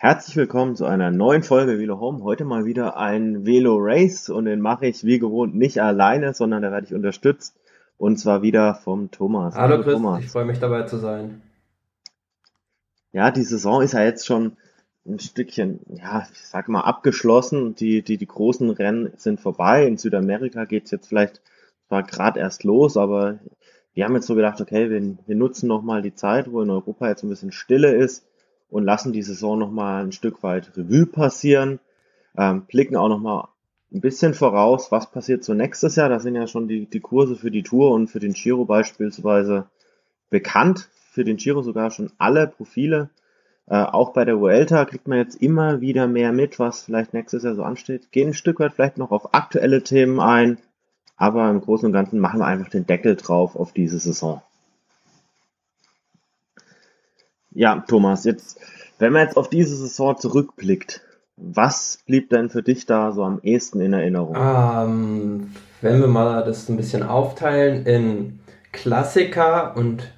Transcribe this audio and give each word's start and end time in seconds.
Herzlich 0.00 0.36
willkommen 0.36 0.76
zu 0.76 0.84
einer 0.84 1.10
neuen 1.10 1.42
Folge 1.42 1.76
Velo 1.80 1.98
Home. 1.98 2.22
Heute 2.22 2.44
mal 2.44 2.64
wieder 2.64 2.96
ein 2.96 3.44
Velo 3.44 3.78
Race 3.80 4.28
und 4.28 4.44
den 4.44 4.60
mache 4.60 4.86
ich 4.86 5.02
wie 5.02 5.18
gewohnt 5.18 5.56
nicht 5.56 5.82
alleine, 5.82 6.34
sondern 6.34 6.62
da 6.62 6.70
werde 6.70 6.86
ich 6.86 6.94
unterstützt 6.94 7.56
und 7.96 8.16
zwar 8.16 8.40
wieder 8.42 8.76
vom 8.76 9.10
Thomas. 9.10 9.56
Hallo, 9.56 9.72
Hallo 9.72 9.82
Chris, 9.82 9.94
Thomas. 9.94 10.24
ich 10.24 10.30
freue 10.30 10.44
mich 10.44 10.60
dabei 10.60 10.84
zu 10.84 10.98
sein. 10.98 11.42
Ja, 13.10 13.32
die 13.32 13.42
Saison 13.42 13.82
ist 13.82 13.90
ja 13.90 14.04
jetzt 14.04 14.24
schon 14.24 14.56
ein 15.04 15.18
Stückchen, 15.18 15.80
ja, 15.88 16.28
ich 16.32 16.46
sage 16.46 16.70
mal 16.70 16.82
abgeschlossen. 16.82 17.74
Die, 17.74 18.02
die, 18.02 18.18
die 18.18 18.26
großen 18.28 18.70
Rennen 18.70 19.12
sind 19.16 19.40
vorbei. 19.40 19.84
In 19.84 19.98
Südamerika 19.98 20.64
geht 20.64 20.84
es 20.84 20.92
jetzt 20.92 21.08
vielleicht 21.08 21.42
zwar 21.88 22.04
gerade 22.04 22.38
erst 22.38 22.62
los, 22.62 22.96
aber 22.96 23.40
wir 23.94 24.04
haben 24.04 24.14
jetzt 24.14 24.28
so 24.28 24.36
gedacht, 24.36 24.60
okay, 24.60 24.90
wir, 24.90 25.16
wir 25.26 25.34
nutzen 25.34 25.66
nochmal 25.66 26.02
die 26.02 26.14
Zeit, 26.14 26.52
wo 26.52 26.62
in 26.62 26.70
Europa 26.70 27.08
jetzt 27.08 27.24
ein 27.24 27.30
bisschen 27.30 27.50
Stille 27.50 27.96
ist 27.96 28.27
und 28.70 28.84
lassen 28.84 29.12
die 29.12 29.22
Saison 29.22 29.58
nochmal 29.58 30.04
ein 30.04 30.12
Stück 30.12 30.42
weit 30.42 30.76
Revue 30.76 31.06
passieren, 31.06 31.80
ähm, 32.36 32.62
blicken 32.66 32.96
auch 32.96 33.08
nochmal 33.08 33.48
ein 33.92 34.00
bisschen 34.00 34.34
voraus, 34.34 34.92
was 34.92 35.10
passiert 35.10 35.44
so 35.44 35.54
nächstes 35.54 35.96
Jahr. 35.96 36.08
Da 36.08 36.20
sind 36.20 36.34
ja 36.34 36.46
schon 36.46 36.68
die, 36.68 36.86
die 36.86 37.00
Kurse 37.00 37.36
für 37.36 37.50
die 37.50 37.62
Tour 37.62 37.92
und 37.92 38.08
für 38.08 38.20
den 38.20 38.34
Giro 38.34 38.64
beispielsweise 38.64 39.66
bekannt. 40.30 40.88
Für 41.10 41.24
den 41.24 41.38
Giro 41.38 41.62
sogar 41.62 41.90
schon 41.90 42.12
alle 42.18 42.46
Profile. 42.46 43.10
Äh, 43.66 43.82
auch 43.82 44.12
bei 44.12 44.24
der 44.24 44.40
Vuelta 44.40 44.84
kriegt 44.84 45.08
man 45.08 45.18
jetzt 45.18 45.40
immer 45.42 45.80
wieder 45.80 46.06
mehr 46.06 46.32
mit, 46.32 46.58
was 46.58 46.82
vielleicht 46.82 47.14
nächstes 47.14 47.42
Jahr 47.42 47.54
so 47.54 47.62
ansteht. 47.62 48.12
Gehen 48.12 48.28
ein 48.28 48.34
Stück 48.34 48.60
weit 48.60 48.74
vielleicht 48.74 48.98
noch 48.98 49.10
auf 49.10 49.34
aktuelle 49.34 49.82
Themen 49.82 50.20
ein, 50.20 50.58
aber 51.16 51.50
im 51.50 51.60
Großen 51.60 51.86
und 51.86 51.92
Ganzen 51.92 52.18
machen 52.18 52.40
wir 52.40 52.46
einfach 52.46 52.70
den 52.70 52.86
Deckel 52.86 53.16
drauf 53.16 53.56
auf 53.56 53.72
diese 53.72 53.98
Saison. 53.98 54.42
Ja, 57.58 57.82
Thomas, 57.88 58.22
jetzt, 58.22 58.60
wenn 59.00 59.12
man 59.12 59.22
jetzt 59.22 59.36
auf 59.36 59.50
diese 59.50 59.74
Saison 59.74 60.16
zurückblickt, 60.16 61.02
was 61.36 61.98
blieb 62.06 62.30
denn 62.30 62.50
für 62.50 62.62
dich 62.62 62.86
da 62.86 63.10
so 63.10 63.24
am 63.24 63.40
ehesten 63.42 63.80
in 63.80 63.94
Erinnerung? 63.94 64.36
Ähm, 64.38 65.50
wenn 65.80 66.00
wir 66.00 66.06
mal 66.06 66.44
das 66.44 66.68
ein 66.68 66.76
bisschen 66.76 67.02
aufteilen 67.02 67.84
in 67.84 68.38
Klassiker 68.70 69.76
und 69.76 70.08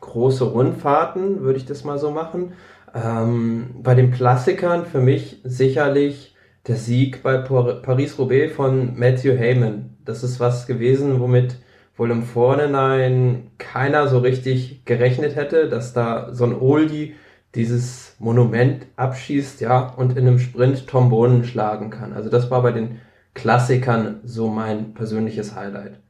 große 0.00 0.44
Rundfahrten, 0.44 1.42
würde 1.42 1.58
ich 1.58 1.66
das 1.66 1.84
mal 1.84 1.98
so 1.98 2.10
machen. 2.10 2.54
Ähm, 2.94 3.74
bei 3.82 3.94
den 3.94 4.10
Klassikern 4.10 4.86
für 4.86 5.02
mich 5.02 5.42
sicherlich 5.44 6.36
der 6.68 6.76
Sieg 6.76 7.22
bei 7.22 7.36
Paris-Roubaix 7.36 8.54
von 8.56 8.98
Matthew 8.98 9.36
Heyman. 9.36 9.98
Das 10.06 10.22
ist 10.22 10.40
was 10.40 10.66
gewesen, 10.66 11.20
womit 11.20 11.56
wohl 11.98 12.10
im 12.10 12.22
Vorhinein 12.22 13.50
keiner 13.58 14.08
so 14.08 14.18
richtig 14.18 14.84
gerechnet 14.84 15.36
hätte, 15.36 15.68
dass 15.68 15.92
da 15.92 16.32
so 16.32 16.44
ein 16.44 16.54
Oldie 16.54 17.16
dieses 17.54 18.14
Monument 18.18 18.86
abschießt, 18.96 19.60
ja, 19.60 19.88
und 19.94 20.16
in 20.16 20.26
einem 20.26 20.38
Sprint 20.38 20.86
Tom 20.86 21.10
Bonen 21.10 21.44
schlagen 21.44 21.90
kann. 21.90 22.12
Also 22.12 22.30
das 22.30 22.50
war 22.50 22.62
bei 22.62 22.72
den 22.72 23.00
Klassikern 23.34 24.20
so 24.24 24.48
mein 24.48 24.94
persönliches 24.94 25.54
Highlight. 25.54 26.00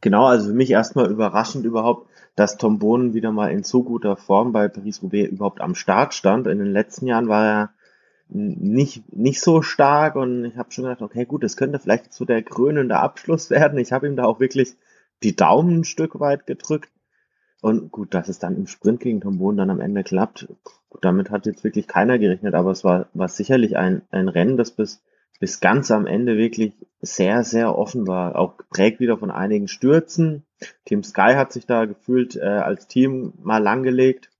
Genau, 0.00 0.26
also 0.26 0.48
für 0.48 0.54
mich 0.54 0.70
erstmal 0.70 1.10
überraschend 1.10 1.64
überhaupt, 1.64 2.08
dass 2.36 2.58
Tom 2.58 2.78
Bonen 2.78 3.14
wieder 3.14 3.32
mal 3.32 3.50
in 3.50 3.64
so 3.64 3.82
guter 3.82 4.16
Form 4.16 4.52
bei 4.52 4.68
Paris-Roubaix 4.68 5.30
überhaupt 5.30 5.60
am 5.60 5.74
Start 5.74 6.14
stand. 6.14 6.46
In 6.46 6.58
den 6.58 6.70
letzten 6.70 7.06
Jahren 7.06 7.28
war 7.28 7.44
er 7.44 7.70
nicht, 8.28 9.12
nicht 9.14 9.40
so 9.40 9.62
stark 9.62 10.16
und 10.16 10.44
ich 10.44 10.56
habe 10.56 10.72
schon 10.72 10.84
gedacht, 10.84 11.02
okay, 11.02 11.24
gut, 11.24 11.44
das 11.44 11.56
könnte 11.56 11.78
vielleicht 11.78 12.12
so 12.12 12.24
der 12.24 12.42
krönende 12.42 12.98
Abschluss 12.98 13.50
werden. 13.50 13.78
Ich 13.78 13.92
habe 13.92 14.06
ihm 14.06 14.16
da 14.16 14.24
auch 14.24 14.40
wirklich 14.40 14.74
die 15.22 15.36
Daumen 15.36 15.80
ein 15.80 15.84
Stück 15.84 16.18
weit 16.20 16.46
gedrückt. 16.46 16.90
Und 17.62 17.90
gut, 17.90 18.12
dass 18.14 18.28
es 18.28 18.38
dann 18.38 18.56
im 18.56 18.66
Sprint 18.66 19.00
gegen 19.00 19.20
Tom 19.20 19.38
Boden 19.38 19.56
dann 19.56 19.70
am 19.70 19.80
Ende 19.80 20.04
klappt, 20.04 20.46
gut, 20.90 21.04
damit 21.04 21.30
hat 21.30 21.46
jetzt 21.46 21.64
wirklich 21.64 21.88
keiner 21.88 22.18
gerechnet, 22.18 22.54
aber 22.54 22.70
es 22.70 22.84
war, 22.84 23.08
war 23.14 23.28
sicherlich 23.28 23.76
ein, 23.76 24.02
ein 24.10 24.28
Rennen, 24.28 24.56
das 24.56 24.70
bis, 24.72 25.02
bis 25.40 25.60
ganz 25.60 25.90
am 25.90 26.06
Ende 26.06 26.36
wirklich 26.36 26.74
sehr, 27.00 27.44
sehr 27.44 27.76
offen 27.76 28.06
war. 28.06 28.36
Auch 28.36 28.58
geprägt 28.58 29.00
wieder 29.00 29.16
von 29.16 29.30
einigen 29.30 29.68
Stürzen. 29.68 30.44
Team 30.84 31.02
Sky 31.02 31.34
hat 31.34 31.52
sich 31.52 31.66
da 31.66 31.86
gefühlt 31.86 32.36
äh, 32.36 32.44
als 32.44 32.88
Team 32.88 33.32
mal 33.42 33.62
langgelegt. 33.62 34.30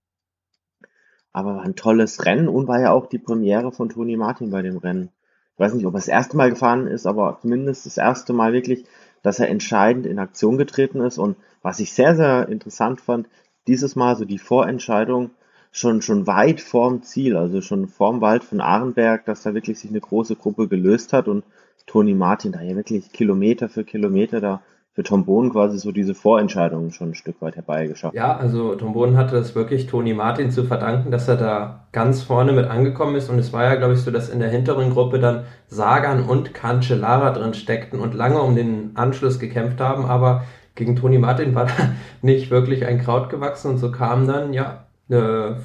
Aber 1.37 1.57
war 1.57 1.61
ein 1.61 1.75
tolles 1.75 2.25
Rennen 2.25 2.47
und 2.47 2.67
war 2.67 2.81
ja 2.81 2.91
auch 2.91 3.05
die 3.05 3.19
Premiere 3.19 3.71
von 3.71 3.89
Toni 3.89 4.17
Martin 4.17 4.49
bei 4.49 4.63
dem 4.63 4.77
Rennen. 4.77 5.11
Ich 5.53 5.59
weiß 5.59 5.75
nicht, 5.75 5.85
ob 5.85 5.93
er 5.93 5.99
das 5.99 6.07
erste 6.07 6.35
Mal 6.35 6.49
gefahren 6.49 6.87
ist, 6.87 7.05
aber 7.05 7.37
zumindest 7.39 7.85
das 7.85 7.97
erste 7.97 8.33
Mal 8.33 8.53
wirklich, 8.53 8.85
dass 9.21 9.37
er 9.37 9.47
entscheidend 9.47 10.07
in 10.07 10.17
Aktion 10.17 10.57
getreten 10.57 10.99
ist. 10.99 11.19
Und 11.19 11.37
was 11.61 11.79
ich 11.79 11.93
sehr, 11.93 12.15
sehr 12.15 12.49
interessant 12.49 13.01
fand, 13.01 13.29
dieses 13.67 13.95
Mal 13.95 14.15
so 14.15 14.25
die 14.25 14.39
Vorentscheidung 14.39 15.29
schon, 15.71 16.01
schon 16.01 16.25
weit 16.25 16.59
vorm 16.59 17.03
Ziel, 17.03 17.37
also 17.37 17.61
schon 17.61 17.87
vorm 17.87 18.19
Wald 18.19 18.43
von 18.43 18.59
Arenberg, 18.59 19.23
dass 19.25 19.43
da 19.43 19.53
wirklich 19.53 19.77
sich 19.77 19.91
eine 19.91 20.01
große 20.01 20.37
Gruppe 20.37 20.67
gelöst 20.67 21.13
hat 21.13 21.27
und 21.27 21.43
Toni 21.85 22.15
Martin 22.15 22.51
da 22.51 22.63
ja 22.63 22.75
wirklich 22.75 23.11
Kilometer 23.11 23.69
für 23.69 23.83
Kilometer 23.83 24.41
da 24.41 24.63
für 24.97 25.03
Tom 25.03 25.25
Bohn 25.25 25.51
quasi 25.51 25.77
so 25.77 25.91
diese 25.91 26.15
Vorentscheidungen 26.15 26.89
schon 26.91 27.09
ein 27.09 27.13
Stück 27.13 27.39
weit 27.39 27.55
herbeigeschafft. 27.55 28.15
Ja, 28.15 28.35
also 28.35 28.73
Tom 28.73 28.93
Bohn 28.93 29.15
hatte 29.15 29.37
es 29.37 29.53
wirklich 29.53 29.85
Toni 29.85 30.15
Martin 30.15 30.49
zu 30.49 30.63
verdanken, 30.63 31.11
dass 31.11 31.27
er 31.27 31.35
da 31.35 31.85
ganz 31.91 32.23
vorne 32.23 32.51
mit 32.51 32.65
angekommen 32.65 33.15
ist 33.15 33.29
und 33.29 33.37
es 33.37 33.53
war 33.53 33.63
ja, 33.63 33.75
glaube 33.75 33.93
ich, 33.93 34.01
so, 34.01 34.09
dass 34.09 34.27
in 34.27 34.39
der 34.39 34.49
hinteren 34.49 34.89
Gruppe 34.89 35.19
dann 35.19 35.43
Sagan 35.67 36.23
und 36.23 36.55
Cancellara 36.55 37.29
drin 37.29 37.53
steckten 37.53 37.99
und 37.99 38.15
lange 38.15 38.41
um 38.41 38.55
den 38.55 38.93
Anschluss 38.95 39.37
gekämpft 39.37 39.79
haben, 39.79 40.03
aber 40.05 40.45
gegen 40.73 40.95
Toni 40.95 41.19
Martin 41.19 41.53
war 41.53 41.65
da 41.77 41.91
nicht 42.23 42.49
wirklich 42.49 42.83
ein 42.87 42.97
Kraut 42.97 43.29
gewachsen 43.29 43.69
und 43.69 43.77
so 43.77 43.91
kam 43.91 44.25
dann, 44.25 44.51
ja, 44.51 44.87
eine, 45.11 45.57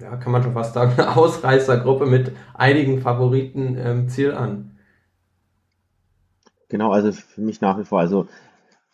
ja, 0.00 0.14
kann 0.14 0.30
man 0.30 0.44
schon 0.44 0.52
fast 0.52 0.74
sagen, 0.74 0.92
eine 0.96 1.16
Ausreißergruppe 1.16 2.06
mit 2.06 2.36
einigen 2.54 3.00
Favoriten 3.00 3.76
im 3.76 4.08
Ziel 4.08 4.30
an. 4.30 4.78
Genau, 6.68 6.92
also 6.92 7.10
für 7.10 7.40
mich 7.40 7.60
nach 7.60 7.76
wie 7.80 7.84
vor, 7.84 7.98
also 7.98 8.28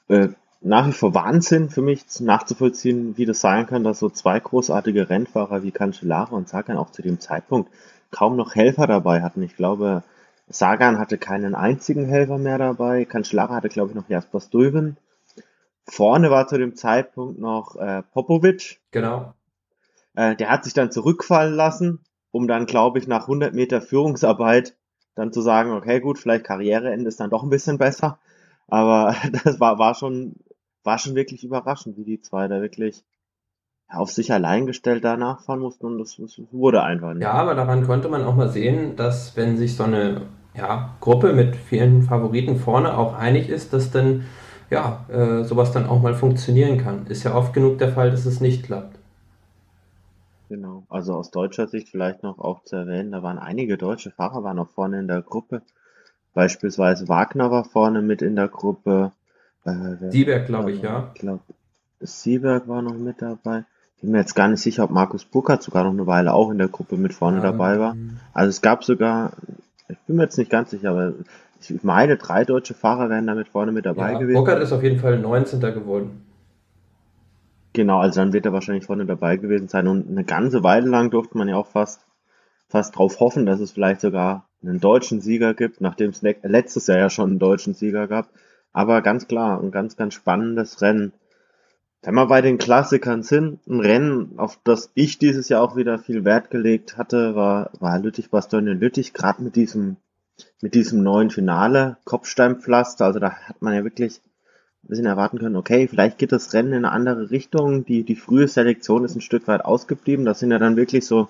äh, 0.08 0.28
nach 0.60 0.86
wie 0.88 0.92
vor 0.92 1.14
Wahnsinn 1.14 1.70
für 1.70 1.82
mich 1.82 2.04
nachzuvollziehen, 2.20 3.16
wie 3.16 3.26
das 3.26 3.40
sein 3.40 3.66
kann, 3.66 3.84
dass 3.84 3.98
so 3.98 4.08
zwei 4.08 4.40
großartige 4.40 5.10
Rennfahrer 5.10 5.62
wie 5.62 5.70
Cancellara 5.70 6.34
und 6.34 6.48
Sagan 6.48 6.76
auch 6.76 6.90
zu 6.90 7.02
dem 7.02 7.20
Zeitpunkt 7.20 7.70
kaum 8.10 8.36
noch 8.36 8.54
Helfer 8.54 8.86
dabei 8.86 9.22
hatten. 9.22 9.42
Ich 9.42 9.56
glaube, 9.56 10.02
Sagan 10.48 10.98
hatte 10.98 11.18
keinen 11.18 11.54
einzigen 11.54 12.06
Helfer 12.06 12.38
mehr 12.38 12.58
dabei. 12.58 13.04
Cancellara 13.04 13.54
hatte, 13.54 13.68
glaube 13.68 13.90
ich, 13.90 13.96
noch 13.96 14.08
Jasper 14.08 14.40
Stuyven. 14.40 14.96
Vorne 15.84 16.30
war 16.30 16.48
zu 16.48 16.58
dem 16.58 16.74
Zeitpunkt 16.74 17.38
noch 17.38 17.76
äh, 17.76 18.02
Popovic. 18.12 18.80
Genau. 18.90 19.34
Äh, 20.14 20.34
der 20.36 20.50
hat 20.50 20.64
sich 20.64 20.74
dann 20.74 20.90
zurückfallen 20.90 21.54
lassen, 21.54 22.00
um 22.32 22.48
dann, 22.48 22.66
glaube 22.66 22.98
ich, 22.98 23.06
nach 23.06 23.22
100 23.22 23.54
Meter 23.54 23.80
Führungsarbeit 23.80 24.74
dann 25.14 25.32
zu 25.32 25.40
sagen, 25.40 25.72
okay, 25.72 26.00
gut, 26.00 26.18
vielleicht 26.18 26.44
Karriereende 26.44 27.08
ist 27.08 27.20
dann 27.20 27.30
doch 27.30 27.42
ein 27.42 27.50
bisschen 27.50 27.78
besser. 27.78 28.18
Aber 28.68 29.14
das 29.44 29.60
war, 29.60 29.78
war 29.78 29.94
schon, 29.94 30.36
war 30.82 30.98
schon 30.98 31.14
wirklich 31.14 31.44
überraschend, 31.44 31.96
wie 31.96 32.04
die 32.04 32.20
zwei 32.20 32.48
da 32.48 32.60
wirklich 32.60 33.04
auf 33.88 34.10
sich 34.10 34.32
allein 34.32 34.66
gestellt 34.66 35.04
danach 35.04 35.42
fahren 35.42 35.60
mussten 35.60 35.86
und 35.86 35.98
das, 35.98 36.16
das 36.16 36.40
wurde 36.50 36.82
einfach 36.82 37.14
nicht. 37.14 37.22
Ja, 37.22 37.32
aber 37.32 37.54
daran 37.54 37.86
konnte 37.86 38.08
man 38.08 38.24
auch 38.24 38.34
mal 38.34 38.48
sehen, 38.48 38.96
dass 38.96 39.36
wenn 39.36 39.56
sich 39.56 39.76
so 39.76 39.84
eine 39.84 40.22
ja, 40.54 40.96
Gruppe 41.00 41.32
mit 41.32 41.54
vielen 41.54 42.02
Favoriten 42.02 42.56
vorne 42.56 42.96
auch 42.96 43.14
einig 43.14 43.48
ist, 43.48 43.72
dass 43.72 43.90
dann 43.90 44.24
ja, 44.70 45.06
äh, 45.08 45.44
sowas 45.44 45.70
dann 45.72 45.86
auch 45.86 46.02
mal 46.02 46.14
funktionieren 46.14 46.78
kann. 46.78 47.06
Ist 47.06 47.24
ja 47.24 47.34
oft 47.34 47.52
genug 47.52 47.78
der 47.78 47.92
Fall, 47.92 48.10
dass 48.10 48.26
es 48.26 48.40
nicht 48.40 48.64
klappt. 48.64 48.98
Genau, 50.48 50.84
also 50.88 51.14
aus 51.14 51.30
deutscher 51.30 51.66
Sicht 51.66 51.88
vielleicht 51.88 52.22
noch 52.22 52.38
auch 52.38 52.62
zu 52.62 52.76
erwähnen, 52.76 53.10
da 53.10 53.22
waren 53.22 53.38
einige 53.38 53.76
deutsche 53.76 54.12
Fahrer 54.12 54.44
waren 54.44 54.58
auch 54.58 54.68
vorne 54.68 55.00
in 55.00 55.08
der 55.08 55.22
Gruppe. 55.22 55.62
Beispielsweise 56.36 57.08
Wagner 57.08 57.50
war 57.50 57.64
vorne 57.64 58.02
mit 58.02 58.20
in 58.20 58.36
der 58.36 58.48
Gruppe. 58.48 59.12
Äh, 59.64 60.10
Sieberg, 60.10 60.46
glaube 60.46 60.70
ich, 60.70 60.82
ja. 60.82 61.10
Ich 61.14 61.20
glaube, 61.22 61.40
Sieberg 62.00 62.68
war 62.68 62.82
noch 62.82 62.92
mit 62.92 63.22
dabei. 63.22 63.64
Ich 63.94 64.02
bin 64.02 64.10
mir 64.10 64.18
jetzt 64.18 64.34
gar 64.34 64.46
nicht 64.48 64.60
sicher, 64.60 64.84
ob 64.84 64.90
Markus 64.90 65.24
Burkhardt 65.24 65.62
sogar 65.62 65.84
noch 65.84 65.92
eine 65.92 66.06
Weile 66.06 66.34
auch 66.34 66.50
in 66.50 66.58
der 66.58 66.68
Gruppe 66.68 66.98
mit 66.98 67.14
vorne 67.14 67.38
ähm, 67.38 67.42
dabei 67.42 67.78
war. 67.78 67.96
Also 68.34 68.50
es 68.50 68.60
gab 68.60 68.84
sogar, 68.84 69.32
ich 69.88 69.96
bin 70.00 70.16
mir 70.16 70.24
jetzt 70.24 70.36
nicht 70.36 70.50
ganz 70.50 70.72
sicher, 70.72 70.90
aber 70.90 71.14
ich 71.58 71.82
meine, 71.82 72.18
drei 72.18 72.44
deutsche 72.44 72.74
Fahrer 72.74 73.08
wären 73.08 73.26
damit 73.26 73.48
vorne 73.48 73.72
mit 73.72 73.86
dabei 73.86 74.12
ja, 74.12 74.18
gewesen. 74.18 74.36
Burkhardt 74.36 74.62
ist 74.62 74.72
auf 74.72 74.82
jeden 74.82 74.98
Fall 74.98 75.18
19. 75.18 75.60
geworden. 75.60 76.20
Genau, 77.72 78.00
also 78.00 78.20
dann 78.20 78.34
wird 78.34 78.44
er 78.44 78.52
wahrscheinlich 78.52 78.84
vorne 78.84 79.06
dabei 79.06 79.38
gewesen 79.38 79.68
sein. 79.68 79.88
Und 79.88 80.06
eine 80.06 80.24
ganze 80.24 80.62
Weile 80.62 80.90
lang 80.90 81.10
durfte 81.10 81.38
man 81.38 81.48
ja 81.48 81.56
auch 81.56 81.68
fast, 81.68 82.02
fast 82.68 82.94
drauf 82.94 83.20
hoffen, 83.20 83.46
dass 83.46 83.58
es 83.58 83.72
vielleicht 83.72 84.02
sogar 84.02 84.46
einen 84.68 84.80
deutschen 84.80 85.20
Sieger 85.20 85.54
gibt, 85.54 85.80
nachdem 85.80 86.10
es 86.10 86.22
letztes 86.22 86.86
Jahr 86.86 86.98
ja 86.98 87.10
schon 87.10 87.30
einen 87.30 87.38
deutschen 87.38 87.74
Sieger 87.74 88.08
gab. 88.08 88.28
Aber 88.72 89.00
ganz 89.02 89.26
klar, 89.26 89.60
ein 89.60 89.70
ganz, 89.70 89.96
ganz 89.96 90.14
spannendes 90.14 90.82
Rennen. 90.82 91.12
Wenn 92.02 92.14
wir 92.14 92.26
bei 92.26 92.40
den 92.40 92.58
Klassikern 92.58 93.22
sind, 93.22 93.66
ein 93.66 93.80
Rennen, 93.80 94.38
auf 94.38 94.58
das 94.62 94.90
ich 94.94 95.18
dieses 95.18 95.48
Jahr 95.48 95.62
auch 95.62 95.76
wieder 95.76 95.98
viel 95.98 96.24
Wert 96.24 96.50
gelegt 96.50 96.96
hatte, 96.96 97.34
war, 97.34 97.70
war 97.80 97.98
Lüttich-Bastogne 97.98 98.74
Lüttich, 98.74 99.12
gerade 99.12 99.42
mit 99.42 99.56
diesem, 99.56 99.96
mit 100.60 100.74
diesem 100.74 101.02
neuen 101.02 101.30
Finale, 101.30 101.96
Kopfsteinpflaster. 102.04 103.06
Also 103.06 103.18
da 103.18 103.32
hat 103.32 103.60
man 103.60 103.74
ja 103.74 103.82
wirklich 103.82 104.20
ein 104.84 104.88
bisschen 104.88 105.06
erwarten 105.06 105.38
können, 105.38 105.56
okay, 105.56 105.88
vielleicht 105.88 106.18
geht 106.18 106.30
das 106.30 106.52
Rennen 106.52 106.72
in 106.72 106.84
eine 106.84 106.92
andere 106.92 107.30
Richtung. 107.30 107.84
Die, 107.84 108.04
die 108.04 108.14
frühe 108.14 108.46
Selektion 108.46 109.04
ist 109.04 109.16
ein 109.16 109.20
Stück 109.20 109.48
weit 109.48 109.64
ausgeblieben. 109.64 110.24
Das 110.24 110.38
sind 110.38 110.52
ja 110.52 110.60
dann 110.60 110.76
wirklich 110.76 111.06
so 111.06 111.28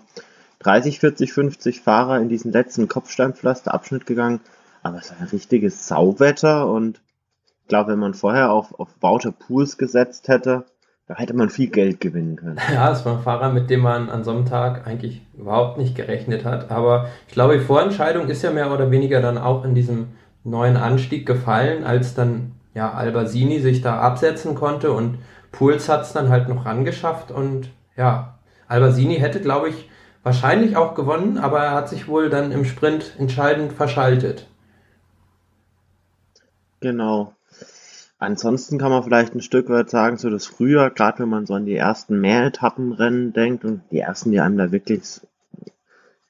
30, 0.60 1.00
40, 1.00 1.32
50 1.32 1.80
Fahrer 1.80 2.18
in 2.18 2.28
diesen 2.28 2.52
letzten 2.52 2.88
Kopfsteinpflasterabschnitt 2.88 4.06
gegangen. 4.06 4.40
Aber 4.82 4.98
es 4.98 5.10
war 5.10 5.20
ein 5.20 5.28
richtiges 5.28 5.86
Sauwetter 5.88 6.68
und 6.70 7.00
ich 7.62 7.68
glaube, 7.68 7.92
wenn 7.92 7.98
man 7.98 8.14
vorher 8.14 8.52
auf, 8.52 8.78
auf 8.78 8.88
Wouter 9.00 9.32
Pools 9.32 9.76
gesetzt 9.78 10.28
hätte, 10.28 10.66
da 11.08 11.14
hätte 11.14 11.34
man 11.34 11.50
viel 11.50 11.68
Geld 11.68 12.00
gewinnen 12.00 12.36
können. 12.36 12.58
Ja, 12.72 12.90
es 12.90 13.04
war 13.04 13.16
ein 13.16 13.22
Fahrer, 13.22 13.52
mit 13.52 13.70
dem 13.70 13.80
man 13.80 14.08
an 14.08 14.24
so 14.24 14.32
einem 14.32 14.44
Tag 14.44 14.86
eigentlich 14.86 15.22
überhaupt 15.36 15.78
nicht 15.78 15.94
gerechnet 15.94 16.44
hat. 16.44 16.70
Aber 16.70 17.08
ich 17.28 17.34
glaube, 17.34 17.58
die 17.58 17.64
Vorentscheidung 17.64 18.28
ist 18.28 18.42
ja 18.42 18.50
mehr 18.50 18.72
oder 18.72 18.90
weniger 18.90 19.20
dann 19.20 19.38
auch 19.38 19.64
in 19.64 19.74
diesem 19.74 20.08
neuen 20.42 20.76
Anstieg 20.76 21.26
gefallen, 21.26 21.84
als 21.84 22.14
dann 22.14 22.52
ja 22.74 22.92
Albasini 22.92 23.60
sich 23.60 23.82
da 23.82 24.00
absetzen 24.00 24.54
konnte 24.54 24.92
und 24.92 25.18
Puls 25.50 25.88
hat 25.88 26.02
es 26.02 26.12
dann 26.12 26.28
halt 26.28 26.48
noch 26.48 26.66
rangeschafft 26.66 27.30
und 27.30 27.70
ja, 27.96 28.38
Albasini 28.68 29.16
hätte, 29.16 29.40
glaube 29.40 29.70
ich, 29.70 29.88
wahrscheinlich 30.26 30.76
auch 30.76 30.96
gewonnen, 30.96 31.38
aber 31.38 31.60
er 31.60 31.70
hat 31.70 31.88
sich 31.88 32.08
wohl 32.08 32.28
dann 32.30 32.50
im 32.50 32.64
Sprint 32.64 33.14
entscheidend 33.16 33.72
verschaltet. 33.72 34.48
Genau. 36.80 37.32
Ansonsten 38.18 38.76
kann 38.76 38.90
man 38.90 39.04
vielleicht 39.04 39.36
ein 39.36 39.40
Stück 39.40 39.68
weit 39.68 39.88
sagen, 39.88 40.16
so 40.16 40.28
das 40.28 40.46
Frühjahr, 40.46 40.90
gerade 40.90 41.20
wenn 41.20 41.28
man 41.28 41.46
so 41.46 41.54
an 41.54 41.64
die 41.64 41.76
ersten 41.76 42.20
Mehretappenrennen 42.20 43.34
denkt 43.34 43.64
und 43.64 43.82
die 43.92 44.00
ersten, 44.00 44.32
die 44.32 44.40
einem 44.40 44.58
da 44.58 44.72
wirklich 44.72 45.20
ein 45.62 45.70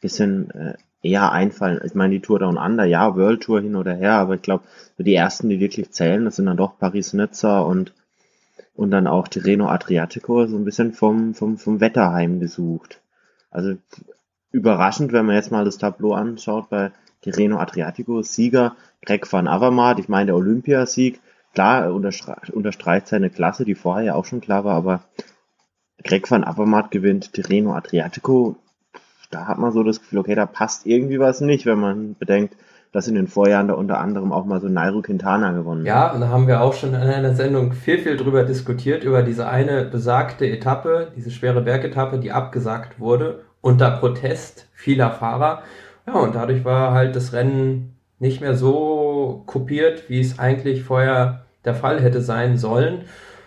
bisschen 0.03 0.51
äh, 0.51 0.75
eher 1.01 1.33
einfallen. 1.33 1.81
Ich 1.83 1.95
meine, 1.95 2.13
die 2.13 2.21
Tour 2.21 2.39
Down 2.39 2.59
Under, 2.59 2.85
ja, 2.85 3.17
World 3.17 3.45
Tour 3.45 3.63
hin 3.63 3.77
oder 3.77 3.95
her, 3.95 4.17
aber 4.17 4.35
ich 4.35 4.43
glaube, 4.43 4.65
die 4.99 5.15
ersten, 5.15 5.49
die 5.49 5.59
wirklich 5.59 5.91
zählen, 5.93 6.27
das 6.27 6.37
sind 6.37 6.45
dann 6.45 6.59
doch 6.59 6.79
Paris-Nizza 6.79 7.61
und, 7.61 7.95
und 8.75 8.91
dann 8.91 9.07
auch 9.07 9.27
Tirreno 9.27 9.69
Adriatico, 9.69 10.47
so 10.47 10.57
ein 10.59 10.67
bisschen 10.67 10.93
vom, 10.93 11.33
vom, 11.33 11.57
vom 11.57 11.81
Wetter 11.81 12.13
heimgesucht. 12.13 13.01
Also 13.51 13.75
überraschend, 14.53 15.13
wenn 15.13 15.27
man 15.27 15.37
jetzt 15.37 15.53
mal 15.53 15.65
das 15.65 15.79
Tableau 15.79 16.13
anschaut 16.13 16.69
bei 16.71 16.93
Tirreno 17.23 17.59
Adriatico, 17.59 18.23
Sieger 18.23 18.77
Greg 19.05 19.31
van 19.33 19.49
Avermaet, 19.49 19.99
ich 19.99 20.09
meine 20.09 20.27
der 20.27 20.37
Olympiasieg, 20.37 21.21
klar, 21.55 21.93
unterstreicht, 21.93 22.51
unterstreicht 22.51 23.09
seine 23.09 23.31
Klasse, 23.31 23.65
die 23.65 23.75
vorher 23.75 24.05
ja 24.05 24.15
auch 24.15 24.25
schon 24.25 24.41
klar 24.41 24.65
war, 24.65 24.75
aber 24.75 25.05
Greg 26.03 26.31
van 26.31 26.45
Avermaet 26.45 26.91
gewinnt 26.91 27.33
Tirreno 27.33 27.75
Adriatico. 27.75 28.57
Da 29.31 29.47
hat 29.47 29.59
man 29.59 29.73
so 29.73 29.83
das 29.83 30.01
Gefühl, 30.01 30.21
okay, 30.21 30.35
da 30.35 30.47
passt 30.47 30.87
irgendwie 30.87 31.19
was 31.19 31.41
nicht, 31.41 31.67
wenn 31.67 31.81
man 31.81 32.15
bedenkt, 32.15 32.57
dass 32.93 33.09
in 33.09 33.15
den 33.15 33.27
Vorjahren 33.27 33.69
da 33.69 33.75
unter 33.75 33.99
anderem 33.99 34.33
auch 34.33 34.44
mal 34.44 34.61
so 34.61 34.69
Nairo 34.69 35.03
Quintana 35.03 35.53
gewonnen 35.53 35.83
hat. 35.83 35.87
Ja, 35.87 36.12
und 36.12 36.21
da 36.21 36.29
haben 36.29 36.47
wir 36.47 36.62
auch 36.62 36.73
schon 36.73 36.91
in 36.91 37.00
einer 37.00 37.35
Sendung 37.35 37.73
viel, 37.73 37.99
viel 37.99 38.17
drüber 38.17 38.44
diskutiert, 38.44 39.05
über 39.05 39.23
diese 39.23 39.49
eine 39.49 39.85
besagte 39.85 40.47
Etappe, 40.47 41.09
diese 41.17 41.31
schwere 41.31 41.61
Bergetappe, 41.61 42.19
die 42.19 42.33
abgesagt 42.33 42.99
wurde, 42.99 43.41
unter 43.61 43.91
Protest 43.91 44.69
vieler 44.73 45.11
Fahrer. 45.11 45.62
Ja, 46.06 46.15
und 46.15 46.35
dadurch 46.35 46.65
war 46.65 46.93
halt 46.93 47.17
das 47.17 47.33
Rennen 47.33 47.97
nicht 48.19 48.41
mehr 48.41 48.55
so 48.55 49.43
kopiert, 49.47 50.09
wie 50.09 50.21
es 50.21 50.38
eigentlich 50.38 50.83
vorher 50.83 51.47
der 51.65 51.75
Fall 51.75 52.00
hätte 52.00 52.21
sein 52.21 52.56
sollen. 52.56 53.03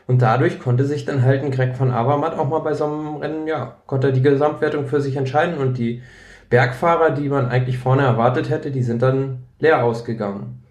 Und 0.07 0.21
dadurch 0.21 0.59
konnte 0.59 0.86
sich 0.86 1.06
dann 1.06 1.24
halt 1.24 1.44
ein 1.44 1.51
Greg 1.51 1.75
von 1.75 1.91
Avermaet 1.91 2.38
auch 2.38 2.50
mal 2.50 2.59
bei 2.59 2.74
so 2.74 2.86
einem 2.86 3.15
Rennen, 3.18 3.47
ja, 3.47 3.77
konnte 3.86 4.07
er 4.07 4.13
die 4.13 4.21
Gesamtwertung 4.21 4.88
für 4.88 5.01
sich 5.01 5.15
entscheiden 5.15 5.57
und 5.57 5.77
die 5.77 6.01
Bergfahrer, 6.50 7.12
die 7.12 7.30
man 7.30 7.48
eigentlich 7.48 7.78
vorne 7.78 8.04
erwartet 8.04 8.50
hätte, 8.50 8.72
die 8.72 8.84
sind 8.84 9.01
dann 9.01 9.44
leer 9.60 9.84
ausgegangen. 9.84 10.63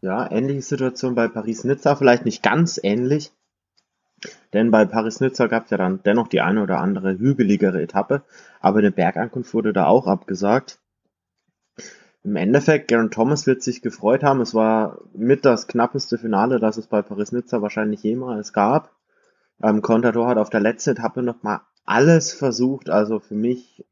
Ja, 0.00 0.30
ähnliche 0.30 0.62
Situation 0.62 1.14
bei 1.14 1.28
Paris-Nizza, 1.28 1.94
vielleicht 1.94 2.24
nicht 2.24 2.42
ganz 2.42 2.80
ähnlich, 2.82 3.32
denn 4.52 4.70
bei 4.70 4.84
Paris-Nizza 4.84 5.46
gab 5.46 5.64
es 5.64 5.70
ja 5.70 5.76
dann 5.76 6.02
dennoch 6.02 6.28
die 6.28 6.40
eine 6.40 6.62
oder 6.62 6.78
andere 6.78 7.18
hügeligere 7.18 7.82
Etappe, 7.82 8.22
aber 8.60 8.78
eine 8.78 8.90
Bergankunft 8.90 9.52
wurde 9.54 9.72
da 9.72 9.86
auch 9.86 10.06
abgesagt. 10.06 10.78
Im 12.22 12.36
Endeffekt, 12.36 12.88
Garen 12.88 13.10
Thomas 13.10 13.46
wird 13.46 13.62
sich 13.62 13.80
gefreut 13.80 14.22
haben. 14.22 14.42
Es 14.42 14.54
war 14.54 14.98
mit 15.14 15.46
das 15.46 15.66
knappeste 15.66 16.18
Finale, 16.18 16.60
das 16.60 16.76
es 16.76 16.86
bei 16.86 17.00
Paris-Nizza 17.00 17.62
wahrscheinlich 17.62 18.02
jemals 18.02 18.52
gab. 18.52 18.94
Ähm, 19.62 19.80
Contador 19.80 20.28
hat 20.28 20.36
auf 20.36 20.50
der 20.50 20.60
letzten 20.60 20.90
Etappe 20.90 21.22
nochmal 21.22 21.60
alles 21.86 22.32
versucht. 22.32 22.90
Also 22.90 23.20
für 23.20 23.34
mich 23.34 23.86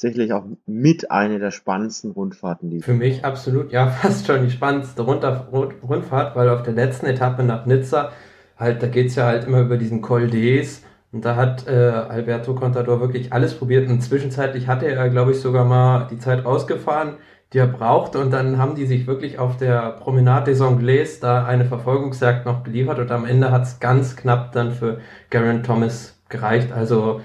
sicherlich 0.00 0.32
auch 0.32 0.44
mit 0.66 1.10
einer 1.10 1.38
der 1.38 1.50
spannendsten 1.50 2.10
Rundfahrten. 2.10 2.70
Die 2.70 2.80
für 2.80 2.94
mich 2.94 3.24
absolut, 3.24 3.72
ja, 3.72 3.86
fast 4.02 4.26
schon 4.26 4.44
die 4.44 4.50
spannendste 4.50 5.02
Rundfahrt, 5.02 6.36
weil 6.36 6.48
auf 6.48 6.62
der 6.62 6.74
letzten 6.74 7.06
Etappe 7.06 7.42
nach 7.42 7.66
Nizza, 7.66 8.12
halt, 8.56 8.82
da 8.82 8.86
geht's 8.86 9.14
ja 9.14 9.26
halt 9.26 9.46
immer 9.46 9.60
über 9.60 9.76
diesen 9.76 10.02
Col 10.02 10.24
d'Es 10.24 10.82
und 11.12 11.24
da 11.24 11.36
hat 11.36 11.66
äh, 11.66 11.72
Alberto 11.72 12.54
Contador 12.54 13.00
wirklich 13.00 13.32
alles 13.32 13.54
probiert 13.54 13.88
und 13.88 14.00
zwischenzeitlich 14.00 14.68
hatte 14.68 14.86
er, 14.86 15.08
glaube 15.08 15.32
ich, 15.32 15.40
sogar 15.40 15.64
mal 15.64 16.06
die 16.10 16.18
Zeit 16.18 16.46
ausgefahren 16.46 17.16
die 17.52 17.58
er 17.58 17.66
braucht. 17.66 18.16
Und 18.16 18.30
dann 18.30 18.58
haben 18.58 18.74
die 18.74 18.86
sich 18.86 19.06
wirklich 19.06 19.38
auf 19.38 19.56
der 19.56 19.92
Promenade 19.92 20.50
des 20.50 20.60
Anglais 20.60 21.20
da 21.20 21.44
eine 21.44 21.64
Verfolgungsjagd 21.64 22.46
noch 22.46 22.62
geliefert 22.62 22.98
und 22.98 23.10
am 23.10 23.24
Ende 23.24 23.50
hat 23.50 23.62
es 23.62 23.80
ganz 23.80 24.16
knapp 24.16 24.52
dann 24.52 24.72
für 24.72 25.00
Garen 25.30 25.62
Thomas 25.62 26.18
gereicht. 26.28 26.72
Also 26.72 27.20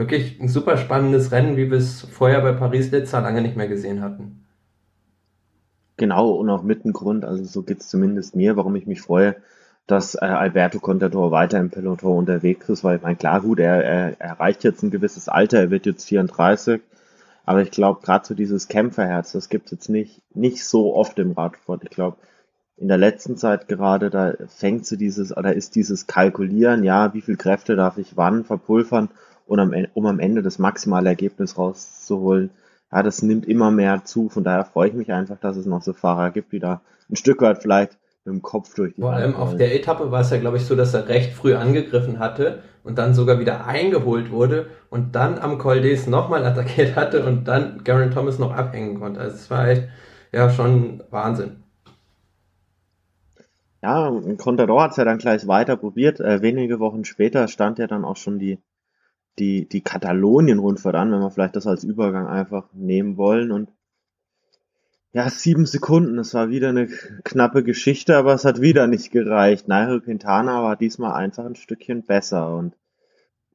wirklich 0.00 0.40
ein 0.40 0.48
super 0.48 0.76
spannendes 0.76 1.30
Rennen, 1.30 1.56
wie 1.56 1.70
wir 1.70 1.78
es 1.78 2.00
vorher 2.00 2.40
bei 2.40 2.52
Paris-Nizza 2.52 3.20
lange 3.20 3.42
nicht 3.42 3.56
mehr 3.56 3.68
gesehen 3.68 4.00
hatten. 4.00 4.46
Genau, 5.96 6.30
und 6.30 6.48
auch 6.48 6.62
mit 6.62 6.84
dem 6.84 6.92
Grund, 6.92 7.24
also 7.24 7.44
so 7.44 7.62
geht 7.62 7.80
es 7.80 7.88
zumindest 7.88 8.34
mir, 8.34 8.56
warum 8.56 8.74
ich 8.74 8.86
mich 8.86 9.02
freue, 9.02 9.36
dass 9.86 10.14
äh, 10.14 10.20
Alberto 10.24 10.80
Contador 10.80 11.30
weiter 11.30 11.60
im 11.60 11.70
Peloton 11.70 12.16
unterwegs 12.16 12.68
ist, 12.70 12.82
weil 12.82 12.96
ich 12.96 13.02
meine, 13.02 13.16
klar, 13.16 13.42
gut, 13.42 13.58
er, 13.58 13.84
er 13.84 14.20
erreicht 14.20 14.64
jetzt 14.64 14.82
ein 14.82 14.90
gewisses 14.90 15.28
Alter, 15.28 15.58
er 15.58 15.70
wird 15.70 15.84
jetzt 15.84 16.08
34, 16.08 16.80
aber 17.44 17.60
ich 17.60 17.70
glaube, 17.70 18.00
gerade 18.02 18.26
so 18.26 18.34
dieses 18.34 18.68
Kämpferherz, 18.68 19.32
das 19.32 19.50
gibt 19.50 19.66
es 19.66 19.72
jetzt 19.72 19.88
nicht, 19.90 20.22
nicht 20.34 20.64
so 20.64 20.94
oft 20.94 21.18
im 21.18 21.32
Radsport. 21.32 21.82
Ich 21.84 21.90
glaube, 21.90 22.16
in 22.78 22.88
der 22.88 22.96
letzten 22.96 23.36
Zeit 23.36 23.68
gerade, 23.68 24.08
da 24.08 24.32
fängt 24.48 24.86
so 24.86 24.96
dieses, 24.96 25.36
oder 25.36 25.54
ist 25.54 25.74
dieses 25.74 26.06
Kalkulieren, 26.06 26.82
ja, 26.82 27.12
wie 27.12 27.20
viel 27.20 27.36
Kräfte 27.36 27.76
darf 27.76 27.98
ich 27.98 28.16
wann 28.16 28.44
verpulvern, 28.44 29.10
und 29.50 29.58
am, 29.58 29.74
um 29.94 30.06
am 30.06 30.20
Ende 30.20 30.42
das 30.42 30.60
maximale 30.60 31.08
Ergebnis 31.08 31.58
rauszuholen. 31.58 32.50
Ja, 32.92 33.02
das 33.02 33.22
nimmt 33.22 33.46
immer 33.46 33.72
mehr 33.72 34.04
zu. 34.04 34.28
Von 34.28 34.44
daher 34.44 34.64
freue 34.64 34.88
ich 34.88 34.94
mich 34.94 35.12
einfach, 35.12 35.38
dass 35.38 35.56
es 35.56 35.66
noch 35.66 35.82
so 35.82 35.92
Fahrer 35.92 36.30
gibt, 36.30 36.52
die 36.52 36.60
da 36.60 36.80
ein 37.10 37.16
Stück 37.16 37.42
weit 37.42 37.58
vielleicht 37.60 37.98
mit 38.24 38.34
dem 38.34 38.42
Kopf 38.42 38.74
durch 38.74 38.94
die 38.94 39.00
Vor 39.00 39.12
allem 39.12 39.34
auf 39.34 39.56
der 39.56 39.74
Etappe 39.74 40.12
war 40.12 40.20
es 40.20 40.30
ja, 40.30 40.38
glaube 40.38 40.56
ich, 40.56 40.66
so, 40.66 40.76
dass 40.76 40.94
er 40.94 41.08
recht 41.08 41.32
früh 41.32 41.54
angegriffen 41.54 42.20
hatte 42.20 42.62
und 42.84 42.98
dann 42.98 43.12
sogar 43.12 43.40
wieder 43.40 43.66
eingeholt 43.66 44.30
wurde 44.30 44.66
und 44.88 45.16
dann 45.16 45.38
am 45.40 45.58
Col 45.58 45.78
d'Es 45.78 46.08
nochmal 46.08 46.44
attackiert 46.44 46.94
hatte 46.94 47.24
und 47.26 47.48
dann 47.48 47.82
Garen 47.82 48.12
Thomas 48.12 48.38
noch 48.38 48.52
abhängen 48.52 49.00
konnte. 49.00 49.20
Also 49.20 49.34
es 49.34 49.50
war 49.50 49.68
echt, 49.68 49.88
ja, 50.32 50.48
schon 50.48 51.02
Wahnsinn. 51.10 51.64
Ja, 53.82 54.12
Contador 54.38 54.82
hat 54.82 54.92
es 54.92 54.96
ja 54.98 55.04
dann 55.04 55.18
gleich 55.18 55.48
weiter 55.48 55.76
probiert. 55.76 56.20
Äh, 56.20 56.40
wenige 56.40 56.78
Wochen 56.78 57.04
später 57.04 57.48
stand 57.48 57.80
ja 57.80 57.88
dann 57.88 58.04
auch 58.04 58.16
schon 58.16 58.38
die, 58.38 58.58
die, 59.38 59.68
die 59.68 59.80
Katalonien-Rundfahrt 59.80 60.94
an, 60.94 61.12
wenn 61.12 61.20
wir 61.20 61.30
vielleicht 61.30 61.56
das 61.56 61.66
als 61.66 61.84
Übergang 61.84 62.26
einfach 62.26 62.68
nehmen 62.72 63.16
wollen. 63.16 63.52
Und 63.52 63.70
ja, 65.12 65.28
sieben 65.28 65.66
Sekunden, 65.66 66.16
das 66.16 66.34
war 66.34 66.50
wieder 66.50 66.68
eine 66.68 66.86
knappe 67.24 67.64
Geschichte, 67.64 68.16
aber 68.16 68.34
es 68.34 68.44
hat 68.44 68.60
wieder 68.60 68.86
nicht 68.86 69.10
gereicht. 69.10 69.68
Nairo 69.68 70.00
Quintana 70.00 70.62
war 70.62 70.76
diesmal 70.76 71.12
einfach 71.14 71.44
ein 71.44 71.56
Stückchen 71.56 72.04
besser 72.04 72.54
und 72.54 72.74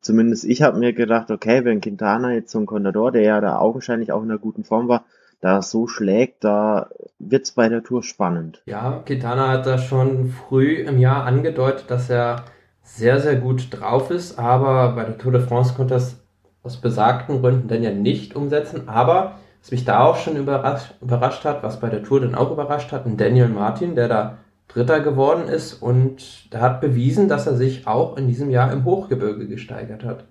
zumindest 0.02 0.46
ich 0.46 0.62
habe 0.62 0.80
mir 0.80 0.94
gedacht, 0.94 1.32
okay, 1.32 1.64
wenn 1.66 1.82
Quintana 1.82 2.34
jetzt 2.34 2.52
zum 2.52 2.66
Contador, 2.66 3.12
der 3.12 3.24
ja 3.24 3.42
da 3.42 3.58
augenscheinlich 3.58 4.12
auch 4.12 4.22
in 4.22 4.30
einer 4.30 4.40
guten 4.40 4.64
Form 4.64 4.88
war, 4.88 5.06
da 5.42 5.62
so 5.62 5.88
schlägt, 5.88 6.44
da 6.44 6.90
wird's 7.20 7.52
bei 7.52 7.70
der 7.70 7.84
Tour 7.84 8.04
spannend. 8.04 8.62
Ja, 8.66 9.04
Quintana 9.06 9.50
hat 9.50 9.66
da 9.66 9.78
schon 9.78 10.30
früh 10.30 10.76
im 10.76 11.00
Jahr 11.00 11.26
angedeutet, 11.26 11.86
dass 11.90 12.10
er 12.10 12.46
sehr, 12.86 13.20
sehr 13.20 13.36
gut 13.36 13.68
drauf 13.72 14.12
ist, 14.12 14.40
aber 14.40 14.94
bei 14.94 15.04
der 15.04 15.18
Tour 15.18 15.32
de 15.32 15.42
France 15.42 15.74
konnte 15.74 15.96
es 15.96 16.24
aus 16.64 16.78
besagten 16.78 17.42
Gründen 17.42 17.68
dann 17.68 17.84
ja 17.84 17.92
nicht 17.92 18.36
umsetzen, 18.36 18.88
aber 18.88 19.38
was 19.60 19.72
mich 19.72 19.86
da 19.86 20.06
auch 20.06 20.16
schon 20.16 20.38
überrascht, 20.38 20.94
überrascht 21.02 21.44
hat, 21.44 21.64
was 21.64 21.80
bei 21.80 21.90
der 21.90 22.04
Tour 22.04 22.22
dann 22.22 22.36
auch 22.36 22.52
überrascht 22.52 22.92
hat, 22.92 23.06
ein 23.06 23.18
Daniel 23.18 23.50
Martin, 23.50 23.96
der 23.96 24.08
da 24.08 24.38
Dritter 24.68 25.00
geworden 25.00 25.48
ist 25.48 25.74
und 25.74 26.54
der 26.54 26.62
hat 26.62 26.82
bewiesen, 26.82 27.28
dass 27.28 27.48
er 27.48 27.56
sich 27.56 27.88
auch 27.88 28.18
in 28.18 28.28
diesem 28.28 28.50
Jahr 28.50 28.72
im 28.72 28.86
Hochgebirge 28.86 29.48
gesteigert 29.48 30.04
hat. 30.04 30.26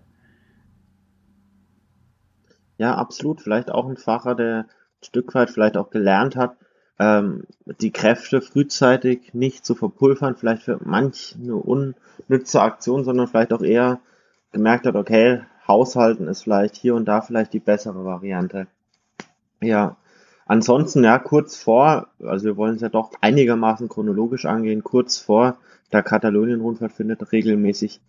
Ja, 2.79 2.95
absolut. 2.95 3.41
Vielleicht 3.41 3.71
auch 3.71 3.89
ein 3.89 3.97
Fahrer, 3.97 4.35
der 4.35 4.59
ein 4.59 5.05
Stück 5.05 5.35
weit 5.35 5.51
vielleicht 5.51 5.77
auch 5.77 5.91
gelernt 5.91 6.37
hat, 6.37 6.57
ähm, 6.99 7.45
die 7.81 7.91
Kräfte 7.91 8.41
frühzeitig 8.41 9.35
nicht 9.35 9.65
zu 9.65 9.75
verpulvern, 9.75 10.37
vielleicht 10.37 10.63
für 10.63 10.79
manch 10.85 11.37
eine 11.41 11.57
unnütze 11.57 12.61
Aktion, 12.61 13.05
sondern 13.05 13.27
vielleicht 13.27 13.53
auch 13.53 13.63
eher 13.63 14.01
gemerkt 14.53 14.87
hat, 14.87 14.95
okay, 14.95 15.43
Haushalten 15.67 16.29
ist 16.29 16.43
vielleicht 16.43 16.77
hier 16.77 16.95
und 16.95 17.07
da 17.07 17.21
vielleicht 17.21 17.53
die 17.53 17.61
bessere 17.61 18.05
Variante. 18.05 18.67
Ja, 19.61 19.97
ansonsten 20.47 21.03
ja 21.03 21.19
kurz 21.19 21.57
vor, 21.57 22.09
also 22.23 22.45
wir 22.45 22.57
wollen 22.57 22.77
es 22.77 22.83
ja 22.83 22.91
doch 22.91 23.13
einigermaßen 23.21 23.89
chronologisch 23.89 24.45
angehen, 24.45 24.85
kurz 24.85 25.19
vor 25.19 25.57
der 25.93 26.03
Katalonien-Rundfahrt 26.03 26.93
findet 26.93 27.33
regelmäßig 27.33 28.01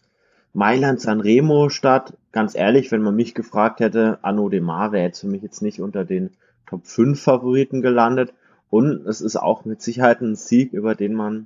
Mailand 0.53 1.01
Sanremo 1.01 1.69
statt. 1.69 2.13
Ganz 2.31 2.55
ehrlich, 2.55 2.91
wenn 2.91 3.01
man 3.01 3.15
mich 3.15 3.35
gefragt 3.35 3.79
hätte, 3.79 4.19
Anno 4.21 4.49
de 4.49 4.61
Mar 4.61 4.91
wäre 4.91 5.05
jetzt 5.05 5.19
für 5.19 5.27
mich 5.27 5.43
jetzt 5.43 5.61
nicht 5.61 5.81
unter 5.81 6.05
den 6.05 6.31
Top 6.65 6.87
5 6.87 7.21
Favoriten 7.21 7.81
gelandet. 7.81 8.33
Und 8.75 9.07
es 9.07 9.21
ist 9.21 9.37
auch 9.37 9.63
mit 9.63 9.81
Sicherheit 9.81 10.19
ein 10.19 10.35
Sieg, 10.35 10.73
über 10.73 10.95
den 10.95 11.13
man, 11.13 11.45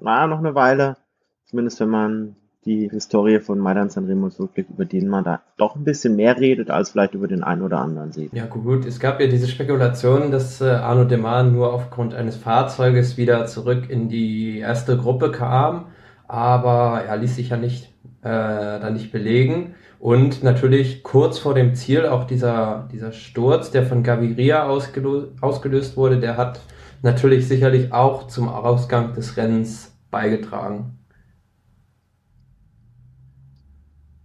naja, 0.00 0.26
noch 0.26 0.38
eine 0.38 0.54
Weile, 0.54 0.96
zumindest 1.44 1.78
wenn 1.78 1.90
man 1.90 2.36
die 2.64 2.88
Historie 2.88 3.40
von 3.40 3.58
Maidan 3.58 3.90
Sanremo 3.90 4.30
zurückblickt, 4.30 4.70
über 4.70 4.86
den 4.86 5.08
man 5.08 5.24
da 5.24 5.42
doch 5.58 5.76
ein 5.76 5.84
bisschen 5.84 6.16
mehr 6.16 6.40
redet, 6.40 6.70
als 6.70 6.88
vielleicht 6.88 7.12
über 7.12 7.28
den 7.28 7.44
einen 7.44 7.60
oder 7.60 7.80
anderen 7.80 8.12
sieht. 8.12 8.32
Ja 8.32 8.46
gut, 8.46 8.86
es 8.86 8.98
gab 8.98 9.20
ja 9.20 9.26
diese 9.26 9.46
Spekulation, 9.46 10.30
dass 10.30 10.62
äh, 10.62 10.70
Arno 10.70 11.04
Demar 11.04 11.42
nur 11.42 11.70
aufgrund 11.70 12.14
eines 12.14 12.36
Fahrzeuges 12.36 13.18
wieder 13.18 13.44
zurück 13.44 13.90
in 13.90 14.08
die 14.08 14.60
erste 14.60 14.96
Gruppe 14.96 15.30
kam, 15.30 15.88
aber 16.28 17.02
er 17.06 17.18
ließ 17.18 17.36
sich 17.36 17.50
ja 17.50 17.58
nicht 17.58 17.92
äh, 18.22 18.80
dann 18.80 18.94
nicht 18.94 19.12
belegen. 19.12 19.74
Und 19.98 20.44
natürlich 20.44 21.02
kurz 21.02 21.38
vor 21.38 21.54
dem 21.54 21.74
Ziel 21.74 22.06
auch 22.06 22.24
dieser, 22.24 22.88
dieser 22.92 23.12
Sturz, 23.12 23.72
der 23.72 23.84
von 23.84 24.04
Gaviria 24.04 24.64
ausgelöst, 24.64 25.32
ausgelöst 25.40 25.96
wurde, 25.96 26.20
der 26.20 26.36
hat 26.36 26.60
natürlich 27.02 27.48
sicherlich 27.48 27.92
auch 27.92 28.28
zum 28.28 28.48
Ausgang 28.48 29.12
des 29.14 29.36
Rennens 29.36 29.96
beigetragen. 30.10 30.98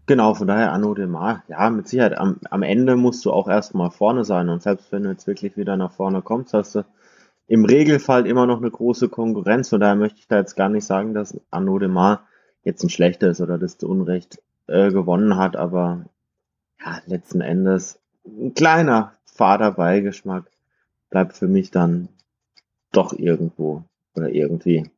Genau, 0.06 0.34
von 0.36 0.48
daher 0.48 0.74
Anno 0.74 0.94
de 0.94 1.08
Mar, 1.08 1.44
ja, 1.48 1.70
mit 1.70 1.88
Sicherheit, 1.88 2.18
am, 2.18 2.38
am 2.50 2.62
Ende 2.62 2.96
musst 2.96 3.24
du 3.26 3.32
auch 3.32 3.48
erstmal 3.48 3.90
vorne 3.90 4.26
sein. 4.26 4.50
Und 4.50 4.62
selbst 4.62 4.92
wenn 4.92 5.04
du 5.04 5.10
jetzt 5.10 5.28
wirklich 5.28 5.58
wieder 5.58 5.78
nach 5.78 5.94
vorne 5.94 6.22
kommst, 6.22 6.54
hast 6.54 6.76
du 6.76 6.86
im 7.48 7.66
Regelfall 7.66 8.28
immer 8.28 8.46
noch 8.46 8.58
eine 8.58 8.70
große 8.70 9.10
Konkurrenz, 9.10 9.70
von 9.70 9.80
daher 9.80 9.96
möchte 9.96 10.20
ich 10.20 10.28
da 10.28 10.38
jetzt 10.38 10.56
gar 10.56 10.70
nicht 10.70 10.86
sagen, 10.86 11.14
dass 11.14 11.40
Anno 11.52 11.80
de 11.80 11.88
Mar 11.88 12.24
jetzt 12.64 12.84
ein 12.84 12.90
schlechter 12.90 13.30
ist 13.30 13.42
oder 13.42 13.58
das 13.58 13.78
zu 13.78 13.90
Unrecht 13.90 14.40
äh, 14.68 14.92
gewonnen 14.92 15.38
hat, 15.38 15.56
aber 15.56 16.06
ja, 16.80 17.02
letzten 17.06 17.42
Endes 17.42 18.00
ein 18.26 18.54
kleiner 18.54 19.14
fader 19.26 19.72
Beigeschmack 19.72 20.50
bleibt 21.10 21.34
für 21.34 21.48
mich 21.48 21.72
dann 21.72 22.10
doch 22.92 23.14
irgendwo 23.14 23.84
oder 24.16 24.30
irgendwie. 24.30 24.90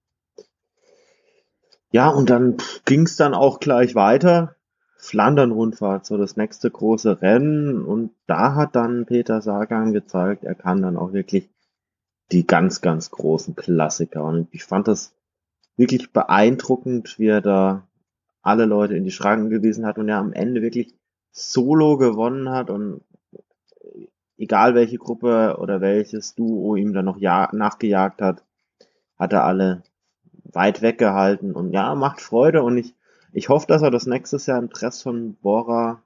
Ja, 1.91 2.09
und 2.09 2.29
dann 2.29 2.57
ging 2.83 3.03
es 3.03 3.15
dann 3.15 3.33
auch 3.33 3.59
gleich 3.59 3.95
weiter. 3.95 4.55
Flandern-Rundfahrt, 4.97 6.05
so 6.05 6.17
das 6.17 6.35
nächste 6.35 6.69
große 6.69 7.21
Rennen. 7.21 7.85
Und 7.85 8.11
da 8.27 8.55
hat 8.55 8.75
dann 8.75 9.05
Peter 9.05 9.41
Sagan 9.41 9.93
gezeigt, 9.93 10.43
er 10.43 10.55
kann 10.55 10.81
dann 10.81 10.97
auch 10.97 11.13
wirklich 11.13 11.49
die 12.31 12.47
ganz, 12.47 12.81
ganz 12.81 13.11
großen 13.11 13.55
Klassiker. 13.55 14.23
Und 14.23 14.47
ich 14.51 14.63
fand 14.63 14.87
das 14.87 15.13
wirklich 15.77 16.11
beeindruckend, 16.11 17.19
wie 17.19 17.27
er 17.27 17.41
da 17.41 17.87
alle 18.45 18.65
Leute 18.65 18.95
in 18.95 19.03
die 19.03 19.11
Schranken 19.11 19.49
gewiesen 19.49 19.85
hat 19.85 19.97
und 19.97 20.07
er 20.07 20.19
am 20.19 20.31
Ende 20.31 20.61
wirklich 20.61 20.93
solo 21.31 21.97
gewonnen 21.97 22.49
hat 22.49 22.69
und 22.69 23.01
egal 24.37 24.75
welche 24.75 24.97
Gruppe 24.97 25.57
oder 25.59 25.81
welches 25.81 26.35
Duo 26.35 26.75
ihm 26.75 26.93
dann 26.93 27.05
noch 27.05 27.19
nachgejagt 27.19 28.21
hat, 28.21 28.43
hat 29.17 29.33
er 29.33 29.45
alle 29.45 29.81
weit 30.43 30.81
weggehalten 30.81 31.53
und 31.53 31.71
ja, 31.71 31.95
macht 31.95 32.21
Freude 32.21 32.61
und 32.61 32.77
ich, 32.77 32.93
ich 33.33 33.49
hoffe, 33.49 33.65
dass 33.67 33.81
er 33.81 33.91
das 33.91 34.05
nächstes 34.05 34.45
Jahr 34.45 34.59
im 34.59 34.69
Dress 34.69 35.01
von 35.01 35.35
Bora 35.41 36.01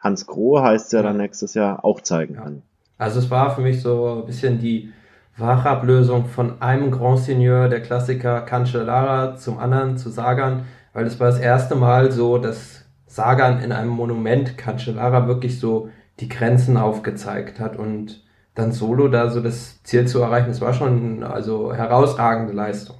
Hans 0.00 0.26
Grohe 0.26 0.62
heißt 0.62 0.92
ja 0.94 1.02
dann 1.02 1.18
nächstes 1.18 1.54
Jahr 1.54 1.84
auch 1.84 2.00
zeigen 2.00 2.36
kann. 2.36 2.62
Also 2.96 3.18
es 3.18 3.30
war 3.30 3.54
für 3.54 3.60
mich 3.60 3.82
so 3.82 4.20
ein 4.20 4.26
bisschen 4.26 4.58
die 4.58 4.92
Wachablösung 5.36 6.24
von 6.26 6.62
einem 6.62 6.90
Grand 6.90 7.18
Seigneur 7.18 7.68
der 7.68 7.82
Klassiker 7.82 8.40
Cancellara 8.40 9.36
zum 9.36 9.58
anderen 9.58 9.98
zu 9.98 10.08
Sagan, 10.08 10.64
weil 10.96 11.04
es 11.04 11.20
war 11.20 11.26
das 11.26 11.38
erste 11.38 11.74
Mal 11.74 12.10
so, 12.10 12.38
dass 12.38 12.86
Sagan 13.06 13.60
in 13.60 13.70
einem 13.70 13.90
Monument 13.90 14.56
Cancellara 14.56 15.28
wirklich 15.28 15.60
so 15.60 15.90
die 16.20 16.28
Grenzen 16.28 16.78
aufgezeigt 16.78 17.60
hat 17.60 17.76
und 17.76 18.24
dann 18.54 18.72
solo 18.72 19.08
da 19.08 19.28
so 19.28 19.42
das 19.42 19.82
Ziel 19.82 20.08
zu 20.08 20.22
erreichen, 20.22 20.48
das 20.48 20.62
war 20.62 20.72
schon 20.72 21.22
also 21.22 21.74
herausragende 21.74 22.54
Leistung. 22.54 22.96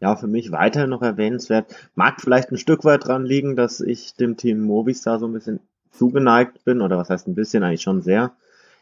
Ja, 0.00 0.16
für 0.16 0.28
mich 0.28 0.50
weiter 0.50 0.86
noch 0.86 1.02
erwähnenswert. 1.02 1.66
Mag 1.94 2.22
vielleicht 2.22 2.50
ein 2.50 2.56
Stück 2.56 2.86
weit 2.86 3.06
dran 3.06 3.26
liegen, 3.26 3.54
dass 3.54 3.80
ich 3.82 4.14
dem 4.14 4.38
Team 4.38 4.62
Movistar 4.62 5.18
so 5.18 5.26
ein 5.26 5.34
bisschen 5.34 5.60
zugeneigt 5.90 6.64
bin, 6.64 6.80
oder 6.80 6.96
was 6.96 7.10
heißt 7.10 7.28
ein 7.28 7.34
bisschen, 7.34 7.64
eigentlich 7.64 7.82
schon 7.82 8.00
sehr. 8.00 8.32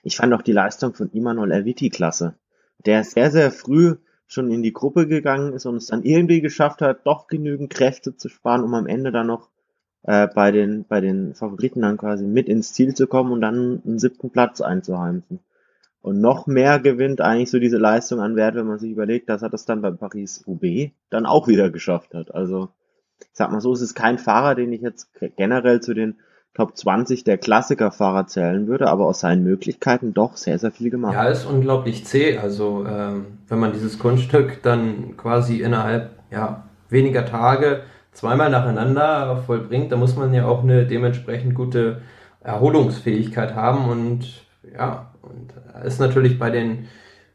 Ich 0.04 0.16
fand 0.16 0.32
auch 0.32 0.42
die 0.42 0.52
Leistung 0.52 0.94
von 0.94 1.10
Imanol 1.10 1.50
Erviti 1.50 1.90
klasse. 1.90 2.34
Der 2.86 3.02
sehr, 3.02 3.32
sehr 3.32 3.50
früh 3.50 3.96
schon 4.30 4.50
in 4.52 4.62
die 4.62 4.72
Gruppe 4.72 5.08
gegangen 5.08 5.52
ist 5.54 5.66
und 5.66 5.76
es 5.76 5.86
dann 5.86 6.04
irgendwie 6.04 6.40
geschafft 6.40 6.82
hat, 6.82 7.04
doch 7.04 7.26
genügend 7.26 7.68
Kräfte 7.68 8.16
zu 8.16 8.28
sparen, 8.28 8.62
um 8.62 8.74
am 8.74 8.86
Ende 8.86 9.10
dann 9.10 9.26
noch 9.26 9.48
äh, 10.04 10.28
bei 10.28 10.52
den 10.52 10.84
bei 10.84 11.00
den 11.00 11.34
Favoriten 11.34 11.82
dann 11.82 11.98
quasi 11.98 12.24
mit 12.24 12.48
ins 12.48 12.72
Ziel 12.72 12.94
zu 12.94 13.08
kommen 13.08 13.32
und 13.32 13.40
dann 13.40 13.82
einen 13.84 13.98
siebten 13.98 14.30
Platz 14.30 14.60
einzuheimsen. 14.60 15.40
Und 16.00 16.20
noch 16.20 16.46
mehr 16.46 16.78
gewinnt 16.78 17.20
eigentlich 17.20 17.50
so 17.50 17.58
diese 17.58 17.76
Leistung 17.76 18.20
an 18.20 18.36
Wert, 18.36 18.54
wenn 18.54 18.68
man 18.68 18.78
sich 18.78 18.92
überlegt, 18.92 19.28
dass 19.28 19.42
er 19.42 19.50
das 19.50 19.66
dann 19.66 19.82
bei 19.82 19.90
Paris-Roubaix 19.90 20.92
dann 21.10 21.26
auch 21.26 21.46
wieder 21.46 21.68
geschafft 21.68 22.14
hat. 22.14 22.34
Also, 22.34 22.70
ich 23.18 23.28
sag 23.32 23.50
mal 23.50 23.60
so, 23.60 23.72
es 23.72 23.82
ist 23.82 23.94
kein 23.94 24.16
Fahrer, 24.16 24.54
den 24.54 24.72
ich 24.72 24.80
jetzt 24.80 25.10
generell 25.36 25.80
zu 25.80 25.92
den 25.92 26.16
Top 26.54 26.76
20 26.76 27.22
der 27.24 27.38
Klassikerfahrer 27.38 28.26
zählen 28.26 28.66
würde, 28.66 28.88
aber 28.88 29.06
aus 29.06 29.20
seinen 29.20 29.44
Möglichkeiten 29.44 30.12
doch 30.12 30.36
sehr, 30.36 30.58
sehr 30.58 30.72
viel 30.72 30.90
gemacht. 30.90 31.14
Ja, 31.14 31.24
ist 31.24 31.44
unglaublich 31.44 32.04
zäh. 32.04 32.38
Also 32.38 32.84
ähm, 32.86 33.38
wenn 33.48 33.60
man 33.60 33.72
dieses 33.72 33.98
Kunststück 33.98 34.62
dann 34.62 35.16
quasi 35.16 35.60
innerhalb 35.60 36.10
ja, 36.30 36.64
weniger 36.88 37.24
Tage 37.24 37.82
zweimal 38.12 38.50
nacheinander 38.50 39.42
vollbringt, 39.46 39.92
dann 39.92 40.00
muss 40.00 40.16
man 40.16 40.34
ja 40.34 40.46
auch 40.46 40.62
eine 40.64 40.86
dementsprechend 40.86 41.54
gute 41.54 42.02
Erholungsfähigkeit 42.42 43.54
haben 43.54 43.88
und 43.88 44.44
ja, 44.76 45.12
und 45.22 45.54
ist 45.84 46.00
natürlich 46.00 46.38
bei 46.38 46.50
den 46.50 46.88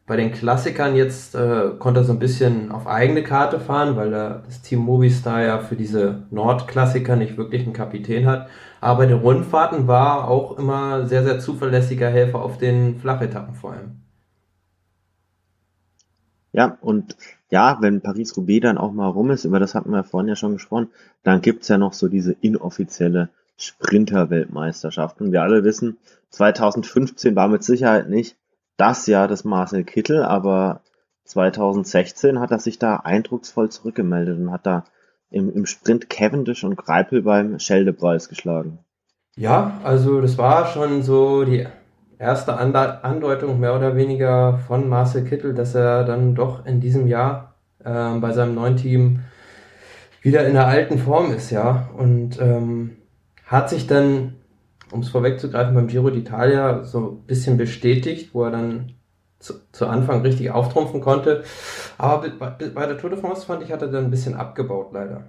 bei 0.08 0.18
den 0.18 0.32
Klassikern 0.32 0.96
jetzt 0.96 1.34
äh, 1.34 1.72
konnte 1.80 2.02
er 2.02 2.04
so 2.04 2.14
ein 2.14 2.20
bisschen 2.20 2.72
auf 2.72 2.86
eigene 2.86 3.24
Karte 3.24 3.60
fahren, 3.60 3.96
weil 3.96 4.14
er 4.14 4.44
das 4.46 4.62
Team 4.62 4.80
Movistar 4.80 5.42
ja 5.42 5.60
für 5.60 5.76
diese 5.76 6.24
Nordklassiker 6.30 7.16
nicht 7.16 7.38
wirklich 7.38 7.64
einen 7.64 7.74
Kapitän 7.74 8.28
hat. 8.28 8.48
Aber 8.82 9.00
bei 9.00 9.06
den 9.08 9.18
Rundfahrten 9.18 9.88
war 9.88 10.28
auch 10.28 10.60
immer 10.60 11.08
sehr, 11.08 11.24
sehr 11.24 11.40
zuverlässiger 11.40 12.08
Helfer 12.08 12.40
auf 12.44 12.60
den 12.60 13.00
Flachetappen 13.00 13.56
vor 13.56 13.74
allem. 13.74 14.02
Ja, 16.54 16.78
und 16.82 17.18
ja, 17.50 17.80
wenn 17.82 18.02
Paris-Roubaix 18.02 18.62
dann 18.62 18.78
auch 18.78 18.92
mal 18.92 19.10
rum 19.10 19.32
ist, 19.32 19.44
über 19.44 19.60
das 19.60 19.74
hatten 19.74 19.90
wir 19.90 20.04
vorhin 20.04 20.30
ja 20.30 20.36
schon 20.36 20.54
gesprochen, 20.54 20.90
dann 21.24 21.42
gibt's 21.42 21.68
ja 21.68 21.80
noch 21.80 21.94
so 21.94 22.08
diese 22.08 22.34
inoffizielle 22.34 23.30
Sprinter-Weltmeisterschaft. 23.58 25.20
Und 25.20 25.32
wir 25.32 25.42
alle 25.42 25.64
wissen, 25.64 25.98
2015 26.30 27.36
war 27.36 27.48
mit 27.48 27.64
Sicherheit 27.64 28.10
nicht 28.10 28.38
das 28.78 29.08
Jahr 29.08 29.28
des 29.28 29.44
Marcel 29.44 29.84
Kittel, 29.84 30.24
aber 30.24 30.82
2016 31.26 32.40
hat 32.40 32.52
er 32.52 32.60
sich 32.60 32.80
da 32.80 32.98
eindrucksvoll 32.98 33.70
zurückgemeldet 33.70 34.40
und 34.40 34.52
hat 34.52 34.66
da 34.66 34.84
im, 35.30 35.52
im 35.54 35.66
Sprint 35.66 36.10
Cavendish 36.10 36.64
und 36.64 36.76
Greipel 36.76 37.24
beim 37.24 37.60
Scheldepreis 37.60 38.30
geschlagen. 38.30 38.80
Ja, 39.36 39.80
also 39.84 40.22
das 40.22 40.38
war 40.38 40.68
schon 40.68 41.04
so 41.04 41.44
die 41.44 41.68
erste 42.18 42.58
Andeutung 42.58 43.60
mehr 43.60 43.76
oder 43.76 43.96
weniger 43.96 44.60
von 44.60 44.88
Marcel 44.88 45.26
Kittel, 45.26 45.54
dass 45.54 45.76
er 45.76 46.06
dann 46.06 46.36
doch 46.36 46.66
in 46.66 46.80
diesem 46.80 47.08
Jahr 47.08 47.56
äh, 47.84 48.18
bei 48.20 48.32
seinem 48.32 48.56
neuen 48.56 48.78
Team 48.78 49.22
wieder 50.22 50.48
in 50.48 50.54
der 50.54 50.68
alten 50.68 50.98
Form 50.98 51.32
ist, 51.34 51.52
ja. 51.52 51.90
Und 51.98 52.40
ähm, 52.40 52.98
hat 53.46 53.70
sich 53.70 53.88
dann, 53.88 54.35
um 54.96 55.02
es 55.02 55.10
vorwegzugreifen, 55.10 55.76
beim 55.76 55.88
Giro 55.88 56.08
d'Italia 56.08 56.84
so 56.84 57.00
ein 57.00 57.28
bisschen 57.28 57.58
bestätigt, 57.58 58.34
wo 58.34 58.44
er 58.46 58.52
dann 58.52 58.94
zu, 59.40 59.56
zu 59.72 59.88
Anfang 59.88 60.22
richtig 60.22 60.52
auftrumpfen 60.52 61.02
konnte. 61.02 61.44
Aber 61.98 62.30
bei, 62.30 62.70
bei 62.70 62.86
der 62.88 62.98
Tour 62.98 63.10
de 63.10 63.20
France 63.20 63.46
fand 63.46 63.62
ich, 63.62 63.72
hat 63.72 63.82
er 63.82 63.90
dann 63.90 64.06
ein 64.06 64.12
bisschen 64.12 64.36
abgebaut, 64.36 64.92
leider. 64.94 65.26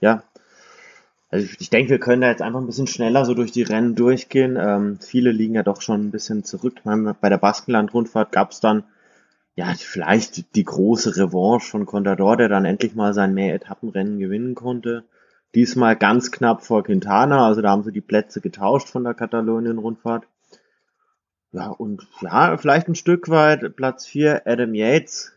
Ja, 0.00 0.24
also 1.30 1.46
ich, 1.46 1.60
ich 1.60 1.70
denke, 1.70 1.90
wir 1.90 2.00
können 2.00 2.22
da 2.22 2.28
jetzt 2.28 2.42
einfach 2.42 2.60
ein 2.60 2.66
bisschen 2.66 2.88
schneller 2.88 3.24
so 3.24 3.34
durch 3.34 3.52
die 3.52 3.62
Rennen 3.62 3.94
durchgehen. 3.94 4.56
Ähm, 4.60 4.98
viele 5.00 5.30
liegen 5.30 5.54
ja 5.54 5.62
doch 5.62 5.80
schon 5.80 6.06
ein 6.06 6.10
bisschen 6.10 6.44
zurück. 6.44 6.82
Bei 6.84 7.28
der 7.28 7.38
Baskenland-Rundfahrt 7.38 8.32
gab 8.32 8.50
es 8.50 8.60
dann 8.60 8.84
ja 9.56 9.72
vielleicht 9.76 10.54
die 10.56 10.64
große 10.64 11.16
Revanche 11.16 11.70
von 11.70 11.86
Contador, 11.86 12.36
der 12.36 12.48
dann 12.48 12.64
endlich 12.64 12.94
mal 12.94 13.14
sein 13.14 13.34
Mehr-Etappenrennen 13.34 14.18
gewinnen 14.18 14.54
konnte. 14.54 15.04
Diesmal 15.54 15.96
ganz 15.96 16.32
knapp 16.32 16.64
vor 16.64 16.82
Quintana, 16.82 17.46
also 17.46 17.62
da 17.62 17.70
haben 17.70 17.84
sie 17.84 17.92
die 17.92 18.00
Plätze 18.00 18.40
getauscht 18.40 18.88
von 18.88 19.04
der 19.04 19.14
Katalonien-Rundfahrt. 19.14 20.24
Ja, 21.52 21.68
und 21.68 22.08
ja, 22.20 22.56
vielleicht 22.56 22.88
ein 22.88 22.96
Stück 22.96 23.28
weit 23.28 23.76
Platz 23.76 24.06
4 24.06 24.42
Adam 24.46 24.74
Yates. 24.74 25.32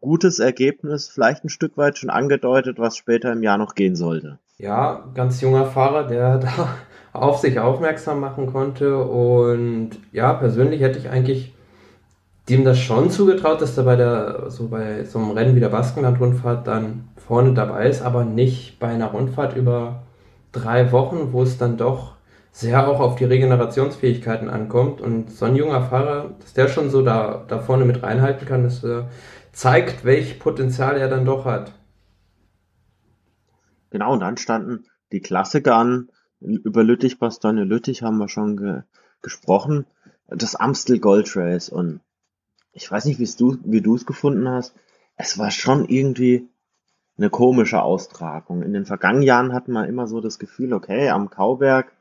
Gutes 0.00 0.38
Ergebnis, 0.38 1.08
vielleicht 1.08 1.44
ein 1.44 1.48
Stück 1.48 1.76
weit 1.76 1.98
schon 1.98 2.10
angedeutet, 2.10 2.78
was 2.78 2.96
später 2.96 3.32
im 3.32 3.42
Jahr 3.42 3.58
noch 3.58 3.74
gehen 3.74 3.96
sollte. 3.96 4.38
Ja, 4.58 5.04
ganz 5.14 5.40
junger 5.40 5.66
Fahrer, 5.66 6.06
der 6.06 6.38
da 6.38 6.76
auf 7.12 7.38
sich 7.38 7.58
aufmerksam 7.58 8.20
machen 8.20 8.46
konnte. 8.46 8.98
Und 8.98 9.90
ja, 10.12 10.32
persönlich 10.34 10.80
hätte 10.80 10.98
ich 10.98 11.08
eigentlich 11.08 11.53
dem 12.48 12.64
das 12.64 12.78
schon 12.78 13.10
zugetraut, 13.10 13.62
dass 13.62 13.76
er 13.78 13.84
bei 13.84 13.96
der, 13.96 14.50
so 14.50 14.68
bei 14.68 15.04
so 15.04 15.18
einem 15.18 15.30
Rennen 15.30 15.56
wie 15.56 15.60
der 15.60 15.70
Baskenland-Rundfahrt 15.70 16.66
dann 16.66 17.08
vorne 17.16 17.54
dabei 17.54 17.88
ist, 17.88 18.02
aber 18.02 18.24
nicht 18.24 18.78
bei 18.78 18.88
einer 18.88 19.06
Rundfahrt 19.06 19.56
über 19.56 20.02
drei 20.52 20.92
Wochen, 20.92 21.32
wo 21.32 21.42
es 21.42 21.56
dann 21.56 21.76
doch 21.78 22.14
sehr 22.52 22.86
auch 22.86 23.00
auf 23.00 23.16
die 23.16 23.24
Regenerationsfähigkeiten 23.24 24.48
ankommt. 24.48 25.00
Und 25.00 25.30
so 25.30 25.46
ein 25.46 25.56
junger 25.56 25.82
Fahrer, 25.82 26.34
dass 26.40 26.52
der 26.52 26.68
schon 26.68 26.90
so 26.90 27.02
da, 27.02 27.44
da 27.48 27.58
vorne 27.58 27.84
mit 27.84 28.02
reinhalten 28.02 28.46
kann, 28.46 28.62
das 28.62 28.84
äh, 28.84 29.04
zeigt, 29.52 30.04
welch 30.04 30.38
Potenzial 30.38 30.96
er 30.96 31.08
dann 31.08 31.24
doch 31.24 31.46
hat. 31.46 31.72
Genau, 33.90 34.12
und 34.12 34.20
dann 34.20 34.36
standen 34.36 34.84
die 35.12 35.20
Klassiker 35.20 35.76
an. 35.76 36.10
Über 36.40 36.84
Lüttich, 36.84 37.18
Bastogne 37.18 37.64
Lüttich 37.64 38.02
haben 38.02 38.18
wir 38.18 38.28
schon 38.28 38.56
ge 38.56 38.82
gesprochen. 39.22 39.86
Das 40.28 40.54
Amstel 40.54 41.00
Gold 41.00 41.34
Race 41.34 41.70
und 41.70 42.00
ich 42.74 42.90
weiß 42.90 43.06
nicht, 43.06 43.40
du, 43.40 43.56
wie 43.64 43.80
du 43.80 43.94
es 43.94 44.04
gefunden 44.04 44.48
hast. 44.48 44.74
Es 45.16 45.38
war 45.38 45.50
schon 45.50 45.88
irgendwie 45.88 46.48
eine 47.16 47.30
komische 47.30 47.82
Austragung. 47.82 48.62
In 48.62 48.72
den 48.72 48.84
vergangenen 48.84 49.22
Jahren 49.22 49.52
hatten 49.52 49.72
wir 49.72 49.86
immer 49.86 50.08
so 50.08 50.20
das 50.20 50.40
Gefühl, 50.40 50.72
okay, 50.72 51.08
am 51.10 51.30
Kauberg, 51.30 51.92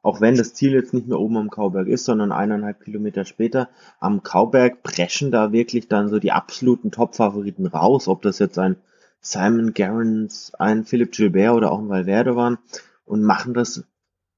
auch 0.00 0.20
wenn 0.20 0.36
das 0.36 0.54
Ziel 0.54 0.72
jetzt 0.72 0.94
nicht 0.94 1.06
mehr 1.06 1.20
oben 1.20 1.36
am 1.36 1.50
Kauberg 1.50 1.86
ist, 1.86 2.06
sondern 2.06 2.32
eineinhalb 2.32 2.80
Kilometer 2.80 3.26
später, 3.26 3.68
am 4.00 4.22
Kauberg 4.22 4.82
preschen 4.82 5.30
da 5.30 5.52
wirklich 5.52 5.88
dann 5.88 6.08
so 6.08 6.18
die 6.18 6.32
absoluten 6.32 6.90
Top-Favoriten 6.90 7.66
raus, 7.66 8.08
ob 8.08 8.22
das 8.22 8.38
jetzt 8.38 8.58
ein 8.58 8.76
Simon 9.20 9.74
Gerrans, 9.74 10.52
ein 10.58 10.84
Philipp 10.84 11.12
Gilbert 11.12 11.54
oder 11.54 11.70
auch 11.70 11.78
ein 11.78 11.90
Valverde 11.90 12.34
waren 12.34 12.58
und 13.04 13.22
machen 13.22 13.52
das 13.52 13.84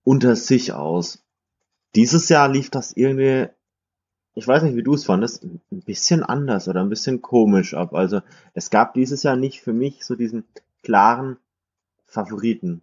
unter 0.02 0.34
sich 0.34 0.72
aus. 0.72 1.24
Dieses 1.94 2.28
Jahr 2.28 2.48
lief 2.48 2.68
das 2.68 2.92
irgendwie 2.92 3.46
ich 4.34 4.46
weiß 4.46 4.62
nicht, 4.64 4.76
wie 4.76 4.82
du 4.82 4.94
es 4.94 5.04
fandest, 5.04 5.44
ein 5.44 5.82
bisschen 5.86 6.22
anders 6.22 6.68
oder 6.68 6.80
ein 6.80 6.88
bisschen 6.88 7.22
komisch 7.22 7.74
ab. 7.74 7.94
Also 7.94 8.20
es 8.52 8.70
gab 8.70 8.94
dieses 8.94 9.22
Jahr 9.22 9.36
nicht 9.36 9.60
für 9.60 9.72
mich 9.72 10.04
so 10.04 10.16
diesen 10.16 10.44
klaren 10.82 11.36
Favoriten. 12.04 12.82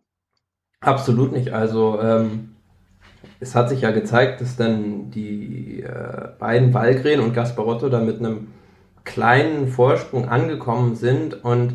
Absolut 0.79 1.31
nicht. 1.31 1.51
Also 1.51 1.99
ähm, 2.01 2.55
es 3.39 3.53
hat 3.53 3.69
sich 3.69 3.81
ja 3.81 3.91
gezeigt, 3.91 4.41
dass 4.41 4.55
dann 4.55 5.11
die 5.11 5.83
äh, 5.83 6.29
beiden 6.39 6.73
Valgren 6.73 7.19
und 7.19 7.33
Gasparotto 7.33 7.89
da 7.89 7.99
mit 7.99 8.19
einem 8.19 8.47
kleinen 9.03 9.67
Vorsprung 9.67 10.29
angekommen 10.29 10.95
sind 10.95 11.43
und 11.43 11.73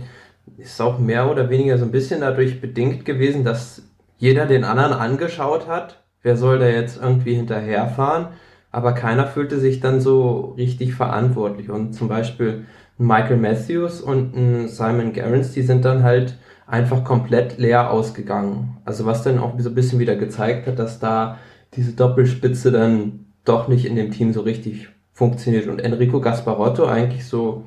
ist 0.56 0.80
auch 0.80 0.98
mehr 0.98 1.30
oder 1.30 1.50
weniger 1.50 1.76
so 1.76 1.84
ein 1.84 1.90
bisschen 1.90 2.20
dadurch 2.20 2.60
bedingt 2.60 3.04
gewesen, 3.04 3.44
dass 3.44 3.82
jeder 4.16 4.46
den 4.46 4.64
anderen 4.64 4.92
angeschaut 4.92 5.66
hat. 5.66 6.02
Wer 6.22 6.36
soll 6.36 6.58
da 6.58 6.66
jetzt 6.66 7.00
irgendwie 7.00 7.34
hinterherfahren? 7.34 8.28
Aber 8.76 8.92
keiner 8.92 9.26
fühlte 9.26 9.58
sich 9.58 9.80
dann 9.80 10.02
so 10.02 10.52
richtig 10.58 10.92
verantwortlich. 10.92 11.70
Und 11.70 11.94
zum 11.94 12.08
Beispiel 12.08 12.66
Michael 12.98 13.38
Matthews 13.38 14.02
und 14.02 14.36
ein 14.36 14.68
Simon 14.68 15.14
Gerrans, 15.14 15.52
die 15.52 15.62
sind 15.62 15.86
dann 15.86 16.02
halt 16.02 16.36
einfach 16.66 17.02
komplett 17.02 17.56
leer 17.56 17.90
ausgegangen. 17.90 18.76
Also 18.84 19.06
was 19.06 19.22
dann 19.22 19.38
auch 19.38 19.58
so 19.58 19.70
ein 19.70 19.74
bisschen 19.74 19.98
wieder 19.98 20.14
gezeigt 20.14 20.66
hat, 20.66 20.78
dass 20.78 20.98
da 20.98 21.38
diese 21.72 21.92
Doppelspitze 21.92 22.70
dann 22.70 23.24
doch 23.46 23.66
nicht 23.66 23.86
in 23.86 23.96
dem 23.96 24.10
Team 24.10 24.34
so 24.34 24.42
richtig 24.42 24.90
funktioniert. 25.14 25.68
Und 25.68 25.80
Enrico 25.80 26.20
Gasparotto 26.20 26.84
eigentlich 26.84 27.24
so, 27.24 27.64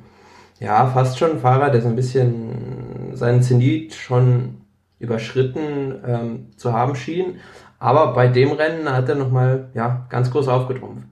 ja, 0.60 0.86
fast 0.86 1.18
schon 1.18 1.32
ein 1.32 1.38
Fahrer, 1.40 1.70
der 1.70 1.82
so 1.82 1.88
ein 1.88 1.96
bisschen 1.96 3.14
seinen 3.14 3.42
Zenit 3.42 3.94
schon 3.94 4.58
überschritten 5.00 5.92
ähm, 6.06 6.46
zu 6.56 6.72
haben 6.72 6.94
schien, 6.94 7.40
aber 7.80 8.12
bei 8.12 8.28
dem 8.28 8.52
Rennen 8.52 8.88
hat 8.92 9.08
er 9.08 9.16
nochmal 9.16 9.70
ja, 9.74 10.06
ganz 10.10 10.30
groß 10.30 10.46
aufgetrumpft. 10.48 11.08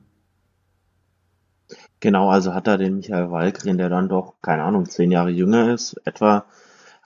Genau, 2.00 2.30
also 2.30 2.54
hat 2.54 2.68
er 2.68 2.78
den 2.78 2.96
Michael 2.96 3.32
Walgren, 3.32 3.78
der 3.78 3.88
dann 3.88 4.08
doch, 4.08 4.34
keine 4.40 4.62
Ahnung, 4.62 4.88
zehn 4.88 5.10
Jahre 5.10 5.30
jünger 5.30 5.72
ist, 5.72 6.00
etwa 6.04 6.44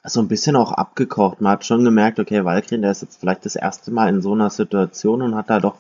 so 0.04 0.21
ein 0.21 0.28
bisschen 0.28 0.57
auch 0.57 0.73
abgekocht. 0.73 1.40
Man 1.40 1.52
hat 1.52 1.64
schon 1.64 1.85
gemerkt, 1.85 2.19
okay, 2.19 2.45
Walgren, 2.45 2.83
der 2.83 2.90
ist 2.90 3.02
jetzt 3.02 3.21
vielleicht 3.21 3.47
das 3.47 3.57
erste 3.57 3.90
Mal 3.90 4.09
in 4.09 4.21
so 4.21 4.33
einer 4.33 4.50
Situation 4.50 5.23
und 5.23 5.35
hat 5.35 5.49
da 5.49 5.61
doch 5.61 5.76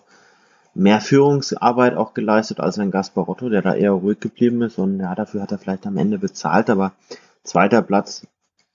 mehr 0.74 1.00
Führungsarbeit 1.00 1.96
auch 1.96 2.14
geleistet 2.14 2.60
als 2.60 2.78
ein 2.78 2.90
Gasparotto, 2.90 3.50
der 3.50 3.62
da 3.62 3.74
eher 3.74 3.90
ruhig 3.90 4.20
geblieben 4.20 4.62
ist 4.62 4.78
und 4.78 5.00
ja, 5.00 5.14
dafür 5.14 5.42
hat 5.42 5.52
er 5.52 5.58
vielleicht 5.58 5.86
am 5.86 5.98
Ende 5.98 6.18
bezahlt, 6.18 6.70
aber 6.70 6.92
zweiter 7.42 7.82
Platz 7.82 8.26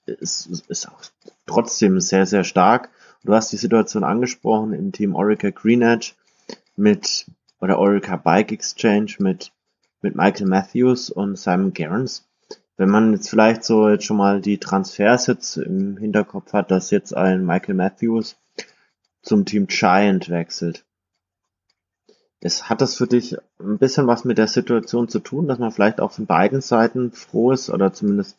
ist, 0.06 0.46
ist 0.68 0.88
auch 0.88 1.00
trotzdem 1.46 1.98
sehr, 2.00 2.26
sehr 2.26 2.44
stark. 2.44 2.90
Du 3.24 3.34
hast 3.34 3.52
die 3.52 3.56
Situation 3.56 4.04
angesprochen 4.04 4.72
im 4.72 4.92
Team 4.92 5.14
Orica 5.14 5.50
Green 5.50 5.82
Edge 5.82 6.12
mit, 6.76 7.26
oder 7.60 7.78
Orica 7.78 8.16
Bike 8.16 8.52
Exchange 8.52 9.16
mit, 9.18 9.52
mit 10.02 10.14
Michael 10.14 10.46
Matthews 10.46 11.10
und 11.10 11.36
Simon 11.36 11.72
Gerrans. 11.72 12.28
Wenn 12.76 12.90
man 12.90 13.12
jetzt 13.12 13.28
vielleicht 13.28 13.64
so 13.64 13.88
jetzt 13.88 14.04
schon 14.04 14.18
mal 14.18 14.40
die 14.40 14.58
Transfers 14.58 15.26
jetzt 15.26 15.56
im 15.56 15.96
Hinterkopf 15.96 16.52
hat, 16.52 16.70
dass 16.70 16.92
jetzt 16.92 17.12
ein 17.12 17.44
Michael 17.44 17.74
Matthews 17.74 18.36
zum 19.22 19.44
Team 19.44 19.66
Giant 19.66 20.28
wechselt. 20.28 20.84
Das, 22.40 22.68
hat 22.68 22.80
das 22.80 22.94
für 22.94 23.08
dich 23.08 23.36
ein 23.58 23.78
bisschen 23.78 24.06
was 24.06 24.24
mit 24.24 24.38
der 24.38 24.46
Situation 24.46 25.08
zu 25.08 25.18
tun, 25.18 25.48
dass 25.48 25.58
man 25.58 25.72
vielleicht 25.72 26.00
auch 26.00 26.12
von 26.12 26.26
beiden 26.26 26.60
Seiten 26.60 27.10
froh 27.10 27.50
ist 27.50 27.68
oder 27.68 27.92
zumindest 27.92 28.36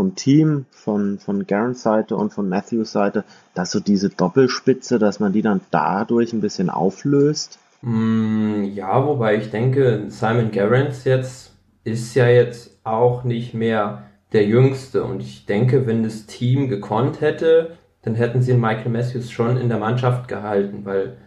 vom 0.00 0.14
Team, 0.14 0.64
von, 0.70 1.18
von 1.18 1.46
Garens 1.46 1.82
Seite 1.82 2.16
und 2.16 2.32
von 2.32 2.48
Matthews 2.48 2.90
Seite, 2.90 3.22
dass 3.52 3.70
so 3.70 3.80
diese 3.80 4.08
Doppelspitze, 4.08 4.98
dass 4.98 5.20
man 5.20 5.34
die 5.34 5.42
dann 5.42 5.60
dadurch 5.70 6.32
ein 6.32 6.40
bisschen 6.40 6.70
auflöst? 6.70 7.58
Mm, 7.82 8.64
ja, 8.64 9.06
wobei 9.06 9.36
ich 9.36 9.50
denke, 9.50 10.04
Simon 10.08 10.52
Garens 10.52 11.04
jetzt 11.04 11.52
ist 11.84 12.14
ja 12.14 12.28
jetzt 12.28 12.80
auch 12.82 13.24
nicht 13.24 13.52
mehr 13.52 14.04
der 14.32 14.46
Jüngste 14.46 15.04
und 15.04 15.20
ich 15.20 15.44
denke, 15.44 15.86
wenn 15.86 16.02
das 16.02 16.24
Team 16.24 16.70
gekonnt 16.70 17.20
hätte, 17.20 17.76
dann 18.00 18.14
hätten 18.14 18.40
sie 18.40 18.54
Michael 18.54 18.92
Matthews 18.92 19.30
schon 19.30 19.58
in 19.58 19.68
der 19.68 19.78
Mannschaft 19.78 20.28
gehalten, 20.28 20.86
weil 20.86 21.18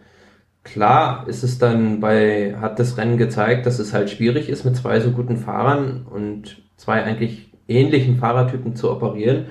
klar 0.64 1.28
ist 1.28 1.44
es 1.44 1.58
dann 1.58 2.00
bei, 2.00 2.56
hat 2.60 2.80
das 2.80 2.96
Rennen 2.96 3.18
gezeigt, 3.18 3.66
dass 3.66 3.78
es 3.78 3.92
halt 3.92 4.10
schwierig 4.10 4.48
ist 4.48 4.64
mit 4.64 4.74
zwei 4.74 4.98
so 4.98 5.12
guten 5.12 5.36
Fahrern 5.36 6.04
und 6.10 6.60
zwei 6.76 7.04
eigentlich 7.04 7.53
ähnlichen 7.68 8.18
Fahrertypen 8.18 8.76
zu 8.76 8.90
operieren. 8.90 9.46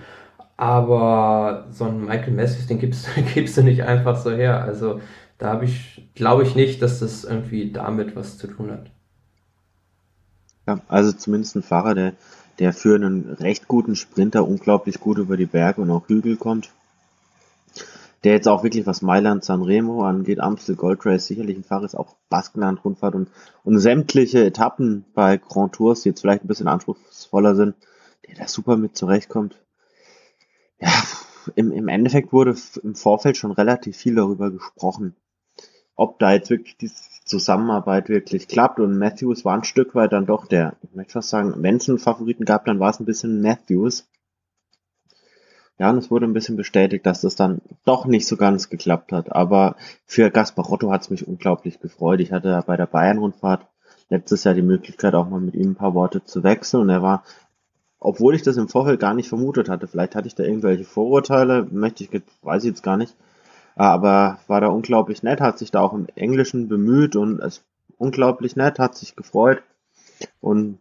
Aber 0.57 1.67
so 1.71 1.85
einen 1.85 2.05
Michael 2.05 2.33
Matthews, 2.33 2.67
den 2.67 2.79
gibst, 2.79 3.07
gibst 3.33 3.57
du 3.57 3.63
nicht 3.63 3.83
einfach 3.83 4.17
so 4.17 4.31
her. 4.31 4.63
Also 4.63 5.01
da 5.37 5.49
habe 5.49 5.65
ich, 5.65 6.07
glaube 6.15 6.43
ich 6.43 6.55
nicht, 6.55 6.81
dass 6.81 6.99
das 6.99 7.23
irgendwie 7.23 7.71
damit 7.71 8.15
was 8.15 8.37
zu 8.37 8.47
tun 8.47 8.71
hat. 8.71 8.91
Ja, 10.67 10.79
also 10.87 11.11
zumindest 11.11 11.55
ein 11.55 11.63
Fahrer, 11.63 11.95
der, 11.95 12.13
der 12.59 12.73
für 12.73 12.95
einen 12.95 13.29
recht 13.29 13.67
guten 13.67 13.95
Sprinter 13.95 14.47
unglaublich 14.47 14.99
gut 14.99 15.17
über 15.17 15.35
die 15.35 15.45
Berge 15.45 15.81
und 15.81 15.91
auch 15.91 16.07
Hügel 16.07 16.37
kommt. 16.37 16.69
Der 18.23 18.31
jetzt 18.31 18.47
auch 18.47 18.63
wirklich, 18.63 18.85
was 18.85 19.01
Mailand 19.01 19.43
Sanremo 19.43 20.05
angeht, 20.05 20.39
Amstel 20.39 20.77
Gold 20.77 21.05
Race, 21.05 21.27
sicherlich 21.27 21.57
ein 21.57 21.65
Fahrer 21.65 21.83
ist, 21.83 21.95
auch 21.95 22.15
Baskenland 22.29 22.85
Rundfahrt 22.85 23.15
und, 23.15 23.27
und 23.65 23.79
sämtliche 23.79 24.45
Etappen 24.45 25.03
bei 25.13 25.35
Grand 25.35 25.73
Tours, 25.73 26.03
die 26.03 26.09
jetzt 26.09 26.21
vielleicht 26.21 26.45
ein 26.45 26.47
bisschen 26.47 26.69
anspruchsvoller 26.69 27.55
sind, 27.55 27.75
der 28.33 28.45
da 28.45 28.47
super 28.47 28.77
mit 28.77 28.97
zurechtkommt. 28.97 29.59
Ja, 30.79 30.91
im, 31.55 31.71
im 31.71 31.87
Endeffekt 31.87 32.33
wurde 32.33 32.55
im 32.83 32.95
Vorfeld 32.95 33.37
schon 33.37 33.51
relativ 33.51 33.97
viel 33.97 34.15
darüber 34.15 34.51
gesprochen, 34.51 35.15
ob 35.95 36.19
da 36.19 36.33
jetzt 36.33 36.49
wirklich 36.49 36.77
die 36.77 36.91
Zusammenarbeit 37.25 38.09
wirklich 38.09 38.47
klappt. 38.47 38.79
Und 38.79 38.97
Matthews 38.97 39.45
war 39.45 39.55
ein 39.55 39.63
Stück 39.63 39.95
weit 39.95 40.13
dann 40.13 40.25
doch 40.25 40.47
der, 40.47 40.75
ich 40.81 40.93
möchte 40.95 41.13
fast 41.13 41.29
sagen, 41.29 41.53
wenn 41.57 41.77
es 41.77 41.89
einen 41.89 41.99
Favoriten 41.99 42.45
gab, 42.45 42.65
dann 42.65 42.79
war 42.79 42.89
es 42.89 42.99
ein 42.99 43.05
bisschen 43.05 43.41
Matthews. 43.41 44.07
Ja, 45.79 45.89
und 45.89 45.97
es 45.97 46.11
wurde 46.11 46.27
ein 46.27 46.33
bisschen 46.33 46.55
bestätigt, 46.55 47.05
dass 47.05 47.21
das 47.21 47.35
dann 47.35 47.61
doch 47.83 48.05
nicht 48.05 48.27
so 48.27 48.37
ganz 48.37 48.69
geklappt 48.69 49.11
hat. 49.11 49.31
Aber 49.31 49.75
für 50.05 50.29
Gasparotto 50.29 50.91
hat 50.91 51.01
es 51.01 51.09
mich 51.09 51.27
unglaublich 51.27 51.79
gefreut. 51.79 52.19
Ich 52.19 52.31
hatte 52.31 52.63
bei 52.67 52.77
der 52.77 52.85
Bayern-Rundfahrt 52.85 53.67
letztes 54.09 54.43
Jahr 54.43 54.53
die 54.53 54.61
Möglichkeit, 54.61 55.15
auch 55.15 55.27
mal 55.27 55.39
mit 55.39 55.55
ihm 55.55 55.71
ein 55.71 55.75
paar 55.75 55.95
Worte 55.95 56.23
zu 56.23 56.43
wechseln. 56.43 56.81
Und 56.81 56.89
er 56.89 57.01
war 57.01 57.23
obwohl 58.03 58.35
ich 58.35 58.41
das 58.41 58.57
im 58.57 58.67
Vorfeld 58.67 58.99
gar 58.99 59.13
nicht 59.13 59.29
vermutet 59.29 59.69
hatte. 59.69 59.87
Vielleicht 59.87 60.15
hatte 60.15 60.27
ich 60.27 60.35
da 60.35 60.43
irgendwelche 60.43 60.83
Vorurteile, 60.83 61.65
möchte 61.71 62.03
ich, 62.03 62.11
weiß 62.41 62.63
ich 62.63 62.69
jetzt 62.69 62.83
gar 62.83 62.97
nicht. 62.97 63.15
Aber 63.75 64.39
war 64.47 64.61
da 64.61 64.67
unglaublich 64.67 65.23
nett, 65.23 65.41
hat 65.41 65.57
sich 65.57 65.71
da 65.71 65.79
auch 65.79 65.93
im 65.93 66.07
Englischen 66.15 66.67
bemüht 66.67 67.15
und 67.15 67.39
es 67.39 67.63
unglaublich 67.97 68.55
nett, 68.55 68.77
hat 68.77 68.95
sich 68.95 69.15
gefreut. 69.15 69.63
Und 70.41 70.79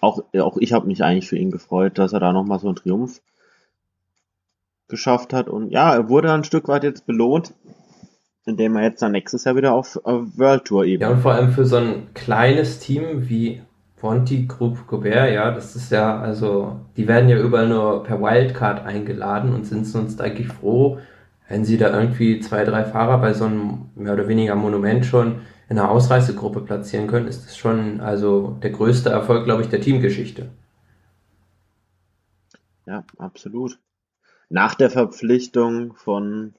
auch, 0.00 0.22
auch 0.38 0.56
ich 0.58 0.72
habe 0.72 0.86
mich 0.86 1.02
eigentlich 1.02 1.28
für 1.28 1.36
ihn 1.36 1.50
gefreut, 1.50 1.98
dass 1.98 2.12
er 2.12 2.20
da 2.20 2.32
nochmal 2.32 2.60
so 2.60 2.68
einen 2.68 2.76
Triumph 2.76 3.20
geschafft 4.88 5.32
hat. 5.32 5.48
Und 5.48 5.70
ja, 5.70 5.92
er 5.92 6.08
wurde 6.08 6.32
ein 6.32 6.44
Stück 6.44 6.68
weit 6.68 6.84
jetzt 6.84 7.04
belohnt, 7.04 7.52
indem 8.46 8.76
er 8.76 8.84
jetzt 8.84 9.02
dann 9.02 9.12
nächstes 9.12 9.42
Jahr 9.42 9.56
wieder 9.56 9.74
auf, 9.74 9.98
auf 10.04 10.38
World 10.38 10.64
Tour 10.64 10.84
eben. 10.84 11.02
Ja, 11.02 11.10
und 11.10 11.20
vor 11.20 11.32
allem 11.32 11.50
für 11.50 11.66
so 11.66 11.76
ein 11.76 12.14
kleines 12.14 12.78
Team 12.78 13.28
wie 13.28 13.62
Ponti, 14.00 14.46
Group, 14.46 14.86
Gobert, 14.86 15.30
ja, 15.30 15.50
das 15.50 15.76
ist 15.76 15.92
ja, 15.92 16.18
also, 16.18 16.80
die 16.96 17.06
werden 17.06 17.28
ja 17.28 17.38
überall 17.38 17.68
nur 17.68 18.02
per 18.02 18.20
Wildcard 18.20 18.86
eingeladen 18.86 19.52
und 19.52 19.66
sind 19.66 19.86
sonst 19.86 20.22
eigentlich 20.22 20.48
froh, 20.48 20.98
wenn 21.48 21.66
sie 21.66 21.76
da 21.76 21.92
irgendwie 21.92 22.40
zwei, 22.40 22.64
drei 22.64 22.84
Fahrer 22.84 23.18
bei 23.18 23.34
so 23.34 23.44
einem 23.44 23.90
mehr 23.94 24.14
oder 24.14 24.26
weniger 24.26 24.54
Monument 24.54 25.04
schon 25.04 25.42
in 25.68 25.78
einer 25.78 25.90
Ausreißegruppe 25.90 26.62
platzieren 26.62 27.08
können, 27.08 27.28
ist 27.28 27.44
das 27.44 27.58
schon 27.58 28.00
also 28.00 28.56
der 28.62 28.70
größte 28.70 29.10
Erfolg, 29.10 29.44
glaube 29.44 29.62
ich, 29.62 29.68
der 29.68 29.82
Teamgeschichte. 29.82 30.48
Ja, 32.86 33.04
absolut. 33.18 33.78
Nach 34.48 34.74
der 34.74 34.88
Verpflichtung 34.88 35.92
von 35.94 36.54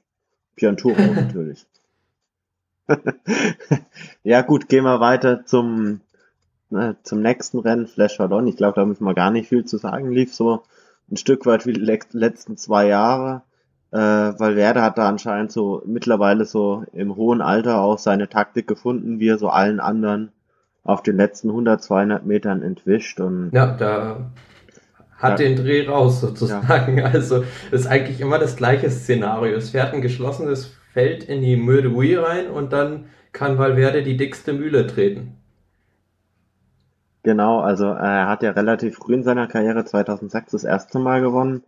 Björn 0.56 0.78
Turo 0.78 1.02
natürlich. 1.16 1.66
ja 4.24 4.42
gut, 4.44 4.70
gehen 4.70 4.84
wir 4.84 5.00
weiter 5.00 5.46
zum, 5.46 6.02
äh, 6.72 6.96
zum 7.04 7.22
nächsten 7.22 7.60
Rennen, 7.60 7.88
Flash 7.88 8.20
Vallon. 8.20 8.48
Ich 8.48 8.58
glaube, 8.58 8.76
da 8.76 8.86
müssen 8.86 9.06
wir 9.06 9.14
gar 9.14 9.32
nicht 9.32 9.50
viel 9.50 9.66
zu 9.66 9.78
sagen. 9.78 10.12
Lief 10.12 10.34
so 10.34 10.64
ein 11.12 11.18
Stück 11.18 11.46
weit 11.46 11.66
wie 11.66 11.74
die 11.74 12.00
letzten 12.12 12.58
zwei 12.58 12.88
Jahre. 12.88 13.44
Äh, 13.92 13.98
Valverde 13.98 14.82
hat 14.82 14.98
da 14.98 15.10
anscheinend 15.10 15.52
so 15.52 15.82
mittlerweile 15.86 16.46
so 16.46 16.86
im 16.94 17.16
hohen 17.16 17.42
Alter 17.42 17.82
auch 17.82 18.00
seine 18.00 18.30
Taktik 18.30 18.68
gefunden, 18.68 19.20
wie 19.20 19.28
er 19.28 19.38
so 19.38 19.50
allen 19.50 19.80
anderen 19.80 20.32
auf 20.84 21.04
den 21.04 21.18
letzten 21.18 21.50
100, 21.50 21.84
200 21.84 22.26
Metern 22.26 22.62
entwischt. 22.62 23.20
Und 23.20 23.52
ja, 23.52 23.76
da 23.76 24.32
hat 25.18 25.40
ja. 25.40 25.48
den 25.48 25.58
Dreh 25.58 25.88
raus 25.88 26.22
sozusagen. 26.22 26.98
Ja. 26.98 27.06
Also 27.06 27.44
ist 27.72 27.88
eigentlich 27.88 28.22
immer 28.22 28.40
das 28.40 28.56
gleiche 28.56 28.90
Szenario. 28.90 29.56
Es 29.56 29.72
fährt 29.72 29.94
ein 29.94 30.02
geschlossenes 30.02 30.74
Feld 30.94 31.24
in 31.24 31.42
die 31.42 31.58
Mürdui 31.58 32.16
rein 32.16 32.50
und 32.50 32.74
dann 32.74 33.06
kann 33.32 33.58
Valverde 33.58 34.04
die 34.04 34.18
dickste 34.18 34.54
Mühle 34.54 34.88
treten. 34.88 35.41
Genau, 37.24 37.60
also 37.60 37.86
äh, 37.86 37.98
er 37.98 38.28
hat 38.28 38.42
ja 38.44 38.52
relativ 38.52 38.98
früh 38.98 39.14
in 39.14 39.24
seiner 39.24 39.48
Karriere 39.48 39.86
2006 39.86 40.52
das 40.52 40.64
erste 40.64 40.98
Mal 41.00 41.22
gewonnen. 41.22 41.64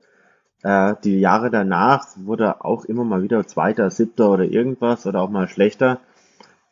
Äh, 0.63 0.95
die 1.03 1.19
Jahre 1.19 1.51
danach 1.51 2.07
wurde 2.15 2.65
auch 2.65 2.85
immer 2.85 3.03
mal 3.03 3.21
wieder 3.21 3.45
Zweiter, 3.45 3.91
Siebter 3.91 4.31
oder 4.31 4.45
irgendwas 4.45 5.05
oder 5.05 5.21
auch 5.21 5.29
mal 5.29 5.47
schlechter. 5.47 5.99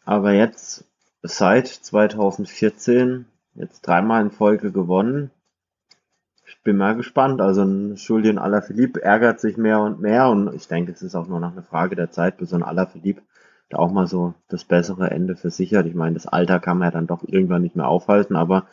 Aber 0.06 0.32
jetzt 0.32 0.86
seit 1.22 1.68
2014 1.68 3.26
jetzt 3.54 3.82
dreimal 3.82 4.22
in 4.24 4.32
Folge 4.32 4.72
gewonnen. 4.72 5.30
Ich 6.48 6.62
bin 6.64 6.78
mal 6.78 6.96
gespannt. 6.96 7.40
Also 7.40 7.62
ein 7.64 7.96
Julian 7.96 8.40
Alaphilippe 8.40 9.04
ärgert 9.04 9.40
sich 9.40 9.58
mehr 9.58 9.82
und 9.82 10.02
mehr 10.02 10.30
und 10.30 10.54
ich 10.56 10.68
denke, 10.68 10.92
es 10.92 11.04
ist 11.04 11.16
auch 11.16 11.28
nur 11.28 11.40
noch 11.40 11.52
eine 11.52 11.64
Frage 11.64 11.96
der 11.96 12.12
Zeit, 12.12 12.38
bis 12.38 12.50
so 12.50 12.56
ein 12.56 12.64
Alaphilippe 12.64 13.22
auch 13.76 13.92
mal 13.92 14.08
so 14.08 14.34
das 14.48 14.64
bessere 14.64 15.12
Ende 15.12 15.36
für 15.36 15.50
sich 15.50 15.74
hat. 15.76 15.86
Ich 15.86 15.96
meine, 15.96 16.16
das 16.16 16.28
Alter 16.28 16.60
kann 16.60 16.78
man 16.78 16.88
ja 16.88 16.92
dann 16.92 17.08
doch 17.08 17.24
irgendwann 17.26 17.62
nicht 17.62 17.76
mehr 17.76 17.88
aufhalten, 17.88 18.36
aber 18.36 18.68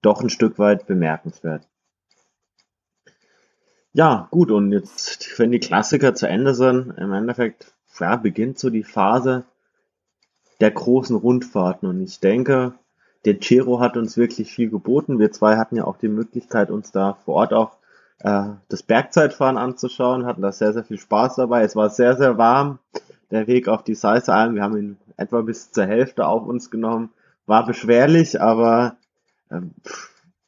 doch 0.00 0.22
ein 0.22 0.30
Stück 0.30 0.58
weit 0.58 0.86
bemerkenswert. 0.86 1.68
Ja, 3.92 4.28
gut, 4.30 4.50
und 4.50 4.72
jetzt, 4.72 5.38
wenn 5.38 5.52
die 5.52 5.60
Klassiker 5.60 6.14
zu 6.14 6.26
Ende 6.26 6.54
sind, 6.54 6.96
im 6.96 7.12
Endeffekt, 7.12 7.74
ja, 8.00 8.16
beginnt 8.16 8.58
so 8.58 8.70
die 8.70 8.84
Phase 8.84 9.44
der 10.60 10.70
großen 10.70 11.14
Rundfahrten. 11.14 11.88
Und 11.88 12.00
ich 12.00 12.20
denke, 12.20 12.74
der 13.24 13.40
Ciro 13.40 13.80
hat 13.80 13.96
uns 13.96 14.16
wirklich 14.16 14.52
viel 14.52 14.70
geboten. 14.70 15.18
Wir 15.18 15.30
zwei 15.30 15.56
hatten 15.56 15.76
ja 15.76 15.84
auch 15.84 15.98
die 15.98 16.08
Möglichkeit, 16.08 16.70
uns 16.70 16.90
da 16.90 17.14
vor 17.24 17.34
Ort 17.34 17.52
auch 17.52 17.76
äh, 18.20 18.44
das 18.68 18.82
Bergzeitfahren 18.82 19.58
anzuschauen, 19.58 20.24
hatten 20.24 20.42
da 20.42 20.52
sehr, 20.52 20.72
sehr 20.72 20.84
viel 20.84 20.98
Spaß 20.98 21.36
dabei. 21.36 21.62
Es 21.62 21.76
war 21.76 21.90
sehr, 21.90 22.16
sehr 22.16 22.38
warm 22.38 22.78
der 23.32 23.46
Weg 23.46 23.66
auf 23.66 23.82
die 23.82 23.94
Salzalm. 23.94 24.54
Wir 24.54 24.62
haben 24.62 24.76
ihn 24.76 24.96
etwa 25.16 25.40
bis 25.40 25.72
zur 25.72 25.86
Hälfte 25.86 26.26
auf 26.26 26.46
uns 26.46 26.70
genommen. 26.70 27.10
War 27.46 27.66
beschwerlich, 27.66 28.40
aber 28.40 28.96
ähm, 29.50 29.72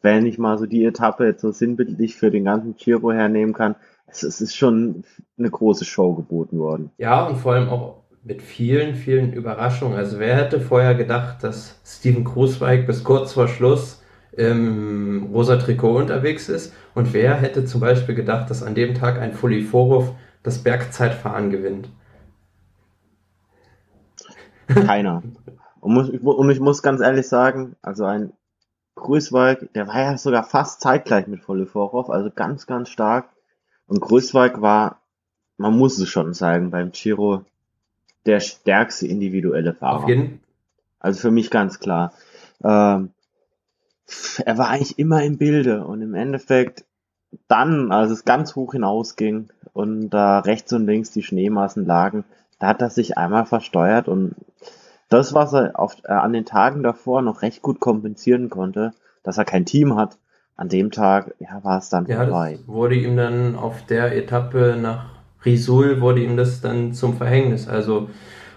wenn 0.02 0.26
ich 0.26 0.38
mal 0.38 0.58
so 0.58 0.66
die 0.66 0.84
Etappe 0.84 1.24
jetzt 1.24 1.40
so 1.40 1.50
sinnbildlich 1.50 2.14
für 2.14 2.30
den 2.30 2.44
ganzen 2.44 2.76
Giro 2.76 3.10
hernehmen 3.10 3.54
kann, 3.54 3.74
es, 4.06 4.22
es 4.22 4.40
ist 4.40 4.54
schon 4.54 5.04
eine 5.38 5.50
große 5.50 5.84
Show 5.84 6.14
geboten 6.14 6.58
worden. 6.58 6.90
Ja, 6.98 7.24
und 7.24 7.36
vor 7.36 7.54
allem 7.54 7.68
auch 7.68 8.04
mit 8.22 8.42
vielen, 8.42 8.94
vielen 8.94 9.32
Überraschungen. 9.32 9.96
Also 9.96 10.18
wer 10.18 10.36
hätte 10.36 10.60
vorher 10.60 10.94
gedacht, 10.94 11.42
dass 11.42 11.80
Steven 11.84 12.24
Krusweig 12.24 12.86
bis 12.86 13.02
kurz 13.02 13.32
vor 13.32 13.48
Schluss 13.48 14.02
im 14.32 15.30
rosa 15.32 15.56
Trikot 15.56 15.96
unterwegs 15.96 16.48
ist? 16.48 16.72
Und 16.94 17.12
wer 17.12 17.34
hätte 17.36 17.64
zum 17.64 17.80
Beispiel 17.80 18.14
gedacht, 18.14 18.50
dass 18.50 18.62
an 18.62 18.74
dem 18.74 18.94
Tag 18.94 19.18
ein 19.18 19.32
Fuliforov 19.32 20.14
das 20.42 20.62
Bergzeitfahren 20.62 21.50
gewinnt? 21.50 21.88
Keiner. 24.66 25.22
Und, 25.80 25.92
muss, 25.92 26.08
und 26.08 26.50
ich 26.50 26.60
muss 26.60 26.82
ganz 26.82 27.00
ehrlich 27.00 27.28
sagen, 27.28 27.76
also 27.82 28.04
ein 28.04 28.32
Grüßwalk, 28.94 29.72
der 29.74 29.88
war 29.88 30.00
ja 30.00 30.18
sogar 30.18 30.44
fast 30.44 30.80
zeitgleich 30.80 31.26
mit 31.26 31.42
Foliforov, 31.42 32.10
also 32.10 32.30
ganz, 32.30 32.66
ganz 32.66 32.88
stark. 32.88 33.28
Und 33.86 34.00
Grüßwalk 34.00 34.60
war, 34.60 35.00
man 35.56 35.76
muss 35.76 35.98
es 35.98 36.08
schon 36.08 36.32
sagen, 36.32 36.70
beim 36.70 36.92
Giro 36.92 37.44
der 38.26 38.40
stärkste 38.40 39.06
individuelle 39.06 39.74
Fahrer. 39.74 40.06
Also 41.00 41.20
für 41.20 41.30
mich 41.30 41.50
ganz 41.50 41.80
klar. 41.80 42.14
Ähm, 42.62 43.10
er 44.44 44.58
war 44.58 44.68
eigentlich 44.68 44.98
immer 44.98 45.22
im 45.22 45.38
Bilde 45.38 45.84
und 45.84 46.00
im 46.02 46.14
Endeffekt 46.14 46.84
dann, 47.48 47.92
als 47.92 48.10
es 48.10 48.24
ganz 48.24 48.54
hoch 48.54 48.72
hinausging 48.72 49.48
und 49.72 50.10
da 50.10 50.38
rechts 50.40 50.72
und 50.72 50.86
links 50.86 51.10
die 51.10 51.22
Schneemassen 51.22 51.84
lagen, 51.84 52.24
da 52.58 52.68
hat 52.68 52.80
er 52.80 52.90
sich 52.90 53.18
einmal 53.18 53.44
versteuert 53.44 54.08
und 54.08 54.34
das, 55.14 55.34
was 55.34 55.52
er 55.52 55.78
auf, 55.78 55.96
äh, 56.04 56.12
an 56.12 56.32
den 56.32 56.44
Tagen 56.44 56.82
davor 56.82 57.22
noch 57.22 57.42
recht 57.42 57.62
gut 57.62 57.80
kompensieren 57.80 58.50
konnte, 58.50 58.92
dass 59.22 59.38
er 59.38 59.44
kein 59.44 59.64
Team 59.64 59.96
hat, 59.96 60.18
an 60.56 60.68
dem 60.68 60.90
Tag 60.90 61.34
ja, 61.38 61.62
war 61.62 61.78
es 61.78 61.88
dann 61.88 62.06
ja, 62.06 62.16
vorbei. 62.16 62.58
Wurde 62.66 62.94
ihm 62.94 63.16
dann 63.16 63.56
auf 63.56 63.86
der 63.86 64.16
Etappe 64.16 64.76
nach 64.80 65.14
Risul 65.44 66.00
wurde 66.00 66.22
ihm 66.22 66.36
das 66.36 66.60
dann 66.60 66.92
zum 66.92 67.16
Verhängnis. 67.16 67.68
Also, 67.68 68.08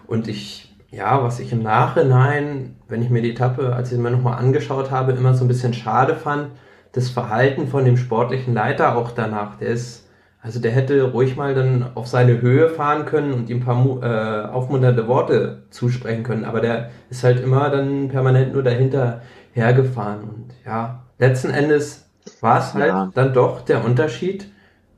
und 0.07 0.27
ich, 0.27 0.75
ja, 0.89 1.23
was 1.23 1.39
ich 1.39 1.51
im 1.51 1.61
Nachhinein, 1.61 2.75
wenn 2.87 3.01
ich 3.01 3.09
mir 3.09 3.21
die 3.21 3.31
Etappe, 3.31 3.75
als 3.75 3.91
ich 3.91 3.97
sie 3.97 4.01
mir 4.01 4.11
nochmal 4.11 4.39
angeschaut 4.39 4.91
habe, 4.91 5.11
immer 5.11 5.33
so 5.33 5.43
ein 5.43 5.49
bisschen 5.49 5.73
schade 5.73 6.15
fand, 6.15 6.49
das 6.93 7.09
Verhalten 7.09 7.67
von 7.67 7.85
dem 7.85 7.97
sportlichen 7.97 8.53
Leiter 8.53 8.95
auch 8.95 9.11
danach. 9.11 9.57
Der 9.57 9.69
ist 9.69 10.06
also 10.47 10.61
der 10.61 10.71
hätte 10.71 11.11
ruhig 11.11 11.35
mal 11.35 11.53
dann 11.53 11.87
auf 11.95 12.07
seine 12.07 12.41
Höhe 12.41 12.69
fahren 12.69 13.05
können 13.05 13.33
und 13.33 13.49
ihm 13.49 13.57
ein 13.57 13.65
paar 13.65 14.01
äh, 14.01 14.47
aufmunternde 14.47 15.05
Worte 15.05 15.63
zusprechen 15.71 16.23
können. 16.23 16.45
Aber 16.45 16.61
der 16.61 16.89
ist 17.09 17.25
halt 17.25 17.41
immer 17.41 17.69
dann 17.69 18.07
permanent 18.07 18.53
nur 18.53 18.63
dahinter 18.63 19.21
hergefahren. 19.51 20.21
Und 20.21 20.53
ja, 20.65 21.03
letzten 21.19 21.49
Endes 21.49 22.09
war 22.39 22.59
es 22.59 22.73
halt 22.73 22.87
ja. 22.87 23.11
dann 23.13 23.33
doch 23.33 23.59
der 23.61 23.83
Unterschied. 23.83 24.49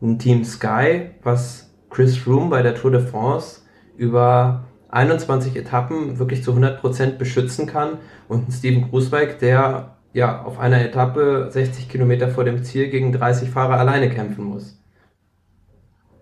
Ein 0.04 0.20
Team 0.20 0.44
Sky, 0.44 1.10
was 1.24 1.72
Chris 1.90 2.16
Froome 2.16 2.52
bei 2.52 2.62
der 2.62 2.76
Tour 2.76 2.92
de 2.92 3.02
France 3.02 3.62
über 3.98 4.66
21 4.90 5.56
Etappen 5.56 6.20
wirklich 6.20 6.44
zu 6.44 6.54
100% 6.54 7.18
beschützen 7.18 7.66
kann 7.66 7.98
und 8.28 8.48
ein 8.48 8.52
Steven 8.52 8.88
Grußweig, 8.88 9.40
der 9.40 9.98
ja 10.14 10.44
auf 10.44 10.60
einer 10.60 10.80
Etappe 10.80 11.48
60 11.50 11.90
Kilometer 11.90 12.30
vor 12.30 12.44
dem 12.44 12.64
Ziel 12.64 12.90
gegen 12.90 13.12
30 13.12 13.50
Fahrer 13.50 13.80
alleine 13.80 14.12
kämpfen 14.12 14.46
muss. 14.46 14.79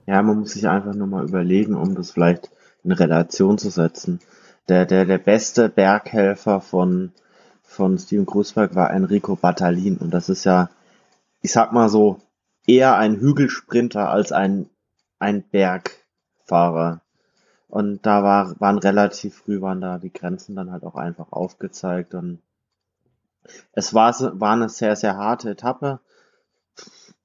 Ja, 0.08 0.22
man 0.24 0.40
muss 0.40 0.54
sich 0.54 0.68
einfach 0.68 0.96
nur 0.96 1.08
mal 1.08 1.28
überlegen, 1.28 1.76
um 1.76 1.94
das 1.94 2.12
vielleicht 2.12 2.50
in 2.84 2.94
Relation 2.94 3.58
zu 3.58 3.70
setzen. 3.70 4.22
Der, 4.70 4.86
der, 4.86 5.06
der 5.06 5.18
beste 5.18 5.70
Berghelfer 5.70 6.62
von, 6.62 7.12
von 7.62 7.98
Steven 8.00 8.26
Großberg 8.26 8.74
war 8.74 8.92
Enrico 8.92 9.36
Battalin. 9.36 9.98
Und 9.98 10.12
das 10.12 10.30
ist 10.30 10.46
ja, 10.46 10.70
ich 11.42 11.52
sag 11.52 11.74
mal 11.74 11.90
so, 11.90 12.22
eher 12.66 12.98
ein 12.98 13.18
Hügelsprinter 13.18 14.10
als 14.10 14.32
ein, 14.32 14.70
ein 15.20 15.44
Bergfahrer. 15.44 17.02
Und 17.68 18.06
da 18.06 18.24
war, 18.24 18.60
waren 18.60 18.78
relativ 18.78 19.36
früh 19.36 19.60
waren 19.60 19.82
da 19.82 19.98
die 19.98 20.14
Grenzen 20.14 20.56
dann 20.56 20.72
halt 20.72 20.84
auch 20.86 20.96
einfach 20.96 21.32
aufgezeigt 21.32 22.14
und 22.14 22.40
es 23.74 23.94
war, 23.94 24.14
war 24.40 24.54
eine 24.54 24.70
sehr, 24.70 24.96
sehr 24.96 25.18
harte 25.18 25.50
Etappe 25.50 26.00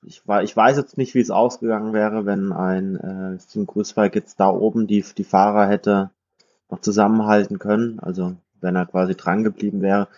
ich, 0.05 0.23
ich 0.43 0.57
weiß 0.57 0.77
jetzt 0.77 0.99
nicht, 0.99 1.15
wie 1.15 1.21
es 1.21 1.31
ausgegangen 1.31 1.93
wäre, 1.93 2.27
wenn 2.27 2.53
ein 2.53 2.97
äh, 2.97 3.41
Steven 3.41 3.67
Grußweig 3.67 4.15
jetzt 4.15 4.41
da 4.41 4.49
oben 4.49 4.87
die, 4.87 5.05
die 5.17 5.25
Fahrer 5.25 5.67
hätte 5.69 6.11
noch 6.71 6.81
zusammenhalten 6.81 7.59
können, 7.59 8.01
also 8.01 8.35
wenn 8.61 8.77
er 8.77 8.87
quasi 8.87 9.15
dran 9.15 9.45
geblieben 9.45 9.83
wäre. 9.83 10.09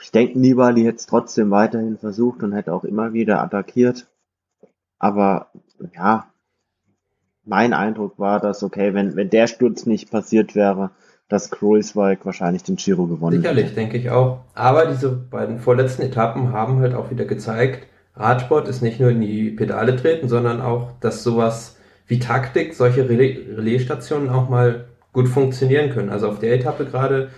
Ich 0.00 0.10
denke, 0.10 0.38
Nibali 0.38 0.82
hätte 0.82 0.98
es 0.98 1.06
trotzdem 1.06 1.50
weiterhin 1.50 1.98
versucht 1.98 2.42
und 2.42 2.52
hätte 2.52 2.72
auch 2.72 2.84
immer 2.84 3.12
wieder 3.12 3.42
attackiert. 3.42 4.06
Aber 4.98 5.48
ja, 5.94 6.26
mein 7.44 7.72
Eindruck 7.72 8.18
war, 8.18 8.40
dass, 8.40 8.62
okay, 8.62 8.94
wenn, 8.94 9.16
wenn 9.16 9.30
der 9.30 9.46
Sturz 9.46 9.86
nicht 9.86 10.10
passiert 10.10 10.54
wäre, 10.54 10.90
dass 11.28 11.50
Kreuzweig 11.50 12.24
wahrscheinlich 12.24 12.62
den 12.62 12.76
Giro 12.76 13.06
gewonnen 13.06 13.38
Sicherlich, 13.40 13.66
hätte. 13.66 13.74
denke 13.74 13.96
ich 13.96 14.10
auch. 14.10 14.40
Aber 14.54 14.86
diese 14.86 15.10
beiden 15.10 15.58
vorletzten 15.58 16.02
Etappen 16.02 16.52
haben 16.52 16.80
halt 16.80 16.94
auch 16.94 17.10
wieder 17.10 17.24
gezeigt, 17.24 17.86
Radsport 18.16 18.68
ist 18.68 18.82
nicht 18.82 19.00
nur 19.00 19.10
in 19.10 19.20
die 19.20 19.50
Pedale 19.50 19.96
treten, 19.96 20.28
sondern 20.28 20.60
auch, 20.60 20.92
dass 21.00 21.22
sowas 21.22 21.76
wie 22.06 22.18
Taktik, 22.18 22.74
solche 22.74 23.08
Relaisstationen 23.08 24.28
auch 24.28 24.48
mal 24.48 24.86
gut 25.12 25.28
funktionieren 25.28 25.90
können. 25.90 26.10
Also 26.10 26.28
auf 26.28 26.38
der 26.38 26.54
Etappe 26.54 26.84
gerade, 26.84 27.30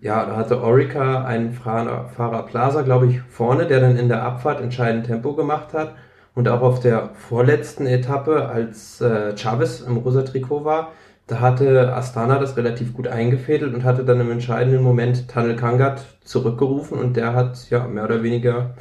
ja, 0.00 0.24
da 0.24 0.36
hatte 0.36 0.62
Orica 0.62 1.24
einen 1.24 1.52
Fahrer, 1.52 2.08
Fahrer 2.08 2.44
Plaza, 2.44 2.82
glaube 2.82 3.06
ich, 3.06 3.20
vorne, 3.20 3.66
der 3.66 3.80
dann 3.80 3.96
in 3.96 4.08
der 4.08 4.22
Abfahrt 4.22 4.60
entscheidend 4.60 5.06
Tempo 5.06 5.34
gemacht 5.34 5.72
hat. 5.72 5.94
Und 6.34 6.48
auch 6.48 6.60
auf 6.60 6.80
der 6.80 7.10
vorletzten 7.14 7.86
Etappe, 7.86 8.46
als 8.46 9.00
äh, 9.00 9.36
Chavez 9.36 9.80
im 9.80 9.96
rosa 9.96 10.22
Trikot 10.22 10.64
war, 10.64 10.92
da 11.26 11.40
hatte 11.40 11.92
Astana 11.94 12.38
das 12.38 12.56
relativ 12.56 12.92
gut 12.94 13.08
eingefädelt 13.08 13.74
und 13.74 13.84
hatte 13.84 14.04
dann 14.04 14.20
im 14.20 14.30
entscheidenden 14.30 14.82
Moment 14.82 15.28
Tanel 15.28 15.56
Kangat 15.56 16.04
zurückgerufen 16.22 16.98
und 16.98 17.16
der 17.16 17.34
hat 17.34 17.68
ja 17.70 17.86
mehr 17.88 18.04
oder 18.04 18.22
weniger 18.22 18.74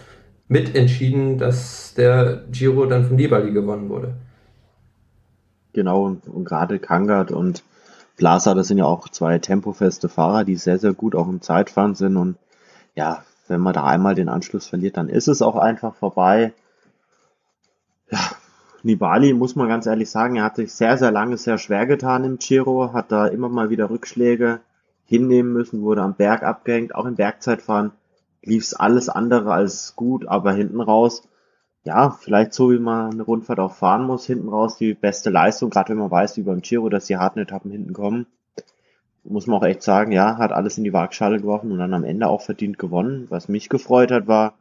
mitentschieden, 0.47 1.37
dass 1.37 1.93
der 1.95 2.43
Giro 2.51 2.85
dann 2.85 3.05
von 3.05 3.15
Nibali 3.15 3.51
gewonnen 3.51 3.89
wurde. 3.89 4.13
Genau, 5.73 6.05
und, 6.05 6.27
und 6.27 6.45
gerade 6.45 6.79
Kangat 6.79 7.31
und 7.31 7.63
Plaza, 8.17 8.53
das 8.53 8.67
sind 8.67 8.77
ja 8.77 8.85
auch 8.85 9.09
zwei 9.09 9.39
tempofeste 9.39 10.07
Fahrer, 10.07 10.45
die 10.45 10.55
sehr, 10.55 10.77
sehr 10.77 10.93
gut 10.93 11.15
auch 11.15 11.27
im 11.27 11.41
Zeitfahren 11.41 11.95
sind 11.95 12.15
und 12.15 12.37
ja, 12.95 13.23
wenn 13.47 13.59
man 13.59 13.73
da 13.73 13.83
einmal 13.83 14.15
den 14.15 14.29
Anschluss 14.29 14.67
verliert, 14.67 14.97
dann 14.97 15.09
ist 15.09 15.27
es 15.27 15.41
auch 15.41 15.55
einfach 15.55 15.95
vorbei. 15.95 16.53
Ja, 18.09 18.19
Nibali 18.83 19.33
muss 19.33 19.55
man 19.55 19.67
ganz 19.67 19.85
ehrlich 19.85 20.09
sagen, 20.09 20.37
er 20.37 20.45
hat 20.45 20.55
sich 20.55 20.71
sehr, 20.71 20.97
sehr 20.97 21.11
lange 21.11 21.37
sehr 21.37 21.57
schwer 21.57 21.85
getan 21.85 22.23
im 22.23 22.37
Giro, 22.37 22.93
hat 22.93 23.11
da 23.11 23.27
immer 23.27 23.49
mal 23.49 23.69
wieder 23.69 23.89
Rückschläge 23.89 24.61
hinnehmen 25.05 25.51
müssen, 25.51 25.81
wurde 25.81 26.01
am 26.01 26.15
Berg 26.15 26.43
abgehängt, 26.43 26.95
auch 26.95 27.05
im 27.05 27.15
Bergzeitfahren 27.15 27.91
lief 28.45 28.63
es 28.63 28.73
alles 28.73 29.09
andere 29.09 29.53
als 29.53 29.95
gut, 29.95 30.27
aber 30.27 30.53
hinten 30.53 30.81
raus, 30.81 31.27
ja, 31.83 32.09
vielleicht 32.11 32.53
so 32.53 32.71
wie 32.71 32.79
man 32.79 33.11
eine 33.11 33.23
Rundfahrt 33.23 33.59
auch 33.59 33.73
fahren 33.73 34.05
muss, 34.05 34.25
hinten 34.25 34.49
raus 34.49 34.77
die 34.77 34.93
beste 34.93 35.29
Leistung, 35.29 35.69
gerade 35.69 35.89
wenn 35.89 35.97
man 35.97 36.11
weiß, 36.11 36.37
wie 36.37 36.43
beim 36.43 36.61
Giro, 36.61 36.89
dass 36.89 37.05
die 37.05 37.17
harten 37.17 37.39
Etappen 37.39 37.71
hinten 37.71 37.93
kommen, 37.93 38.27
muss 39.23 39.47
man 39.47 39.59
auch 39.59 39.65
echt 39.65 39.83
sagen, 39.83 40.11
ja, 40.11 40.37
hat 40.37 40.51
alles 40.51 40.77
in 40.77 40.83
die 40.83 40.93
Waagschale 40.93 41.37
geworfen 41.37 41.71
und 41.71 41.79
dann 41.79 41.93
am 41.93 42.03
Ende 42.03 42.27
auch 42.27 42.41
verdient 42.41 42.77
gewonnen. 42.77 43.27
Was 43.29 43.49
mich 43.49 43.69
gefreut 43.69 44.11
hat, 44.11 44.27
war, 44.27 44.53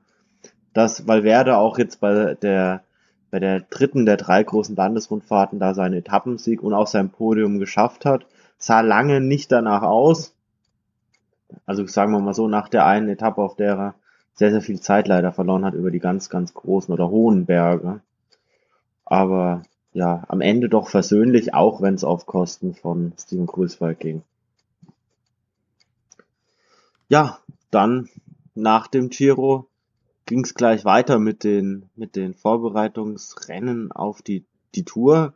dass 0.73 1.07
Valverde 1.07 1.57
auch 1.57 1.79
jetzt 1.79 2.01
bei 2.01 2.35
der 2.35 2.83
bei 3.31 3.41
der 3.41 3.63
dritten 3.63 4.07
der 4.07 4.17
drei 4.17 4.45
großen 4.45 4.77
Landesrundfahrten 4.77 5.59
da 5.59 5.75
seinen 5.75 5.95
Etappensieg 5.95 6.63
und 6.63 6.73
auch 6.73 6.87
sein 6.87 7.11
Podium 7.11 7.59
geschafft 7.59 8.05
hat. 8.05 8.27
Sah 8.59 8.81
lange 8.81 9.21
nicht 9.21 9.51
danach 9.51 9.83
aus. 9.83 10.34
Also 11.67 11.87
sagen 11.87 12.13
wir 12.13 12.21
mal 12.21 12.35
so, 12.35 12.49
nach 12.49 12.69
der 12.69 12.87
einen 12.87 13.09
Etappe, 13.09 13.43
auf 13.43 13.57
der 13.57 13.77
er 13.77 13.95
sehr, 14.35 14.51
sehr 14.51 14.61
viel 14.61 14.81
Zeit 14.81 15.09
leider 15.09 15.33
verloren 15.33 15.65
hat 15.65 15.75
über 15.75 15.91
die 15.91 16.01
ganz, 16.01 16.29
ganz 16.29 16.55
großen 16.55 16.93
oder 16.93 17.09
hohen 17.09 17.47
Berge. 17.47 18.01
Aber 19.05 19.63
ja, 19.93 20.25
am 20.29 20.41
Ende 20.41 20.69
doch 20.69 20.89
versöhnlich, 20.89 21.55
auch 21.55 21.81
wenn 21.81 21.95
es 21.95 22.05
auf 22.05 22.27
Kosten 22.27 22.75
von 22.75 23.13
Steven 23.19 23.47
Krulswald 23.47 24.01
ging. 24.01 24.23
Ja, 27.09 27.39
dann 27.71 28.09
nach 28.55 28.89
dem 28.89 29.09
Giro 29.09 29.69
ging 30.27 30.43
es 30.43 30.55
gleich 30.55 30.85
weiter 30.85 31.19
mit 31.19 31.45
den, 31.45 31.91
mit 31.95 32.17
den 32.17 32.35
Vorbereitungsrennen 32.35 33.93
auf 33.93 34.23
die, 34.23 34.45
die 34.75 34.85
Tour. 34.85 35.35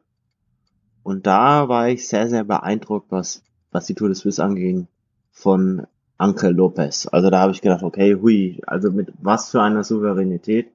Und 1.02 1.26
da 1.26 1.68
war 1.68 1.88
ich 1.88 2.08
sehr, 2.08 2.28
sehr 2.28 2.44
beeindruckt, 2.44 3.10
was, 3.10 3.42
was 3.70 3.86
die 3.86 3.94
Tour 3.94 4.08
des 4.08 4.20
Suisse 4.20 4.42
anging 4.42 4.88
von 5.30 5.86
Ankel 6.18 6.52
Lopez. 6.52 7.08
Also 7.10 7.30
da 7.30 7.40
habe 7.40 7.52
ich 7.52 7.62
gedacht, 7.62 7.82
okay, 7.82 8.16
hui, 8.20 8.60
also 8.66 8.90
mit 8.90 9.12
was 9.20 9.50
für 9.50 9.62
einer 9.62 9.84
Souveränität. 9.84 10.68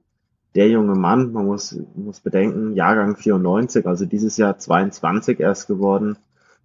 Der 0.54 0.68
junge 0.68 0.94
Mann, 0.94 1.32
man 1.32 1.46
muss, 1.46 1.76
muss 1.94 2.20
bedenken, 2.20 2.74
Jahrgang 2.74 3.16
94, 3.16 3.86
also 3.86 4.06
dieses 4.06 4.36
Jahr 4.36 4.56
22 4.56 5.40
erst 5.40 5.66
geworden, 5.66 6.16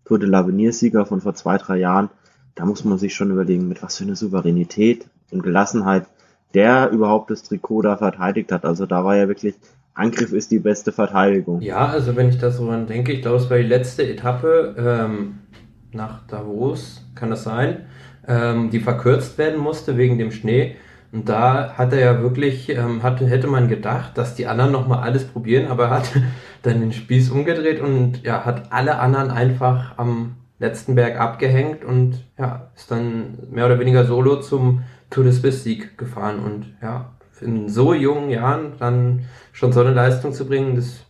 Tour 0.06 0.20
de 0.20 0.30
l'Avenir-Sieger 0.30 1.06
von 1.06 1.22
vor 1.22 1.34
zwei, 1.34 1.58
drei 1.58 1.78
Jahren. 1.78 2.10
Da 2.56 2.66
muss 2.66 2.84
man 2.84 2.98
sich 2.98 3.16
schon 3.16 3.32
überlegen, 3.32 3.68
mit 3.68 3.82
was 3.82 3.98
für 3.98 4.04
einer 4.04 4.16
Souveränität 4.16 5.08
und 5.32 5.44
Gelassenheit 5.44 6.06
der 6.54 6.90
überhaupt 6.90 7.30
das 7.30 7.44
Trikot 7.44 7.84
da 7.84 7.98
verteidigt 7.98 8.52
hat. 8.52 8.66
Also 8.66 8.86
da 8.86 9.04
war 9.04 9.16
ja 9.16 9.28
wirklich, 9.28 9.56
Angriff 9.94 10.34
ist 10.34 10.52
die 10.52 10.60
beste 10.60 10.92
Verteidigung. 10.92 11.62
Ja, 11.62 11.88
also 11.88 12.16
wenn 12.16 12.30
ich 12.30 12.38
das 12.38 12.58
so 12.58 12.72
denke, 12.86 13.14
ich 13.14 13.22
glaube, 13.22 13.38
es 13.38 13.50
war 13.50 13.58
die 13.58 13.64
letzte 13.64 14.08
Etappe 14.08 14.76
ähm, 14.78 15.40
nach 15.92 16.26
Davos, 16.28 17.06
kann 17.16 17.30
das 17.30 17.44
sein, 17.44 17.86
ähm, 18.28 18.70
die 18.70 18.80
verkürzt 18.80 19.38
werden 19.38 19.60
musste 19.60 19.98
wegen 19.98 20.18
dem 20.18 20.32
Schnee. 20.32 20.76
Und 21.12 21.28
da 21.28 21.74
hat 21.76 21.94
er 21.94 22.00
ja 22.00 22.22
wirklich, 22.22 22.70
ähm, 22.70 23.02
hatte, 23.02 23.26
hätte 23.26 23.48
man 23.48 23.68
gedacht, 23.68 24.18
dass 24.18 24.36
die 24.36 24.46
anderen 24.46 24.72
nochmal 24.72 25.00
alles 25.00 25.26
probieren, 25.26 25.68
aber 25.68 25.86
er 25.86 25.90
hat 25.90 26.12
dann 26.62 26.82
den 26.82 26.94
Spieß 26.94 27.32
umgedreht 27.32 27.82
und 27.82 28.24
ja, 28.24 28.46
hat 28.46 28.72
alle 28.72 29.00
anderen 29.00 29.32
einfach 29.32 29.98
am 29.98 30.36
letzten 30.60 30.96
Berg 30.96 31.20
abgehängt 31.20 31.84
und 31.84 32.26
ja, 32.38 32.70
ist 32.76 32.92
dann 32.92 33.38
mehr 33.50 33.66
oder 33.66 33.80
weniger 33.80 34.06
solo 34.06 34.42
zum 34.42 34.84
Tour 35.10 35.24
de 35.24 35.34
Suisse 35.34 35.60
Sieg 35.60 35.98
gefahren 35.98 36.40
und 36.40 36.74
ja, 36.82 37.16
in 37.42 37.70
so 37.70 37.94
jungen 37.94 38.30
Jahren 38.30 38.74
dann 38.78 39.26
schon 39.54 39.72
so 39.72 39.82
eine 39.82 39.94
Leistung 39.94 40.34
zu 40.34 40.46
bringen, 40.46 40.76
das 40.76 41.06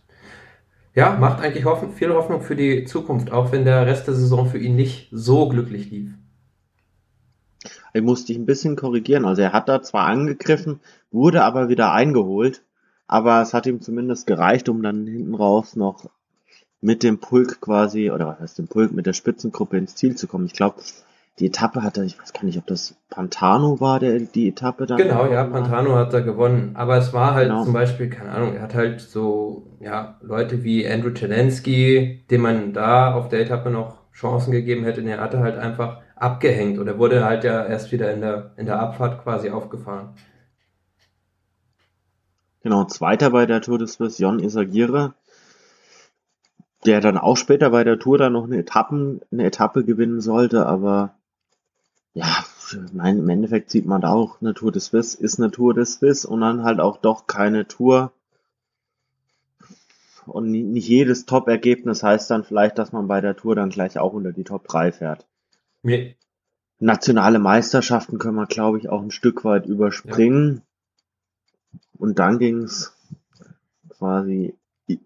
ja, 0.94 1.16
macht 1.18 1.42
eigentlich 1.42 1.64
Hoffnung, 1.64 1.92
viel 1.92 2.12
Hoffnung 2.12 2.40
für 2.40 2.56
die 2.56 2.84
Zukunft, 2.84 3.32
auch 3.32 3.52
wenn 3.52 3.64
der 3.64 3.86
Rest 3.86 4.06
der 4.06 4.14
Saison 4.14 4.46
für 4.46 4.58
ihn 4.58 4.76
nicht 4.76 5.08
so 5.12 5.48
glücklich 5.48 5.90
lief. 5.90 6.10
Ich 7.92 8.02
musste 8.02 8.28
dich 8.28 8.38
ein 8.38 8.46
bisschen 8.46 8.76
korrigieren. 8.76 9.24
Also 9.24 9.42
er 9.42 9.52
hat 9.52 9.68
da 9.68 9.82
zwar 9.82 10.06
angegriffen, 10.06 10.80
wurde 11.10 11.42
aber 11.42 11.68
wieder 11.68 11.92
eingeholt, 11.92 12.62
aber 13.06 13.42
es 13.42 13.54
hat 13.54 13.66
ihm 13.66 13.80
zumindest 13.80 14.26
gereicht, 14.26 14.68
um 14.68 14.82
dann 14.82 15.06
hinten 15.06 15.34
raus 15.34 15.76
noch 15.76 16.08
mit 16.80 17.02
dem 17.02 17.18
Pulk 17.18 17.60
quasi, 17.60 18.10
oder 18.10 18.26
was 18.26 18.40
heißt 18.40 18.58
dem 18.58 18.68
Pulk, 18.68 18.92
mit 18.92 19.06
der 19.06 19.12
Spitzengruppe 19.12 19.76
ins 19.76 19.96
Ziel 19.96 20.16
zu 20.16 20.26
kommen. 20.26 20.46
Ich 20.46 20.54
glaube, 20.54 20.76
die 21.38 21.46
Etappe 21.46 21.82
hatte, 21.82 22.04
ich 22.04 22.20
weiß 22.20 22.32
gar 22.32 22.44
nicht, 22.44 22.58
ob 22.58 22.66
das 22.66 22.94
Pantano 23.08 23.80
war, 23.80 23.98
der 23.98 24.18
die 24.20 24.48
Etappe 24.48 24.86
dann. 24.86 24.98
Genau, 24.98 25.26
ja, 25.26 25.44
Pantano 25.44 25.96
hat 25.96 26.12
da 26.12 26.20
gewonnen. 26.20 26.72
Aber 26.74 26.96
es 26.96 27.12
war 27.12 27.34
halt 27.34 27.48
genau. 27.48 27.64
zum 27.64 27.72
Beispiel, 27.72 28.10
keine 28.10 28.30
Ahnung, 28.30 28.54
er 28.54 28.62
hat 28.62 28.74
halt 28.74 29.00
so, 29.00 29.66
ja, 29.80 30.18
Leute 30.20 30.64
wie 30.64 30.86
Andrew 30.86 31.10
Zelensky, 31.10 32.24
dem 32.30 32.42
man 32.42 32.72
da 32.72 33.14
auf 33.14 33.28
der 33.28 33.40
Etappe 33.40 33.70
noch 33.70 34.00
Chancen 34.12 34.52
gegeben 34.52 34.84
hätte, 34.84 35.02
der 35.02 35.20
hatte 35.20 35.38
halt 35.38 35.56
einfach 35.56 36.00
abgehängt 36.20 36.78
oder 36.78 36.98
wurde 36.98 37.24
halt 37.24 37.44
ja 37.44 37.64
erst 37.64 37.92
wieder 37.92 38.12
in 38.12 38.20
der, 38.20 38.52
in 38.56 38.66
der 38.66 38.78
Abfahrt 38.78 39.22
quasi 39.22 39.50
aufgefahren. 39.50 40.10
Genau, 42.62 42.84
zweiter 42.84 43.30
bei 43.30 43.46
der 43.46 43.62
Tour 43.62 43.78
des 43.78 43.94
Suisse, 43.94 44.22
Jon 44.22 44.38
Isagire, 44.38 45.14
der 46.84 47.00
dann 47.00 47.16
auch 47.16 47.36
später 47.36 47.70
bei 47.70 47.84
der 47.84 47.98
Tour 47.98 48.18
dann 48.18 48.34
noch 48.34 48.44
eine, 48.44 48.58
Etappen, 48.58 49.22
eine 49.32 49.44
Etappe 49.44 49.82
gewinnen 49.82 50.20
sollte, 50.20 50.66
aber 50.66 51.14
ja, 52.12 52.44
mein, 52.92 53.18
im 53.18 53.28
Endeffekt 53.28 53.70
sieht 53.70 53.86
man 53.86 54.02
da 54.02 54.12
auch, 54.12 54.42
eine 54.42 54.52
Tour 54.52 54.72
des 54.72 54.86
Swiss 54.86 55.14
ist 55.14 55.38
eine 55.38 55.50
Tour 55.50 55.72
des 55.72 55.94
Swiss 55.94 56.26
und 56.26 56.42
dann 56.42 56.64
halt 56.64 56.80
auch 56.80 56.98
doch 56.98 57.26
keine 57.26 57.66
Tour. 57.66 58.12
Und 60.26 60.50
nicht 60.50 60.86
jedes 60.86 61.24
Top-Ergebnis 61.24 62.02
heißt 62.02 62.30
dann 62.30 62.44
vielleicht, 62.44 62.78
dass 62.78 62.92
man 62.92 63.08
bei 63.08 63.22
der 63.22 63.36
Tour 63.36 63.56
dann 63.56 63.70
gleich 63.70 63.98
auch 63.98 64.12
unter 64.12 64.32
die 64.32 64.44
Top 64.44 64.68
3 64.68 64.92
fährt. 64.92 65.26
Nee. 65.82 66.16
Nationale 66.78 67.38
Meisterschaften 67.38 68.18
können 68.18 68.36
wir, 68.36 68.46
glaube 68.46 68.78
ich, 68.78 68.88
auch 68.88 69.02
ein 69.02 69.10
Stück 69.10 69.44
weit 69.44 69.66
überspringen. 69.66 70.62
Ja. 71.72 71.80
Und 71.98 72.18
dann 72.18 72.38
ging's 72.38 72.96
quasi 73.90 74.54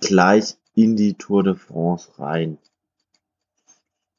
gleich 0.01 0.57
in 0.75 0.97
die 0.97 1.15
Tour 1.15 1.43
de 1.43 1.55
France 1.55 2.11
rein. 2.19 2.59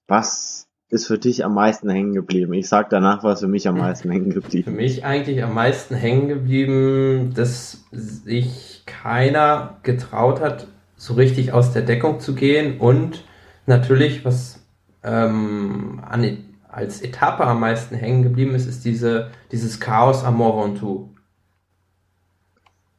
Was 0.08 0.68
ist 0.90 1.08
für 1.08 1.18
dich 1.18 1.44
am 1.44 1.54
meisten 1.54 1.90
hängen 1.90 2.14
geblieben? 2.14 2.54
Ich 2.54 2.68
sag 2.68 2.90
danach, 2.90 3.24
was 3.24 3.40
für 3.40 3.48
mich 3.48 3.68
am 3.68 3.78
meisten 3.78 4.12
hängen 4.12 4.30
geblieben. 4.32 4.66
Für 4.66 4.72
mich 4.72 5.04
eigentlich 5.04 5.44
am 5.44 5.54
meisten 5.54 5.96
hängen 5.96 6.28
geblieben, 6.28 7.34
dass 7.34 7.86
sich 7.92 8.84
keiner 8.86 9.78
getraut 9.84 10.42
hat, 10.42 10.68
so 10.96 11.14
richtig 11.16 11.54
aus 11.54 11.74
der 11.74 11.82
Deckung 11.82 12.20
zu 12.20 12.36
gehen 12.36 12.80
und 12.80 13.24
natürlich, 13.66 14.24
was 14.26 14.66
ähm, 15.04 16.02
an, 16.06 16.45
als 16.76 17.02
Etappe 17.02 17.46
am 17.46 17.60
meisten 17.60 17.96
hängen 17.96 18.24
geblieben 18.24 18.54
ist, 18.54 18.68
ist 18.68 18.84
diese, 18.84 19.32
dieses 19.52 19.80
Chaos 19.80 20.24
am 20.24 20.38
Mont 20.38 20.58
Ventoux. 20.58 21.10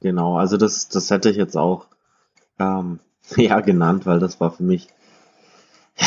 Genau, 0.00 0.36
also 0.36 0.56
das, 0.56 0.88
das 0.88 1.10
hätte 1.10 1.30
ich 1.30 1.36
jetzt 1.36 1.56
auch 1.56 1.88
ähm, 2.58 3.00
ja 3.36 3.60
genannt, 3.60 4.06
weil 4.06 4.18
das 4.18 4.40
war 4.40 4.50
für 4.50 4.62
mich 4.62 4.88
ja, 5.98 6.06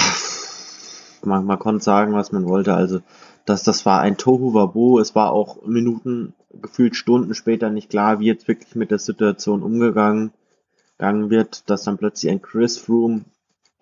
man, 1.24 1.46
man 1.46 1.60
konnte 1.60 1.84
sagen, 1.84 2.14
was 2.14 2.32
man 2.32 2.48
wollte. 2.48 2.74
Also, 2.74 3.02
dass 3.46 3.64
das 3.64 3.86
war 3.86 4.02
ein 4.02 4.18
Tohu 4.18 4.54
Wabo. 4.54 5.00
Es 5.00 5.16
war 5.16 5.32
auch 5.32 5.66
Minuten, 5.66 6.34
gefühlt 6.62 6.96
Stunden 6.96 7.34
später 7.34 7.70
nicht 7.70 7.90
klar, 7.90 8.20
wie 8.20 8.26
jetzt 8.26 8.48
wirklich 8.48 8.76
mit 8.76 8.92
der 8.92 9.00
Situation 9.00 9.64
umgegangen 9.64 10.32
gegangen 10.98 11.30
wird, 11.30 11.70
dass 11.70 11.84
dann 11.84 11.98
plötzlich 11.98 12.30
ein 12.32 12.42
Chris 12.42 12.78
Froome 12.78 13.24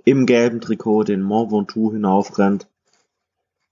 im 0.05 0.25
gelben 0.25 0.61
Trikot 0.61 1.03
den 1.03 1.23
Mont 1.23 1.51
Ventoux 1.51 1.91
hinaufrennt. 1.91 2.67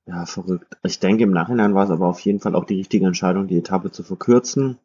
Ja, 0.07 0.25
verrückt. 0.25 0.77
Ich 0.83 0.99
denke, 0.99 1.23
im 1.23 1.31
Nachhinein 1.31 1.73
war 1.73 1.85
es 1.85 1.89
aber 1.89 2.07
auf 2.07 2.19
jeden 2.19 2.39
Fall 2.39 2.55
auch 2.55 2.65
die 2.65 2.77
richtige 2.77 3.07
Entscheidung, 3.07 3.47
die 3.47 3.57
Etappe 3.57 3.91
zu 3.91 4.03
verkürzen. 4.03 4.77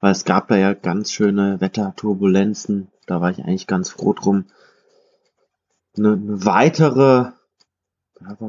Weil 0.00 0.12
es 0.12 0.24
gab 0.24 0.48
da 0.48 0.56
ja 0.56 0.74
ganz 0.74 1.12
schöne 1.12 1.60
Wetterturbulenzen. 1.60 2.88
Da 3.06 3.20
war 3.20 3.30
ich 3.30 3.44
eigentlich 3.44 3.66
ganz 3.66 3.90
froh 3.90 4.12
drum, 4.12 4.46
eine, 5.96 6.12
eine 6.12 6.44
weitere, 6.44 7.32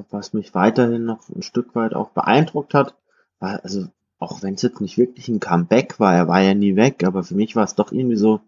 was 0.09 0.33
mich 0.33 0.53
weiterhin 0.53 1.05
noch 1.05 1.27
ein 1.29 1.41
Stück 1.41 1.75
weit 1.75 1.93
auch 1.93 2.11
beeindruckt 2.11 2.73
hat, 2.73 2.95
war, 3.39 3.63
also 3.63 3.87
auch 4.19 4.43
wenn 4.43 4.55
es 4.55 4.61
jetzt 4.61 4.81
nicht 4.81 4.97
wirklich 4.97 5.27
ein 5.27 5.39
Comeback 5.39 5.99
war, 5.99 6.13
er 6.13 6.27
war 6.27 6.41
ja 6.41 6.53
nie 6.53 6.75
weg, 6.75 7.03
aber 7.03 7.23
für 7.23 7.35
mich 7.35 7.55
war 7.55 7.63
es 7.63 7.75
doch 7.75 7.91
irgendwie 7.91 8.17
so 8.17 8.41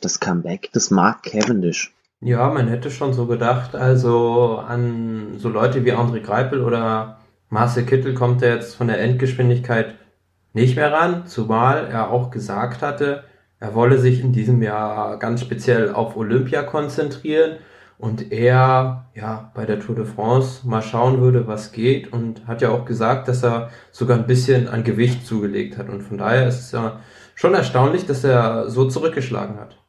das 0.00 0.20
Comeback 0.20 0.72
des 0.72 0.90
Mark 0.90 1.24
Cavendish. 1.24 1.94
Ja, 2.22 2.50
man 2.50 2.68
hätte 2.68 2.90
schon 2.90 3.12
so 3.14 3.26
gedacht, 3.26 3.74
also 3.74 4.58
an 4.58 5.38
so 5.38 5.48
Leute 5.48 5.84
wie 5.84 5.92
André 5.92 6.20
Greipel 6.20 6.62
oder 6.62 7.18
Marcel 7.48 7.84
Kittel 7.84 8.12
kommt 8.14 8.42
er 8.42 8.54
jetzt 8.56 8.74
von 8.76 8.88
der 8.88 9.00
Endgeschwindigkeit 9.00 9.94
nicht 10.52 10.76
mehr 10.76 10.92
ran, 10.92 11.26
zumal 11.26 11.86
er 11.86 12.10
auch 12.10 12.30
gesagt 12.30 12.82
hatte, 12.82 13.24
er 13.58 13.74
wolle 13.74 13.98
sich 13.98 14.20
in 14.20 14.32
diesem 14.32 14.62
Jahr 14.62 15.18
ganz 15.18 15.40
speziell 15.40 15.92
auf 15.94 16.16
Olympia 16.16 16.62
konzentrieren 16.62 17.56
und 17.98 18.32
er 18.32 19.06
ja 19.14 19.50
bei 19.54 19.64
der 19.66 19.80
Tour 19.80 19.94
de 19.94 20.04
France 20.04 20.66
mal 20.68 20.82
schauen 20.82 21.20
würde, 21.22 21.46
was 21.46 21.72
geht 21.72 22.12
und 22.12 22.46
hat 22.46 22.60
ja 22.62 22.70
auch 22.70 22.84
gesagt, 22.84 23.28
dass 23.28 23.42
er 23.42 23.70
sogar 23.92 24.18
ein 24.18 24.26
bisschen 24.26 24.68
an 24.68 24.84
Gewicht 24.84 25.26
zugelegt 25.26 25.78
hat 25.78 25.88
und 25.88 26.02
von 26.02 26.18
daher 26.18 26.48
ist 26.48 26.60
es 26.60 26.72
ja 26.72 27.00
schon 27.34 27.54
erstaunlich, 27.54 28.06
dass 28.06 28.24
er 28.24 28.68
so 28.70 28.88
zurückgeschlagen 28.88 29.58
hat. 29.58 29.79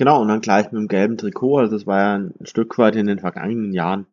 Genau, 0.00 0.22
und 0.22 0.28
dann 0.28 0.40
gleich 0.40 0.72
mit 0.72 0.80
dem 0.80 0.88
gelben 0.88 1.18
Trikot, 1.18 1.58
also 1.58 1.76
das 1.76 1.86
war 1.86 1.98
ja 1.98 2.14
ein 2.14 2.32
Stück 2.46 2.78
weit 2.78 2.96
in 2.96 3.06
den 3.06 3.18
vergangenen 3.18 3.74
Jahren 3.74 4.06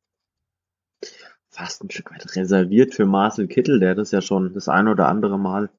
fast 1.47 1.81
ein 1.81 1.89
Stück 1.89 2.11
weit 2.11 2.35
reserviert 2.35 2.93
für 2.93 3.05
Marcel 3.05 3.47
Kittel, 3.47 3.79
der 3.79 3.95
das 3.95 4.11
ja 4.11 4.19
schon 4.19 4.53
das 4.53 4.67
ein 4.67 4.89
oder 4.89 5.07
andere 5.07 5.39
Mal 5.39 5.69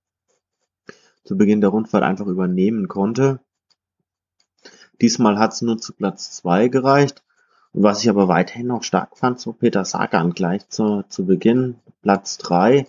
zu 1.24 1.36
Beginn 1.36 1.60
der 1.60 1.68
Rundfahrt 1.68 2.04
einfach 2.04 2.26
übernehmen 2.26 2.88
konnte. 2.88 3.40
Diesmal 5.02 5.38
hat 5.38 5.52
es 5.52 5.60
nur 5.60 5.76
zu 5.76 5.92
Platz 5.92 6.30
zwei 6.30 6.68
gereicht. 6.68 7.22
Und 7.74 7.82
was 7.82 8.02
ich 8.02 8.08
aber 8.08 8.28
weiterhin 8.28 8.68
noch 8.68 8.84
stark 8.84 9.18
fand, 9.18 9.38
so 9.38 9.52
Peter 9.52 9.84
Sagan 9.84 10.32
gleich 10.32 10.66
zu, 10.70 11.04
zu 11.10 11.26
Beginn, 11.26 11.80
Platz 12.00 12.38
drei. 12.38 12.86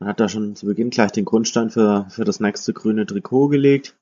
Man 0.00 0.08
hat 0.08 0.18
da 0.18 0.28
schon 0.28 0.56
zu 0.56 0.66
Beginn 0.66 0.90
gleich 0.90 1.12
den 1.12 1.26
Grundstein 1.26 1.70
für, 1.70 2.06
für 2.10 2.24
das 2.24 2.40
nächste 2.40 2.72
grüne 2.72 3.06
Trikot 3.06 3.46
gelegt 3.46 3.96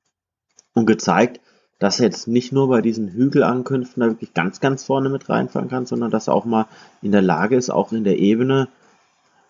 und 0.73 0.87
gezeigt, 0.87 1.43
dass 1.79 2.01
er 2.01 2.07
jetzt 2.07 2.27
nicht 2.27 2.53
nur 2.53 2.69
bei 2.69 2.83
diesen 2.83 3.09
Hügelankünften 3.09 4.01
da 4.01 4.09
wirklich 4.09 4.35
ganz, 4.35 4.61
ganz 4.61 4.85
vorne 4.85 5.09
mit 5.09 5.29
reinfahren 5.29 5.69
kann, 5.69 5.87
sondern 5.87 6.11
dass 6.11 6.29
er 6.29 6.35
auch 6.35 6.45
mal 6.45 6.67
in 7.03 7.13
der 7.13 7.23
Lage 7.23 7.57
ist, 7.57 7.71
auch 7.71 7.93
in 7.93 8.05
der 8.05 8.19
Ebene 8.19 8.69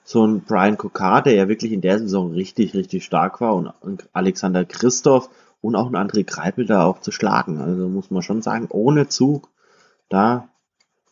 so 0.04 0.26
ein 0.26 0.40
Brian 0.40 0.78
Kokar, 0.78 1.22
der 1.22 1.34
ja 1.34 1.48
wirklich 1.48 1.72
in 1.72 1.80
der 1.80 1.98
Saison 1.98 2.32
richtig, 2.32 2.74
richtig 2.74 3.04
stark 3.04 3.40
war 3.40 3.54
und, 3.54 4.08
Alexander 4.12 4.64
Christoph 4.64 5.28
und 5.60 5.76
auch 5.76 5.86
ein 5.86 5.96
André 5.96 6.24
Greipel 6.24 6.66
da 6.66 6.84
auch 6.84 7.00
zu 7.00 7.12
schlagen. 7.12 7.60
Also 7.60 7.88
muss 7.88 8.10
man 8.10 8.22
schon 8.22 8.42
sagen, 8.42 8.68
ohne 8.70 9.08
Zug 9.08 9.48
da 10.08 10.48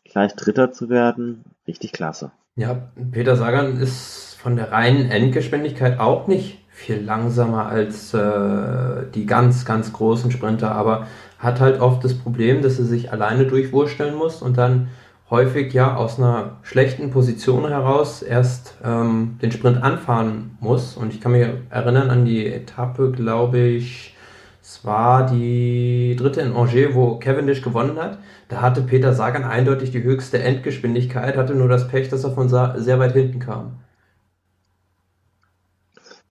gleich 0.05 0.35
Dritter 0.35 0.73
zu 0.73 0.89
werden, 0.89 1.45
richtig 1.67 1.93
klasse. 1.93 2.31
Ja, 2.55 2.89
Peter 3.11 3.37
Sagan 3.37 3.79
ist 3.79 4.35
von 4.41 4.57
der 4.57 4.73
reinen 4.73 5.11
Endgeschwindigkeit 5.11 5.99
auch 5.99 6.27
nicht 6.27 6.59
viel 6.77 7.03
langsamer 7.03 7.67
als 7.67 8.13
äh, 8.13 9.07
die 9.15 9.25
ganz, 9.25 9.65
ganz 9.65 9.95
großen 9.95 10.31
Sprinter, 10.31 10.73
aber 10.73 11.07
hat 11.39 11.59
halt 11.59 11.81
oft 11.81 12.05
das 12.05 12.13
Problem, 12.13 12.61
dass 12.61 12.79
er 12.79 12.85
sich 12.85 13.11
alleine 13.11 13.47
durchwursteln 13.47 14.15
muss 14.15 14.43
und 14.43 14.59
dann 14.59 14.89
häufig 15.31 15.73
ja 15.73 15.97
aus 15.97 16.19
einer 16.19 16.59
schlechten 16.63 17.11
Position 17.11 17.67
heraus 17.67 18.21
erst 18.21 18.75
ähm, 18.85 19.39
den 19.41 19.53
Sprint 19.53 19.83
anfahren 19.83 20.59
muss. 20.61 20.99
Und 20.99 21.15
ich 21.15 21.23
kann 21.23 21.33
mich 21.33 21.49
erinnern 21.71 22.11
an 22.11 22.27
die 22.27 22.47
Etappe, 22.47 23.11
glaube 23.11 23.59
ich, 23.59 24.15
es 24.61 24.85
war 24.85 25.25
die 25.25 26.15
dritte 26.19 26.43
in 26.43 26.55
Angers, 26.55 26.95
wo 26.95 27.19
Cavendish 27.19 27.63
gewonnen 27.63 27.99
hat. 27.99 28.19
Da 28.49 28.61
hatte 28.61 28.83
Peter 28.83 29.15
Sagan 29.15 29.45
eindeutig 29.45 29.93
die 29.93 30.03
höchste 30.03 30.43
Endgeschwindigkeit, 30.43 31.39
hatte 31.39 31.55
nur 31.55 31.69
das 31.69 31.89
Pech, 31.89 32.11
dass 32.11 32.25
er 32.25 32.33
von 32.33 32.51
sehr 32.51 32.99
weit 32.99 33.13
hinten 33.15 33.39
kam. 33.39 33.79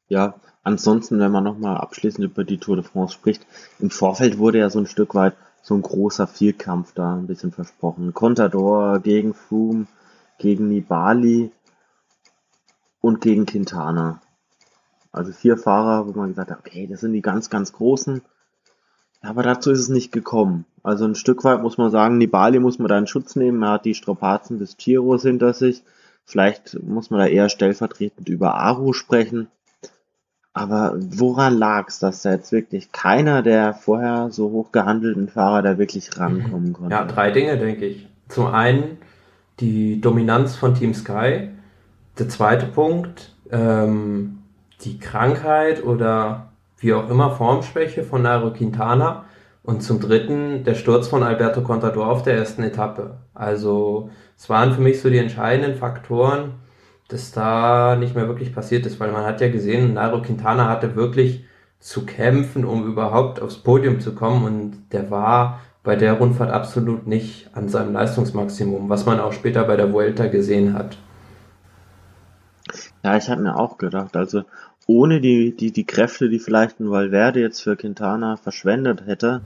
Ja, 0.08 0.36
ansonsten, 0.64 1.20
wenn 1.20 1.32
man 1.32 1.44
nochmal 1.44 1.78
abschließend 1.78 2.26
über 2.26 2.44
die 2.44 2.58
Tour 2.58 2.76
de 2.76 2.86
France 2.86 3.14
spricht, 3.14 3.46
im 3.80 3.90
Vorfeld 3.90 4.38
wurde 4.38 4.60
ja 4.60 4.70
so 4.70 4.80
ein 4.80 4.88
Stück 4.88 5.16
weit 5.16 5.36
so 5.62 5.74
ein 5.74 5.82
großer 5.82 6.28
Vierkampf 6.28 6.94
da 6.94 7.16
ein 7.16 7.26
bisschen 7.26 7.52
versprochen. 7.52 8.14
Contador 8.14 9.00
gegen 9.00 9.34
Froome, 9.34 9.88
gegen 10.38 10.68
Nibali 10.68 11.52
und 13.02 13.22
gegen 13.22 13.48
Quintana. 13.48 14.22
Also 15.12 15.32
vier 15.32 15.58
Fahrer, 15.58 16.08
wo 16.08 16.12
man 16.12 16.30
gesagt 16.30 16.52
hat, 16.52 16.60
okay, 16.60 16.86
das 16.88 17.02
sind 17.02 17.14
die 17.14 17.22
ganz, 17.22 17.50
ganz 17.50 17.74
großen. 17.74 18.22
Aber 19.22 19.42
dazu 19.42 19.72
ist 19.72 19.80
es 19.80 19.90
nicht 19.90 20.12
gekommen. 20.12 20.66
Also 20.84 21.06
ein 21.06 21.16
Stück 21.16 21.44
weit 21.44 21.64
muss 21.64 21.80
man 21.80 21.90
sagen, 21.90 22.20
Nibali 22.20 22.60
muss 22.60 22.78
man 22.78 22.90
da 22.90 22.98
in 23.00 23.08
Schutz 23.08 23.36
nehmen. 23.36 23.64
Er 23.64 23.72
hat 23.72 23.86
die 23.86 23.96
Strapazen 23.96 24.60
des 24.60 24.78
Giros 24.78 25.24
hinter 25.24 25.54
sich. 25.54 25.84
Vielleicht 26.26 26.80
muss 26.84 27.10
man 27.10 27.22
da 27.22 27.26
eher 27.26 27.50
stellvertretend 27.50 28.30
über 28.30 28.54
Aru 28.54 28.94
sprechen. 28.94 29.48
Aber 30.56 30.94
woran 30.98 31.58
lag 31.58 31.90
es, 31.90 32.00
dass 32.00 32.22
da 32.22 32.32
jetzt 32.32 32.54
wirklich 32.54 32.94
keiner 32.94 33.42
der 33.42 33.74
vorher 33.74 34.30
so 34.32 34.52
hoch 34.52 34.72
gehandelten 34.72 35.28
Fahrer 35.28 35.62
da 35.62 35.78
wirklich 35.78 36.18
rankommen 36.18 36.72
konnte? 36.72 36.96
Ja, 36.96 37.04
drei 37.04 37.30
Dinge, 37.30 37.58
denke 37.58 37.86
ich. 37.86 38.08
Zum 38.30 38.48
einen 38.48 38.98
die 39.60 40.00
Dominanz 40.00 40.56
von 40.56 40.74
Team 40.74 40.94
Sky. 40.94 41.50
Der 42.18 42.30
zweite 42.30 42.68
Punkt, 42.68 43.36
ähm, 43.52 44.44
die 44.80 44.98
Krankheit 44.98 45.84
oder 45.84 46.54
wie 46.78 46.94
auch 46.94 47.10
immer 47.10 47.32
Formschwäche 47.32 48.04
von 48.04 48.22
Nairo 48.22 48.54
Quintana. 48.54 49.26
Und 49.62 49.84
zum 49.84 50.00
dritten 50.00 50.64
der 50.64 50.76
Sturz 50.76 51.10
von 51.10 51.22
Alberto 51.22 51.64
Contador 51.64 52.08
auf 52.08 52.24
der 52.24 52.38
ersten 52.38 52.64
Etappe. 52.64 53.18
Also 53.34 54.10
es 54.38 54.50
waren 54.50 54.72
für 54.72 54.82
mich 54.82 55.02
so 55.02 55.10
die 55.10 55.18
entscheidenden 55.18 55.76
Faktoren, 55.76 56.54
dass 57.08 57.32
da 57.32 57.96
nicht 57.96 58.16
mehr 58.16 58.28
wirklich 58.28 58.54
passiert 58.54 58.86
ist, 58.86 59.00
weil 59.00 59.12
man 59.12 59.26
hat 59.26 59.42
ja 59.42 59.50
gesehen, 59.50 59.94
Nairo 59.94 60.22
Quintana 60.22 60.68
hatte 60.68 60.96
wirklich 60.96 61.46
zu 61.80 62.06
kämpfen, 62.06 62.66
um 62.66 62.88
überhaupt 62.88 63.40
aufs 63.42 63.58
Podium 63.58 64.00
zu 64.00 64.16
kommen 64.16 64.44
und 64.44 64.92
der 64.92 65.12
war 65.12 65.60
bei 65.84 65.96
der 65.96 66.14
Rundfahrt 66.14 66.52
absolut 66.52 67.06
nicht 67.06 67.50
an 67.54 67.70
seinem 67.70 67.94
Leistungsmaximum, 67.94 68.90
was 68.90 69.06
man 69.06 69.20
auch 69.20 69.34
später 69.34 69.64
bei 69.66 69.76
der 69.76 69.94
Vuelta 69.94 70.26
gesehen 70.28 70.74
hat. 70.74 70.98
Ja, 73.04 73.16
ich 73.16 73.30
habe 73.30 73.44
mir 73.44 73.56
auch 73.56 73.78
gedacht, 73.78 74.16
also 74.16 74.44
ohne 74.88 75.22
die, 75.22 75.56
die, 75.56 75.72
die 75.72 75.86
Kräfte, 75.86 76.28
die 76.28 76.40
vielleicht 76.40 76.80
ein 76.80 76.90
Valverde 76.90 77.40
jetzt 77.40 77.62
für 77.62 77.76
Quintana 77.76 78.36
verschwendet 78.36 79.06
hätte, 79.06 79.42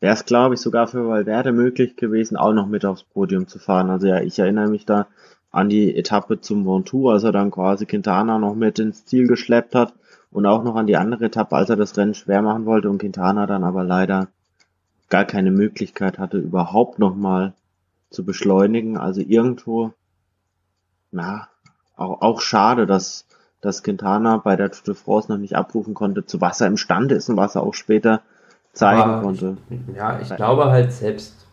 wäre 0.00 0.14
es, 0.14 0.24
glaube 0.24 0.54
ich, 0.54 0.60
sogar 0.60 0.86
für 0.86 1.06
Valverde 1.06 1.52
möglich 1.52 1.96
gewesen, 1.96 2.38
auch 2.38 2.54
noch 2.54 2.66
mit 2.66 2.86
aufs 2.86 3.04
Podium 3.04 3.46
zu 3.46 3.58
fahren. 3.58 3.90
Also 3.90 4.06
ja, 4.06 4.20
ich 4.20 4.38
erinnere 4.38 4.68
mich 4.68 4.86
da 4.86 5.06
an 5.54 5.68
die 5.68 5.96
Etappe 5.96 6.40
zum 6.40 6.66
Ventoux, 6.66 7.10
als 7.10 7.22
er 7.22 7.32
dann 7.32 7.50
quasi 7.50 7.86
Quintana 7.86 8.38
noch 8.38 8.54
mit 8.54 8.78
ins 8.80 9.06
Ziel 9.06 9.28
geschleppt 9.28 9.74
hat 9.74 9.94
und 10.32 10.46
auch 10.46 10.64
noch 10.64 10.74
an 10.74 10.88
die 10.88 10.96
andere 10.96 11.26
Etappe, 11.26 11.54
als 11.54 11.70
er 11.70 11.76
das 11.76 11.96
Rennen 11.96 12.14
schwer 12.14 12.42
machen 12.42 12.66
wollte 12.66 12.90
und 12.90 12.98
Quintana 12.98 13.46
dann 13.46 13.62
aber 13.62 13.84
leider 13.84 14.26
gar 15.10 15.24
keine 15.24 15.52
Möglichkeit 15.52 16.18
hatte, 16.18 16.38
überhaupt 16.38 16.98
nochmal 16.98 17.52
zu 18.10 18.24
beschleunigen. 18.24 18.96
Also 18.96 19.20
irgendwo, 19.20 19.92
na, 21.12 21.48
auch, 21.96 22.20
auch 22.20 22.40
schade, 22.40 22.86
dass, 22.86 23.26
dass 23.60 23.84
Quintana 23.84 24.38
bei 24.38 24.56
der 24.56 24.72
Tour 24.72 24.82
de 24.86 24.94
France 24.94 25.30
noch 25.30 25.38
nicht 25.38 25.54
abrufen 25.54 25.94
konnte, 25.94 26.26
zu 26.26 26.40
was 26.40 26.60
er 26.60 26.66
imstande 26.66 27.14
ist 27.14 27.28
und 27.28 27.36
was 27.36 27.54
er 27.54 27.62
auch 27.62 27.74
später 27.74 28.22
zeigen 28.72 29.02
aber 29.02 29.22
konnte. 29.22 29.56
Ja, 29.94 30.18
ich 30.20 30.34
glaube 30.34 30.64
halt 30.64 30.92
selbst 30.92 31.43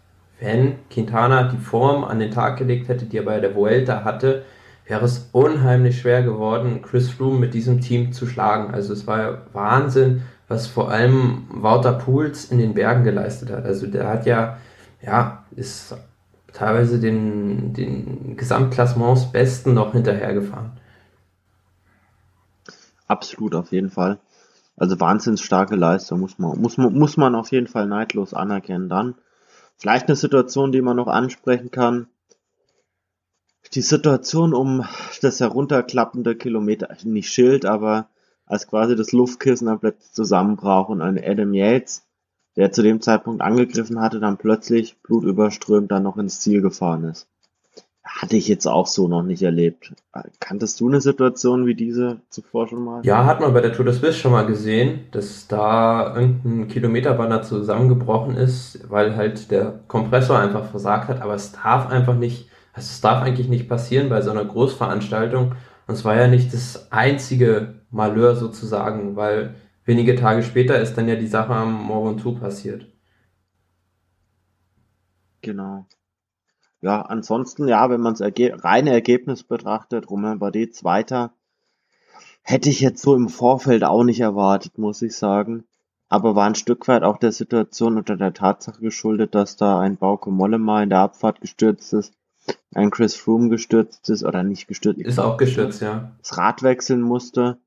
wenn 0.42 0.80
Quintana 0.90 1.44
die 1.44 1.58
Form 1.58 2.04
an 2.04 2.20
den 2.20 2.32
Tag 2.32 2.58
gelegt 2.58 2.90
hätte, 2.90 3.06
die 3.06 3.18
er 3.18 3.26
bei 3.26 3.40
der 3.40 3.56
Vuelta 3.56 4.04
hatte, 4.04 4.44
wäre 4.86 5.06
es 5.06 5.30
unheimlich 5.32 6.02
schwer 6.02 6.24
geworden, 6.24 6.82
Chris 6.82 7.12
Froome 7.12 7.40
mit 7.40 7.54
diesem 7.54 7.80
Team 7.80 8.12
zu 8.12 8.26
schlagen. 8.26 8.74
Also 8.74 8.92
es 8.92 9.06
war 9.06 9.44
Wahnsinn, 9.54 10.24
was 10.48 10.66
vor 10.66 10.90
allem 10.90 11.46
Wouter 11.50 11.94
Pools 11.94 12.46
in 12.46 12.58
den 12.58 12.74
Bergen 12.74 13.04
geleistet 13.04 13.52
hat. 13.52 13.66
Also 13.66 13.86
der 13.86 14.08
hat 14.08 14.26
ja, 14.26 14.58
ja, 15.02 15.46
ist 15.56 15.96
teilweise 16.52 17.00
den, 17.00 17.74
den 17.74 18.36
Gesamtklassements 18.36 19.32
Besten 19.32 19.76
noch 19.76 19.94
hinterhergefahren. 19.94 20.72
Absolut, 23.08 23.54
auf 23.54 23.72
jeden 23.72 23.92
Fall. 23.92 24.20
Also 24.76 25.00
wahnsinns 25.00 25.42
starke 25.42 25.76
Leistung, 25.76 26.20
muss 26.22 26.40
man, 26.40 26.60
muss 26.60 26.78
muss 26.78 27.16
man 27.16 27.36
auf 27.36 27.52
jeden 27.52 27.68
Fall 27.68 27.86
neidlos 27.86 28.34
anerkennen 28.34 28.90
dann. 28.90 29.16
Vielleicht 29.82 30.10
eine 30.10 30.16
Situation, 30.16 30.72
die 30.72 30.84
man 30.84 30.96
noch 30.96 31.08
ansprechen 31.08 31.72
kann. 31.72 32.06
Die 33.74 33.82
Situation 33.82 34.54
um 34.54 34.86
das 35.24 35.40
herunterklappende 35.40 36.36
Kilometer, 36.36 36.96
nicht 37.04 37.34
Schild, 37.34 37.66
aber 37.66 38.08
als 38.46 38.68
quasi 38.68 38.96
das 38.96 39.12
Luftkissen 39.12 39.66
dann 39.66 39.80
plötzlich 39.80 40.12
zusammenbrach 40.12 40.88
und 40.90 41.02
ein 41.02 41.18
Adam 41.18 41.56
Yates, 41.56 42.04
der 42.58 42.72
zu 42.72 42.84
dem 42.84 43.02
Zeitpunkt 43.02 43.42
angegriffen 43.42 44.00
hatte, 44.00 44.20
dann 44.20 44.38
plötzlich 44.38 45.02
blutüberströmt 45.02 45.90
dann 45.90 46.04
noch 46.04 46.18
ins 46.18 46.42
Ziel 46.42 46.62
gefahren 46.62 47.06
ist. 47.06 47.28
Hatte 48.04 48.36
ich 48.36 48.48
jetzt 48.48 48.66
auch 48.68 48.88
so 48.88 49.08
noch 49.08 49.22
nicht 49.22 49.44
erlebt. 49.44 49.94
Kanntest 50.40 50.80
du 50.80 50.88
eine 50.88 51.02
Situation 51.02 51.68
wie 51.68 51.76
diese 51.76 52.20
zuvor 52.30 52.68
schon 52.68 52.84
mal? 52.84 53.06
Ja, 53.06 53.26
hat 53.26 53.40
man 53.40 53.54
bei 53.54 53.62
der 53.62 53.74
Tour 53.74 53.86
de 53.86 53.94
Suisse 53.94 54.18
schon 54.18 54.32
mal 54.32 54.46
gesehen, 54.46 55.02
dass 55.12 55.48
da 55.48 56.16
irgendein 56.16 56.68
Kilometerbanner 56.68 57.44
zusammengebrochen 57.44 58.36
ist, 58.36 58.90
weil 58.90 59.16
halt 59.16 59.52
der 59.52 59.82
Kompressor 59.88 60.40
einfach 60.40 60.70
versagt 60.72 61.10
hat. 61.10 61.22
Aber 61.22 61.36
es 61.36 61.52
darf 61.52 61.90
einfach 61.90 62.16
nicht, 62.16 62.50
also 62.74 62.88
es 62.88 63.02
darf 63.02 63.22
eigentlich 63.22 63.50
nicht 63.50 63.70
passieren 63.70 64.10
bei 64.10 64.22
so 64.22 64.32
einer 64.32 64.46
Großveranstaltung. 64.46 65.56
Und 65.88 65.94
es 65.94 66.04
war 66.04 66.16
ja 66.16 66.28
nicht 66.28 66.54
das 66.54 66.92
einzige 66.92 67.82
Malheur 67.92 68.36
sozusagen, 68.36 69.16
weil 69.16 69.56
wenige 69.86 70.16
Tage 70.16 70.42
später 70.42 70.80
ist 70.80 70.96
dann 70.96 71.08
ja 71.08 71.16
die 71.16 71.28
Sache 71.28 71.54
am 71.54 71.72
Mont 71.72 72.26
Ventoux 72.26 72.40
passiert. 72.40 72.88
Genau. 75.42 75.86
Ja, 76.82 77.02
ansonsten, 77.02 77.68
ja, 77.68 77.90
wenn 77.90 78.02
man 78.02 78.14
das 78.14 78.22
Erge 78.22 78.64
reine 78.64 78.92
Ergebnis 78.92 79.44
betrachtet, 79.44 80.10
Romain 80.10 80.40
Bardet 80.40 80.76
Zweiter, 80.76 81.32
hätte 82.42 82.70
ich 82.70 82.82
jetzt 82.82 83.04
so 83.04 83.16
im 83.16 83.30
Vorfeld 83.30 83.84
auch 83.84 84.04
nicht 84.04 84.20
erwartet, 84.20 84.78
muss 84.78 85.02
ich 85.02 85.16
sagen. 85.16 85.64
Aber 86.10 86.36
war 86.36 86.48
ein 86.48 86.56
Stück 86.56 86.88
weit 86.88 87.04
auch 87.04 87.18
der 87.18 87.32
Situation 87.32 87.98
unter 87.98 88.18
der 88.18 88.34
Tatsache 88.34 88.82
geschuldet, 88.82 89.36
dass 89.36 89.56
da 89.56 89.80
ein 89.80 89.96
Bauke 89.96 90.32
Mollema 90.32 90.84
in 90.84 90.90
der 90.90 91.00
Abfahrt 91.00 91.40
gestürzt 91.40 91.94
ist, 91.94 92.14
ein 92.74 92.90
Chris 92.90 93.16
Froome 93.16 93.50
gestürzt 93.50 94.10
ist, 94.10 94.24
oder 94.24 94.44
nicht 94.44 94.68
gestürzt. 94.68 95.00
Ist 95.00 95.20
auch 95.20 95.38
gestürzt, 95.38 95.82
ja. 95.82 96.12
Das 96.18 96.38
Rad 96.38 96.64
wechseln 96.64 97.02
musste 97.02 97.60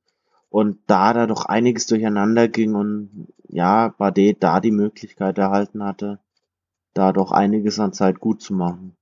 und 0.51 0.79
da 0.89 1.15
da 1.15 1.27
doch 1.27 1.47
einiges 1.47 1.87
durcheinander 1.87 2.49
ging 2.49 2.75
und 2.75 3.29
ja, 3.49 3.95
Bardet 3.97 4.43
da 4.43 4.61
die 4.61 4.73
Möglichkeit 4.73 5.39
erhalten 5.39 5.83
hatte, 5.85 6.19
da 6.93 7.12
doch 7.12 7.31
einiges 7.31 7.79
an 7.79 7.93
Zeit 7.93 8.21
gut 8.21 8.43
zu 8.43 8.53
machen. 8.53 8.97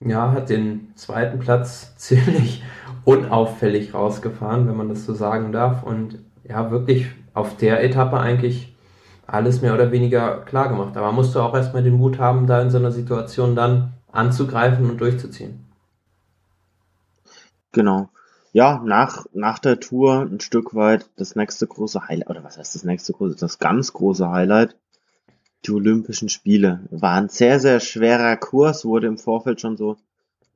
Ja, 0.00 0.32
hat 0.32 0.50
den 0.50 0.92
zweiten 0.94 1.38
Platz 1.38 1.94
ziemlich 1.96 2.62
unauffällig 3.04 3.94
rausgefahren, 3.94 4.68
wenn 4.68 4.76
man 4.76 4.88
das 4.88 5.04
so 5.04 5.14
sagen 5.14 5.52
darf. 5.52 5.82
Und 5.82 6.18
ja, 6.44 6.70
wirklich 6.70 7.08
auf 7.34 7.56
der 7.56 7.82
Etappe 7.82 8.18
eigentlich 8.18 8.74
alles 9.26 9.62
mehr 9.62 9.74
oder 9.74 9.90
weniger 9.92 10.38
klar 10.42 10.68
gemacht. 10.68 10.96
Aber 10.96 11.06
man 11.06 11.16
musste 11.16 11.42
auch 11.42 11.54
erstmal 11.54 11.82
den 11.82 11.96
Mut 11.96 12.18
haben, 12.18 12.46
da 12.46 12.60
in 12.62 12.70
so 12.70 12.78
einer 12.78 12.92
Situation 12.92 13.56
dann 13.56 13.92
anzugreifen 14.12 14.88
und 14.88 15.00
durchzuziehen. 15.00 15.66
Genau. 17.72 18.08
Ja, 18.52 18.80
nach, 18.84 19.26
nach 19.34 19.58
der 19.58 19.80
Tour 19.80 20.22
ein 20.22 20.40
Stück 20.40 20.74
weit 20.74 21.10
das 21.16 21.36
nächste 21.36 21.66
große 21.66 22.08
Highlight, 22.08 22.30
oder 22.30 22.44
was 22.44 22.56
heißt 22.56 22.74
das 22.74 22.84
nächste 22.84 23.12
große, 23.12 23.36
das 23.38 23.58
ganz 23.58 23.92
große 23.92 24.30
Highlight, 24.30 24.76
die 25.64 25.72
Olympischen 25.72 26.28
Spiele. 26.28 26.86
War 26.90 27.14
ein 27.14 27.28
sehr, 27.28 27.60
sehr 27.60 27.80
schwerer 27.80 28.36
Kurs, 28.36 28.84
wurde 28.84 29.06
im 29.06 29.18
Vorfeld 29.18 29.60
schon 29.60 29.76
so, 29.76 29.96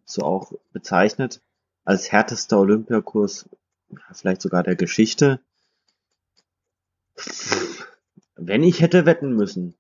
so 0.05 0.23
auch 0.23 0.53
bezeichnet 0.73 1.41
als 1.85 2.13
härtester 2.13 2.59
Olympiakurs, 2.61 3.49
vielleicht 4.13 4.43
sogar 4.43 4.63
der 4.63 4.77
Geschichte. 4.77 5.41
Wenn 8.37 8.63
ich 8.63 8.81
hätte 8.81 9.07
wetten 9.07 9.35
müssen, 9.35 9.75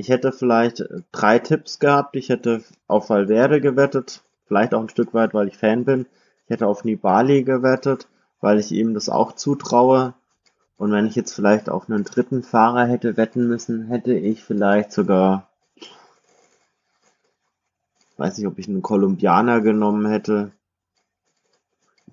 ich 0.00 0.08
hätte 0.08 0.32
vielleicht 0.32 0.82
drei 1.12 1.38
Tipps 1.38 1.78
gehabt. 1.78 2.16
Ich 2.16 2.30
hätte 2.30 2.62
auf 2.86 3.10
Valverde 3.10 3.60
gewettet, 3.60 4.22
vielleicht 4.46 4.72
auch 4.72 4.80
ein 4.80 4.88
Stück 4.88 5.12
weit, 5.12 5.34
weil 5.34 5.48
ich 5.48 5.58
Fan 5.58 5.84
bin. 5.84 6.06
Ich 6.44 6.50
hätte 6.50 6.66
auf 6.66 6.84
Nibali 6.84 7.42
gewettet, 7.44 8.08
weil 8.40 8.58
ich 8.58 8.72
ihm 8.72 8.94
das 8.94 9.10
auch 9.10 9.32
zutraue. 9.32 10.14
Und 10.80 10.92
wenn 10.92 11.04
ich 11.04 11.14
jetzt 11.14 11.34
vielleicht 11.34 11.68
auf 11.68 11.90
einen 11.90 12.04
dritten 12.04 12.42
Fahrer 12.42 12.86
hätte 12.86 13.18
wetten 13.18 13.46
müssen, 13.46 13.88
hätte 13.88 14.14
ich 14.14 14.42
vielleicht 14.42 14.92
sogar, 14.92 15.50
weiß 18.16 18.38
nicht, 18.38 18.46
ob 18.46 18.58
ich 18.58 18.66
einen 18.66 18.80
Kolumbianer 18.80 19.60
genommen 19.60 20.06
hätte. 20.06 20.52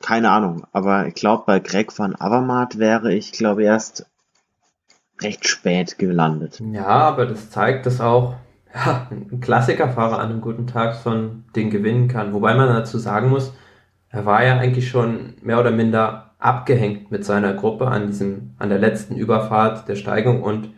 Keine 0.02 0.32
Ahnung, 0.32 0.68
aber 0.74 1.08
ich 1.08 1.16
glaube, 1.16 1.44
bei 1.46 1.62
Greg 1.62 1.98
van 1.98 2.18
Avermaet 2.18 2.78
wäre 2.78 3.14
ich, 3.14 3.32
glaube 3.32 3.64
erst 3.64 4.06
recht 5.22 5.48
spät 5.48 5.98
gelandet. 5.98 6.60
Ja, 6.60 6.88
aber 6.88 7.26
das 7.26 7.50
zeigt, 7.50 7.86
dass 7.86 8.02
auch 8.02 8.36
ja, 8.76 9.08
ein 9.10 9.40
Klassikerfahrer 9.40 10.20
an 10.20 10.30
einem 10.30 10.42
guten 10.42 10.68
Tag 10.68 10.98
von 10.98 11.46
den 11.56 11.70
gewinnen 11.70 12.10
kann. 12.10 12.34
Wobei 12.34 12.54
man 12.54 12.68
dazu 12.68 13.00
sagen 13.00 13.30
muss, 13.30 13.54
er 14.10 14.26
war 14.26 14.44
ja 14.44 14.58
eigentlich 14.58 14.90
schon 14.90 15.36
mehr 15.42 15.58
oder 15.58 15.72
minder 15.72 16.27
abgehängt 16.40 17.12
mit 17.12 17.26
seiner 17.26 17.54
Gruppe 17.54 17.88
an 17.88 18.08
diesem, 18.08 18.56
an 18.58 18.70
der 18.70 18.80
letzten 18.80 19.16
Überfahrt 19.16 19.88
der 19.88 19.96
Steigung 19.96 20.44
und 20.44 20.70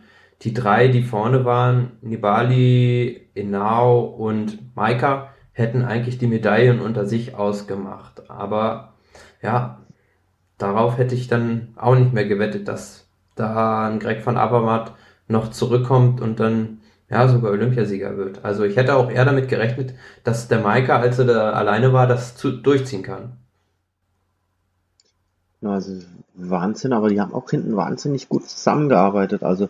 die 0.42 0.54
drei, 0.54 0.88
die 0.88 1.02
vorne 1.02 1.44
waren, 1.44 1.92
Nibali, 2.00 3.28
Inao 3.34 4.00
und 4.00 4.74
Maika, 4.74 5.28
hätten 5.52 5.84
eigentlich 5.84 6.16
die 6.16 6.26
Medaillen 6.26 6.80
unter 6.80 7.04
sich 7.04 7.34
ausgemacht. 7.34 8.30
Aber 8.30 8.94
ja, 9.42 9.80
darauf 10.56 10.96
hätte 10.96 11.14
ich 11.14 11.28
dann 11.28 11.74
auch 11.76 11.94
nicht 11.94 12.14
mehr 12.14 12.24
gewettet, 12.24 12.68
dass 12.68 13.06
da 13.34 13.86
ein 13.86 13.98
Greg 13.98 14.22
von 14.22 14.38
Abermatt 14.38 14.94
noch 15.28 15.50
zurückkommt 15.50 16.20
und 16.22 16.40
dann 16.40 16.80
ja 17.10 17.28
sogar 17.28 17.50
Olympiasieger 17.52 18.16
wird. 18.16 18.44
Also 18.44 18.64
ich 18.64 18.76
hätte 18.76 18.94
auch 18.96 19.10
eher 19.10 19.24
damit 19.24 19.48
gerechnet, 19.48 19.94
dass 20.24 20.48
der 20.48 20.60
Maika, 20.60 20.98
als 20.98 21.18
er 21.18 21.26
da 21.26 21.52
alleine 21.52 21.92
war, 21.92 22.06
das 22.06 22.36
zu, 22.36 22.52
durchziehen 22.52 23.02
kann. 23.02 23.39
Also 25.62 25.98
Wahnsinn, 26.34 26.92
aber 26.92 27.10
die 27.10 27.20
haben 27.20 27.34
auch 27.34 27.50
hinten 27.50 27.76
wahnsinnig 27.76 28.28
gut 28.28 28.48
zusammengearbeitet. 28.48 29.42
Also 29.42 29.68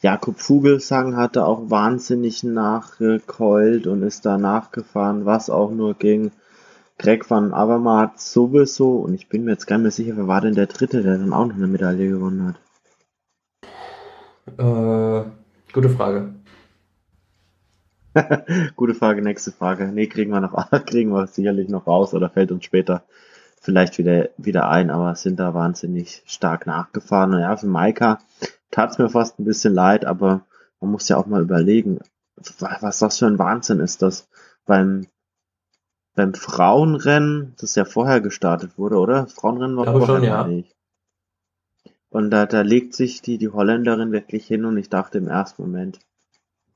Jakob 0.00 0.38
Vogelsang 0.38 1.16
hatte 1.16 1.44
auch 1.44 1.70
wahnsinnig 1.70 2.42
nachgekeult 2.44 3.86
und 3.86 4.02
ist 4.02 4.24
da 4.26 4.38
nachgefahren, 4.38 5.26
was 5.26 5.50
auch 5.50 5.70
nur 5.70 5.94
ging. 5.94 6.30
Greg 6.98 7.28
van 7.28 7.52
Avermaet 7.52 8.20
sowieso 8.20 8.96
und 8.98 9.14
ich 9.14 9.28
bin 9.28 9.44
mir 9.44 9.52
jetzt 9.52 9.66
gar 9.66 9.78
nicht 9.78 9.82
mehr 9.82 9.90
sicher, 9.90 10.16
wer 10.16 10.28
war 10.28 10.40
denn 10.40 10.54
der 10.54 10.66
Dritte, 10.66 11.02
der 11.02 11.18
dann 11.18 11.32
auch 11.32 11.46
noch 11.46 11.56
eine 11.56 11.66
Medaille 11.66 12.08
gewonnen 12.08 12.48
hat. 12.48 12.60
Äh, 14.58 15.30
gute 15.72 15.88
Frage. 15.88 16.34
gute 18.76 18.94
Frage, 18.94 19.22
nächste 19.22 19.50
Frage. 19.52 19.86
Nee, 19.86 20.06
kriegen 20.06 20.30
wir 20.30 20.40
noch, 20.40 20.70
kriegen 20.86 21.10
wir 21.10 21.26
sicherlich 21.26 21.68
noch 21.68 21.86
raus 21.86 22.14
oder 22.14 22.30
fällt 22.30 22.52
uns 22.52 22.64
später 22.64 23.04
vielleicht 23.62 23.96
wieder, 23.96 24.28
wieder 24.36 24.68
ein, 24.68 24.90
aber 24.90 25.14
sind 25.14 25.38
da 25.38 25.54
wahnsinnig 25.54 26.22
stark 26.26 26.66
nachgefahren. 26.66 27.32
Und 27.32 27.40
ja, 27.40 27.56
für 27.56 27.68
Maika 27.68 28.18
tat's 28.72 28.98
mir 28.98 29.08
fast 29.08 29.38
ein 29.38 29.44
bisschen 29.44 29.72
leid, 29.72 30.04
aber 30.04 30.44
man 30.80 30.90
muss 30.90 31.08
ja 31.08 31.16
auch 31.16 31.26
mal 31.26 31.40
überlegen, 31.40 32.00
was 32.36 32.98
das 32.98 33.18
für 33.18 33.26
ein 33.26 33.38
Wahnsinn 33.38 33.78
ist, 33.78 34.02
dass 34.02 34.28
beim, 34.66 35.06
beim 36.16 36.34
Frauenrennen, 36.34 37.54
das 37.60 37.76
ja 37.76 37.84
vorher 37.84 38.20
gestartet 38.20 38.76
wurde, 38.78 38.96
oder? 38.96 39.28
Frauenrennen 39.28 39.76
war 39.76 39.84
vorher 39.84 40.06
schon, 40.06 40.24
ja. 40.24 40.44
nicht. 40.44 40.74
Und 42.10 42.30
da, 42.30 42.46
da 42.46 42.62
legt 42.62 42.94
sich 42.94 43.22
die, 43.22 43.38
die 43.38 43.48
Holländerin 43.48 44.10
wirklich 44.10 44.44
hin 44.44 44.64
und 44.64 44.76
ich 44.76 44.90
dachte 44.90 45.18
im 45.18 45.28
ersten 45.28 45.62
Moment, 45.62 46.00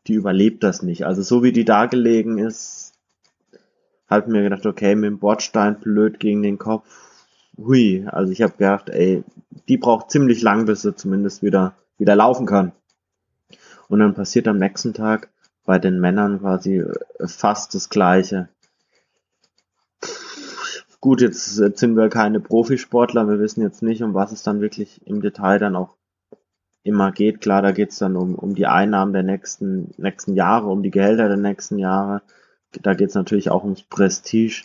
die 0.07 0.15
überlebt 0.15 0.63
das 0.63 0.83
nicht. 0.83 1.05
Also 1.05 1.23
so 1.23 1.43
wie 1.43 1.53
die 1.53 1.65
da 1.65 1.87
gelegen 1.87 2.39
ist, 2.39 2.86
habe 4.09 4.31
mir 4.31 4.43
gedacht, 4.43 4.67
okay, 4.67 4.95
mit 4.95 5.09
dem 5.09 5.19
Bordstein 5.19 5.81
blöd 5.81 6.21
gegen 6.21 6.43
den 6.43 6.59
Kopf. 6.59 6.87
Hui, 7.57 8.07
also 8.07 8.33
ich 8.33 8.43
habe 8.43 8.53
gedacht, 8.53 8.91
ey, 8.91 9.25
die 9.69 9.79
braucht 9.79 10.11
ziemlich 10.11 10.43
lang, 10.43 10.67
bis 10.67 10.83
sie 10.83 10.95
zumindest 10.95 11.43
wieder 11.43 11.75
wieder 11.99 12.17
laufen 12.17 12.47
kann. 12.47 12.73
Und 13.89 14.01
dann 14.01 14.15
passiert 14.15 14.49
am 14.49 14.59
nächsten 14.59 14.95
Tag 14.95 15.31
bei 15.65 15.79
den 15.79 16.01
Männern 16.01 16.41
quasi 16.41 16.79
äh, 16.79 16.95
fast 17.27 17.75
das 17.75 17.89
Gleiche. 17.89 18.49
Gut, 21.01 21.21
jetzt, 21.21 21.59
jetzt 21.59 21.79
sind 21.79 21.97
wir 21.97 22.09
keine 22.09 22.41
Profisportler, 22.41 23.29
wir 23.29 23.39
wissen 23.39 23.63
jetzt 23.63 23.83
nicht, 23.83 24.03
um 24.03 24.15
was 24.15 24.33
es 24.33 24.43
dann 24.43 24.61
wirklich 24.61 25.07
im 25.07 25.21
Detail 25.21 25.59
dann 25.59 25.77
auch 25.77 25.97
immer 26.83 27.13
geht. 27.13 27.41
Klar, 27.41 27.63
da 27.63 27.73
geht's 27.73 27.99
dann 27.99 28.17
um, 28.17 28.35
um 28.35 28.55
die 28.55 28.67
Einnahmen 28.67 29.13
der 29.13 29.23
nächsten, 29.23 29.93
nächsten 29.99 30.35
Jahre, 30.35 30.67
um 30.67 30.83
die 30.83 30.91
Gehälter 30.91 31.29
der 31.29 31.37
nächsten 31.37 31.79
Jahre 31.79 32.23
da 32.83 32.95
geht 32.95 33.11
es 33.11 33.15
natürlich 33.15 33.51
auch 33.51 33.65
ums 33.65 33.83
Prestige. 33.83 34.63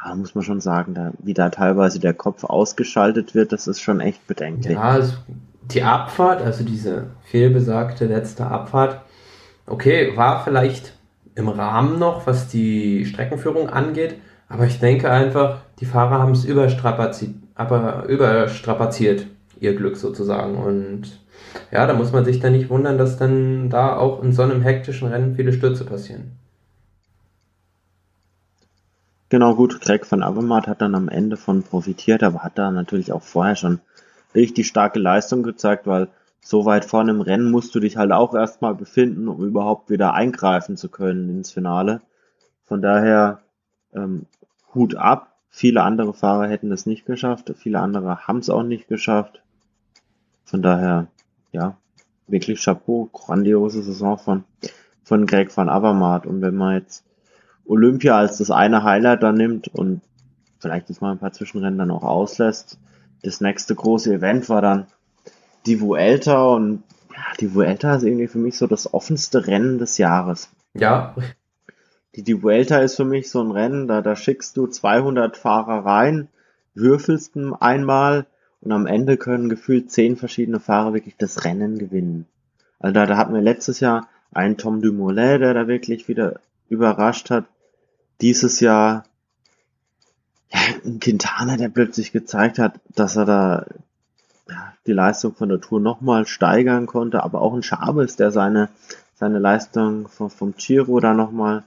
Aber 0.00 0.14
muss 0.14 0.34
man 0.34 0.44
schon 0.44 0.60
sagen, 0.60 0.94
da, 0.94 1.12
wie 1.18 1.34
da 1.34 1.48
teilweise 1.48 1.98
der 1.98 2.14
Kopf 2.14 2.44
ausgeschaltet 2.44 3.34
wird, 3.34 3.52
das 3.52 3.66
ist 3.66 3.80
schon 3.80 4.00
echt 4.00 4.26
bedenklich. 4.26 4.74
Ja, 4.74 4.82
also 4.82 5.14
die 5.62 5.82
Abfahrt, 5.82 6.40
also 6.40 6.64
diese 6.64 7.08
vielbesagte 7.24 8.06
letzte 8.06 8.46
Abfahrt, 8.46 9.00
okay, 9.66 10.16
war 10.16 10.44
vielleicht 10.44 10.94
im 11.34 11.48
Rahmen 11.48 11.98
noch, 11.98 12.26
was 12.26 12.48
die 12.48 13.06
Streckenführung 13.06 13.70
angeht, 13.70 14.14
aber 14.48 14.66
ich 14.66 14.80
denke 14.80 15.10
einfach, 15.10 15.58
die 15.78 15.86
Fahrer 15.86 16.20
haben 16.20 16.32
es 16.32 16.44
überstrapaziert, 16.44 19.26
ihr 19.60 19.74
Glück 19.74 19.96
sozusagen. 19.96 20.56
Und 20.56 21.20
ja, 21.70 21.86
da 21.86 21.94
muss 21.94 22.12
man 22.12 22.24
sich 22.24 22.40
dann 22.40 22.52
nicht 22.52 22.70
wundern, 22.70 22.98
dass 22.98 23.18
dann 23.18 23.68
da 23.68 23.96
auch 23.96 24.22
in 24.22 24.32
so 24.32 24.42
einem 24.42 24.62
hektischen 24.62 25.08
Rennen 25.08 25.34
viele 25.34 25.52
Stürze 25.52 25.84
passieren. 25.84 26.37
Genau, 29.30 29.54
gut. 29.54 29.80
Greg 29.80 30.10
van 30.10 30.22
Avermaet 30.22 30.66
hat 30.66 30.80
dann 30.80 30.94
am 30.94 31.08
Ende 31.08 31.36
von 31.36 31.62
profitiert, 31.62 32.22
aber 32.22 32.42
hat 32.42 32.56
da 32.56 32.70
natürlich 32.70 33.12
auch 33.12 33.22
vorher 33.22 33.56
schon 33.56 33.80
richtig 34.34 34.66
starke 34.66 34.98
Leistung 34.98 35.42
gezeigt, 35.42 35.86
weil 35.86 36.08
so 36.40 36.64
weit 36.64 36.84
vorne 36.84 37.10
im 37.10 37.20
Rennen 37.20 37.50
musst 37.50 37.74
du 37.74 37.80
dich 37.80 37.96
halt 37.96 38.12
auch 38.12 38.34
erstmal 38.34 38.74
befinden, 38.74 39.28
um 39.28 39.44
überhaupt 39.44 39.90
wieder 39.90 40.14
eingreifen 40.14 40.76
zu 40.76 40.88
können 40.88 41.28
ins 41.28 41.50
Finale. 41.50 42.00
Von 42.64 42.80
daher 42.80 43.40
ähm, 43.94 44.26
Hut 44.74 44.94
ab. 44.94 45.34
Viele 45.50 45.82
andere 45.82 46.14
Fahrer 46.14 46.46
hätten 46.46 46.70
es 46.72 46.86
nicht 46.86 47.06
geschafft, 47.06 47.52
viele 47.56 47.80
andere 47.80 48.28
haben 48.28 48.38
es 48.38 48.50
auch 48.50 48.62
nicht 48.62 48.86
geschafft. 48.86 49.42
Von 50.44 50.62
daher, 50.62 51.08
ja, 51.52 51.76
wirklich 52.26 52.62
Chapeau, 52.62 53.08
grandiose 53.12 53.82
Saison 53.82 54.18
von, 54.18 54.44
von 55.02 55.26
Greg 55.26 55.54
van 55.56 55.68
Avermaet. 55.68 56.26
Und 56.26 56.42
wenn 56.42 56.54
man 56.54 56.74
jetzt 56.74 57.04
Olympia 57.68 58.16
als 58.16 58.38
das 58.38 58.50
eine 58.50 58.82
Highlight 58.82 59.22
dann 59.22 59.36
nimmt 59.36 59.68
und 59.68 60.00
vielleicht 60.58 60.88
jetzt 60.88 61.00
mal 61.00 61.12
ein 61.12 61.18
paar 61.18 61.32
Zwischenrennen 61.32 61.78
dann 61.78 61.90
auch 61.90 62.02
auslässt. 62.02 62.78
Das 63.22 63.40
nächste 63.40 63.74
große 63.74 64.12
Event 64.12 64.48
war 64.48 64.62
dann 64.62 64.86
die 65.66 65.80
Vuelta 65.80 66.46
und 66.46 66.82
ja, 67.14 67.22
die 67.40 67.54
Vuelta 67.54 67.94
ist 67.94 68.04
irgendwie 68.04 68.28
für 68.28 68.38
mich 68.38 68.56
so 68.56 68.66
das 68.66 68.92
offenste 68.94 69.46
Rennen 69.46 69.78
des 69.78 69.98
Jahres. 69.98 70.50
Ja. 70.74 71.14
Die, 72.14 72.22
die 72.22 72.42
Vuelta 72.42 72.78
ist 72.78 72.96
für 72.96 73.04
mich 73.04 73.30
so 73.30 73.42
ein 73.42 73.50
Rennen, 73.50 73.86
da, 73.86 74.02
da 74.02 74.16
schickst 74.16 74.56
du 74.56 74.66
200 74.66 75.36
Fahrer 75.36 75.84
rein, 75.84 76.28
würfelst 76.74 77.36
einmal 77.60 78.26
und 78.60 78.72
am 78.72 78.86
Ende 78.86 79.16
können 79.16 79.48
gefühlt 79.48 79.90
zehn 79.90 80.16
verschiedene 80.16 80.60
Fahrer 80.60 80.94
wirklich 80.94 81.16
das 81.16 81.44
Rennen 81.44 81.78
gewinnen. 81.78 82.26
Also 82.78 82.94
da, 82.94 83.06
da 83.06 83.16
hatten 83.16 83.34
wir 83.34 83.42
letztes 83.42 83.80
Jahr 83.80 84.08
einen 84.32 84.56
Tom 84.56 84.80
Dumoulin, 84.80 85.40
der 85.40 85.54
da 85.54 85.68
wirklich 85.68 86.08
wieder 86.08 86.40
überrascht 86.68 87.30
hat. 87.30 87.44
Dieses 88.20 88.60
Jahr 88.60 89.04
ja, 90.50 90.58
ein 90.84 91.00
Quintana, 91.00 91.56
der 91.56 91.68
plötzlich 91.68 92.12
gezeigt 92.12 92.58
hat, 92.58 92.80
dass 92.94 93.16
er 93.16 93.24
da 93.24 93.66
ja, 94.48 94.72
die 94.86 94.92
Leistung 94.92 95.34
von 95.34 95.48
der 95.48 95.60
Tour 95.60 95.80
nochmal 95.80 96.26
steigern 96.26 96.86
konnte, 96.86 97.22
aber 97.22 97.40
auch 97.40 97.54
ein 97.54 97.62
Chavez, 97.62 98.16
der 98.16 98.30
seine, 98.30 98.70
seine 99.14 99.38
Leistung 99.38 100.08
vom, 100.08 100.30
vom 100.30 100.54
Giro 100.56 101.00
da 101.00 101.14
nochmal 101.14 101.64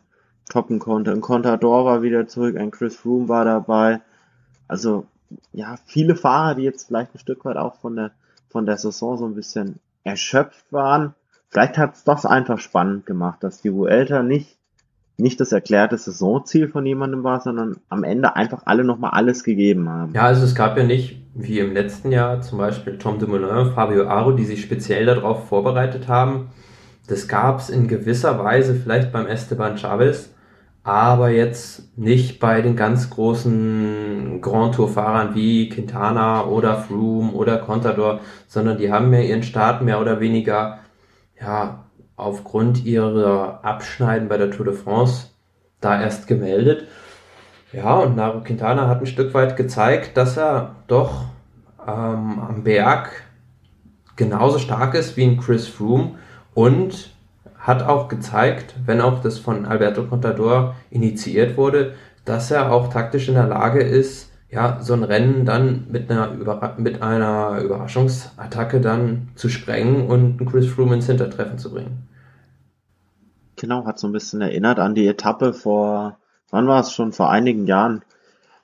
toppen 0.49 0.79
konnte. 0.79 1.11
Ein 1.11 1.21
Contador 1.21 1.85
war 1.85 2.01
wieder 2.01 2.27
zurück, 2.27 2.57
ein 2.57 2.71
Chris 2.71 2.95
Froome 2.95 3.29
war 3.29 3.45
dabei. 3.45 4.01
Also, 4.67 5.05
ja, 5.53 5.77
viele 5.85 6.15
Fahrer, 6.15 6.55
die 6.55 6.63
jetzt 6.63 6.87
vielleicht 6.87 7.15
ein 7.15 7.19
Stück 7.19 7.45
weit 7.45 7.57
auch 7.57 7.75
von 7.75 7.95
der, 7.95 8.11
von 8.49 8.65
der 8.65 8.77
Saison 8.77 9.17
so 9.17 9.25
ein 9.25 9.35
bisschen 9.35 9.79
erschöpft 10.03 10.65
waren. 10.71 11.13
Vielleicht 11.49 11.77
hat 11.77 11.95
es 11.95 12.03
das 12.03 12.25
einfach 12.25 12.59
spannend 12.59 13.05
gemacht, 13.05 13.43
dass 13.43 13.61
die 13.61 13.73
Vuelta 13.73 14.23
nicht 14.23 14.57
nicht 15.21 15.39
das 15.39 15.51
erklärte 15.51 15.97
Saisonziel 15.97 16.67
von 16.67 16.85
jemandem 16.85 17.23
war, 17.23 17.39
sondern 17.41 17.77
am 17.89 18.03
Ende 18.03 18.35
einfach 18.35 18.63
alle 18.65 18.83
nochmal 18.83 19.11
alles 19.11 19.43
gegeben 19.43 19.89
haben. 19.89 20.13
Ja, 20.13 20.23
also 20.23 20.43
es 20.43 20.55
gab 20.55 20.77
ja 20.77 20.83
nicht, 20.83 21.21
wie 21.33 21.59
im 21.59 21.73
letzten 21.73 22.11
Jahr, 22.11 22.41
zum 22.41 22.57
Beispiel 22.57 22.97
Tom 22.97 23.19
Dumoulin, 23.19 23.71
Fabio 23.73 24.07
Aro, 24.07 24.31
die 24.31 24.45
sich 24.45 24.61
speziell 24.61 25.05
darauf 25.05 25.47
vorbereitet 25.47 26.07
haben. 26.07 26.49
Das 27.07 27.27
gab 27.27 27.59
es 27.59 27.69
in 27.69 27.87
gewisser 27.87 28.43
Weise 28.43 28.75
vielleicht 28.75 29.11
beim 29.11 29.27
Esteban 29.27 29.77
Chavez, 29.77 30.33
aber 30.83 31.29
jetzt 31.29 31.97
nicht 31.97 32.39
bei 32.39 32.61
den 32.61 32.75
ganz 32.75 33.09
großen 33.09 34.39
Grand 34.41 34.75
Tour-Fahrern 34.75 35.35
wie 35.35 35.69
Quintana 35.69 36.45
oder 36.45 36.77
Froome 36.77 37.33
oder 37.33 37.57
Contador, 37.57 38.19
sondern 38.47 38.77
die 38.77 38.91
haben 38.91 39.13
ja 39.13 39.19
ihren 39.19 39.43
Start 39.43 39.83
mehr 39.83 40.01
oder 40.01 40.19
weniger 40.19 40.79
ja, 41.39 41.85
aufgrund 42.21 42.85
ihrer 42.85 43.59
Abschneiden 43.63 44.27
bei 44.29 44.37
der 44.37 44.51
Tour 44.51 44.65
de 44.65 44.75
France 44.75 45.27
da 45.79 46.01
erst 46.01 46.27
gemeldet. 46.27 46.87
Ja, 47.73 47.95
und 47.95 48.15
Nairo 48.15 48.41
Quintana 48.41 48.87
hat 48.87 48.99
ein 48.99 49.07
Stück 49.07 49.33
weit 49.33 49.57
gezeigt, 49.57 50.17
dass 50.17 50.37
er 50.37 50.75
doch 50.87 51.25
ähm, 51.87 52.39
am 52.39 52.63
Berg 52.63 53.23
genauso 54.15 54.59
stark 54.59 54.93
ist 54.93 55.17
wie 55.17 55.23
ein 55.23 55.39
Chris 55.39 55.67
Froome 55.67 56.15
und 56.53 57.11
hat 57.57 57.83
auch 57.83 58.07
gezeigt, 58.07 58.75
wenn 58.85 59.01
auch 59.01 59.21
das 59.21 59.39
von 59.39 59.65
Alberto 59.65 60.03
Contador 60.03 60.75
initiiert 60.89 61.57
wurde, 61.57 61.93
dass 62.25 62.51
er 62.51 62.71
auch 62.71 62.89
taktisch 62.89 63.29
in 63.29 63.35
der 63.35 63.47
Lage 63.47 63.81
ist, 63.81 64.31
ja, 64.51 64.79
so 64.81 64.93
ein 64.93 65.03
Rennen 65.03 65.45
dann 65.45 65.85
mit 65.89 66.11
einer, 66.11 66.31
Überra 66.33 66.75
mit 66.77 67.01
einer 67.01 67.61
Überraschungsattacke 67.61 68.81
dann 68.81 69.29
zu 69.35 69.47
sprengen 69.47 70.07
und 70.07 70.39
einen 70.39 70.49
Chris 70.49 70.67
Froome 70.67 70.95
ins 70.95 71.05
Hintertreffen 71.07 71.57
zu 71.57 71.71
bringen. 71.71 72.09
Genau, 73.61 73.85
hat 73.85 73.99
so 73.99 74.07
ein 74.07 74.11
bisschen 74.11 74.41
erinnert 74.41 74.79
an 74.79 74.95
die 74.95 75.05
Etappe 75.05 75.53
vor, 75.53 76.17
wann 76.49 76.65
war 76.65 76.79
es 76.79 76.91
schon, 76.93 77.13
vor 77.13 77.29
einigen 77.29 77.67
Jahren, 77.67 78.01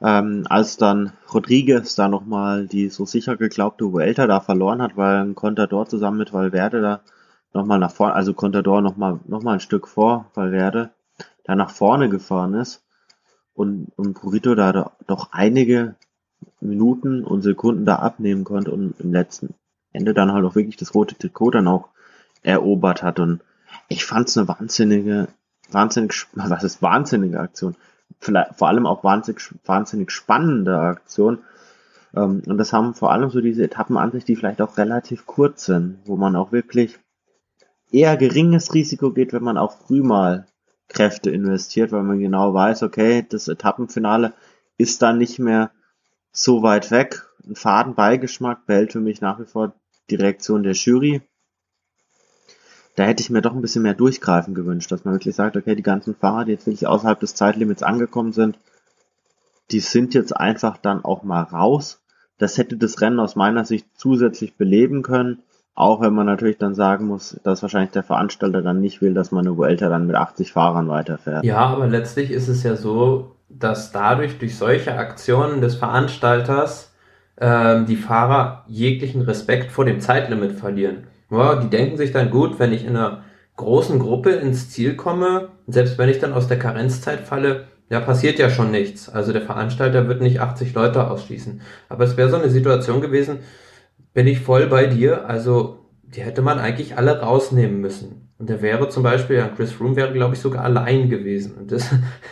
ähm, 0.02 0.48
als 0.50 0.78
dann 0.78 1.14
Rodriguez 1.32 1.94
da 1.94 2.08
nochmal 2.08 2.66
die 2.66 2.90
so 2.90 3.06
sicher 3.06 3.38
geglaubte 3.38 3.94
Vuelta 3.94 4.26
da 4.26 4.40
verloren 4.40 4.82
hat, 4.82 4.98
weil 4.98 5.18
ein 5.18 5.36
Contador 5.36 5.88
zusammen 5.88 6.18
mit 6.18 6.34
Valverde 6.34 6.82
da 6.82 7.02
nochmal 7.54 7.78
nach 7.78 7.92
vorne, 7.92 8.16
also 8.16 8.34
Contador 8.34 8.82
nochmal 8.82 9.20
noch 9.28 9.44
mal 9.44 9.54
ein 9.54 9.60
Stück 9.60 9.88
vor 9.88 10.32
Valverde, 10.34 10.90
da 11.44 11.54
nach 11.54 11.70
vorne 11.70 12.10
gefahren 12.10 12.56
ist. 12.56 12.84
Und, 13.54 13.92
und 13.98 14.16
Purito 14.16 14.56
da 14.56 14.94
doch 15.06 15.30
einige 15.32 15.94
Minuten 16.60 17.24
und 17.24 17.44
Sekunden 17.44 17.86
da 17.86 17.98
abnehmen 17.98 18.46
konnte 18.46 18.72
und 18.72 19.00
im 19.00 19.14
letzten 19.14 19.54
Ende 19.94 20.16
dann 20.16 20.34
halt 20.34 20.44
auch 20.44 20.56
wirklich 20.56 20.78
das 20.78 20.96
rote 20.96 21.16
Trikot 21.16 21.52
dann 21.52 21.68
auch 21.68 21.90
erobert 22.42 23.04
hat. 23.04 23.20
Und 23.20 23.42
ich 23.88 24.06
fand 24.06 24.28
es 24.28 24.38
eine 24.38 24.48
wahnsinnige, 24.48 25.28
wahnsinnig, 25.72 26.28
was 26.34 26.64
ist 26.64 26.82
wahnsinnige 26.82 27.40
Aktion? 27.40 27.76
Vielleicht, 28.20 28.56
vor 28.56 28.68
allem 28.68 28.86
auch 28.86 29.04
wahnsinnig, 29.04 29.54
wahnsinnig 29.66 30.12
spannende 30.12 30.78
Aktion. 30.80 31.40
Ähm, 32.16 32.42
und 32.46 32.58
das 32.58 32.74
haben 32.74 32.94
vor 32.94 33.12
allem 33.12 33.30
so 33.30 33.42
diese 33.42 33.64
Etappen 33.64 33.98
an 33.98 34.12
sich, 34.12 34.26
die 34.26 34.36
vielleicht 34.36 34.62
auch 34.62 34.78
relativ 34.78 35.26
kurz 35.26 35.66
sind, 35.66 36.00
wo 36.06 36.16
man 36.16 36.36
auch 36.36 36.52
wirklich 36.52 36.98
eher 37.92 38.18
geringes 38.18 38.74
Risiko 38.74 39.12
geht, 39.12 39.34
wenn 39.34 39.44
man 39.44 39.58
auch 39.58 39.78
früh 39.78 40.02
mal 40.02 40.48
Kräfte 40.88 41.32
investiert, 41.32 41.92
weil 41.92 42.04
man 42.04 42.20
genau 42.20 42.54
weiß, 42.54 42.84
okay, 42.84 43.26
das 43.28 43.48
Etappenfinale 43.48 44.34
ist 44.78 45.02
dann 45.02 45.18
nicht 45.18 45.38
mehr 45.40 45.72
so 46.32 46.64
weit 46.64 46.92
weg. 46.92 47.26
Ein 47.46 47.56
Fadenbeigeschmack 47.56 48.66
behält 48.66 48.94
für 48.94 49.00
mich 49.00 49.22
nach 49.22 49.40
wie 49.40 49.46
vor 49.46 49.74
die 50.10 50.16
Reaktion 50.16 50.64
der 50.64 50.74
Jury 50.74 51.22
da 52.98 53.04
hätte 53.04 53.22
ich 53.22 53.30
mir 53.30 53.44
doch 53.44 53.54
ein 53.54 53.62
bisschen 53.62 53.84
mehr 53.84 53.94
Durchgreifen 53.94 54.56
gewünscht, 54.56 54.92
dass 54.92 55.06
man 55.06 55.14
wirklich 55.14 55.36
sagt, 55.36 55.56
okay, 55.56 55.76
die 55.76 55.84
ganzen 55.84 56.16
Fahrer, 56.16 56.46
die 56.46 56.54
jetzt 56.54 56.66
wirklich 56.66 56.88
außerhalb 56.88 57.20
des 57.20 57.36
Zeitlimits 57.36 57.84
angekommen 57.84 58.34
sind, 58.34 58.58
die 59.70 59.82
sind 59.82 60.16
jetzt 60.16 60.36
einfach 60.36 60.78
dann 60.78 61.06
auch 61.06 61.22
mal 61.22 61.44
raus. 61.44 62.02
Das 62.40 62.58
hätte 62.58 62.76
das 62.76 63.00
Rennen 63.00 63.20
aus 63.20 63.36
meiner 63.36 63.66
Sicht 63.66 63.86
zusätzlich 63.96 64.56
beleben 64.56 65.04
können, 65.04 65.44
auch 65.76 66.02
wenn 66.02 66.14
man 66.14 66.26
natürlich 66.26 66.58
dann 66.58 66.74
sagen 66.74 67.06
muss, 67.06 67.40
dass 67.44 67.62
wahrscheinlich 67.62 67.92
der 67.92 68.02
Veranstalter 68.02 68.64
dann 68.64 68.80
nicht 68.82 69.00
will, 69.00 69.14
dass 69.14 69.32
man 69.32 69.46
eine 69.46 69.56
Vuelta 69.56 69.90
dann 69.90 70.08
mit 70.08 70.16
80 70.16 70.52
Fahrern 70.52 70.88
weiterfährt. 70.88 71.46
Ja, 71.46 71.68
aber 71.68 71.86
letztlich 71.86 72.32
ist 72.32 72.48
es 72.48 72.64
ja 72.64 72.76
so, 72.76 73.36
dass 73.48 73.92
dadurch 73.92 74.40
durch 74.40 74.58
solche 74.58 74.96
Aktionen 74.96 75.62
des 75.62 75.76
Veranstalters 75.76 76.92
ähm, 77.40 77.86
die 77.86 77.96
Fahrer 77.96 78.64
jeglichen 78.66 79.22
Respekt 79.22 79.72
vor 79.72 79.86
dem 79.86 80.00
Zeitlimit 80.00 80.54
verlieren. 80.54 81.04
Ja, 81.30 81.56
die 81.56 81.70
denken 81.70 81.98
sich 81.98 82.12
dann 82.12 82.30
gut, 82.32 82.60
wenn 82.60 82.74
ich 82.74 82.86
in 82.86 82.96
einer 82.96 83.24
großen 83.58 84.00
Gruppe 84.00 84.32
ins 84.32 84.70
Ziel 84.70 84.96
komme, 84.96 85.50
selbst 85.68 85.98
wenn 85.98 86.10
ich 86.10 86.20
dann 86.20 86.34
aus 86.34 86.48
der 86.48 86.60
Karenzzeit 86.60 87.22
falle, 87.22 87.68
ja, 87.90 88.00
passiert 88.00 88.40
ja 88.40 88.50
schon 88.50 88.72
nichts. 88.72 89.10
Also 89.10 89.34
der 89.34 89.42
Veranstalter 89.42 90.08
wird 90.08 90.22
nicht 90.22 90.42
80 90.42 90.74
Leute 90.74 91.10
ausschließen. 91.10 91.62
Aber 91.90 92.04
es 92.04 92.18
wäre 92.18 92.30
so 92.30 92.38
eine 92.38 92.50
Situation 92.50 93.02
gewesen, 93.02 93.40
bin 94.14 94.28
ich 94.28 94.40
voll 94.40 94.68
bei 94.68 94.88
dir, 94.88 95.28
also 95.28 95.86
die 96.04 96.22
hätte 96.22 96.42
man 96.42 96.60
eigentlich 96.60 96.98
alle 96.98 97.20
rausnehmen 97.20 97.80
müssen. 97.82 98.30
Und 98.38 98.50
der 98.50 98.62
wäre 98.62 98.90
zum 98.90 99.04
Beispiel, 99.04 99.38
ja, 99.38 99.48
Chris 99.48 99.72
Froome 99.72 99.96
wäre, 99.96 100.14
glaube 100.14 100.36
ich, 100.36 100.42
sogar 100.42 100.64
allein 100.64 101.10
gewesen. 101.10 101.56
Und 101.58 101.72
das 101.72 101.90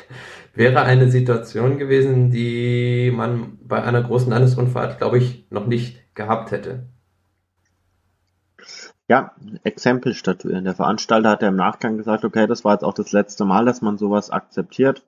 wäre 0.54 0.82
eine 0.82 1.10
Situation 1.10 1.78
gewesen, 1.78 2.32
die 2.32 3.12
man 3.16 3.58
bei 3.64 3.84
einer 3.84 4.04
großen 4.04 4.30
Landesrundfahrt, 4.30 5.00
glaube 5.00 5.18
ich, 5.18 5.48
noch 5.50 5.68
nicht 5.68 6.16
gehabt 6.16 6.52
hätte. 6.52 6.88
Ja, 9.08 9.34
Exempel 9.64 10.14
statuieren. 10.16 10.64
Der 10.64 10.74
Veranstalter 10.74 11.30
hat 11.30 11.42
ja 11.44 11.50
im 11.50 11.56
Nachgang 11.56 11.98
gesagt, 11.98 12.26
okay, 12.26 12.48
das 12.48 12.66
war 12.66 12.74
jetzt 12.74 12.84
auch 12.84 12.94
das 12.94 13.12
letzte 13.12 13.46
Mal, 13.46 13.66
dass 13.66 13.82
man 13.82 13.98
sowas 13.98 14.32
akzeptiert. 14.32 15.04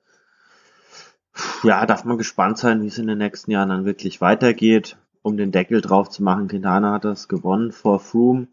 Ja, 1.63 1.85
darf 1.85 2.03
man 2.03 2.17
gespannt 2.17 2.57
sein, 2.57 2.81
wie 2.81 2.87
es 2.87 2.97
in 2.97 3.07
den 3.07 3.17
nächsten 3.17 3.51
Jahren 3.51 3.69
dann 3.69 3.85
wirklich 3.85 4.21
weitergeht, 4.21 4.97
um 5.21 5.37
den 5.37 5.51
Deckel 5.51 5.81
drauf 5.81 6.09
zu 6.09 6.23
machen. 6.23 6.47
Quintana 6.47 6.93
hat 6.93 7.05
das 7.05 7.27
gewonnen 7.27 7.71
vor 7.71 7.99
Froome. 7.99 8.47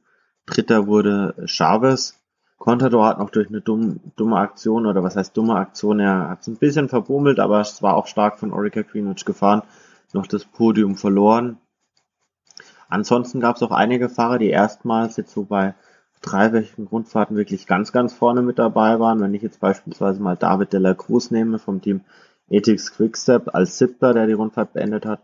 Dritter 0.47 0.87
wurde 0.87 1.35
Chavez. 1.47 2.21
Contador 2.59 3.07
hat 3.07 3.19
noch 3.19 3.31
durch 3.31 3.49
eine 3.49 3.61
dumme, 3.61 4.01
dumme 4.17 4.39
Aktion, 4.39 4.87
oder 4.87 5.03
was 5.03 5.17
heißt 5.17 5.37
dumme 5.37 5.57
Aktion, 5.57 6.01
er 6.01 6.31
hat 6.31 6.41
es 6.41 6.47
ein 6.47 6.57
bisschen 6.57 6.89
verbummelt, 6.89 7.39
aber 7.39 7.61
es 7.61 7.83
war 7.83 7.95
auch 7.95 8.07
stark 8.07 8.39
von 8.39 8.53
Orica 8.53 8.81
Greenwich 8.81 9.27
gefahren, 9.27 9.63
noch 10.15 10.27
das 10.27 10.47
Podium 10.47 10.97
verloren. 10.97 11.59
Ansonsten 12.95 13.41
gab 13.41 13.57
es 13.57 13.63
auch 13.65 13.73
einige 13.73 14.09
Fahrer, 14.09 14.39
die 14.39 14.51
erstmals 14.51 15.17
jetzt 15.17 15.33
so 15.33 15.43
bei 15.43 15.75
dreiwöchigen 16.23 16.87
Grundfahrten 16.87 17.37
wirklich 17.37 17.67
ganz, 17.67 17.91
ganz 17.91 18.13
vorne 18.13 18.41
mit 18.41 18.61
dabei 18.61 19.01
waren. 19.01 19.21
Wenn 19.21 19.35
ich 19.35 19.43
jetzt 19.43 19.59
beispielsweise 19.59 20.23
mal 20.23 20.37
David 20.37 20.73
de 20.73 20.79
la 20.79 20.95
Cruz 20.95 21.33
nehme 21.33 21.59
vom 21.59 21.83
Team 21.83 22.03
Ethics 22.49 22.95
Quickstep 22.95 23.53
als 23.53 23.79
Siebter, 23.79 24.15
der 24.15 24.29
die 24.29 24.35
Rundfahrt 24.35 24.75
beendet 24.75 25.07
hat. 25.07 25.19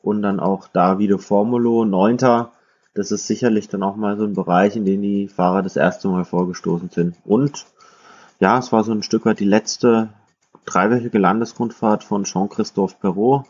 Und 0.00 0.22
dann 0.22 0.40
auch 0.40 0.68
Davide 0.68 1.18
Formulo, 1.18 1.84
Neunter. 1.84 2.52
Das 2.94 3.12
ist 3.12 3.26
sicherlich 3.26 3.68
dann 3.68 3.82
auch 3.82 3.96
mal 3.96 4.16
so 4.16 4.24
ein 4.24 4.32
Bereich, 4.32 4.74
in 4.76 4.86
den 4.86 5.02
die 5.02 5.28
Fahrer 5.28 5.60
das 5.60 5.76
erste 5.76 6.08
Mal 6.08 6.24
vorgestoßen 6.24 6.88
sind. 6.88 7.16
Und 7.26 7.66
ja, 8.38 8.58
es 8.58 8.72
war 8.72 8.82
so 8.82 8.92
ein 8.92 9.02
Stück 9.02 9.26
weit 9.26 9.40
die 9.40 9.44
letzte 9.44 10.08
dreiwöchige 10.64 11.18
Landesrundfahrt 11.18 12.02
von 12.02 12.24
Jean-Christophe 12.24 12.96
Perrault 12.98 13.44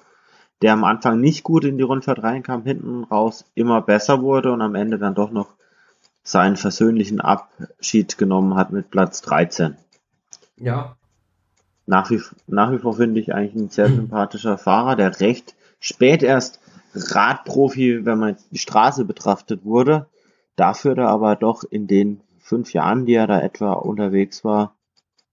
der 0.63 0.75
am 0.75 0.85
Anfang 0.85 1.21
nicht 1.21 1.43
gut 1.43 1.65
in 1.65 1.79
die 1.79 1.85
Rundfahrt 1.85 2.23
reinkam, 2.23 2.65
hinten 2.65 3.05
raus 3.05 3.45
immer 3.55 3.81
besser 3.81 4.23
wurde 4.23 4.53
und 4.53 4.63
am 4.63 4.75
Ende 4.75 4.99
dann 4.99 5.15
doch 5.15 5.31
noch 5.31 5.49
seinen 6.23 6.57
versöhnlichen 6.57 7.21
Abschied 7.21 8.19
genommen 8.19 8.55
hat 8.55 8.73
mit 8.73 8.91
Platz 8.91 9.23
13. 9.23 9.77
Ja. 10.57 10.97
nach 11.87 12.11
wie, 12.11 12.21
nach 12.47 12.71
wie 12.71 12.79
vor 12.79 12.95
finde 12.95 13.19
ich 13.21 13.35
eigentlich 13.35 13.55
ein 13.55 13.71
sehr 13.71 13.89
sympathischer 13.89 14.59
Fahrer, 14.59 14.95
der 14.95 15.21
recht 15.21 15.55
spät 15.81 16.23
erst 16.23 16.61
Radprofi, 16.95 18.05
wenn 18.05 18.19
man 18.19 18.37
die 18.51 18.59
Straße 18.59 19.05
betrachtet 19.05 19.65
wurde. 19.65 20.07
Dafür 20.57 20.95
da 20.95 21.07
aber 21.07 21.37
doch 21.37 21.65
in 21.65 21.87
den 21.87 22.21
fünf 22.39 22.73
Jahren, 22.75 23.07
die 23.07 23.15
er 23.15 23.27
da 23.27 23.41
etwa 23.41 23.73
unterwegs 23.73 24.45
war, 24.45 24.75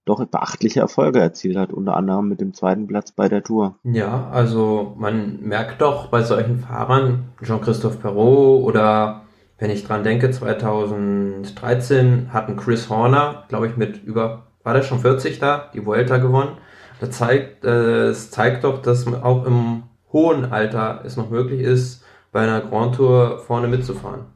doch 0.08 0.24
beachtliche 0.24 0.80
Erfolge 0.80 1.20
erzielt 1.20 1.56
hat, 1.56 1.72
unter 1.72 1.96
anderem 1.96 2.28
mit 2.28 2.40
dem 2.40 2.54
zweiten 2.54 2.86
Platz 2.86 3.12
bei 3.12 3.28
der 3.28 3.42
Tour. 3.42 3.76
Ja, 3.84 4.28
also 4.30 4.94
man 4.98 5.40
merkt 5.40 5.80
doch 5.80 6.08
bei 6.08 6.22
solchen 6.22 6.58
Fahrern, 6.58 7.28
Jean-Christophe 7.42 7.98
Perrault 7.98 8.64
oder 8.64 9.22
wenn 9.58 9.70
ich 9.70 9.84
dran 9.84 10.04
denke, 10.04 10.30
2013 10.30 12.32
hatten 12.32 12.56
Chris 12.56 12.88
Horner, 12.88 13.44
glaube 13.48 13.66
ich, 13.66 13.76
mit 13.76 14.02
über, 14.02 14.46
war 14.62 14.74
der 14.74 14.82
schon 14.82 15.00
40 15.00 15.40
da, 15.40 15.70
die 15.74 15.84
Vuelta 15.84 16.18
gewonnen. 16.18 16.56
Das 17.00 17.10
zeigt, 17.10 17.64
äh, 17.64 18.06
es 18.06 18.30
zeigt 18.30 18.64
doch, 18.64 18.82
dass 18.82 19.06
auch 19.06 19.44
im 19.44 19.84
hohen 20.12 20.52
Alter 20.52 21.02
es 21.04 21.16
noch 21.16 21.30
möglich 21.30 21.60
ist, 21.60 22.04
bei 22.32 22.40
einer 22.40 22.60
Grand 22.60 22.96
Tour 22.96 23.38
vorne 23.38 23.68
mitzufahren. 23.68 24.26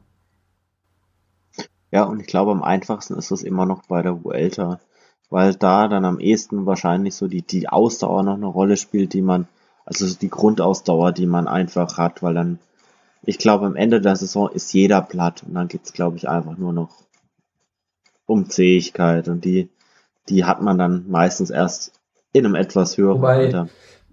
Ja, 1.91 2.03
und 2.03 2.19
ich 2.19 2.27
glaube, 2.27 2.51
am 2.51 2.63
einfachsten 2.63 3.15
ist 3.15 3.31
es 3.31 3.43
immer 3.43 3.65
noch 3.65 3.83
bei 3.87 4.01
der 4.01 4.23
Vuelta, 4.23 4.79
weil 5.33 5.55
da 5.55 5.87
dann 5.87 6.05
am 6.05 6.19
ehesten 6.19 6.67
wahrscheinlich 6.67 7.15
so 7.15 7.27
die, 7.27 7.41
die 7.41 7.67
Ausdauer 7.67 8.21
noch 8.21 8.35
eine 8.35 8.45
Rolle 8.45 8.77
spielt, 8.77 9.13
die 9.13 9.23
man, 9.23 9.47
also 9.83 10.05
die 10.15 10.29
Grundausdauer, 10.29 11.11
die 11.11 11.25
man 11.25 11.47
einfach 11.47 11.97
hat, 11.97 12.21
weil 12.21 12.35
dann, 12.35 12.59
ich 13.23 13.39
glaube, 13.39 13.65
am 13.65 13.75
Ende 13.75 13.99
der 13.99 14.15
Saison 14.15 14.47
ist 14.51 14.71
jeder 14.73 15.01
platt 15.01 15.41
und 15.43 15.55
dann 15.55 15.69
geht's, 15.69 15.91
glaube 15.91 16.17
ich, 16.17 16.29
einfach 16.29 16.55
nur 16.59 16.71
noch 16.71 16.91
um 18.27 18.47
Zähigkeit 18.47 19.27
und 19.27 19.43
die, 19.43 19.69
die 20.29 20.45
hat 20.45 20.61
man 20.61 20.77
dann 20.77 21.09
meistens 21.09 21.49
erst 21.49 21.99
in 22.31 22.45
einem 22.45 22.53
etwas 22.53 22.99
höheren 22.99 23.17
Wobei 23.17 23.45
Alter. 23.45 23.69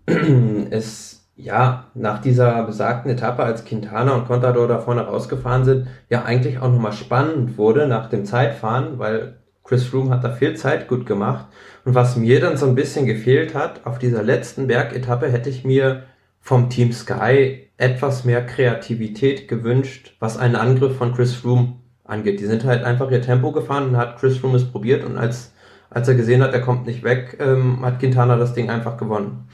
es 0.71 1.21
ja, 1.37 1.85
nach 1.93 2.23
dieser 2.23 2.63
besagten 2.65 3.11
Etappe, 3.11 3.43
als 3.43 3.67
Quintana 3.67 4.15
und 4.15 4.27
Contador 4.27 4.69
da 4.69 4.79
vorne 4.79 5.03
rausgefahren 5.03 5.67
sind, 5.67 5.87
ja 6.09 6.25
eigentlich 6.25 6.61
auch 6.61 6.73
nochmal 6.73 6.93
spannend 6.93 7.59
wurde 7.59 7.87
nach 7.87 8.09
dem 8.09 8.25
Zeitfahren, 8.25 8.99
weil 8.99 9.40
Chris 9.65 9.85
Froome 9.85 10.11
hat 10.11 10.25
da 10.25 10.33
viel 10.33 10.57
Zeit 10.57 10.89
gut 10.89 11.07
gemacht. 11.07 11.47
Und 11.85 11.95
was 11.95 12.17
mir 12.17 12.41
dann 12.41 12.57
so 12.57 12.67
ein 12.67 12.75
bisschen 12.75 13.07
gefehlt 13.07 13.55
hat, 13.55 13.87
auf 13.87 13.99
dieser 13.99 14.23
letzten 14.23 14.67
Bergetappe 14.67 15.31
hätte 15.31 15.51
ich 15.51 15.65
mir 15.65 16.05
vom 16.41 16.71
Team 16.71 16.93
Sky 16.93 17.69
etwas 17.77 18.25
mehr 18.25 18.45
Kreativität 18.45 19.49
gewünscht, 19.49 20.17
was 20.19 20.37
einen 20.37 20.57
Angriff 20.57 20.97
von 20.97 21.15
Chris 21.15 21.35
Froome 21.35 21.77
angeht. 22.05 22.41
Die 22.41 22.47
sind 22.47 22.65
halt 22.65 22.85
einfach 22.85 23.11
ihr 23.11 23.23
Tempo 23.23 23.53
gefahren 23.53 23.91
und 23.91 23.97
hat 23.97 24.19
Chris 24.19 24.39
Froome 24.39 24.57
es 24.57 24.71
probiert 24.71 25.05
und 25.05 25.17
als, 25.17 25.53
als 25.89 26.09
er 26.09 26.15
gesehen 26.15 26.43
hat, 26.43 26.53
er 26.53 26.61
kommt 26.61 26.87
nicht 26.87 27.03
weg, 27.03 27.37
ähm, 27.41 27.85
hat 27.85 28.01
Quintana 28.01 28.37
das 28.37 28.55
Ding 28.55 28.71
einfach 28.71 28.97
gewonnen. 28.97 29.49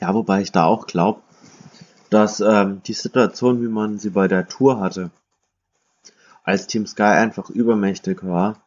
Ja, 0.00 0.14
wobei 0.14 0.40
ich 0.40 0.52
da 0.52 0.64
auch 0.64 0.86
glaube, 0.86 1.20
dass 2.08 2.40
ähm, 2.40 2.80
die 2.86 2.94
Situation, 2.94 3.62
wie 3.62 3.68
man 3.68 3.98
sie 3.98 4.10
bei 4.10 4.28
der 4.28 4.48
Tour 4.48 4.80
hatte, 4.80 5.10
als 6.50 6.66
Team 6.66 6.86
Sky 6.86 7.02
einfach 7.02 7.48
übermächtig 7.48 8.24
war, 8.24 8.60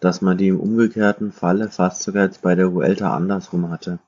dass 0.00 0.22
man 0.22 0.38
die 0.38 0.48
im 0.48 0.60
umgekehrten 0.60 1.30
Falle 1.32 1.68
fast 1.68 2.02
sogar 2.02 2.24
jetzt 2.24 2.42
bei 2.42 2.54
der 2.54 2.72
Vuelta 2.72 3.14
andersrum 3.14 3.70
hatte. 3.70 3.98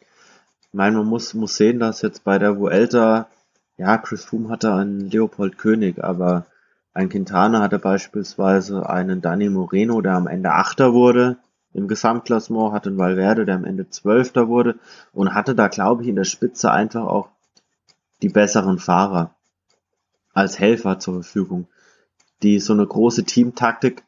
Ich 0.00 0.72
meine, 0.72 0.98
man 0.98 1.06
muss, 1.06 1.34
muss 1.34 1.56
sehen, 1.56 1.80
dass 1.80 2.02
jetzt 2.02 2.24
bei 2.24 2.38
der 2.38 2.58
Vuelta, 2.58 3.28
ja, 3.76 3.98
Chris 3.98 4.24
Froome 4.24 4.50
hatte 4.50 4.72
einen 4.72 5.10
Leopold 5.10 5.58
König, 5.58 6.02
aber 6.02 6.46
ein 6.94 7.08
Quintana 7.08 7.60
hatte 7.60 7.78
beispielsweise 7.78 8.88
einen 8.88 9.20
Dani 9.20 9.48
Moreno, 9.48 10.00
der 10.00 10.14
am 10.14 10.26
Ende 10.26 10.52
Achter 10.52 10.92
wurde, 10.92 11.38
im 11.72 11.88
Gesamtklassement, 11.88 12.72
hatte 12.72 12.90
einen 12.90 12.98
Valverde, 12.98 13.46
der 13.46 13.56
am 13.56 13.64
Ende 13.64 13.88
Zwölfter 13.88 14.48
wurde 14.48 14.78
und 15.12 15.34
hatte 15.34 15.54
da, 15.54 15.68
glaube 15.68 16.02
ich, 16.02 16.08
in 16.08 16.16
der 16.16 16.24
Spitze 16.24 16.70
einfach 16.70 17.06
auch 17.06 17.30
die 18.20 18.28
besseren 18.28 18.78
Fahrer 18.78 19.34
als 20.34 20.58
Helfer 20.58 20.98
zur 20.98 21.14
Verfügung, 21.14 21.66
die 22.42 22.60
so 22.60 22.72
eine 22.72 22.86
große 22.86 23.24
Teamtaktik 23.24 24.02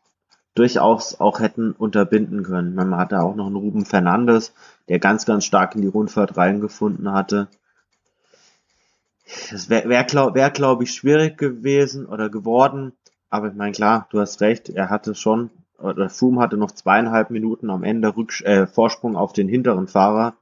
durchaus 0.54 1.20
auch 1.20 1.40
hätten 1.40 1.72
unterbinden 1.72 2.44
können. 2.44 2.74
Man 2.74 2.96
hatte 2.96 3.20
auch 3.20 3.34
noch 3.34 3.46
einen 3.46 3.56
Ruben 3.56 3.84
Fernandes, 3.84 4.52
der 4.88 4.98
ganz, 4.98 5.26
ganz 5.26 5.44
stark 5.44 5.74
in 5.74 5.82
die 5.82 5.88
Rundfahrt 5.88 6.36
reingefunden 6.36 7.12
hatte. 7.12 7.48
Das 9.50 9.68
wäre, 9.68 9.88
wär, 9.88 10.04
glaube 10.04 10.34
wär, 10.38 10.50
glaub 10.50 10.82
ich, 10.82 10.92
schwierig 10.92 11.38
gewesen 11.38 12.06
oder 12.06 12.28
geworden. 12.28 12.92
Aber 13.30 13.48
ich 13.48 13.54
meine, 13.54 13.72
klar, 13.72 14.06
du 14.10 14.20
hast 14.20 14.40
recht, 14.40 14.68
er 14.68 14.90
hatte 14.90 15.14
schon 15.14 15.50
oder 15.78 16.08
Froome 16.08 16.40
hatte 16.40 16.56
noch 16.56 16.70
zweieinhalb 16.70 17.30
Minuten 17.30 17.68
am 17.68 17.82
Ende 17.82 18.16
Rücks 18.16 18.40
äh, 18.42 18.66
Vorsprung 18.66 19.16
auf 19.16 19.32
den 19.32 19.48
hinteren 19.48 19.88
Fahrer, 19.88 20.34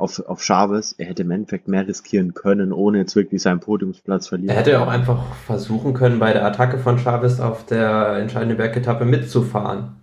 auf, 0.00 0.18
auf 0.26 0.42
Chavez. 0.42 0.94
Er 0.98 1.06
hätte 1.06 1.22
im 1.22 1.30
Endeffekt 1.30 1.68
mehr 1.68 1.86
riskieren 1.86 2.34
können, 2.34 2.72
ohne 2.72 2.98
jetzt 2.98 3.16
wirklich 3.16 3.42
seinen 3.42 3.60
Podiumsplatz 3.60 4.28
verlieren. 4.28 4.50
Er 4.50 4.60
hätte 4.60 4.80
auch 4.80 4.88
einfach 4.88 5.34
versuchen 5.46 5.94
können, 5.94 6.18
bei 6.18 6.32
der 6.32 6.44
Attacke 6.44 6.78
von 6.78 6.98
Chavez 6.98 7.40
auf 7.40 7.66
der 7.66 8.16
entscheidenden 8.16 8.56
Bergetappe 8.56 9.04
mitzufahren. 9.04 9.96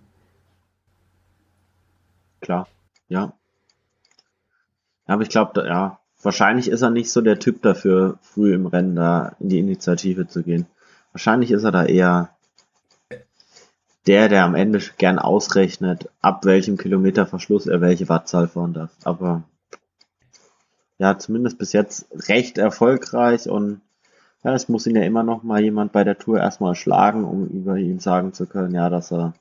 Klar, 2.40 2.68
ja. 3.08 3.32
Aber 5.06 5.22
ich 5.22 5.28
glaube, 5.28 5.66
ja, 5.66 5.98
wahrscheinlich 6.22 6.70
ist 6.70 6.82
er 6.82 6.90
nicht 6.90 7.10
so 7.10 7.20
der 7.20 7.38
Typ 7.38 7.62
dafür, 7.62 8.18
früh 8.22 8.54
im 8.54 8.66
Rennen 8.66 8.94
da 8.94 9.32
in 9.40 9.48
die 9.48 9.58
Initiative 9.58 10.28
zu 10.28 10.42
gehen. 10.42 10.66
Wahrscheinlich 11.12 11.50
ist 11.50 11.64
er 11.64 11.72
da 11.72 11.84
eher 11.84 12.30
der, 14.06 14.28
der 14.28 14.44
am 14.44 14.54
Ende 14.54 14.80
gern 14.96 15.18
ausrechnet, 15.18 16.08
ab 16.22 16.44
welchem 16.44 16.78
Kilometerverschluss 16.78 17.66
er 17.66 17.80
welche 17.80 18.08
Wattzahl 18.08 18.48
fahren 18.48 18.72
darf. 18.72 18.90
Aber 19.04 19.42
ja, 20.98 21.18
zumindest 21.18 21.58
bis 21.58 21.72
jetzt 21.72 22.06
recht 22.28 22.58
erfolgreich 22.58 23.48
und 23.48 23.80
ja, 24.44 24.54
es 24.54 24.68
muss 24.68 24.86
ihn 24.86 24.96
ja 24.96 25.02
immer 25.02 25.22
noch 25.22 25.42
mal 25.42 25.60
jemand 25.62 25.92
bei 25.92 26.04
der 26.04 26.18
Tour 26.18 26.38
erstmal 26.38 26.74
schlagen, 26.74 27.24
um 27.24 27.46
über 27.48 27.76
ihn 27.76 27.98
sagen 27.98 28.32
zu 28.32 28.46
können, 28.46 28.74
ja, 28.74 28.88
dass 28.88 29.12
er 29.12 29.34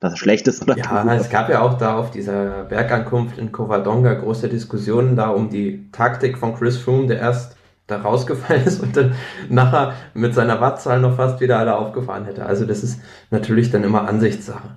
dass 0.00 0.12
er 0.12 0.16
schlecht 0.18 0.46
ist 0.48 0.60
oder 0.62 0.76
Ja, 0.76 1.14
es 1.14 1.30
gab 1.30 1.48
ja 1.48 1.62
auch 1.62 1.78
da 1.78 1.96
auf 1.96 2.10
dieser 2.10 2.64
Bergankunft 2.64 3.38
in 3.38 3.52
Covadonga 3.52 4.14
große 4.14 4.48
Diskussionen 4.48 5.16
da 5.16 5.30
um 5.30 5.48
die 5.48 5.90
Taktik 5.92 6.36
von 6.36 6.54
Chris 6.54 6.76
Froome, 6.76 7.06
der 7.06 7.20
erst 7.20 7.56
da 7.86 8.00
rausgefallen 8.00 8.64
ist 8.64 8.82
und 8.82 8.96
dann 8.96 9.14
nachher 9.48 9.94
mit 10.14 10.34
seiner 10.34 10.60
Wattzahl 10.60 11.00
noch 11.00 11.16
fast 11.16 11.40
wieder 11.40 11.58
alle 11.58 11.76
aufgefahren 11.76 12.24
hätte. 12.24 12.46
Also 12.46 12.64
das 12.64 12.82
ist 12.82 13.00
natürlich 13.30 13.70
dann 13.70 13.84
immer 13.84 14.08
Ansichtssache. 14.08 14.76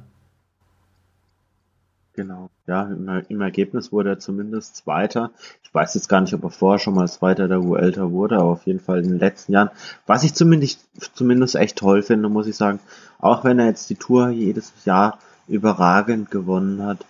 Genau. 2.17 2.49
Ja, 2.65 2.81
im, 2.81 3.07
im, 3.29 3.41
Ergebnis 3.41 3.91
wurde 3.91 4.09
er 4.09 4.19
zumindest 4.19 4.75
Zweiter. 4.75 5.29
Ich 5.61 5.71
weiß 5.71 5.93
jetzt 5.93 6.09
gar 6.09 6.19
nicht, 6.19 6.33
ob 6.33 6.43
er 6.45 6.49
vorher 6.49 6.79
schon 6.79 6.95
mal 6.95 7.07
Zweiter 7.07 7.47
der 7.47 7.63
Vuelta 7.63 8.09
wurde, 8.09 8.37
aber 8.37 8.49
auf 8.49 8.65
jeden 8.65 8.79
Fall 8.79 9.03
in 9.03 9.09
den 9.09 9.19
letzten 9.19 9.51
Jahren. 9.51 9.69
Was 10.07 10.23
ich 10.23 10.33
zumindest, 10.33 10.79
zumindest 11.13 11.53
echt 11.53 11.77
toll 11.77 12.01
finde, 12.01 12.27
muss 12.27 12.47
ich 12.47 12.55
sagen, 12.55 12.79
auch 13.19 13.43
wenn 13.43 13.59
er 13.59 13.67
jetzt 13.67 13.91
die 13.91 13.95
Tour 13.97 14.29
jedes 14.29 14.73
Jahr 14.83 15.19
überragend 15.47 16.31
gewonnen 16.31 16.81
hat, 16.81 17.05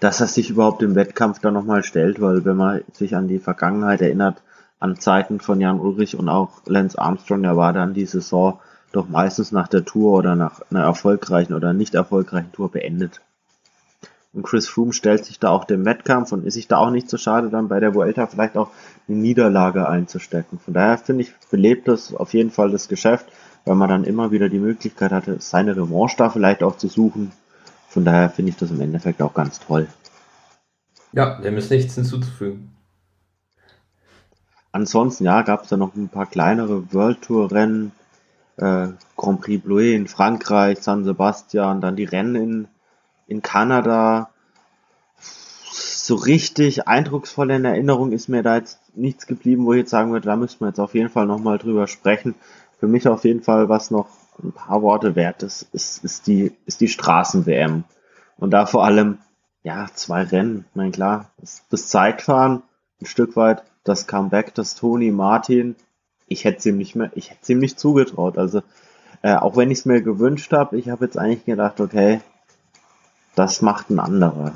dass 0.00 0.20
er 0.20 0.26
sich 0.26 0.50
überhaupt 0.50 0.82
im 0.82 0.96
Wettkampf 0.96 1.38
da 1.38 1.52
nochmal 1.52 1.84
stellt, 1.84 2.20
weil 2.20 2.44
wenn 2.44 2.56
man 2.56 2.80
sich 2.92 3.14
an 3.14 3.28
die 3.28 3.38
Vergangenheit 3.38 4.02
erinnert, 4.02 4.42
an 4.80 4.98
Zeiten 4.98 5.38
von 5.38 5.60
Jan 5.60 5.78
Ulrich 5.78 6.16
und 6.16 6.28
auch 6.28 6.62
Lance 6.66 6.98
Armstrong, 6.98 7.44
der 7.44 7.56
war 7.56 7.72
dann 7.72 7.94
die 7.94 8.06
Saison 8.06 8.58
doch 8.90 9.08
meistens 9.08 9.52
nach 9.52 9.68
der 9.68 9.84
Tour 9.84 10.18
oder 10.18 10.34
nach 10.34 10.62
einer 10.68 10.82
erfolgreichen 10.82 11.54
oder 11.54 11.72
nicht 11.72 11.94
erfolgreichen 11.94 12.50
Tour 12.50 12.72
beendet. 12.72 13.20
Und 14.32 14.42
Chris 14.42 14.68
Froome 14.68 14.92
stellt 14.92 15.24
sich 15.24 15.38
da 15.38 15.48
auch 15.50 15.64
dem 15.64 15.84
Wettkampf 15.84 16.32
und 16.32 16.44
ist 16.44 16.54
sich 16.54 16.68
da 16.68 16.76
auch 16.76 16.90
nicht 16.90 17.08
so 17.08 17.16
schade, 17.16 17.48
dann 17.48 17.68
bei 17.68 17.80
der 17.80 17.94
Vuelta 17.94 18.26
vielleicht 18.26 18.56
auch 18.56 18.70
eine 19.08 19.16
Niederlage 19.16 19.88
einzustecken. 19.88 20.58
Von 20.58 20.74
daher 20.74 20.98
finde 20.98 21.22
ich, 21.22 21.32
belebt 21.50 21.88
das 21.88 22.14
auf 22.14 22.34
jeden 22.34 22.50
Fall 22.50 22.70
das 22.70 22.88
Geschäft, 22.88 23.26
weil 23.64 23.74
man 23.74 23.88
dann 23.88 24.04
immer 24.04 24.30
wieder 24.30 24.48
die 24.48 24.58
Möglichkeit 24.58 25.12
hatte, 25.12 25.36
seine 25.40 25.76
Revanche 25.76 26.16
da 26.18 26.28
vielleicht 26.28 26.62
auch 26.62 26.76
zu 26.76 26.88
suchen. 26.88 27.32
Von 27.88 28.04
daher 28.04 28.28
finde 28.28 28.50
ich 28.50 28.56
das 28.56 28.70
im 28.70 28.80
Endeffekt 28.80 29.22
auch 29.22 29.32
ganz 29.32 29.60
toll. 29.60 29.88
Ja, 31.12 31.40
dem 31.40 31.56
ist 31.56 31.70
nichts 31.70 31.94
hinzuzufügen. 31.94 32.70
Ansonsten, 34.72 35.24
ja, 35.24 35.40
gab 35.42 35.62
es 35.62 35.70
da 35.70 35.78
noch 35.78 35.94
ein 35.96 36.10
paar 36.10 36.26
kleinere 36.26 36.92
World 36.92 37.22
Tour 37.22 37.50
Rennen, 37.50 37.92
äh, 38.58 38.88
Grand 39.16 39.40
Prix 39.40 39.64
Bleu 39.64 39.94
in 39.94 40.06
Frankreich, 40.06 40.78
San 40.80 41.04
Sebastian, 41.04 41.80
dann 41.80 41.96
die 41.96 42.04
Rennen 42.04 42.34
in, 42.34 42.68
in 43.28 43.42
Kanada. 43.42 44.30
So 45.20 46.16
richtig 46.16 46.88
eindrucksvoll 46.88 47.50
in 47.50 47.64
Erinnerung 47.64 48.12
ist 48.12 48.28
mir 48.28 48.42
da 48.42 48.56
jetzt 48.56 48.80
nichts 48.96 49.26
geblieben, 49.26 49.66
wo 49.66 49.74
ich 49.74 49.80
jetzt 49.80 49.90
sagen 49.90 50.10
würde, 50.10 50.26
da 50.26 50.36
müssen 50.36 50.60
wir 50.60 50.68
jetzt 50.68 50.80
auf 50.80 50.94
jeden 50.94 51.10
Fall 51.10 51.26
nochmal 51.26 51.58
drüber 51.58 51.86
sprechen. 51.86 52.34
Für 52.80 52.88
mich 52.88 53.06
auf 53.06 53.24
jeden 53.24 53.42
Fall, 53.42 53.68
was 53.68 53.90
noch 53.90 54.08
ein 54.42 54.52
paar 54.52 54.82
Worte 54.82 55.14
wert 55.16 55.42
ist, 55.42 55.68
ist, 55.72 56.02
ist 56.04 56.26
die, 56.26 56.52
ist 56.66 56.80
die 56.80 56.88
Straßen-WM. 56.88 57.84
Und 58.38 58.50
da 58.52 58.66
vor 58.66 58.84
allem, 58.84 59.18
ja, 59.62 59.86
zwei 59.92 60.22
Rennen. 60.22 60.64
Ich 60.70 60.76
meine, 60.76 60.92
klar, 60.92 61.30
das, 61.68 61.88
Zeitfahren 61.88 62.62
ein 63.00 63.06
Stück 63.06 63.36
weit 63.36 63.62
das 63.84 64.06
Comeback, 64.06 64.54
das 64.54 64.74
Tony 64.74 65.10
Martin, 65.10 65.76
ich 66.26 66.44
hätte 66.44 66.68
ihm 66.68 66.78
nicht 66.78 66.94
mehr, 66.94 67.10
ich 67.14 67.30
hätte 67.30 67.52
ihm 67.52 67.58
nicht 67.58 67.78
zugetraut. 67.78 68.38
Also 68.38 68.62
äh, 69.22 69.34
auch 69.34 69.56
wenn 69.56 69.70
ich 69.70 69.78
es 69.78 69.84
mir 69.86 70.02
gewünscht 70.02 70.52
habe, 70.52 70.78
ich 70.78 70.88
habe 70.88 71.04
jetzt 71.04 71.18
eigentlich 71.18 71.44
gedacht, 71.44 71.80
okay, 71.80 72.20
das 73.38 73.62
macht 73.62 73.90
ein 73.90 74.00
anderer. 74.00 74.52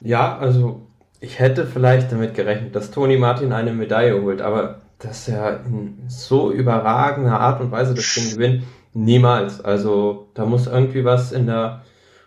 Ja, 0.00 0.36
also 0.38 0.82
ich 1.20 1.38
hätte 1.38 1.66
vielleicht 1.66 2.12
damit 2.12 2.34
gerechnet, 2.34 2.76
dass 2.76 2.90
Toni 2.90 3.16
Martin 3.16 3.52
eine 3.52 3.72
Medaille 3.72 4.22
holt, 4.22 4.40
aber 4.40 4.82
dass 4.98 5.28
er 5.28 5.64
in 5.64 6.04
so 6.08 6.50
überragender 6.52 7.40
Art 7.40 7.60
und 7.60 7.70
Weise 7.70 7.94
das 7.94 8.14
Ding 8.14 8.30
gewinnt, 8.30 8.64
niemals. 8.94 9.60
Also 9.60 10.28
da 10.34 10.44
muss 10.44 10.66
irgendwie 10.66 11.04
was 11.04 11.32
in 11.32 11.46
der 11.46 11.82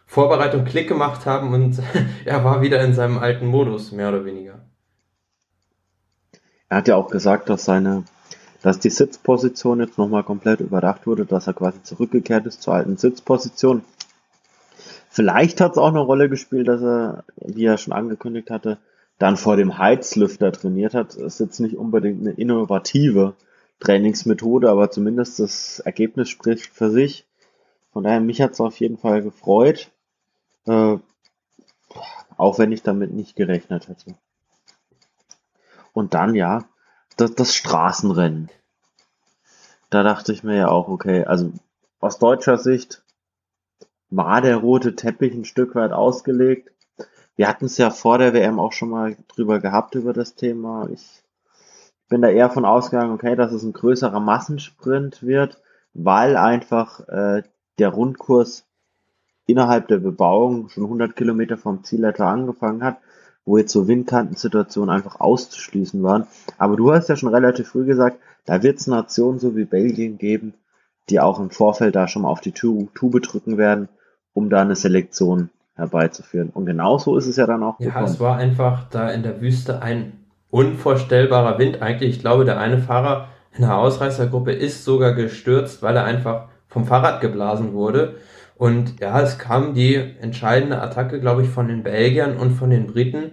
Vorbereitung 0.06 0.66
Klick 0.66 0.88
gemacht 0.88 1.26
haben 1.26 1.54
und 1.54 1.80
er 2.26 2.44
war 2.44 2.62
wieder 2.62 2.82
in 2.84 2.94
seinem 2.94 3.18
alten 3.18 3.48
Modus, 3.48 3.92
mehr 3.92 4.10
oder 4.10 4.26
weniger. 4.26 4.60
Er 6.70 6.78
hat 6.78 6.88
ja 6.88 6.96
auch 6.96 7.10
gesagt, 7.10 7.50
dass 7.50 7.66
seine, 7.66 8.04
dass 8.62 8.80
die 8.80 8.90
Sitzposition 8.90 9.80
jetzt 9.80 9.98
nochmal 9.98 10.24
komplett 10.24 10.62
überdacht 10.62 11.06
wurde, 11.06 11.26
dass 11.26 11.48
er 11.48 11.54
quasi 11.54 11.84
zurückgekehrt 11.84 12.46
ist 12.46 12.62
zur 12.62 12.74
alten 12.74 12.98
Sitzposition. 12.98 13.84
Vielleicht 15.14 15.60
hat 15.60 15.74
es 15.74 15.78
auch 15.78 15.90
eine 15.90 16.00
Rolle 16.00 16.30
gespielt, 16.30 16.70
dass 16.70 16.82
er, 16.82 17.26
wie 17.36 17.66
er 17.66 17.78
schon 17.78 17.92
angekündigt 17.92 18.50
hatte, 18.50 18.78
dann 19.20 19.36
vor 19.36 19.58
dem 19.58 19.78
Heizlüfter 19.78 20.54
trainiert 20.54 20.94
hat. 20.94 21.16
Das 21.16 21.34
ist 21.34 21.40
jetzt 21.42 21.60
nicht 21.60 21.76
unbedingt 21.76 22.22
eine 22.22 22.32
innovative 22.32 23.34
Trainingsmethode, 23.82 24.70
aber 24.70 24.90
zumindest 24.90 25.40
das 25.40 25.80
Ergebnis 25.80 26.30
spricht 26.30 26.68
für 26.68 26.90
sich. 26.90 27.26
Von 27.92 28.06
daher, 28.06 28.22
mich 28.22 28.42
hat 28.42 28.54
es 28.54 28.62
auf 28.62 28.80
jeden 28.80 28.98
Fall 28.98 29.22
gefreut. 29.22 29.92
Äh, 30.66 30.98
auch 32.38 32.58
wenn 32.58 32.72
ich 32.72 32.82
damit 32.82 33.12
nicht 33.12 33.36
gerechnet 33.36 33.90
hätte. 33.90 34.16
Und 35.92 36.14
dann, 36.14 36.36
ja, 36.36 36.64
das, 37.18 37.36
das 37.36 37.54
Straßenrennen. 37.54 38.50
Da 39.90 40.04
dachte 40.04 40.32
ich 40.32 40.42
mir 40.42 40.56
ja 40.56 40.68
auch, 40.70 40.88
okay, 40.88 41.26
also 41.26 41.52
aus 42.00 42.18
deutscher 42.18 42.58
Sicht 42.58 43.04
war 44.12 44.42
der 44.42 44.58
rote 44.58 44.96
Teppich 44.96 45.34
ein 45.34 45.46
Stück 45.46 45.74
weit 45.74 45.94
ausgelegt. 45.94 46.70
Wir 47.36 47.48
hatten 47.48 47.66
es 47.66 47.78
ja 47.78 47.90
vor 47.90 48.18
der 48.18 48.34
WM 48.34 48.60
auch 48.60 48.74
schon 48.74 48.90
mal 48.90 49.16
drüber 49.30 49.60
gehabt, 49.60 49.96
über 49.96 50.14
das 50.14 50.36
Thema. 50.36 50.88
Ich 50.94 51.24
bin 52.10 52.22
da 52.22 52.28
eher 52.28 52.50
von 52.50 52.66
ausgegangen, 52.66 53.14
okay, 53.14 53.36
dass 53.36 53.54
es 53.54 53.64
ein 53.64 53.74
größerer 53.74 54.20
Massensprint 54.20 55.24
wird, 55.24 55.62
weil 55.94 56.36
einfach 56.36 57.08
äh, 57.08 57.44
der 57.80 57.90
Rundkurs 57.90 58.66
innerhalb 59.48 59.88
der 59.88 59.98
Bebauung 59.98 60.70
schon 60.70 60.84
100 60.84 61.16
Kilometer 61.16 61.58
vom 61.58 61.84
Ziel 61.84 62.04
etwa 62.04 62.32
angefangen 62.32 62.84
hat, 62.84 62.98
wo 63.46 63.58
jetzt 63.58 63.72
so 63.72 63.88
Windkantensituationen 63.88 64.94
einfach 64.94 65.20
auszuschließen 65.20 66.04
waren. 66.04 66.28
Aber 66.58 66.76
du 66.76 66.92
hast 66.94 67.08
ja 67.08 67.16
schon 67.16 67.34
relativ 67.34 67.70
früh 67.70 67.86
gesagt, 67.86 68.20
da 68.46 68.62
wird 68.62 68.80
es 68.80 68.88
Nationen 68.88 69.40
so 69.40 69.56
wie 69.56 69.66
Belgien 69.66 70.18
geben, 70.18 70.54
die 71.10 71.20
auch 71.20 71.40
im 71.40 71.50
Vorfeld 71.50 71.96
da 71.96 72.08
schon 72.08 72.24
mal 72.24 72.30
auf 72.30 72.42
die 72.42 72.52
Tube 72.52 73.22
drücken 73.22 73.58
werden, 73.58 73.90
um 74.34 74.50
da 74.50 74.62
eine 74.62 74.76
Selektion 74.76 75.50
herbeizuführen. 75.76 76.50
Und 76.50 76.66
genauso 76.66 77.18
ist 77.18 77.28
es 77.28 77.38
ja 77.38 77.46
dann 77.46 77.64
auch 77.64 77.80
ja, 77.80 77.88
gekommen. 77.88 78.06
Es 78.06 78.20
war 78.20 78.38
einfach 78.38 78.90
da 78.90 79.10
in 79.10 79.24
der 79.24 79.42
Wüste 79.42 79.82
ein 79.82 80.14
unvorstellbarer 80.50 81.58
Wind. 81.60 81.82
Eigentlich, 81.82 82.18
ich 82.18 82.20
glaube, 82.20 82.46
der 82.46 82.60
eine 82.60 82.78
Fahrer 82.78 83.28
in 83.54 83.62
der 83.62 83.78
Ausreißergruppe 83.78 84.52
ist 84.52 84.86
sogar 84.86 85.14
gestürzt, 85.14 85.82
weil 85.82 85.96
er 85.96 86.06
einfach 86.06 86.48
vom 86.68 86.86
Fahrrad 86.86 87.22
geblasen 87.22 87.74
wurde. 87.74 88.16
Und 88.56 89.00
ja, 89.00 89.20
es 89.22 89.40
kam 89.40 89.74
die 89.74 89.96
entscheidende 89.96 90.82
Attacke, 90.82 91.20
glaube 91.20 91.42
ich, 91.42 91.50
von 91.50 91.68
den 91.68 91.84
Belgiern 91.84 92.38
und 92.38 92.52
von 92.52 92.70
den 92.70 92.88
Briten. 92.88 93.32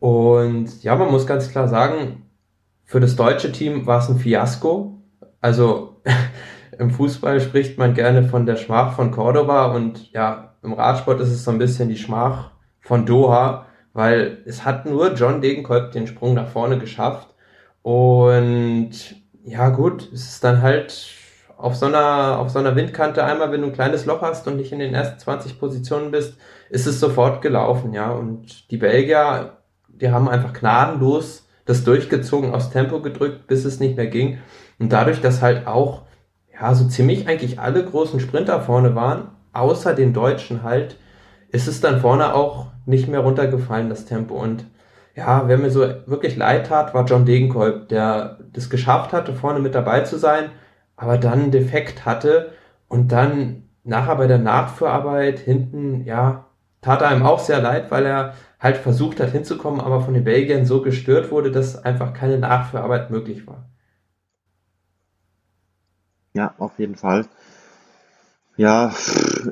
Und 0.00 0.82
ja, 0.82 0.96
man 0.96 1.10
muss 1.10 1.26
ganz 1.26 1.48
klar 1.50 1.68
sagen, 1.68 2.26
für 2.84 2.98
das 2.98 3.14
deutsche 3.14 3.52
Team 3.52 3.86
war 3.86 4.00
es 4.00 4.08
ein 4.08 4.18
Fiasko. 4.18 5.00
Also 5.40 6.00
im 6.78 6.90
Fußball 6.90 7.40
spricht 7.40 7.78
man 7.78 7.94
gerne 7.94 8.24
von 8.24 8.46
der 8.46 8.56
Schmach 8.56 8.94
von 8.94 9.10
Cordoba 9.10 9.66
und 9.74 10.12
ja, 10.12 10.54
im 10.62 10.72
Radsport 10.72 11.20
ist 11.20 11.30
es 11.30 11.44
so 11.44 11.50
ein 11.50 11.58
bisschen 11.58 11.88
die 11.88 11.96
Schmach 11.96 12.50
von 12.80 13.06
Doha, 13.06 13.66
weil 13.92 14.38
es 14.46 14.64
hat 14.64 14.86
nur 14.86 15.12
John 15.14 15.40
Degenkolb 15.40 15.92
den 15.92 16.06
Sprung 16.06 16.34
nach 16.34 16.48
vorne 16.48 16.78
geschafft. 16.78 17.28
Und 17.82 18.90
ja, 19.44 19.68
gut, 19.70 20.10
es 20.12 20.28
ist 20.28 20.44
dann 20.44 20.62
halt 20.62 21.14
auf 21.56 21.76
so 21.76 21.86
einer, 21.86 22.38
auf 22.38 22.50
so 22.50 22.58
einer 22.58 22.74
Windkante 22.74 23.24
einmal, 23.24 23.52
wenn 23.52 23.60
du 23.60 23.68
ein 23.68 23.72
kleines 23.72 24.06
Loch 24.06 24.22
hast 24.22 24.46
und 24.48 24.56
nicht 24.56 24.72
in 24.72 24.78
den 24.78 24.94
ersten 24.94 25.18
20 25.18 25.60
Positionen 25.60 26.10
bist, 26.10 26.36
ist 26.70 26.86
es 26.86 26.98
sofort 26.98 27.42
gelaufen, 27.42 27.92
ja. 27.92 28.10
Und 28.10 28.70
die 28.70 28.78
Belgier, 28.78 29.58
die 29.88 30.10
haben 30.10 30.28
einfach 30.28 30.52
gnadenlos 30.52 31.46
das 31.64 31.84
durchgezogen, 31.84 32.52
aufs 32.52 32.70
Tempo 32.70 33.00
gedrückt, 33.00 33.46
bis 33.46 33.64
es 33.64 33.78
nicht 33.78 33.96
mehr 33.96 34.08
ging. 34.08 34.38
Und 34.78 34.92
dadurch, 34.92 35.20
dass 35.20 35.42
halt 35.42 35.66
auch, 35.66 36.02
ja, 36.52 36.74
so 36.74 36.86
ziemlich 36.86 37.28
eigentlich 37.28 37.58
alle 37.60 37.84
großen 37.84 38.20
Sprinter 38.20 38.60
vorne 38.60 38.94
waren, 38.94 39.28
außer 39.52 39.94
den 39.94 40.12
Deutschen 40.12 40.62
halt, 40.62 40.96
ist 41.50 41.68
es 41.68 41.80
dann 41.80 42.00
vorne 42.00 42.34
auch 42.34 42.66
nicht 42.86 43.08
mehr 43.08 43.20
runtergefallen, 43.20 43.88
das 43.88 44.06
Tempo. 44.06 44.34
Und 44.34 44.64
ja, 45.14 45.46
wer 45.46 45.58
mir 45.58 45.70
so 45.70 45.80
wirklich 46.06 46.36
leid 46.36 46.66
tat, 46.66 46.94
war 46.94 47.04
John 47.04 47.26
Degenkolb, 47.26 47.88
der 47.88 48.38
das 48.52 48.70
geschafft 48.70 49.12
hatte, 49.12 49.34
vorne 49.34 49.60
mit 49.60 49.74
dabei 49.74 50.00
zu 50.00 50.18
sein 50.18 50.50
aber 51.02 51.18
dann 51.18 51.40
einen 51.40 51.50
Defekt 51.50 52.06
hatte 52.06 52.52
und 52.88 53.10
dann 53.10 53.64
nachher 53.84 54.16
bei 54.16 54.28
der 54.28 54.38
Nachführarbeit 54.38 55.40
hinten, 55.40 56.04
ja, 56.04 56.46
tat 56.80 57.02
er 57.02 57.08
einem 57.08 57.24
auch 57.24 57.40
sehr 57.40 57.60
leid, 57.60 57.90
weil 57.90 58.06
er 58.06 58.34
halt 58.60 58.76
versucht 58.76 59.18
hat 59.18 59.30
hinzukommen, 59.30 59.80
aber 59.80 60.00
von 60.00 60.14
den 60.14 60.24
Belgiern 60.24 60.64
so 60.64 60.80
gestört 60.82 61.30
wurde, 61.32 61.50
dass 61.50 61.84
einfach 61.84 62.12
keine 62.12 62.38
Nachführarbeit 62.38 63.10
möglich 63.10 63.46
war. 63.46 63.68
Ja, 66.34 66.54
auf 66.58 66.78
jeden 66.78 66.96
Fall. 66.96 67.26
Ja, 68.56 68.92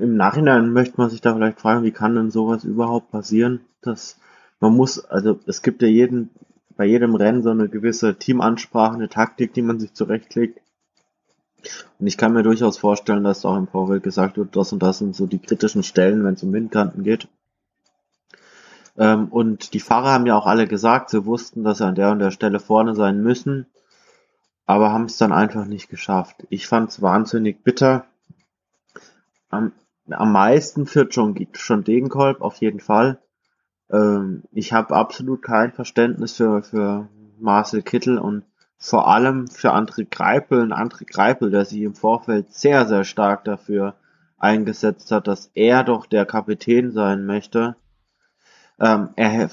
im 0.01 0.17
Nachhinein 0.17 0.73
möchte 0.73 0.99
man 0.99 1.11
sich 1.11 1.21
da 1.21 1.35
vielleicht 1.35 1.61
fragen, 1.61 1.85
wie 1.85 1.91
kann 1.91 2.15
denn 2.15 2.31
sowas 2.31 2.65
überhaupt 2.65 3.11
passieren? 3.11 3.61
Dass 3.83 4.19
man 4.61 4.75
muss, 4.75 5.05
also 5.05 5.41
es 5.47 5.63
gibt 5.63 5.83
ja 5.83 5.89
jeden, 5.89 6.31
bei 6.77 6.85
jedem 6.85 7.15
Rennen 7.15 7.43
so 7.43 7.51
eine 7.51 7.69
gewisse 7.69 8.17
Teamansprache, 8.17 8.95
eine 8.95 9.09
Taktik, 9.09 9.55
die 9.55 9.63
man 9.63 9.81
sich 9.81 9.95
zurechtlegt. 9.95 10.61
Und 11.99 12.07
ich 12.07 12.17
kann 12.17 12.33
mir 12.33 12.43
durchaus 12.43 12.79
vorstellen, 12.79 13.25
dass 13.25 13.45
auch 13.45 13.57
im 13.57 13.69
Vorfeld 13.69 14.03
gesagt 14.03 14.37
wird, 14.37 14.57
das 14.57 14.73
und 14.73 14.83
das 14.83 14.99
sind 14.99 15.15
so 15.15 15.27
die 15.27 15.39
kritischen 15.39 15.83
Stellen, 15.83 16.25
wenn 16.25 16.35
es 16.35 16.43
um 16.43 16.53
Windkanten 16.53 17.03
geht. 17.03 17.29
Ähm, 18.97 19.29
und 19.29 19.75
die 19.75 19.81
Fahrer 19.81 20.13
haben 20.13 20.27
ja 20.27 20.37
auch 20.37 20.47
alle 20.47 20.67
gesagt, 20.67 21.11
sie 21.11 21.27
wussten, 21.27 21.65
dass 21.65 21.79
sie 21.79 21.87
an 21.87 21.95
der 21.95 22.13
und 22.13 22.19
der 22.19 22.31
Stelle 22.31 22.61
vorne 22.61 22.95
sein 22.95 23.23
müssen, 23.23 23.67
aber 24.71 24.93
haben 24.93 25.07
es 25.07 25.19
dann 25.19 25.33
einfach 25.33 25.67
nicht 25.67 25.89
geschafft. 25.89 26.47
Ich 26.49 26.69
fand 26.69 26.91
es 26.91 27.03
wahnsinnig 27.03 27.65
bitter. 27.65 28.05
Am, 29.49 29.73
am 30.09 30.31
meisten 30.31 30.87
für 30.87 31.09
John, 31.11 31.35
John 31.55 31.83
Degenkolb 31.83 32.41
auf 32.41 32.59
jeden 32.59 32.79
Fall. 32.79 33.19
Ähm, 33.91 34.45
ich 34.53 34.73
habe 34.73 34.95
absolut 34.95 35.43
kein 35.43 35.73
Verständnis 35.73 36.37
für, 36.37 36.63
für 36.63 37.09
Marcel 37.41 37.83
Kittel 37.83 38.17
und 38.17 38.45
vor 38.79 39.09
allem 39.09 39.49
für 39.49 39.75
André 39.75 40.07
Greipel, 40.09 40.63
ein 40.63 40.73
André 40.73 41.05
Greipel, 41.05 41.51
der 41.51 41.65
sich 41.65 41.81
im 41.81 41.97
Vorfeld 41.97 42.55
sehr, 42.55 42.87
sehr 42.87 43.03
stark 43.03 43.43
dafür 43.43 43.97
eingesetzt 44.39 45.11
hat, 45.11 45.27
dass 45.27 45.51
er 45.55 45.83
doch 45.83 46.07
der 46.07 46.27
Kapitän 46.27 46.93
sein 46.93 47.27
möchte. 47.27 47.75
Ähm, 48.79 49.09
er, 49.17 49.51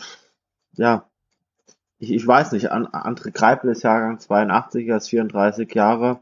ja, 0.73 1.09
ich, 1.99 2.11
ich 2.11 2.25
weiß 2.25 2.51
nicht, 2.51 2.71
André 2.71 3.31
Greipel 3.31 3.71
ist 3.71 3.83
Jahrgang 3.83 4.19
82, 4.19 4.87
er 4.87 4.97
ist 4.97 5.09
34 5.09 5.73
Jahre. 5.73 6.21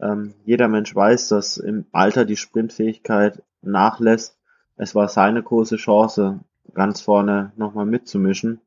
Ähm, 0.00 0.34
jeder 0.44 0.68
Mensch 0.68 0.94
weiß, 0.94 1.28
dass 1.28 1.56
im 1.56 1.86
Alter 1.92 2.24
die 2.24 2.36
Sprintfähigkeit 2.36 3.42
nachlässt. 3.62 4.36
Es 4.76 4.94
war 4.94 5.08
seine 5.08 5.42
große 5.42 5.76
Chance, 5.76 6.40
ganz 6.74 7.00
vorne 7.00 7.52
nochmal 7.56 7.86
mitzumischen. 7.86 8.60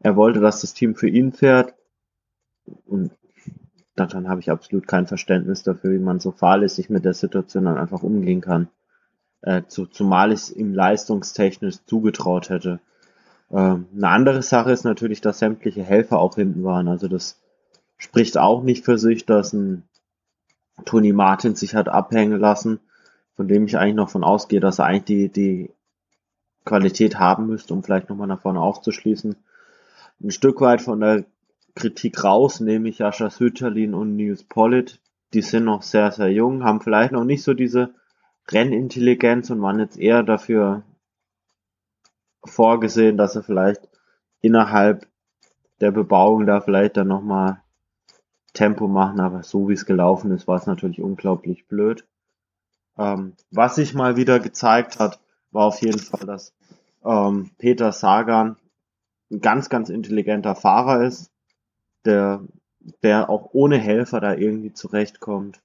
Er 0.00 0.16
wollte, 0.16 0.40
dass 0.40 0.60
das 0.60 0.74
Team 0.74 0.94
für 0.94 1.08
ihn 1.08 1.32
fährt 1.32 1.74
und 2.86 3.12
daran 3.96 4.28
habe 4.28 4.40
ich 4.40 4.50
absolut 4.50 4.86
kein 4.86 5.06
Verständnis 5.06 5.62
dafür, 5.62 5.92
wie 5.92 5.98
man 5.98 6.20
so 6.20 6.30
fahrlässig 6.30 6.90
mit 6.90 7.04
der 7.04 7.14
Situation 7.14 7.64
dann 7.64 7.78
einfach 7.78 8.02
umgehen 8.02 8.40
kann. 8.40 8.68
Äh, 9.42 9.62
zu, 9.66 9.86
zumal 9.86 10.32
ich 10.32 10.40
es 10.40 10.50
ihm 10.52 10.74
leistungstechnisch 10.74 11.84
zugetraut 11.86 12.50
hätte. 12.50 12.80
Ähm, 13.50 13.86
eine 13.94 14.08
andere 14.08 14.42
Sache 14.42 14.72
ist 14.72 14.84
natürlich, 14.84 15.20
dass 15.20 15.38
sämtliche 15.38 15.82
Helfer 15.82 16.18
auch 16.18 16.34
hinten 16.34 16.64
waren. 16.64 16.88
Also 16.88 17.08
das 17.08 17.40
spricht 17.96 18.38
auch 18.38 18.62
nicht 18.62 18.84
für 18.84 18.98
sich, 18.98 19.26
dass 19.26 19.52
ein 19.52 19.84
Tony 20.84 21.12
Martin 21.12 21.54
sich 21.54 21.74
hat 21.74 21.88
abhängen 21.88 22.38
lassen, 22.38 22.80
von 23.36 23.48
dem 23.48 23.66
ich 23.66 23.76
eigentlich 23.76 23.96
noch 23.96 24.10
von 24.10 24.24
ausgehe, 24.24 24.60
dass 24.60 24.78
er 24.78 24.86
eigentlich 24.86 25.04
die, 25.04 25.28
die 25.28 25.70
Qualität 26.64 27.18
haben 27.18 27.46
müsste, 27.46 27.74
um 27.74 27.82
vielleicht 27.82 28.08
nochmal 28.08 28.28
nach 28.28 28.40
vorne 28.40 28.60
aufzuschließen. 28.60 29.36
Ein 30.22 30.30
Stück 30.30 30.60
weit 30.60 30.82
von 30.82 31.00
der 31.00 31.24
Kritik 31.74 32.24
raus, 32.24 32.60
nämlich 32.60 32.98
Jascha 32.98 33.30
Sütterlin 33.30 33.94
und 33.94 34.16
Nils 34.16 34.44
Pollitt. 34.44 35.00
Die 35.32 35.42
sind 35.42 35.64
noch 35.64 35.82
sehr, 35.82 36.10
sehr 36.12 36.30
jung, 36.30 36.64
haben 36.64 36.80
vielleicht 36.80 37.12
noch 37.12 37.24
nicht 37.24 37.42
so 37.42 37.54
diese 37.54 37.94
Rennintelligenz 38.48 39.50
und 39.50 39.62
waren 39.62 39.78
jetzt 39.78 39.98
eher 39.98 40.22
dafür 40.22 40.82
vorgesehen, 42.44 43.16
dass 43.16 43.34
sie 43.34 43.42
vielleicht 43.42 43.88
innerhalb 44.40 45.06
der 45.80 45.90
Bebauung 45.90 46.46
da 46.46 46.60
vielleicht 46.60 46.96
dann 46.96 47.08
nochmal 47.08 47.62
Tempo 48.52 48.88
machen, 48.88 49.20
aber 49.20 49.42
so 49.42 49.68
wie 49.68 49.74
es 49.74 49.86
gelaufen 49.86 50.32
ist, 50.32 50.48
war 50.48 50.56
es 50.56 50.66
natürlich 50.66 51.00
unglaublich 51.00 51.66
blöd. 51.66 52.04
Ähm, 52.98 53.34
was 53.50 53.76
sich 53.76 53.94
mal 53.94 54.16
wieder 54.16 54.40
gezeigt 54.40 54.98
hat, 54.98 55.20
war 55.52 55.66
auf 55.66 55.80
jeden 55.80 56.00
Fall, 56.00 56.26
dass 56.26 56.52
ähm, 57.04 57.50
Peter 57.58 57.92
Sagan 57.92 58.56
ein 59.30 59.40
ganz, 59.40 59.68
ganz 59.68 59.88
intelligenter 59.88 60.54
Fahrer 60.54 61.02
ist, 61.04 61.30
der, 62.04 62.42
der 63.02 63.30
auch 63.30 63.50
ohne 63.52 63.78
Helfer 63.78 64.20
da 64.20 64.34
irgendwie 64.34 64.72
zurechtkommt. 64.72 65.60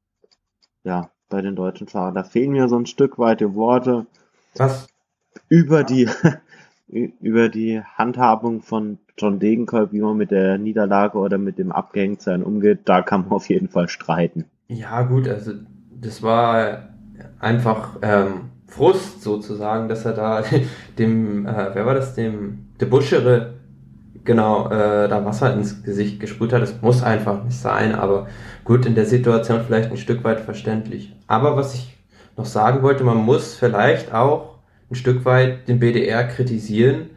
Ja, 0.83 1.09
bei 1.29 1.41
den 1.41 1.55
deutschen 1.55 1.87
Fahrern. 1.87 2.13
Da 2.13 2.23
fehlen 2.23 2.51
mir 2.51 2.69
so 2.69 2.77
ein 2.77 2.85
Stück 2.85 3.17
weit 3.17 3.41
die 3.41 3.55
Worte. 3.55 4.05
Was? 4.55 4.87
Über 5.49 5.83
die, 5.83 6.07
über 6.87 7.49
die 7.49 7.81
Handhabung 7.97 8.61
von 8.61 8.99
John 9.17 9.39
Degenkolb, 9.39 9.91
wie 9.91 10.01
man 10.01 10.17
mit 10.17 10.31
der 10.31 10.57
Niederlage 10.57 11.17
oder 11.17 11.37
mit 11.37 11.57
dem 11.57 11.71
Abgehängtsein 11.71 12.43
umgeht, 12.43 12.81
da 12.85 13.01
kann 13.01 13.21
man 13.21 13.31
auf 13.31 13.49
jeden 13.49 13.69
Fall 13.69 13.87
streiten. 13.89 14.45
Ja, 14.67 15.03
gut, 15.03 15.27
also 15.27 15.53
das 15.99 16.21
war 16.21 16.89
einfach 17.39 17.97
ähm, 18.01 18.49
Frust 18.67 19.21
sozusagen, 19.21 19.87
dass 19.89 20.05
er 20.05 20.13
da 20.13 20.43
dem, 20.97 21.45
äh, 21.45 21.69
wer 21.73 21.85
war 21.85 21.95
das, 21.95 22.13
dem 22.13 22.67
De 22.79 22.87
Buschere 22.87 23.55
genau 24.25 24.69
äh, 24.69 25.07
da 25.07 25.23
Wasser 25.23 25.53
ins 25.53 25.83
Gesicht 25.83 26.19
gesprüht 26.19 26.51
hat. 26.51 26.61
Das 26.61 26.81
muss 26.81 27.03
einfach 27.03 27.43
nicht 27.43 27.57
sein, 27.57 27.95
aber 27.95 28.27
gut, 28.63 28.85
in 28.85 28.95
der 28.95 29.05
Situation 29.05 29.61
vielleicht 29.65 29.91
ein 29.91 29.97
Stück 29.97 30.23
weit 30.23 30.41
verständlich. 30.41 31.15
Aber 31.27 31.55
was 31.55 31.75
ich 31.75 31.95
noch 32.35 32.45
sagen 32.45 32.81
wollte, 32.81 33.03
man 33.03 33.17
muss 33.17 33.55
vielleicht 33.55 34.13
auch 34.13 34.54
ein 34.89 34.95
Stück 34.95 35.25
weit 35.25 35.67
den 35.67 35.79
BDR 35.79 36.23
kritisieren, 36.25 37.09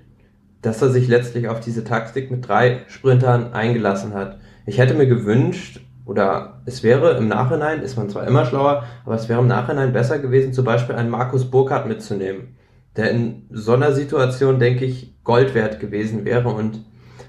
dass 0.62 0.82
er 0.82 0.90
sich 0.90 1.08
letztlich 1.08 1.48
auf 1.48 1.60
diese 1.60 1.84
Taktik 1.84 2.30
mit 2.30 2.46
drei 2.46 2.80
Sprintern 2.88 3.52
eingelassen 3.52 4.14
hat. 4.14 4.38
Ich 4.66 4.78
hätte 4.78 4.94
mir 4.94 5.06
gewünscht, 5.06 5.80
oder 6.04 6.62
es 6.64 6.82
wäre 6.82 7.16
im 7.16 7.28
Nachhinein, 7.28 7.82
ist 7.82 7.96
man 7.96 8.08
zwar 8.08 8.26
immer 8.26 8.46
schlauer, 8.46 8.84
aber 9.04 9.14
es 9.14 9.28
wäre 9.28 9.40
im 9.40 9.46
Nachhinein 9.46 9.92
besser 9.92 10.18
gewesen, 10.18 10.52
zum 10.52 10.64
Beispiel 10.64 10.94
einen 10.94 11.10
Markus 11.10 11.50
Burkhardt 11.50 11.86
mitzunehmen, 11.86 12.56
der 12.96 13.10
in 13.10 13.46
so 13.50 13.74
einer 13.74 13.92
Situation, 13.92 14.58
denke 14.58 14.84
ich, 14.84 15.14
Gold 15.22 15.54
wert 15.54 15.80
gewesen 15.80 16.24
wäre 16.24 16.48
und 16.48 16.84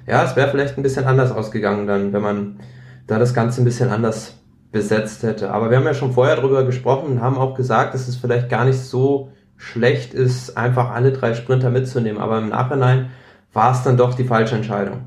ja, 0.07 0.23
es 0.23 0.35
wäre 0.35 0.49
vielleicht 0.49 0.77
ein 0.77 0.83
bisschen 0.83 1.05
anders 1.05 1.31
ausgegangen 1.31 1.85
dann, 1.85 2.13
wenn 2.13 2.21
man 2.21 2.59
da 3.05 3.19
das 3.19 3.33
Ganze 3.33 3.61
ein 3.61 3.65
bisschen 3.65 3.89
anders 3.89 4.37
besetzt 4.71 5.23
hätte. 5.23 5.51
Aber 5.51 5.69
wir 5.69 5.77
haben 5.77 5.85
ja 5.85 5.93
schon 5.93 6.13
vorher 6.13 6.37
drüber 6.37 6.63
gesprochen 6.63 7.11
und 7.11 7.21
haben 7.21 7.37
auch 7.37 7.55
gesagt, 7.55 7.95
es 7.95 8.15
vielleicht 8.15 8.49
gar 8.49 8.65
nicht 8.65 8.79
so 8.79 9.31
schlecht 9.59 10.15
ist, 10.15 10.57
einfach 10.57 10.89
alle 10.89 11.11
drei 11.11 11.35
Sprinter 11.35 11.69
mitzunehmen. 11.69 12.19
Aber 12.19 12.39
im 12.39 12.49
Nachhinein 12.49 13.11
war 13.53 13.71
es 13.71 13.83
dann 13.83 13.97
doch 13.97 14.15
die 14.15 14.23
falsche 14.23 14.55
Entscheidung. 14.55 15.01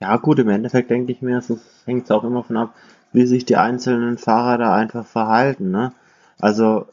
Ja, 0.00 0.16
gut, 0.16 0.38
im 0.38 0.48
Endeffekt 0.48 0.90
denke 0.90 1.10
ich 1.10 1.22
mir, 1.22 1.38
es 1.38 1.52
hängt 1.86 2.10
auch 2.12 2.22
immer 2.22 2.44
von 2.44 2.56
ab, 2.56 2.74
wie 3.12 3.26
sich 3.26 3.44
die 3.46 3.56
einzelnen 3.56 4.18
Fahrer 4.18 4.58
da 4.58 4.74
einfach 4.74 5.06
verhalten. 5.06 5.70
Ne? 5.70 5.92
Also 6.38 6.86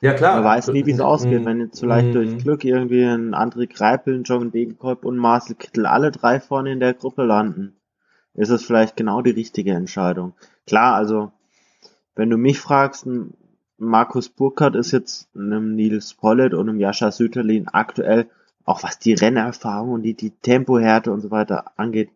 ja, 0.00 0.14
klar. 0.14 0.36
Man 0.36 0.44
weiß 0.44 0.68
nie, 0.68 0.86
wie 0.86 0.92
es 0.92 1.00
ausgeht. 1.00 1.44
Wenn 1.44 1.60
jetzt 1.60 1.80
vielleicht 1.80 2.08
mm. 2.08 2.12
durch 2.12 2.38
Glück 2.38 2.64
irgendwie 2.64 3.04
ein 3.04 3.34
André 3.34 3.66
Greipel, 3.70 4.14
ein 4.14 4.22
John 4.22 4.50
Degenkolb 4.50 5.04
und 5.04 5.18
Marcel 5.18 5.56
Kittel 5.56 5.84
alle 5.84 6.10
drei 6.10 6.40
vorne 6.40 6.72
in 6.72 6.80
der 6.80 6.94
Gruppe 6.94 7.24
landen, 7.24 7.76
ist 8.32 8.48
es 8.48 8.64
vielleicht 8.64 8.96
genau 8.96 9.20
die 9.20 9.30
richtige 9.30 9.72
Entscheidung. 9.72 10.32
Klar, 10.66 10.94
also, 10.94 11.32
wenn 12.14 12.30
du 12.30 12.38
mich 12.38 12.58
fragst, 12.58 13.06
Markus 13.80 14.28
Burkhardt 14.28 14.76
ist 14.76 14.90
jetzt 14.90 15.34
einem 15.34 15.74
Nils 15.74 16.12
Pollitt 16.12 16.52
und 16.52 16.68
einem 16.68 16.78
Jascha 16.78 17.10
Süterlin 17.10 17.66
aktuell, 17.68 18.28
auch 18.66 18.82
was 18.82 18.98
die 18.98 19.14
Rennerfahrung 19.14 19.92
und 19.92 20.02
die, 20.02 20.12
die 20.12 20.32
Tempohärte 20.32 21.10
und 21.10 21.22
so 21.22 21.30
weiter 21.30 21.72
angeht, 21.76 22.10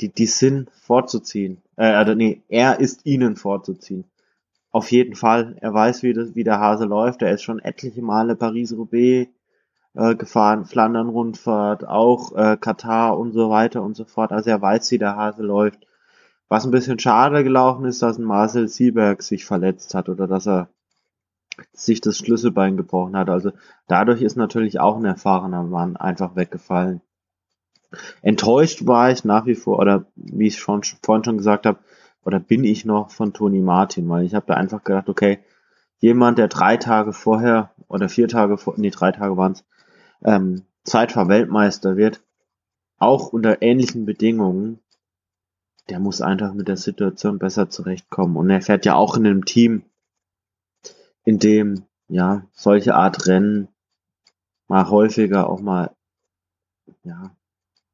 die, 0.00 0.08
die 0.08 0.24
sind 0.26 0.70
vorzuziehen. 0.72 1.60
Äh, 1.76 1.92
also 1.92 2.14
nee, 2.14 2.42
er 2.48 2.80
ist 2.80 3.04
ihnen 3.04 3.36
vorzuziehen. 3.36 4.04
Auf 4.70 4.90
jeden 4.90 5.14
Fall. 5.14 5.56
Er 5.60 5.74
weiß, 5.74 6.02
wie, 6.02 6.14
das, 6.14 6.34
wie 6.34 6.44
der 6.44 6.58
Hase 6.58 6.86
läuft. 6.86 7.20
Er 7.20 7.32
ist 7.32 7.42
schon 7.42 7.58
etliche 7.58 8.00
Male 8.00 8.34
Paris-Roubaix 8.34 9.28
äh, 9.92 10.14
gefahren, 10.14 10.64
Flandern-Rundfahrt, 10.64 11.86
auch 11.86 12.34
äh, 12.34 12.56
Katar 12.58 13.18
und 13.18 13.32
so 13.32 13.50
weiter 13.50 13.82
und 13.82 13.94
so 13.94 14.06
fort. 14.06 14.32
Also 14.32 14.48
er 14.48 14.62
weiß, 14.62 14.90
wie 14.90 14.98
der 14.98 15.16
Hase 15.16 15.42
läuft. 15.42 15.86
Was 16.48 16.64
ein 16.64 16.70
bisschen 16.70 16.98
schade 16.98 17.44
gelaufen 17.44 17.84
ist, 17.84 18.00
dass 18.00 18.16
ein 18.16 18.24
Marcel 18.24 18.68
Sieberg 18.68 19.22
sich 19.22 19.44
verletzt 19.44 19.94
hat 19.94 20.08
oder 20.08 20.26
dass 20.26 20.48
er 20.48 20.70
sich 21.72 22.00
das 22.00 22.18
Schlüsselbein 22.18 22.76
gebrochen 22.76 23.16
hat. 23.16 23.28
Also 23.28 23.52
dadurch 23.86 24.22
ist 24.22 24.36
natürlich 24.36 24.80
auch 24.80 24.96
ein 24.96 25.04
erfahrener 25.04 25.62
Mann 25.62 25.96
einfach 25.96 26.36
weggefallen. 26.36 27.00
Enttäuscht 28.22 28.86
war 28.86 29.10
ich 29.10 29.24
nach 29.24 29.46
wie 29.46 29.54
vor, 29.54 29.78
oder 29.78 30.06
wie 30.14 30.48
ich 30.48 30.58
schon 30.58 30.82
vorhin 31.02 31.24
schon 31.24 31.38
gesagt 31.38 31.66
habe, 31.66 31.78
oder 32.24 32.38
bin 32.38 32.64
ich 32.64 32.84
noch 32.84 33.10
von 33.10 33.32
Toni 33.32 33.60
Martin, 33.60 34.08
weil 34.08 34.24
ich 34.24 34.34
habe 34.34 34.46
da 34.46 34.54
einfach 34.54 34.84
gedacht, 34.84 35.08
okay, 35.08 35.38
jemand, 35.98 36.38
der 36.38 36.48
drei 36.48 36.76
Tage 36.76 37.12
vorher 37.12 37.70
oder 37.88 38.08
vier 38.08 38.28
Tage 38.28 38.58
vor, 38.58 38.74
nee, 38.76 38.90
drei 38.90 39.12
Tage 39.12 39.36
waren 39.36 39.52
es, 39.52 39.64
ähm, 40.22 40.62
Zeitfahr 40.84 41.28
Weltmeister 41.28 41.96
wird, 41.96 42.22
auch 42.98 43.32
unter 43.32 43.62
ähnlichen 43.62 44.04
Bedingungen, 44.04 44.80
der 45.88 46.00
muss 46.00 46.20
einfach 46.20 46.52
mit 46.52 46.68
der 46.68 46.76
Situation 46.76 47.38
besser 47.38 47.70
zurechtkommen. 47.70 48.36
Und 48.36 48.50
er 48.50 48.60
fährt 48.60 48.84
ja 48.84 48.94
auch 48.94 49.16
in 49.16 49.26
einem 49.26 49.44
Team, 49.44 49.82
in 51.28 51.38
dem 51.38 51.84
ja 52.08 52.46
solche 52.54 52.94
Art 52.94 53.26
Rennen 53.26 53.68
mal 54.66 54.88
häufiger 54.88 55.50
auch 55.50 55.60
mal 55.60 55.90
ja 57.04 57.36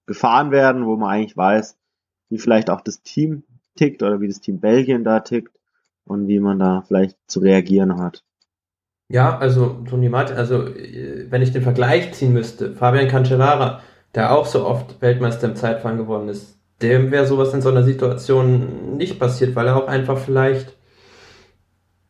gefahren 0.06 0.52
werden, 0.52 0.86
wo 0.86 0.94
man 0.94 1.10
eigentlich 1.10 1.36
weiß, 1.36 1.76
wie 2.30 2.38
vielleicht 2.38 2.70
auch 2.70 2.80
das 2.80 3.02
Team 3.02 3.42
tickt 3.74 4.04
oder 4.04 4.20
wie 4.20 4.28
das 4.28 4.40
Team 4.40 4.60
Belgien 4.60 5.02
da 5.02 5.18
tickt 5.18 5.58
und 6.04 6.28
wie 6.28 6.38
man 6.38 6.60
da 6.60 6.84
vielleicht 6.86 7.18
zu 7.26 7.40
reagieren 7.40 7.98
hat. 7.98 8.22
Ja, 9.08 9.36
also 9.36 9.82
Toni 9.88 10.08
Martin, 10.08 10.36
also 10.36 10.68
äh, 10.68 11.26
wenn 11.28 11.42
ich 11.42 11.50
den 11.50 11.62
Vergleich 11.62 12.14
ziehen 12.14 12.32
müsste, 12.32 12.76
Fabian 12.76 13.08
Cancellara, 13.08 13.80
der 14.14 14.30
auch 14.30 14.46
so 14.46 14.64
oft 14.64 15.02
Weltmeister 15.02 15.48
im 15.48 15.56
Zeitfahren 15.56 15.98
geworden 15.98 16.28
ist, 16.28 16.56
dem 16.82 17.10
wäre 17.10 17.26
sowas 17.26 17.52
in 17.52 17.62
so 17.62 17.70
einer 17.70 17.82
Situation 17.82 18.96
nicht 18.96 19.18
passiert, 19.18 19.56
weil 19.56 19.66
er 19.66 19.76
auch 19.76 19.88
einfach 19.88 20.18
vielleicht 20.18 20.76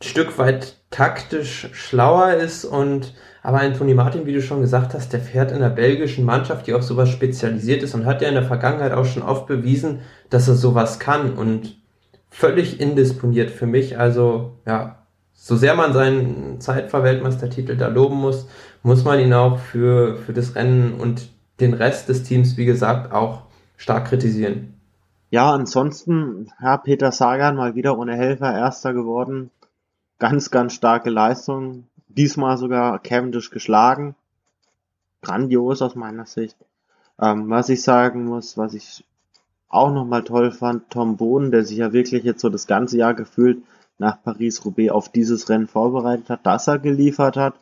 Stück 0.04 0.38
weit 0.38 0.76
taktisch 0.90 1.68
schlauer 1.72 2.34
ist 2.34 2.64
und 2.64 3.14
aber 3.42 3.58
ein 3.58 3.74
Toni 3.74 3.92
Martin, 3.92 4.24
wie 4.24 4.32
du 4.32 4.40
schon 4.40 4.62
gesagt 4.62 4.94
hast, 4.94 5.12
der 5.12 5.20
fährt 5.20 5.52
in 5.52 5.60
der 5.60 5.68
belgischen 5.68 6.24
Mannschaft, 6.24 6.66
die 6.66 6.72
auf 6.72 6.82
sowas 6.82 7.10
spezialisiert 7.10 7.82
ist 7.82 7.94
und 7.94 8.06
hat 8.06 8.22
ja 8.22 8.28
in 8.28 8.34
der 8.34 8.44
Vergangenheit 8.44 8.92
auch 8.92 9.04
schon 9.04 9.22
oft 9.22 9.46
bewiesen, 9.46 10.00
dass 10.30 10.48
er 10.48 10.54
sowas 10.54 10.98
kann 10.98 11.34
und 11.34 11.76
völlig 12.30 12.80
indisponiert 12.80 13.50
für 13.50 13.66
mich. 13.66 13.98
Also, 13.98 14.52
ja, 14.66 15.04
so 15.34 15.56
sehr 15.56 15.74
man 15.74 15.92
seinen 15.92 16.60
Zeitfahrweltmeistertitel 16.60 17.76
da 17.76 17.88
loben 17.88 18.16
muss, 18.16 18.48
muss 18.82 19.04
man 19.04 19.20
ihn 19.20 19.34
auch 19.34 19.58
für, 19.58 20.16
für 20.16 20.32
das 20.32 20.54
Rennen 20.54 20.94
und 20.94 21.28
den 21.60 21.74
Rest 21.74 22.08
des 22.08 22.22
Teams, 22.22 22.56
wie 22.56 22.64
gesagt, 22.64 23.12
auch 23.12 23.42
stark 23.76 24.06
kritisieren. 24.06 24.74
Ja, 25.30 25.52
ansonsten, 25.52 26.50
ja, 26.62 26.78
Peter 26.78 27.12
Sagan 27.12 27.56
mal 27.56 27.74
wieder 27.74 27.98
ohne 27.98 28.16
Helfer 28.16 28.54
Erster 28.54 28.94
geworden. 28.94 29.50
Ganz, 30.18 30.50
ganz 30.50 30.74
starke 30.74 31.10
Leistung. 31.10 31.88
Diesmal 32.08 32.56
sogar 32.56 32.98
Cavendish 33.00 33.50
geschlagen. 33.50 34.14
Grandios 35.22 35.82
aus 35.82 35.94
meiner 35.94 36.26
Sicht. 36.26 36.56
Ähm, 37.20 37.50
was 37.50 37.68
ich 37.68 37.82
sagen 37.82 38.24
muss, 38.24 38.56
was 38.56 38.74
ich 38.74 39.04
auch 39.68 39.92
nochmal 39.92 40.22
toll 40.22 40.52
fand, 40.52 40.90
Tom 40.90 41.16
Boden, 41.16 41.50
der 41.50 41.64
sich 41.64 41.78
ja 41.78 41.92
wirklich 41.92 42.24
jetzt 42.24 42.40
so 42.40 42.48
das 42.48 42.66
ganze 42.66 42.96
Jahr 42.96 43.14
gefühlt 43.14 43.62
nach 43.98 44.22
Paris-Roubaix 44.22 44.92
auf 44.92 45.08
dieses 45.08 45.48
Rennen 45.48 45.66
vorbereitet 45.66 46.30
hat, 46.30 46.46
dass 46.46 46.68
er 46.68 46.78
geliefert 46.78 47.36
hat. 47.36 47.54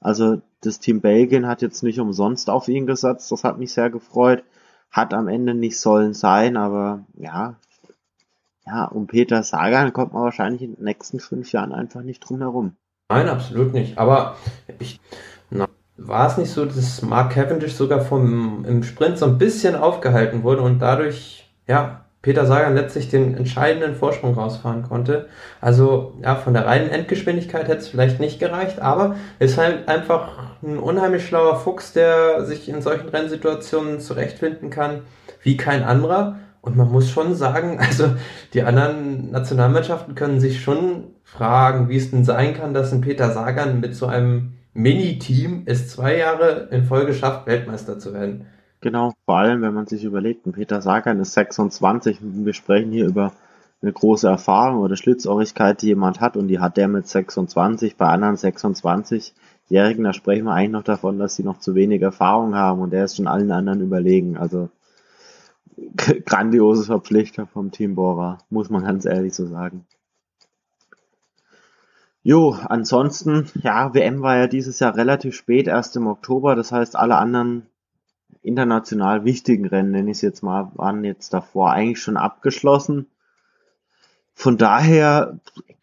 Also 0.00 0.40
das 0.60 0.80
Team 0.80 1.00
Belgien 1.00 1.46
hat 1.46 1.62
jetzt 1.62 1.82
nicht 1.82 2.00
umsonst 2.00 2.50
auf 2.50 2.68
ihn 2.68 2.86
gesetzt, 2.86 3.30
das 3.32 3.44
hat 3.44 3.58
mich 3.58 3.72
sehr 3.72 3.90
gefreut. 3.90 4.44
Hat 4.90 5.12
am 5.12 5.28
Ende 5.28 5.54
nicht 5.54 5.78
sollen 5.78 6.14
sein, 6.14 6.56
aber 6.56 7.04
ja, 7.14 7.56
ja, 8.68 8.84
um 8.84 9.06
Peter 9.06 9.42
Sagan 9.42 9.92
kommt 9.92 10.12
man 10.12 10.24
wahrscheinlich 10.24 10.62
in 10.62 10.74
den 10.74 10.84
nächsten 10.84 11.20
fünf 11.20 11.52
Jahren 11.52 11.72
einfach 11.72 12.02
nicht 12.02 12.20
drum 12.20 12.40
herum. 12.40 12.76
Nein, 13.10 13.28
absolut 13.28 13.72
nicht. 13.72 13.96
Aber 13.96 14.36
ich, 14.78 15.00
na, 15.50 15.66
war 15.96 16.26
es 16.26 16.36
nicht 16.36 16.50
so, 16.50 16.66
dass 16.66 17.00
Mark 17.02 17.32
Cavendish 17.32 17.72
sogar 17.72 18.02
vom, 18.02 18.64
im 18.66 18.82
Sprint 18.82 19.16
so 19.16 19.24
ein 19.24 19.38
bisschen 19.38 19.74
aufgehalten 19.74 20.42
wurde 20.42 20.62
und 20.62 20.80
dadurch, 20.80 21.48
ja, 21.66 22.04
Peter 22.20 22.44
Sagan 22.44 22.74
letztlich 22.74 23.08
den 23.08 23.36
entscheidenden 23.36 23.94
Vorsprung 23.94 24.34
rausfahren 24.34 24.82
konnte. 24.82 25.28
Also, 25.60 26.14
ja, 26.22 26.34
von 26.34 26.52
der 26.52 26.66
reinen 26.66 26.90
Endgeschwindigkeit 26.90 27.68
hätte 27.68 27.78
es 27.78 27.88
vielleicht 27.88 28.20
nicht 28.20 28.40
gereicht, 28.40 28.80
aber 28.80 29.16
ist 29.38 29.56
halt 29.56 29.88
einfach 29.88 30.56
ein 30.62 30.78
unheimlich 30.78 31.26
schlauer 31.26 31.56
Fuchs, 31.56 31.92
der 31.92 32.44
sich 32.44 32.68
in 32.68 32.82
solchen 32.82 33.08
Rennsituationen 33.08 34.00
zurechtfinden 34.00 34.68
kann, 34.68 35.02
wie 35.42 35.56
kein 35.56 35.84
anderer. 35.84 36.36
Und 36.60 36.76
man 36.76 36.90
muss 36.90 37.10
schon 37.10 37.34
sagen, 37.34 37.78
also 37.80 38.10
die 38.54 38.62
anderen 38.62 39.30
Nationalmannschaften 39.30 40.14
können 40.14 40.40
sich 40.40 40.60
schon 40.62 41.04
fragen, 41.24 41.88
wie 41.88 41.96
es 41.96 42.10
denn 42.10 42.24
sein 42.24 42.54
kann, 42.54 42.74
dass 42.74 42.92
ein 42.92 43.00
Peter 43.00 43.30
Sagan 43.30 43.80
mit 43.80 43.94
so 43.94 44.06
einem 44.06 44.54
Mini-Team 44.74 45.62
es 45.66 45.88
zwei 45.88 46.16
Jahre 46.16 46.68
in 46.70 46.84
Folge 46.84 47.12
schafft, 47.14 47.46
Weltmeister 47.46 47.98
zu 47.98 48.14
werden. 48.14 48.46
Genau, 48.80 49.12
vor 49.24 49.38
allem, 49.38 49.60
wenn 49.62 49.74
man 49.74 49.86
sich 49.86 50.04
überlegt, 50.04 50.46
ein 50.46 50.52
Peter 50.52 50.80
Sagan 50.80 51.18
ist 51.20 51.32
26, 51.32 52.18
wir 52.22 52.52
sprechen 52.52 52.92
hier 52.92 53.06
über 53.06 53.32
eine 53.82 53.92
große 53.92 54.28
Erfahrung 54.28 54.80
oder 54.80 54.96
Schlitzohrigkeit, 54.96 55.82
die 55.82 55.88
jemand 55.88 56.20
hat 56.20 56.36
und 56.36 56.48
die 56.48 56.60
hat 56.60 56.76
der 56.76 56.88
mit 56.88 57.06
26, 57.06 57.96
bei 57.96 58.06
anderen 58.06 58.36
26 58.36 59.34
Jährigen, 59.68 60.04
da 60.04 60.12
sprechen 60.12 60.44
wir 60.44 60.54
eigentlich 60.54 60.70
noch 60.70 60.82
davon, 60.82 61.18
dass 61.18 61.36
sie 61.36 61.42
noch 61.42 61.58
zu 61.58 61.74
wenig 61.74 62.00
Erfahrung 62.02 62.54
haben 62.54 62.80
und 62.80 62.92
der 62.92 63.04
ist 63.04 63.16
schon 63.16 63.26
allen 63.26 63.50
anderen 63.50 63.80
überlegen. 63.80 64.36
Also 64.36 64.70
grandiose 66.26 66.84
Verpflichtung 66.84 67.46
vom 67.46 67.70
Team 67.70 67.94
Bora, 67.94 68.38
muss 68.50 68.70
man 68.70 68.84
ganz 68.84 69.04
ehrlich 69.04 69.34
so 69.34 69.46
sagen. 69.46 69.86
Jo, 72.22 72.50
ansonsten, 72.50 73.48
ja, 73.62 73.94
WM 73.94 74.22
war 74.22 74.36
ja 74.36 74.46
dieses 74.48 74.80
Jahr 74.80 74.96
relativ 74.96 75.34
spät, 75.34 75.66
erst 75.66 75.96
im 75.96 76.06
Oktober, 76.06 76.56
das 76.56 76.72
heißt, 76.72 76.96
alle 76.96 77.16
anderen 77.16 77.66
international 78.42 79.24
wichtigen 79.24 79.66
Rennen, 79.66 79.92
nenne 79.92 80.10
ich 80.10 80.18
es 80.18 80.22
jetzt 80.22 80.42
mal, 80.42 80.70
waren 80.74 81.04
jetzt 81.04 81.32
davor 81.32 81.70
eigentlich 81.70 82.02
schon 82.02 82.16
abgeschlossen. 82.16 83.06
Von 84.34 84.56
daher 84.56 85.40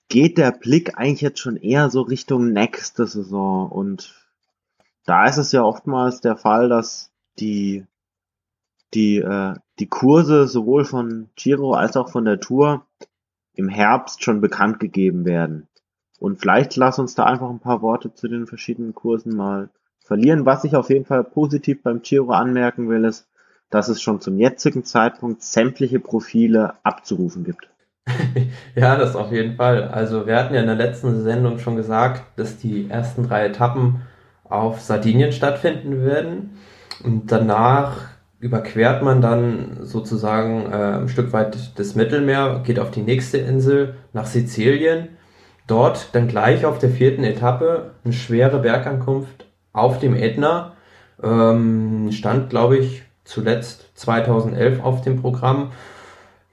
geht 0.07 0.37
der 0.37 0.51
Blick 0.51 0.97
eigentlich 0.97 1.21
jetzt 1.21 1.39
schon 1.39 1.57
eher 1.57 1.89
so 1.89 2.01
Richtung 2.01 2.51
nächste 2.51 3.07
Saison 3.07 3.69
und 3.71 4.13
da 5.05 5.25
ist 5.25 5.37
es 5.37 5.51
ja 5.51 5.63
oftmals 5.63 6.21
der 6.21 6.35
Fall, 6.35 6.69
dass 6.69 7.11
die 7.39 7.85
die 8.93 9.17
äh, 9.17 9.55
die 9.79 9.87
Kurse 9.87 10.47
sowohl 10.47 10.85
von 10.85 11.29
Giro 11.35 11.73
als 11.73 11.97
auch 11.97 12.09
von 12.09 12.25
der 12.25 12.39
Tour 12.39 12.85
im 13.53 13.69
Herbst 13.69 14.23
schon 14.23 14.41
bekannt 14.41 14.79
gegeben 14.79 15.25
werden. 15.25 15.67
Und 16.19 16.39
vielleicht 16.39 16.75
lass 16.75 16.99
uns 16.99 17.15
da 17.15 17.25
einfach 17.25 17.49
ein 17.49 17.59
paar 17.59 17.81
Worte 17.81 18.13
zu 18.13 18.27
den 18.27 18.47
verschiedenen 18.47 18.93
Kursen 18.93 19.35
mal 19.35 19.69
verlieren. 19.99 20.45
Was 20.45 20.63
ich 20.63 20.75
auf 20.75 20.89
jeden 20.89 21.05
Fall 21.05 21.23
positiv 21.23 21.83
beim 21.83 22.01
Giro 22.01 22.31
anmerken 22.31 22.89
will, 22.89 23.03
ist, 23.03 23.27
dass 23.69 23.89
es 23.89 24.01
schon 24.01 24.21
zum 24.21 24.37
jetzigen 24.37 24.85
Zeitpunkt 24.85 25.41
sämtliche 25.41 25.99
Profile 25.99 26.75
abzurufen 26.83 27.43
gibt. 27.43 27.69
ja, 28.75 28.95
das 28.95 29.15
auf 29.15 29.31
jeden 29.31 29.55
Fall. 29.55 29.89
Also 29.89 30.27
wir 30.27 30.37
hatten 30.37 30.53
ja 30.53 30.61
in 30.61 30.67
der 30.67 30.75
letzten 30.75 31.23
Sendung 31.23 31.57
schon 31.57 31.75
gesagt, 31.75 32.23
dass 32.37 32.57
die 32.57 32.89
ersten 32.89 33.27
drei 33.27 33.47
Etappen 33.47 34.01
auf 34.43 34.79
Sardinien 34.81 35.31
stattfinden 35.31 36.05
werden. 36.05 36.57
Und 37.03 37.31
danach 37.31 38.14
überquert 38.45 39.01
man 39.01 39.21
dann 39.21 39.79
sozusagen 39.81 40.71
äh, 40.71 40.99
ein 40.99 41.09
Stück 41.09 41.33
weit 41.33 41.79
das 41.79 41.95
Mittelmeer, 41.95 42.61
geht 42.63 42.79
auf 42.79 42.91
die 42.91 43.01
nächste 43.01 43.39
Insel 43.39 43.95
nach 44.13 44.27
Sizilien. 44.27 45.07
Dort 45.65 46.09
dann 46.13 46.27
gleich 46.27 46.63
auf 46.63 46.77
der 46.77 46.91
vierten 46.91 47.23
Etappe 47.23 47.95
eine 48.03 48.13
schwere 48.13 48.59
Bergankunft 48.59 49.47
auf 49.73 49.97
dem 49.97 50.15
Ätna. 50.15 50.73
Ähm, 51.23 52.11
stand, 52.11 52.51
glaube 52.51 52.77
ich, 52.77 53.01
zuletzt 53.23 53.89
2011 53.95 54.83
auf 54.83 55.01
dem 55.01 55.19
Programm. 55.19 55.71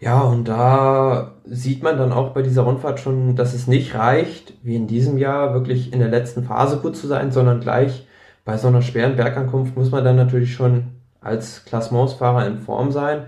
Ja, 0.01 0.23
und 0.23 0.49
da 0.49 1.33
sieht 1.45 1.83
man 1.83 1.99
dann 1.99 2.11
auch 2.11 2.31
bei 2.31 2.41
dieser 2.41 2.63
Rundfahrt 2.63 3.01
schon, 3.01 3.37
dass 3.37 3.53
es 3.53 3.67
nicht 3.67 3.95
reicht, 3.95 4.55
wie 4.63 4.77
in 4.77 4.87
diesem 4.87 5.19
Jahr 5.19 5.53
wirklich 5.53 5.93
in 5.93 5.99
der 5.99 6.09
letzten 6.09 6.45
Phase 6.45 6.79
gut 6.79 6.97
zu 6.97 7.07
sein, 7.07 7.33
sondern 7.33 7.61
gleich 7.61 8.07
bei 8.47 8.57
so 8.57 8.69
einer 8.69 8.81
schweren 8.81 9.17
Bergankunft 9.17 9.77
muss 9.77 9.91
man 9.91 10.05
dann 10.05 10.17
natürlich 10.17 10.55
schon 10.55 10.85
als 11.23 11.65
Klassementsfahrer 11.65 12.47
in 12.47 12.59
Form 12.59 12.93
sein. 12.93 13.27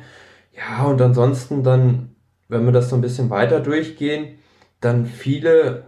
Ja, 0.52 0.84
und 0.84 1.00
ansonsten 1.00 1.62
dann, 1.62 2.14
wenn 2.48 2.64
wir 2.64 2.72
das 2.72 2.90
so 2.90 2.96
ein 2.96 3.02
bisschen 3.02 3.30
weiter 3.30 3.60
durchgehen, 3.60 4.38
dann 4.80 5.06
viele 5.06 5.84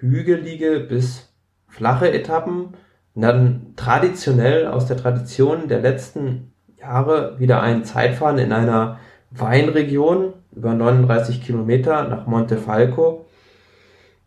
hügelige 0.00 0.80
bis 0.80 1.32
flache 1.68 2.12
Etappen, 2.12 2.74
dann 3.14 3.72
traditionell 3.76 4.66
aus 4.66 4.86
der 4.86 4.96
Tradition 4.96 5.68
der 5.68 5.80
letzten 5.80 6.52
Jahre 6.78 7.38
wieder 7.38 7.62
ein 7.62 7.84
Zeitfahren 7.84 8.38
in 8.38 8.52
einer 8.52 8.98
Weinregion 9.30 10.34
über 10.54 10.74
39 10.74 11.42
Kilometer 11.42 12.08
nach 12.08 12.26
Montefalco. 12.26 13.26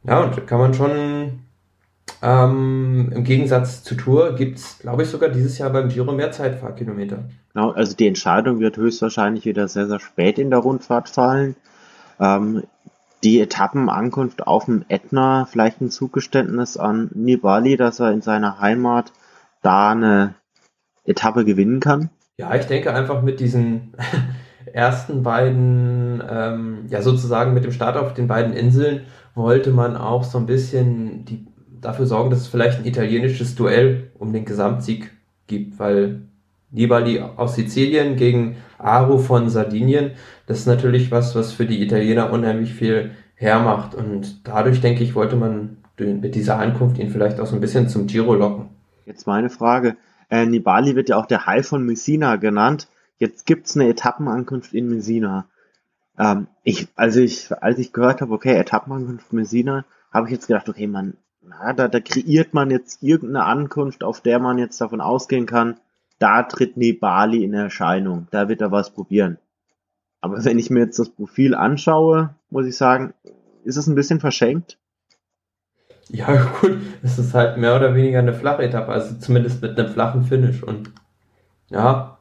Ja, 0.04 0.22
und 0.22 0.48
kann 0.48 0.60
man 0.60 0.74
schon 0.74 1.40
ähm, 2.22 3.12
im 3.14 3.24
Gegensatz 3.24 3.84
zur 3.84 3.98
Tour 3.98 4.36
gibt 4.36 4.58
es, 4.58 4.80
glaube 4.80 5.04
ich, 5.04 5.10
sogar 5.10 5.30
dieses 5.30 5.58
Jahr 5.58 5.70
beim 5.70 5.90
Giro 5.90 6.12
mehr 6.12 6.32
Zeitfahrkilometer. 6.32 7.30
Genau, 7.54 7.72
also 7.72 7.96
die 7.96 8.08
Entscheidung 8.08 8.60
wird 8.60 8.78
höchstwahrscheinlich 8.78 9.46
wieder 9.46 9.68
sehr, 9.68 9.88
sehr 9.88 10.00
spät 10.00 10.40
in 10.40 10.50
der 10.50 10.60
Rundfahrt 10.60 11.10
fallen. 11.10 11.56
Ähm, 12.20 12.64
die 13.24 13.42
Etappenankunft 13.42 14.48
auf 14.48 14.66
dem 14.66 14.86
Ätna, 14.88 15.46
vielleicht 15.46 15.82
ein 15.82 15.90
Zugeständnis 15.90 16.78
an 16.78 17.10
Nibali, 17.14 17.76
dass 17.76 18.00
er 18.00 18.12
in 18.12 18.22
seiner 18.22 18.60
Heimat 18.60 19.12
da 19.62 19.92
eine 19.92 20.36
Etappe 21.04 21.44
gewinnen 21.44 21.80
kann? 21.80 22.10
Ja, 22.38 22.56
ich 22.56 22.66
denke 22.66 22.94
einfach 22.94 23.22
mit 23.22 23.40
diesen 23.40 23.94
ersten 24.74 25.24
beiden, 25.24 26.24
ähm, 26.30 26.86
ja 26.88 27.02
sozusagen 27.02 27.54
mit 27.54 27.66
dem 27.66 27.72
Start 27.72 27.98
auf 27.98 28.14
den 28.14 28.28
beiden 28.28 28.54
Inseln, 28.54 29.06
wollte 29.36 29.72
man 29.72 29.98
auch 29.98 30.24
so 30.24 30.38
ein 30.38 30.46
bisschen 30.46 31.26
die, 31.26 31.46
dafür 31.82 32.06
sorgen, 32.06 32.30
dass 32.30 32.40
es 32.40 32.48
vielleicht 32.48 32.80
ein 32.80 32.86
italienisches 32.86 33.56
Duell 33.56 34.12
um 34.18 34.34
den 34.34 34.46
Gesamtsieg 34.46 35.12
gibt, 35.48 35.80
weil 35.80 36.22
Nibali 36.72 37.20
aus 37.20 37.56
Sizilien 37.56 38.16
gegen 38.16 38.58
Aru 38.78 39.18
von 39.18 39.50
Sardinien, 39.50 40.12
das 40.46 40.60
ist 40.60 40.68
natürlich 40.68 41.12
was, 41.12 41.36
was 41.36 41.52
für 41.52 41.66
die 41.66 41.82
Italiener 41.82 42.32
unheimlich 42.32 42.74
viel 42.74 43.12
hermacht. 43.36 43.96
Und 43.96 44.48
dadurch, 44.48 44.82
denke 44.82 45.04
ich, 45.04 45.16
wollte 45.16 45.36
man 45.36 45.78
mit 45.98 46.36
dieser 46.36 46.60
Ankunft 46.60 46.98
ihn 46.98 47.10
vielleicht 47.10 47.40
auch 47.40 47.46
so 47.46 47.56
ein 47.56 47.62
bisschen 47.62 47.90
zum 47.90 48.08
Giro 48.08 48.34
locken. 48.36 48.70
Jetzt 49.06 49.28
meine 49.28 49.50
Frage. 49.50 49.98
Äh, 50.30 50.46
Nibali 50.46 50.96
wird 50.96 51.10
ja 51.10 51.18
auch 51.18 51.26
der 51.26 51.46
Hai 51.46 51.64
von 51.64 51.84
Messina 51.86 52.36
genannt. 52.36 52.88
Jetzt 53.18 53.46
gibt's 53.46 53.76
eine 53.76 53.90
Etappenankunft 53.90 54.74
in 54.74 54.88
Messina. 54.88 55.48
Ähm, 56.18 56.48
ich, 56.64 56.88
also 56.96 57.20
ich, 57.20 57.52
als 57.52 57.80
ich 57.80 57.92
gehört 57.92 58.22
habe, 58.22 58.34
okay, 58.34 58.56
Etappenankunft 58.56 59.34
Messina, 59.34 59.86
habe 60.12 60.28
ich 60.28 60.34
jetzt 60.34 60.48
gedacht, 60.48 60.70
okay, 60.70 60.88
man, 60.88 61.16
na, 61.50 61.74
da, 61.74 61.88
da 61.88 62.00
kreiert 62.00 62.54
man 62.54 62.70
jetzt 62.70 63.02
irgendeine 63.02 63.46
Ankunft, 63.46 64.04
auf 64.04 64.22
der 64.22 64.40
man 64.40 64.58
jetzt 64.58 64.80
davon 64.80 65.02
ausgehen 65.02 65.46
kann, 65.46 65.78
da 66.20 66.44
tritt 66.44 66.78
Nibali 66.78 67.44
in 67.44 67.54
Erscheinung, 67.54 68.28
da 68.32 68.50
wird 68.50 68.62
er 68.62 68.72
was 68.72 68.92
probieren. 68.92 69.38
Aber 70.22 70.44
wenn 70.46 70.60
ich 70.60 70.70
mir 70.70 70.82
jetzt 70.82 71.00
das 71.00 71.10
Profil 71.10 71.56
anschaue, 71.56 72.36
muss 72.50 72.66
ich 72.66 72.78
sagen, 72.78 73.14
ist 73.64 73.78
es 73.78 73.88
ein 73.88 73.96
bisschen 73.96 74.20
verschenkt. 74.20 74.78
Ja, 76.10 76.36
gut, 76.62 76.78
es 77.02 77.18
ist 77.18 77.34
halt 77.34 77.58
mehr 77.58 77.76
oder 77.76 77.96
weniger 77.96 78.20
eine 78.20 78.34
flache 78.34 78.64
Etappe, 78.64 78.92
also 78.92 79.16
zumindest 79.18 79.62
mit 79.62 79.80
einem 79.80 79.92
flachen 79.92 80.24
Finish. 80.24 80.64
Und 80.64 80.92
ja, 81.70 82.20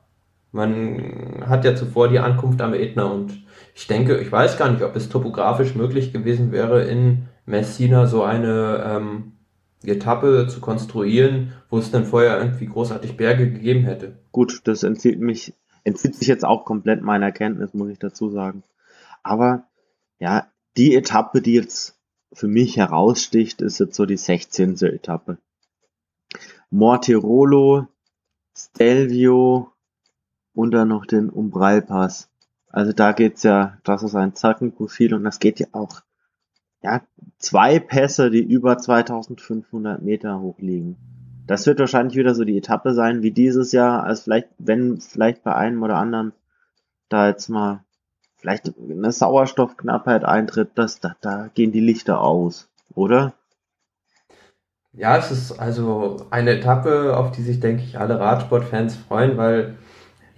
man 0.53 1.45
hat 1.47 1.65
ja 1.65 1.75
zuvor 1.75 2.09
die 2.09 2.19
Ankunft 2.19 2.61
am 2.61 2.75
Ätna 2.75 3.05
und 3.05 3.39
ich 3.75 3.87
denke, 3.87 4.19
ich 4.19 4.31
weiß 4.31 4.59
gar 4.59 4.71
nicht, 4.71 4.83
ob 4.83 4.97
es 4.97 5.09
topografisch 5.09 5.75
möglich 5.75 6.13
gewesen 6.13 6.51
wäre, 6.53 6.85
in 6.85 7.29
Messina 7.49 8.07
so 8.07 8.23
eine 8.23 8.85
ähm, 8.85 9.33
Etappe 9.83 10.47
zu 10.49 10.61
konstruieren, 10.61 11.53
wo 11.71 11.79
es 11.79 11.91
dann 11.91 12.05
vorher 12.05 12.39
irgendwie 12.39 12.67
großartig 12.67 13.17
Berge 13.17 13.51
gegeben 13.51 13.85
hätte. 13.85 14.19
Gut, 14.33 14.61
das 14.65 14.83
entzieht 14.83 15.21
mich, 15.21 15.55
entzieht 15.85 16.15
sich 16.15 16.29
jetzt 16.29 16.45
auch 16.45 16.65
komplett 16.65 17.03
meiner 17.03 17.33
Kenntnis, 17.33 17.75
muss 17.75 17.89
ich 17.89 17.99
dazu 17.99 18.31
sagen. 18.31 18.63
Aber 19.23 19.65
ja, 20.19 20.49
die 20.77 20.95
Etappe, 20.95 21.41
die 21.41 21.55
jetzt 21.55 21.99
für 22.33 22.49
mich 22.49 22.77
heraussticht, 22.77 23.63
ist 23.63 23.79
jetzt 23.79 23.97
so 23.97 24.05
die 24.05 24.17
16. 24.17 24.77
Etappe. 24.83 25.39
Mortirolo, 26.71 27.87
Stelvio 28.57 29.73
und 30.55 30.73
dann 30.73 30.89
noch 30.89 31.07
den 31.07 31.31
Umbralpass. 31.31 32.29
Also 32.69 32.93
da 32.93 33.13
geht's 33.13 33.43
ja, 33.43 33.79
das 33.85 34.03
ist 34.03 34.15
ein 34.15 34.35
Zackenprofil 34.35 35.15
und 35.15 35.25
das 35.25 35.39
geht 35.39 35.61
ja 35.61 35.69
auch 35.73 36.03
ja, 36.83 37.03
zwei 37.39 37.79
Pässe, 37.79 38.31
die 38.31 38.43
über 38.43 38.79
2500 38.79 40.03
Meter 40.03 40.41
hoch 40.41 40.59
liegen. 40.59 40.97
Das 41.47 41.67
wird 41.67 41.79
wahrscheinlich 41.79 42.17
wieder 42.17 42.35
so 42.35 42.45
die 42.45 42.59
Etappe 42.59 42.93
sein 42.93 43.23
wie 43.23 43.31
dieses 43.31 43.73
Jahr, 43.73 44.05
als 44.05 44.23
vielleicht, 44.23 44.49
wenn 44.59 45.01
vielleicht 45.01 45.43
bei 45.43 45.55
einem 45.55 45.83
oder 45.83 45.97
anderen 45.97 46.33
da 47.09 47.29
jetzt 47.29 47.49
mal 47.49 47.85
vielleicht 48.37 48.73
eine 48.79 49.11
Sauerstoffknappheit 49.11 50.25
eintritt, 50.25 50.71
dass 50.75 51.01
da, 51.01 51.17
da 51.21 51.49
gehen 51.55 51.73
die 51.73 51.81
Lichter 51.81 52.21
aus, 52.21 52.69
oder? 52.95 53.33
Ja, 54.93 55.17
es 55.17 55.31
ist 55.31 55.59
also 55.59 56.27
eine 56.31 56.59
Etappe, 56.59 57.17
auf 57.17 57.33
die 57.33 57.43
sich, 57.43 57.61
denke 57.61 57.83
ich, 57.83 57.99
alle 57.99 58.21
Radsportfans 58.21 58.97
freuen, 58.97 59.37
weil 59.37 59.77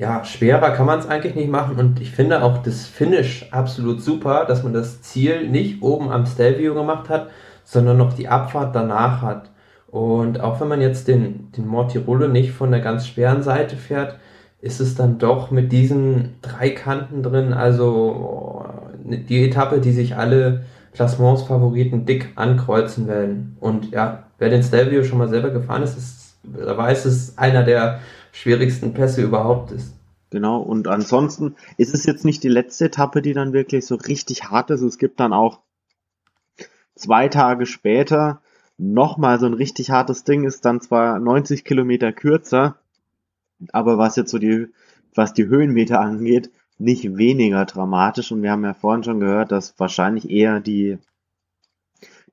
ja, 0.00 0.24
schwerer 0.24 0.70
kann 0.70 0.86
man 0.86 0.98
es 0.98 1.06
eigentlich 1.06 1.34
nicht 1.34 1.50
machen 1.50 1.76
und 1.76 2.00
ich 2.00 2.10
finde 2.10 2.42
auch 2.42 2.58
das 2.62 2.86
Finish 2.86 3.46
absolut 3.50 4.00
super, 4.00 4.46
dass 4.46 4.62
man 4.62 4.72
das 4.72 5.02
Ziel 5.02 5.46
nicht 5.46 5.82
oben 5.82 6.10
am 6.10 6.24
Stelvio 6.24 6.72
gemacht 6.72 7.10
hat, 7.10 7.28
sondern 7.64 7.98
noch 7.98 8.14
die 8.14 8.26
Abfahrt 8.26 8.74
danach 8.74 9.20
hat. 9.20 9.50
Und 9.88 10.40
auch 10.40 10.58
wenn 10.58 10.68
man 10.68 10.80
jetzt 10.80 11.06
den, 11.06 11.52
den 11.52 11.66
Mortirolo 11.66 12.28
nicht 12.28 12.52
von 12.52 12.70
der 12.70 12.80
ganz 12.80 13.06
schweren 13.06 13.42
Seite 13.42 13.76
fährt, 13.76 14.16
ist 14.62 14.80
es 14.80 14.94
dann 14.94 15.18
doch 15.18 15.50
mit 15.50 15.70
diesen 15.70 16.36
drei 16.40 16.70
Kanten 16.70 17.22
drin, 17.22 17.52
also 17.52 18.64
die 19.04 19.44
Etappe, 19.44 19.80
die 19.80 19.92
sich 19.92 20.16
alle 20.16 20.64
Klassements-Favoriten 20.94 22.06
dick 22.06 22.30
ankreuzen 22.36 23.06
werden. 23.06 23.58
Und 23.60 23.90
ja, 23.90 24.22
wer 24.38 24.48
den 24.48 24.62
Stelvio 24.62 25.04
schon 25.04 25.18
mal 25.18 25.28
selber 25.28 25.50
gefahren 25.50 25.82
ist, 25.82 25.98
ist 25.98 26.20
weiß 26.42 27.04
es 27.04 27.36
einer 27.36 27.62
der 27.62 28.00
schwierigsten 28.32 28.94
Pässe 28.94 29.22
überhaupt 29.22 29.72
ist. 29.72 29.94
Genau, 30.30 30.60
und 30.60 30.86
ansonsten 30.86 31.56
ist 31.76 31.92
es 31.92 32.06
jetzt 32.06 32.24
nicht 32.24 32.42
die 32.44 32.48
letzte 32.48 32.86
Etappe, 32.86 33.20
die 33.20 33.32
dann 33.32 33.52
wirklich 33.52 33.84
so 33.84 33.96
richtig 33.96 34.44
hart 34.44 34.70
ist. 34.70 34.82
Es 34.82 34.98
gibt 34.98 35.18
dann 35.18 35.32
auch 35.32 35.60
zwei 36.94 37.28
Tage 37.28 37.66
später 37.66 38.40
nochmal 38.78 39.38
so 39.38 39.46
ein 39.46 39.54
richtig 39.54 39.90
hartes 39.90 40.24
Ding 40.24 40.44
ist 40.44 40.64
dann 40.64 40.80
zwar 40.80 41.18
90 41.18 41.64
Kilometer 41.64 42.12
kürzer, 42.12 42.76
aber 43.72 43.98
was 43.98 44.16
jetzt 44.16 44.30
so 44.30 44.38
die, 44.38 44.68
was 45.14 45.34
die 45.34 45.46
Höhenmeter 45.46 46.00
angeht, 46.00 46.50
nicht 46.78 47.16
weniger 47.16 47.66
dramatisch. 47.66 48.32
Und 48.32 48.42
wir 48.42 48.50
haben 48.50 48.64
ja 48.64 48.74
vorhin 48.74 49.04
schon 49.04 49.20
gehört, 49.20 49.52
dass 49.52 49.78
wahrscheinlich 49.78 50.30
eher 50.30 50.60
die, 50.60 50.98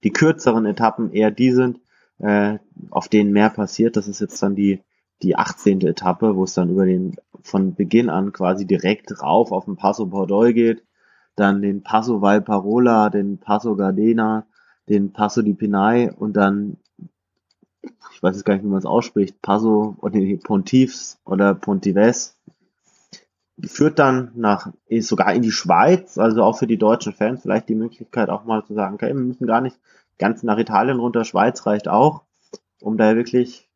die 0.04 0.12
kürzeren 0.12 0.66
Etappen 0.66 1.12
eher 1.12 1.32
die 1.32 1.52
sind, 1.52 1.82
äh, 2.20 2.60
auf 2.91 3.10
denen 3.10 3.34
mehr 3.34 3.50
passiert. 3.50 3.98
Das 3.98 4.08
ist 4.08 4.22
jetzt 4.22 4.41
dann 4.41 4.56
die, 4.56 4.80
die 5.22 5.36
18. 5.36 5.82
Etappe, 5.82 6.36
wo 6.36 6.43
es 6.43 6.53
dann 6.53 6.70
über 6.70 6.86
den, 6.86 7.15
von 7.41 7.76
Beginn 7.76 8.09
an 8.09 8.34
quasi 8.34 8.65
direkt 8.65 9.22
rauf 9.22 9.51
auf 9.51 9.65
den 9.65 9.76
Passo 9.76 10.05
Pordoi 10.05 10.53
geht, 10.53 10.84
dann 11.36 11.61
den 11.61 11.84
Passo 11.84 12.22
Valparola, 12.22 13.09
den 13.09 13.38
Passo 13.38 13.76
Gardena, 13.76 14.45
den 14.89 15.13
Passo 15.13 15.41
di 15.41 15.53
Pinay 15.53 16.09
und 16.09 16.34
dann, 16.34 16.78
ich 17.82 18.22
weiß 18.22 18.36
jetzt 18.36 18.45
gar 18.45 18.55
nicht, 18.55 18.63
wie 18.63 18.70
man 18.70 18.80
es 18.80 18.86
ausspricht, 18.86 19.41
Passo 19.41 19.95
oder 20.01 20.20
Pontifs 20.43 21.20
oder 21.26 21.53
Pontives, 21.53 22.36
führt 23.65 23.97
dann 23.97 24.32
nach, 24.36 24.72
sogar 24.99 25.34
in 25.34 25.41
die 25.41 25.51
Schweiz, 25.51 26.18
also 26.18 26.43
auch 26.43 26.57
für 26.57 26.68
die 26.68 26.78
deutschen 26.78 27.13
Fans 27.13 27.41
vielleicht 27.41 27.70
die 27.70 27.76
Möglichkeit 27.76 28.30
auch 28.30 28.45
mal 28.45 28.63
zu 28.65 28.74
sagen, 28.74 28.95
okay, 28.95 29.07
wir 29.07 29.15
müssen 29.15 29.47
gar 29.47 29.61
nicht 29.61 29.80
ganz 30.20 30.43
nach 30.43 30.57
Italien 30.57 30.99
runter, 30.99 31.24
Schweiz 31.24 31.65
reicht 31.65 31.88
auch, 31.88 32.24
um 32.82 32.97
da 32.97 33.15
wirklich 33.15 33.66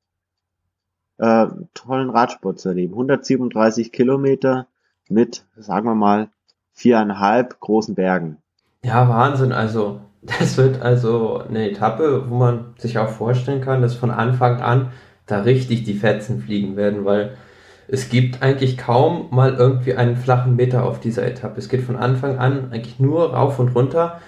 äh, 1.22 1.48
tollen 1.76 2.10
Radsport 2.10 2.60
zu 2.60 2.70
erleben. 2.70 2.94
137 2.94 3.92
Kilometer 3.92 4.68
mit, 5.08 5.46
sagen 5.56 5.86
wir 5.86 5.96
mal, 5.96 6.30
viereinhalb 6.74 7.60
großen 7.60 7.94
Bergen. 7.94 8.38
Ja, 8.84 9.08
Wahnsinn. 9.08 9.52
Also, 9.52 10.02
das 10.24 10.58
wird 10.58 10.82
also 10.82 11.38
eine 11.38 11.70
Etappe, 11.70 12.30
wo 12.30 12.36
man 12.36 12.74
sich 12.78 12.98
auch 12.98 13.10
vorstellen 13.10 13.62
kann, 13.62 13.84
dass 13.84 13.94
von 13.94 14.10
Anfang 14.10 14.62
an 14.62 14.92
da 15.28 15.42
richtig 15.42 15.84
die 15.84 15.94
Fetzen 15.94 16.42
fliegen 16.42 16.76
werden, 16.76 17.06
weil 17.06 17.38
es 17.88 18.10
gibt 18.10 18.42
eigentlich 18.42 18.78
kaum 18.78 19.28
mal 19.32 19.54
irgendwie 19.54 19.94
einen 19.94 20.16
flachen 20.16 20.56
Meter 20.56 20.86
auf 20.86 21.00
dieser 21.00 21.26
Etappe. 21.26 21.60
Es 21.60 21.70
geht 21.70 21.84
von 21.84 21.98
Anfang 21.98 22.40
an 22.40 22.72
eigentlich 22.72 23.00
nur 23.00 23.34
rauf 23.34 23.60
und 23.60 23.76
runter. 23.76 24.20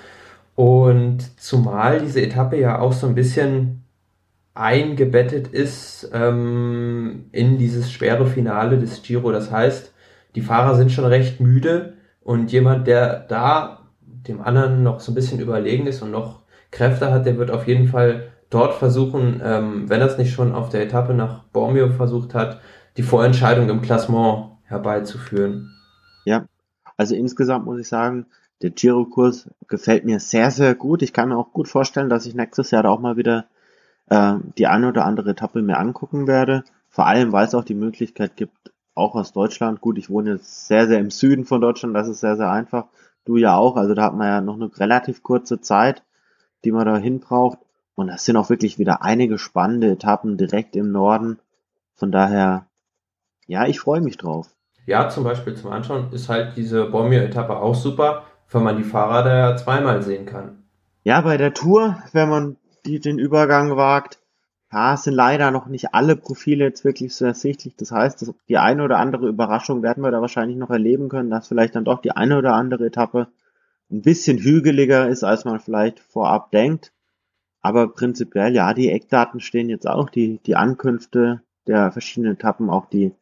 Und 0.56 1.40
zumal 1.42 2.00
diese 2.02 2.22
Etappe 2.22 2.60
ja 2.60 2.80
auch 2.80 2.94
so 2.94 3.08
ein 3.08 3.16
bisschen 3.16 3.83
eingebettet 4.56 5.48
ist 5.48 6.10
ähm, 6.14 7.26
in 7.32 7.58
dieses 7.58 7.92
schwere 7.92 8.26
Finale 8.26 8.78
des 8.78 9.02
Giro. 9.02 9.32
Das 9.32 9.52
heißt, 9.52 9.94
die 10.36 10.42
Fahrer 10.42 10.76
sind 10.76 10.92
schon 10.92 11.06
recht 11.06 11.40
müde 11.40 11.94
und 12.22 12.52
jemand, 12.52 12.88
der 12.88 13.20
da 13.20 13.80
dem 14.02 14.42
anderen 14.42 14.84
noch 14.84 15.00
so 15.00 15.12
ein 15.12 15.16
bisschen 15.16 15.40
überlegen 15.40 15.88
ist 15.88 16.02
und 16.02 16.12
noch 16.12 16.44
Kräfte 16.72 17.12
hat, 17.12 17.26
der 17.26 17.38
wird 17.38 17.52
auf 17.52 17.68
jeden 17.68 17.88
Fall 17.88 18.32
dort 18.50 18.76
versuchen, 18.76 19.42
ähm, 19.44 19.90
wenn 19.90 20.02
er 20.02 20.08
es 20.08 20.18
nicht 20.18 20.34
schon 20.34 20.54
auf 20.54 20.70
der 20.70 20.84
Etappe 20.84 21.14
nach 21.14 21.44
Bormio 21.46 21.90
versucht 21.90 22.34
hat, 22.34 22.62
die 22.98 23.04
Vorentscheidung 23.04 23.70
im 23.70 23.82
Klassement 23.82 24.52
herbeizuführen. 24.66 25.72
Ja, 26.26 26.46
also 26.96 27.16
insgesamt 27.16 27.66
muss 27.66 27.80
ich 27.80 27.88
sagen, 27.88 28.28
der 28.62 28.70
Giro-Kurs 28.70 29.50
gefällt 29.68 30.06
mir 30.06 30.20
sehr, 30.20 30.52
sehr 30.52 30.76
gut. 30.76 31.02
Ich 31.02 31.12
kann 31.12 31.30
mir 31.30 31.38
auch 31.38 31.52
gut 31.52 31.68
vorstellen, 31.68 32.10
dass 32.10 32.26
ich 32.26 32.36
nächstes 32.36 32.72
Jahr 32.72 32.84
da 32.84 32.90
auch 32.90 33.00
mal 33.00 33.18
wieder 33.18 33.46
äh, 34.10 34.36
die 34.58 34.68
eine 34.68 34.90
oder 34.90 35.06
andere 35.06 35.32
Etappe 35.32 35.62
mir 35.62 35.78
angucken 35.78 36.28
werde. 36.28 36.64
Vor 36.90 37.08
allem, 37.08 37.32
weil 37.32 37.46
es 37.46 37.56
auch 37.56 37.64
die 37.64 37.74
Möglichkeit 37.76 38.36
gibt, 38.36 38.72
auch 38.96 39.16
aus 39.16 39.34
Deutschland. 39.34 39.82
Gut, 39.82 39.98
ich 39.98 40.10
wohne 40.10 40.34
jetzt 40.34 40.68
sehr, 40.68 40.88
sehr 40.88 41.00
im 41.00 41.10
Süden 41.10 41.46
von 41.46 41.62
Deutschland, 41.62 41.96
das 41.96 42.08
ist 42.08 42.20
sehr, 42.20 42.38
sehr 42.38 42.52
einfach. 42.52 42.86
Du 43.26 43.38
ja 43.38 43.56
auch, 43.56 43.78
also 43.78 43.94
da 43.94 44.04
hat 44.04 44.16
man 44.16 44.28
ja 44.28 44.42
noch 44.42 44.56
eine 44.56 44.70
relativ 44.78 45.24
kurze 45.24 45.62
Zeit, 45.62 46.04
die 46.64 46.72
man 46.72 46.86
da 46.86 46.98
hin 46.98 47.20
braucht. 47.20 47.60
Und 47.96 48.08
das 48.08 48.26
sind 48.26 48.38
auch 48.38 48.50
wirklich 48.50 48.80
wieder 48.80 49.04
einige 49.04 49.38
spannende 49.38 49.92
Etappen 49.92 50.38
direkt 50.38 50.76
im 50.76 50.92
Norden. 50.92 51.40
Von 51.96 52.12
daher, 52.12 52.66
ja, 53.48 53.66
ich 53.68 53.80
freue 53.80 54.02
mich 54.02 54.18
drauf. 54.18 54.50
Ja, 54.86 55.10
zum 55.10 55.24
Beispiel 55.24 55.56
zum 55.56 55.72
Anschauen 55.72 56.12
ist 56.12 56.28
halt 56.28 56.58
diese 56.58 56.86
Bormio-Etappe 56.86 57.56
auch 57.56 57.76
super, 57.76 58.24
weil 58.52 58.62
man 58.62 58.78
die 58.78 58.84
Fahrer 58.84 59.24
da 59.24 59.38
ja 59.38 59.56
zweimal 59.56 60.02
sehen 60.02 60.26
kann. 60.26 60.64
Ja, 61.04 61.22
bei 61.22 61.38
der 61.38 61.54
Tour, 61.54 61.98
wenn 62.12 62.30
man 62.30 62.58
die, 62.86 63.00
den 63.00 63.20
Übergang 63.20 63.76
wagt, 63.76 64.20
ja, 64.72 64.96
es 64.96 65.04
sind 65.04 65.14
leider 65.14 65.52
noch 65.52 65.68
nicht 65.68 65.94
alle 65.94 66.16
Profile 66.16 66.66
jetzt 66.66 66.84
wirklich 66.84 67.16
so 67.16 67.26
ersichtlich. 67.26 67.76
Das 67.76 67.92
heißt, 67.92 68.34
die 68.50 68.58
eine 68.58 68.84
oder 68.84 68.98
andere 68.98 69.28
Überraschung 69.28 69.84
werden 69.84 70.04
wir 70.04 70.10
da 70.10 70.20
wahrscheinlich 70.20 70.58
noch 70.58 70.72
erleben 70.72 71.10
können, 71.10 71.30
dass 71.30 71.48
vielleicht 71.48 71.76
dann 71.76 71.86
doch 71.86 72.02
die 72.02 72.12
eine 72.12 72.38
oder 72.40 72.56
andere 72.56 72.88
Etappe 72.88 73.28
ein 73.92 74.02
bisschen 74.02 74.40
hügeliger 74.40 75.08
ist, 75.08 75.24
als 75.24 75.46
man 75.46 75.60
vielleicht 75.60 76.00
vorab 76.00 76.50
denkt. 76.52 76.92
Aber 77.62 77.88
prinzipiell, 77.88 78.56
ja, 78.56 78.74
die 78.74 78.90
Eckdaten 78.90 79.40
stehen 79.40 79.70
jetzt 79.70 79.88
auch, 79.88 80.10
die, 80.10 80.40
die 80.46 80.56
Ankünfte 80.56 81.42
der 81.68 81.92
verschiedenen 81.92 82.34
Etappen, 82.34 82.70
auch 82.72 82.88
die, 82.88 83.14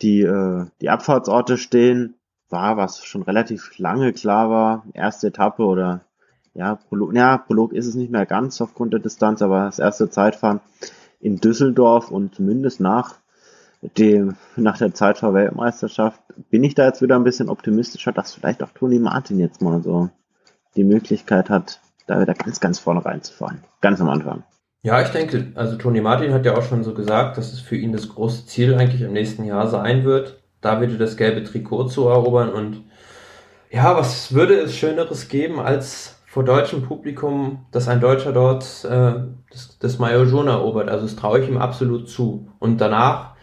die, 0.00 0.22
äh, 0.22 0.66
die 0.80 0.88
Abfahrtsorte 0.88 1.58
stehen, 1.58 2.14
war, 2.48 2.76
was 2.76 3.04
schon 3.04 3.22
relativ 3.22 3.78
lange 3.78 4.12
klar 4.12 4.50
war, 4.50 4.86
erste 4.94 5.28
Etappe 5.28 5.64
oder 5.64 6.04
ja, 6.54 6.76
Prolog, 6.76 7.14
ja, 7.14 7.38
Prolog 7.38 7.72
ist 7.72 7.86
es 7.86 7.94
nicht 7.94 8.10
mehr 8.10 8.26
ganz 8.26 8.60
aufgrund 8.60 8.92
der 8.92 9.00
Distanz, 9.00 9.42
aber 9.42 9.64
das 9.64 9.78
erste 9.78 10.10
Zeitfahren 10.10 10.60
in 11.20 11.38
Düsseldorf 11.38 12.10
und 12.10 12.34
zumindest 12.34 12.80
nach 12.80 13.16
dem, 13.98 14.36
nach 14.56 14.78
der 14.78 14.94
Zeitfahr-Weltmeisterschaft 14.94 16.20
bin 16.50 16.62
ich 16.62 16.74
da 16.74 16.86
jetzt 16.86 17.02
wieder 17.02 17.16
ein 17.16 17.24
bisschen 17.24 17.48
optimistischer, 17.48 18.12
dass 18.12 18.34
vielleicht 18.34 18.62
auch 18.62 18.70
Toni 18.70 18.98
Martin 18.98 19.38
jetzt 19.38 19.62
mal 19.62 19.82
so 19.82 20.10
die 20.76 20.84
Möglichkeit 20.84 21.50
hat, 21.50 21.80
da 22.06 22.20
wieder 22.20 22.34
ganz, 22.34 22.60
ganz 22.60 22.78
vorne 22.78 23.04
reinzufahren. 23.04 23.62
Ganz 23.80 24.00
am 24.00 24.08
Anfang. 24.08 24.44
Ja, 24.82 25.00
ich 25.00 25.08
denke, 25.08 25.52
also 25.54 25.76
Toni 25.76 26.00
Martin 26.00 26.32
hat 26.32 26.44
ja 26.44 26.56
auch 26.56 26.62
schon 26.62 26.82
so 26.82 26.92
gesagt, 26.92 27.38
dass 27.38 27.52
es 27.52 27.60
für 27.60 27.76
ihn 27.76 27.92
das 27.92 28.08
große 28.08 28.46
Ziel 28.46 28.74
eigentlich 28.74 29.02
im 29.02 29.12
nächsten 29.12 29.44
Jahr 29.44 29.68
sein 29.68 30.04
wird, 30.04 30.42
da 30.60 30.80
wieder 30.80 30.96
das 30.96 31.16
gelbe 31.16 31.44
Trikot 31.44 31.84
zu 31.84 32.08
erobern 32.08 32.50
und 32.50 32.82
ja, 33.70 33.96
was 33.96 34.34
würde 34.34 34.54
es 34.58 34.76
Schöneres 34.76 35.28
geben, 35.28 35.58
als 35.58 36.21
vor 36.32 36.44
deutschem 36.44 36.80
Publikum, 36.80 37.66
dass 37.72 37.88
ein 37.88 38.00
Deutscher 38.00 38.32
dort 38.32 38.86
äh, 38.86 39.12
das, 39.50 39.78
das 39.78 39.98
Maillot 39.98 40.30
jaune 40.30 40.52
erobert. 40.52 40.88
Also 40.88 41.04
das 41.04 41.14
traue 41.14 41.40
ich 41.40 41.48
ihm 41.48 41.58
absolut 41.58 42.08
zu. 42.08 42.48
Und 42.58 42.80
danach, 42.80 43.34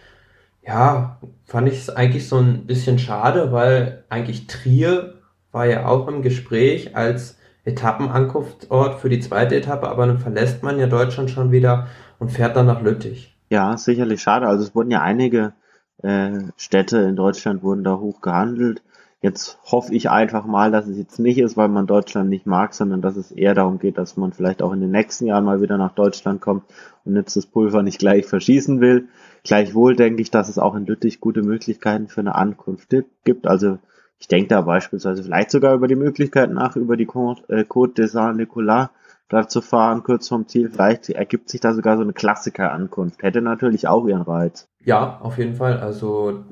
ja, 0.65 1.19
fand 1.45 1.67
ich 1.67 1.75
es 1.75 1.91
eigentlich 1.91 2.27
so 2.27 2.37
ein 2.37 2.65
bisschen 2.65 2.97
schade, 2.97 3.51
weil 3.51 4.05
eigentlich 4.09 4.47
Trier 4.47 5.13
war 5.51 5.67
ja 5.67 5.85
auch 5.85 6.07
im 6.07 6.23
Gespräch 6.23 6.95
als 6.97 7.37
Etappenankunftsort 7.63 8.99
für 8.99 9.09
die 9.09 9.19
zweite 9.19 9.55
Etappe, 9.55 9.87
aber 9.87 10.07
dann 10.07 10.17
verlässt 10.17 10.63
man 10.63 10.79
ja 10.79 10.87
Deutschland 10.87 11.29
schon 11.29 11.51
wieder 11.51 11.85
und 12.17 12.31
fährt 12.31 12.55
dann 12.55 12.65
nach 12.65 12.81
Lüttich. 12.81 13.37
Ja, 13.51 13.77
sicherlich 13.77 14.19
schade. 14.19 14.47
Also 14.47 14.63
es 14.63 14.73
wurden 14.73 14.89
ja 14.89 15.03
einige 15.03 15.53
äh, 16.01 16.39
Städte 16.57 16.97
in 16.97 17.15
Deutschland 17.15 17.61
wurden 17.61 17.83
da 17.83 17.99
hoch 17.99 18.19
gehandelt. 18.21 18.81
Jetzt 19.21 19.59
hoffe 19.65 19.93
ich 19.93 20.09
einfach 20.09 20.45
mal, 20.45 20.71
dass 20.71 20.87
es 20.87 20.97
jetzt 20.97 21.19
nicht 21.19 21.39
ist, 21.39 21.57
weil 21.57 21.67
man 21.67 21.87
Deutschland 21.87 22.29
nicht 22.29 22.45
mag, 22.45 22.73
sondern 22.73 23.01
dass 23.01 23.17
es 23.17 23.33
eher 23.33 23.53
darum 23.53 23.77
geht, 23.77 23.97
dass 23.97 24.15
man 24.15 24.31
vielleicht 24.31 24.61
auch 24.61 24.71
in 24.71 24.79
den 24.79 24.91
nächsten 24.91 25.25
Jahren 25.25 25.43
mal 25.43 25.61
wieder 25.61 25.77
nach 25.77 25.93
Deutschland 25.93 26.39
kommt 26.39 26.63
und 27.03 27.17
jetzt 27.17 27.35
das 27.35 27.45
Pulver 27.45 27.83
nicht 27.83 27.99
gleich 27.99 28.25
verschießen 28.25 28.79
will. 28.79 29.09
Gleichwohl 29.43 29.97
denke 29.97 30.21
ich, 30.21 30.31
dass 30.31 30.47
es 30.47 30.57
auch 30.57 30.73
in 30.73 30.85
Lüttich 30.85 31.19
gute 31.19 31.41
Möglichkeiten 31.41 32.07
für 32.07 32.21
eine 32.21 32.35
Ankunft 32.35 32.95
gibt. 33.25 33.45
Also 33.45 33.77
ich 34.19 34.29
denke 34.29 34.47
da 34.47 34.61
beispielsweise 34.61 35.21
vielleicht 35.21 35.51
sogar 35.51 35.75
über 35.75 35.89
die 35.89 35.95
Möglichkeit 35.95 36.51
nach, 36.51 36.77
über 36.77 36.95
die 36.95 37.07
Côte, 37.07 37.43
äh, 37.49 37.63
Côte 37.63 37.95
de 37.95 38.07
Saint-Nicolas 38.07 38.89
da 39.27 39.49
zu 39.49 39.59
fahren, 39.59 40.01
kurz 40.03 40.29
vom 40.29 40.47
Ziel. 40.47 40.69
Vielleicht 40.69 41.09
ergibt 41.09 41.49
sich 41.49 41.59
da 41.59 41.73
sogar 41.73 41.97
so 41.97 42.03
eine 42.03 42.13
Klassiker-Ankunft. 42.13 43.21
Hätte 43.21 43.41
natürlich 43.41 43.89
auch 43.89 44.07
ihren 44.07 44.21
Reiz. 44.21 44.68
Ja, 44.83 45.19
auf 45.21 45.37
jeden 45.37 45.55
Fall. 45.55 45.77
Also 45.79 46.43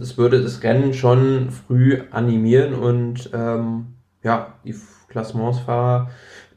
es 0.00 0.18
würde 0.18 0.42
das 0.42 0.62
Rennen 0.62 0.92
schon 0.92 1.50
früh 1.50 2.02
animieren 2.10 2.74
und 2.74 3.30
ähm, 3.32 3.94
ja, 4.22 4.54
die 4.64 4.74
Klassementsfahrer 5.08 6.10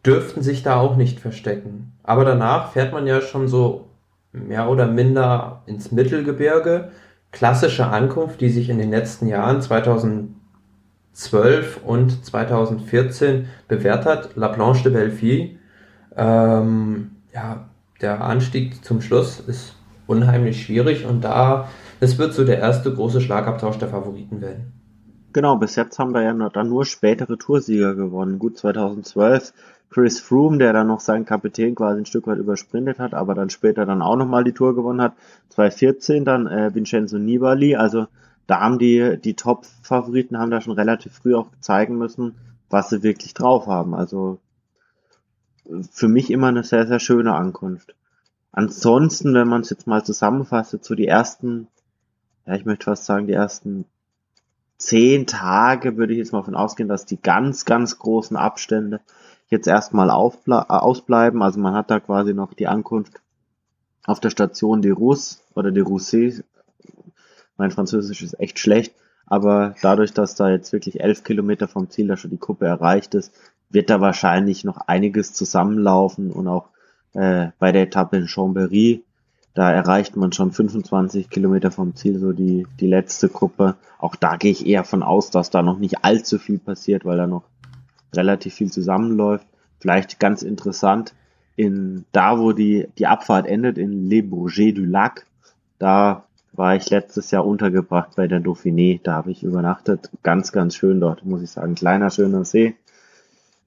dürften 0.05 0.41
sich 0.41 0.63
da 0.63 0.75
auch 0.75 0.97
nicht 0.97 1.19
verstecken. 1.19 1.93
Aber 2.03 2.25
danach 2.25 2.73
fährt 2.73 2.91
man 2.91 3.07
ja 3.07 3.21
schon 3.21 3.47
so 3.47 3.87
mehr 4.33 4.69
oder 4.69 4.85
minder 4.87 5.63
ins 5.65 5.91
Mittelgebirge. 5.91 6.91
Klassische 7.31 7.87
Ankunft, 7.87 8.41
die 8.41 8.49
sich 8.49 8.69
in 8.69 8.77
den 8.77 8.91
letzten 8.91 9.27
Jahren 9.27 9.61
2012 9.61 10.33
und 11.85 12.25
2014 12.25 13.47
bewährt 13.67 14.05
hat. 14.05 14.35
La 14.35 14.49
Planche 14.49 14.83
de 14.83 14.91
Belleville 14.91 15.51
ähm, 16.15 17.11
ja, 17.33 17.69
der 18.01 18.21
Anstieg 18.23 18.83
zum 18.83 19.01
Schluss 19.01 19.39
ist 19.39 19.75
unheimlich 20.07 20.65
schwierig 20.65 21.05
und 21.05 21.23
da, 21.23 21.69
es 21.99 22.17
wird 22.17 22.33
so 22.33 22.43
der 22.43 22.59
erste 22.59 22.93
große 22.93 23.21
Schlagabtausch 23.21 23.77
der 23.77 23.89
Favoriten 23.89 24.41
werden. 24.41 24.73
Genau, 25.33 25.57
bis 25.57 25.75
jetzt 25.75 25.97
haben 25.97 26.13
wir 26.13 26.21
ja 26.21 26.33
nur, 26.33 26.49
dann 26.51 26.69
nur 26.69 26.85
spätere 26.85 27.37
Toursieger 27.37 27.95
gewonnen. 27.95 28.37
Gut, 28.37 28.57
2012 28.57 29.53
Chris 29.89 30.19
Froome, 30.19 30.57
der 30.57 30.73
dann 30.73 30.87
noch 30.87 30.99
seinen 30.99 31.25
Kapitän 31.25 31.75
quasi 31.75 32.01
ein 32.01 32.05
Stück 32.05 32.27
weit 32.27 32.39
übersprintet 32.39 32.99
hat, 32.99 33.13
aber 33.13 33.33
dann 33.35 33.49
später 33.49 33.85
dann 33.85 34.01
auch 34.01 34.15
nochmal 34.15 34.43
die 34.43 34.51
Tour 34.51 34.75
gewonnen 34.75 35.01
hat. 35.01 35.13
2014 35.49 36.25
dann 36.25 36.47
äh, 36.47 36.73
Vincenzo 36.73 37.17
Nibali, 37.17 37.75
also 37.75 38.07
da 38.47 38.59
haben 38.59 38.79
die, 38.79 39.17
die 39.23 39.35
Top-Favoriten 39.35 40.37
haben 40.37 40.51
da 40.51 40.61
schon 40.61 40.73
relativ 40.73 41.13
früh 41.13 41.35
auch 41.35 41.47
zeigen 41.59 41.97
müssen, 41.97 42.35
was 42.69 42.89
sie 42.89 43.03
wirklich 43.03 43.33
drauf 43.33 43.67
haben. 43.67 43.93
Also 43.93 44.39
für 45.91 46.07
mich 46.07 46.29
immer 46.29 46.47
eine 46.47 46.63
sehr, 46.63 46.87
sehr 46.87 46.99
schöne 46.99 47.33
Ankunft. 47.33 47.95
Ansonsten, 48.53 49.33
wenn 49.33 49.47
man 49.47 49.61
es 49.61 49.71
jetzt 49.71 49.87
mal 49.87 50.05
zusammenfasst, 50.05 50.77
so 50.83 50.93
die 50.93 51.07
ersten, 51.07 51.67
ja, 52.45 52.53
ich 52.53 52.65
möchte 52.65 52.85
fast 52.85 53.05
sagen, 53.05 53.25
die 53.25 53.33
ersten 53.33 53.85
zehn 54.77 55.25
Tage 55.25 55.97
würde 55.97 56.13
ich 56.13 56.19
jetzt 56.19 56.33
mal 56.33 56.39
davon 56.39 56.55
ausgehen, 56.55 56.87
dass 56.87 57.07
die 57.07 57.19
ganz, 57.19 57.65
ganz 57.65 57.97
großen 57.97 58.37
Abstände 58.37 59.01
jetzt 59.49 59.67
erstmal 59.67 60.11
ausbleiben. 60.11 61.41
Also 61.41 61.59
man 61.59 61.73
hat 61.73 61.89
da 61.89 61.99
quasi 61.99 62.35
noch 62.35 62.53
die 62.53 62.67
Ankunft 62.67 63.21
auf 64.05 64.19
der 64.19 64.29
Station 64.29 64.83
de 64.83 64.91
Rousse 64.91 65.39
oder 65.55 65.71
de 65.71 65.81
Rousset. 65.81 66.43
Mein 67.57 67.71
Französisch 67.71 68.21
ist 68.21 68.39
echt 68.39 68.59
schlecht, 68.59 68.93
aber 69.25 69.73
dadurch, 69.81 70.13
dass 70.13 70.35
da 70.35 70.49
jetzt 70.49 70.73
wirklich 70.73 71.01
elf 71.01 71.23
Kilometer 71.23 71.67
vom 71.67 71.89
Ziel 71.89 72.07
da 72.07 72.17
schon 72.17 72.31
die 72.31 72.37
Kuppe 72.37 72.67
erreicht 72.67 73.15
ist, 73.15 73.33
wird 73.69 73.89
da 73.89 73.99
wahrscheinlich 73.99 74.63
noch 74.63 74.77
einiges 74.77 75.33
zusammenlaufen 75.33 76.31
und 76.31 76.47
auch 76.47 76.72
äh, 77.13 77.47
bei 77.59 77.71
der 77.71 77.83
Etappe 77.83 78.17
in 78.17 78.27
Chambéry, 78.27 79.01
da 79.53 79.71
erreicht 79.71 80.15
man 80.15 80.31
schon 80.31 80.51
25 80.51 81.29
Kilometer 81.29 81.69
vom 81.69 81.95
Ziel, 81.95 82.19
so 82.19 82.31
die, 82.33 82.65
die 82.79 82.87
letzte 82.87 83.29
Gruppe. 83.29 83.75
Auch 83.99 84.15
da 84.15 84.37
gehe 84.37 84.51
ich 84.51 84.65
eher 84.65 84.83
von 84.83 85.03
aus, 85.03 85.29
dass 85.29 85.51
da 85.51 85.61
noch 85.61 85.77
nicht 85.77 86.03
allzu 86.03 86.39
viel 86.39 86.57
passiert, 86.57 87.05
weil 87.05 87.17
da 87.17 87.27
noch 87.27 87.43
relativ 88.15 88.55
viel 88.55 88.71
zusammenläuft. 88.71 89.45
Vielleicht 89.79 90.19
ganz 90.19 90.41
interessant, 90.41 91.13
in 91.55 92.05
da 92.11 92.39
wo 92.39 92.51
die, 92.51 92.87
die 92.97 93.05
Abfahrt 93.05 93.45
endet, 93.45 93.77
in 93.77 94.09
Le 94.09 94.23
Bourget 94.23 94.77
du 94.77 94.85
Lac, 94.85 95.27
da 95.77 96.23
war 96.53 96.75
ich 96.75 96.89
letztes 96.89 97.31
Jahr 97.31 97.45
untergebracht 97.45 98.15
bei 98.15 98.27
der 98.27 98.39
Dauphiné. 98.39 98.99
Da 99.03 99.13
habe 99.13 99.31
ich 99.31 99.43
übernachtet. 99.43 100.09
Ganz, 100.21 100.51
ganz 100.51 100.75
schön 100.75 100.99
dort, 100.99 101.25
muss 101.25 101.41
ich 101.41 101.51
sagen. 101.51 101.75
Kleiner, 101.75 102.09
schöner 102.09 102.45
See. 102.45 102.75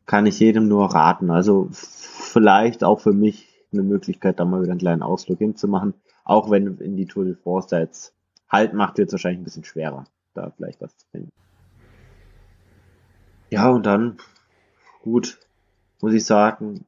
Kann 0.06 0.26
ich 0.26 0.40
jedem 0.40 0.68
nur 0.68 0.94
raten. 0.94 1.30
Also 1.30 1.68
vielleicht 1.72 2.84
auch 2.84 3.00
für 3.00 3.12
mich 3.12 3.48
eine 3.72 3.82
Möglichkeit, 3.82 4.40
da 4.40 4.44
mal 4.44 4.62
wieder 4.62 4.72
einen 4.72 4.80
kleinen 4.80 5.02
Ausflug 5.02 5.38
hinzumachen. 5.38 5.94
Auch 6.24 6.50
wenn 6.50 6.78
in 6.78 6.96
die 6.96 7.06
Tour 7.06 7.24
de 7.24 7.34
France 7.34 7.68
da 7.70 7.80
jetzt 7.80 8.14
Halt 8.48 8.74
macht, 8.74 8.98
wird 8.98 9.08
es 9.08 9.12
wahrscheinlich 9.12 9.40
ein 9.40 9.44
bisschen 9.44 9.64
schwerer, 9.64 10.04
da 10.34 10.52
vielleicht 10.56 10.80
was 10.80 10.96
zu 10.96 11.06
finden. 11.10 11.30
Ja, 13.50 13.68
und 13.70 13.86
dann, 13.86 14.18
gut, 15.02 15.38
muss 16.00 16.14
ich 16.14 16.24
sagen, 16.24 16.84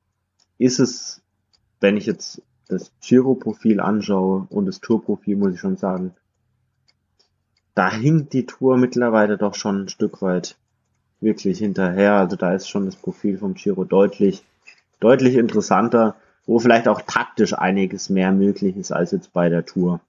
ist 0.57 0.79
es, 0.79 1.21
wenn 1.81 1.97
ich 1.97 2.07
jetzt 2.07 2.43
das 2.69 2.93
Giro-Profil 3.01 3.81
anschaue 3.81 4.47
und 4.51 4.67
das 4.67 4.81
Tour-Profil, 4.81 5.37
muss 5.37 5.55
ich 5.55 5.61
schon 5.61 5.77
sagen, 5.77 6.15
da 7.75 7.91
hinkt 7.91 8.33
die 8.33 8.47
Tour 8.47 8.77
mittlerweile 8.77 9.39
doch 9.39 9.55
schon 9.55 9.83
ein 9.83 9.89
Stück 9.89 10.21
weit 10.21 10.57
wirklich 11.21 11.59
hinterher. 11.59 12.15
Also 12.15 12.37
da 12.37 12.55
ist 12.55 12.69
schon 12.69 12.87
das 12.87 12.97
Profil 12.97 13.39
vom 13.39 13.55
Giro 13.55 13.85
deutlich, 13.85 14.43
deutlich 15.01 15.35
interessanter, 15.37 16.17
wo 16.47 16.59
vielleicht 16.59 16.89
auch 16.89 17.03
taktisch 17.07 17.53
einiges 17.57 18.09
mehr 18.09 18.33
möglich 18.33 18.77
ist 18.77 18.93
als 18.93 19.13
jetzt 19.13 19.33
bei 19.33 19.49
der 19.49 19.65
Tour. 19.67 20.01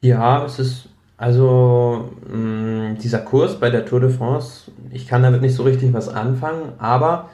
Ja, 0.00 0.44
es 0.44 0.58
ist 0.58 0.88
also 1.16 2.10
mh, 2.32 2.94
dieser 3.02 3.18
Kurs 3.18 3.58
bei 3.58 3.70
der 3.70 3.84
Tour 3.84 4.00
de 4.00 4.10
France, 4.10 4.70
ich 4.92 5.08
kann 5.08 5.22
damit 5.24 5.42
nicht 5.42 5.54
so 5.54 5.64
richtig 5.64 5.92
was 5.92 6.08
anfangen, 6.08 6.72
aber 6.78 7.28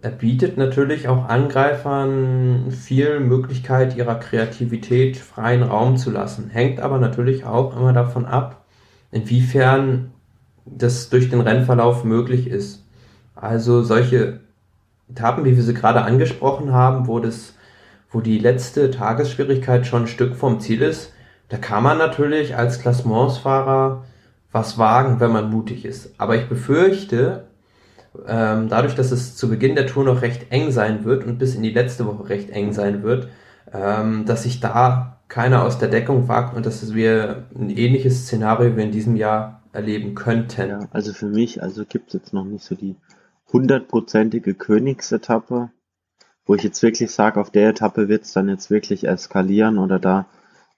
er 0.00 0.10
bietet 0.10 0.56
natürlich 0.56 1.08
auch 1.08 1.28
Angreifern 1.28 2.70
viel 2.70 3.18
Möglichkeit, 3.18 3.96
ihrer 3.96 4.14
Kreativität 4.14 5.16
freien 5.16 5.64
Raum 5.64 5.96
zu 5.96 6.10
lassen. 6.10 6.50
Hängt 6.50 6.78
aber 6.78 6.98
natürlich 6.98 7.44
auch 7.44 7.76
immer 7.76 7.92
davon 7.92 8.26
ab, 8.26 8.64
inwiefern 9.10 10.12
das 10.66 11.08
durch 11.08 11.30
den 11.30 11.40
Rennverlauf 11.40 12.04
möglich 12.04 12.48
ist. 12.48 12.84
Also 13.34 13.82
solche 13.82 14.40
Etappen, 15.08 15.44
wie 15.44 15.56
wir 15.56 15.62
sie 15.62 15.74
gerade 15.74 16.02
angesprochen 16.02 16.72
haben, 16.72 17.06
wo 17.06 17.20
das, 17.20 17.54
wo 18.10 18.20
die 18.20 18.38
letzte 18.38 18.90
Tagesschwierigkeit 18.90 19.86
schon 19.86 20.02
ein 20.02 20.08
Stück 20.08 20.34
vom 20.36 20.60
Ziel 20.60 20.82
ist, 20.82 21.12
da 21.48 21.58
kann 21.58 21.82
man 21.82 21.98
natürlich 21.98 22.56
als 22.56 22.80
Klassementsfahrer 22.80 24.04
was 24.50 24.78
wagen, 24.78 25.20
wenn 25.20 25.32
man 25.32 25.50
mutig 25.50 25.84
ist. 25.84 26.14
Aber 26.18 26.34
ich 26.36 26.48
befürchte, 26.48 27.44
ähm, 28.26 28.68
dadurch, 28.68 28.94
dass 28.94 29.12
es 29.12 29.36
zu 29.36 29.48
Beginn 29.48 29.74
der 29.74 29.86
Tour 29.86 30.04
noch 30.04 30.22
recht 30.22 30.50
eng 30.50 30.70
sein 30.70 31.04
wird 31.04 31.24
und 31.24 31.38
bis 31.38 31.54
in 31.54 31.62
die 31.62 31.70
letzte 31.70 32.06
Woche 32.06 32.28
recht 32.28 32.50
eng 32.50 32.72
sein 32.72 33.02
wird, 33.02 33.28
ähm, 33.72 34.24
dass 34.24 34.44
sich 34.44 34.60
da 34.60 35.18
keiner 35.28 35.64
aus 35.64 35.78
der 35.78 35.88
Deckung 35.88 36.28
wagt 36.28 36.56
und 36.56 36.66
dass 36.66 36.94
wir 36.94 37.44
ein 37.54 37.70
ähnliches 37.70 38.24
Szenario 38.24 38.76
wie 38.76 38.82
in 38.82 38.92
diesem 38.92 39.16
Jahr 39.16 39.62
erleben 39.76 40.14
könnten. 40.14 40.68
Ja, 40.68 40.88
also 40.90 41.12
für 41.12 41.26
mich, 41.26 41.62
also 41.62 41.84
gibt 41.84 42.08
es 42.08 42.14
jetzt 42.14 42.32
noch 42.32 42.44
nicht 42.44 42.64
so 42.64 42.74
die 42.74 42.96
hundertprozentige 43.52 44.54
Königsetappe, 44.54 45.70
wo 46.44 46.54
ich 46.54 46.62
jetzt 46.62 46.82
wirklich 46.82 47.10
sage, 47.10 47.40
auf 47.40 47.50
der 47.50 47.68
Etappe 47.70 48.08
wird 48.08 48.24
es 48.24 48.32
dann 48.32 48.48
jetzt 48.48 48.70
wirklich 48.70 49.06
eskalieren 49.06 49.78
oder 49.78 49.98
da, 49.98 50.26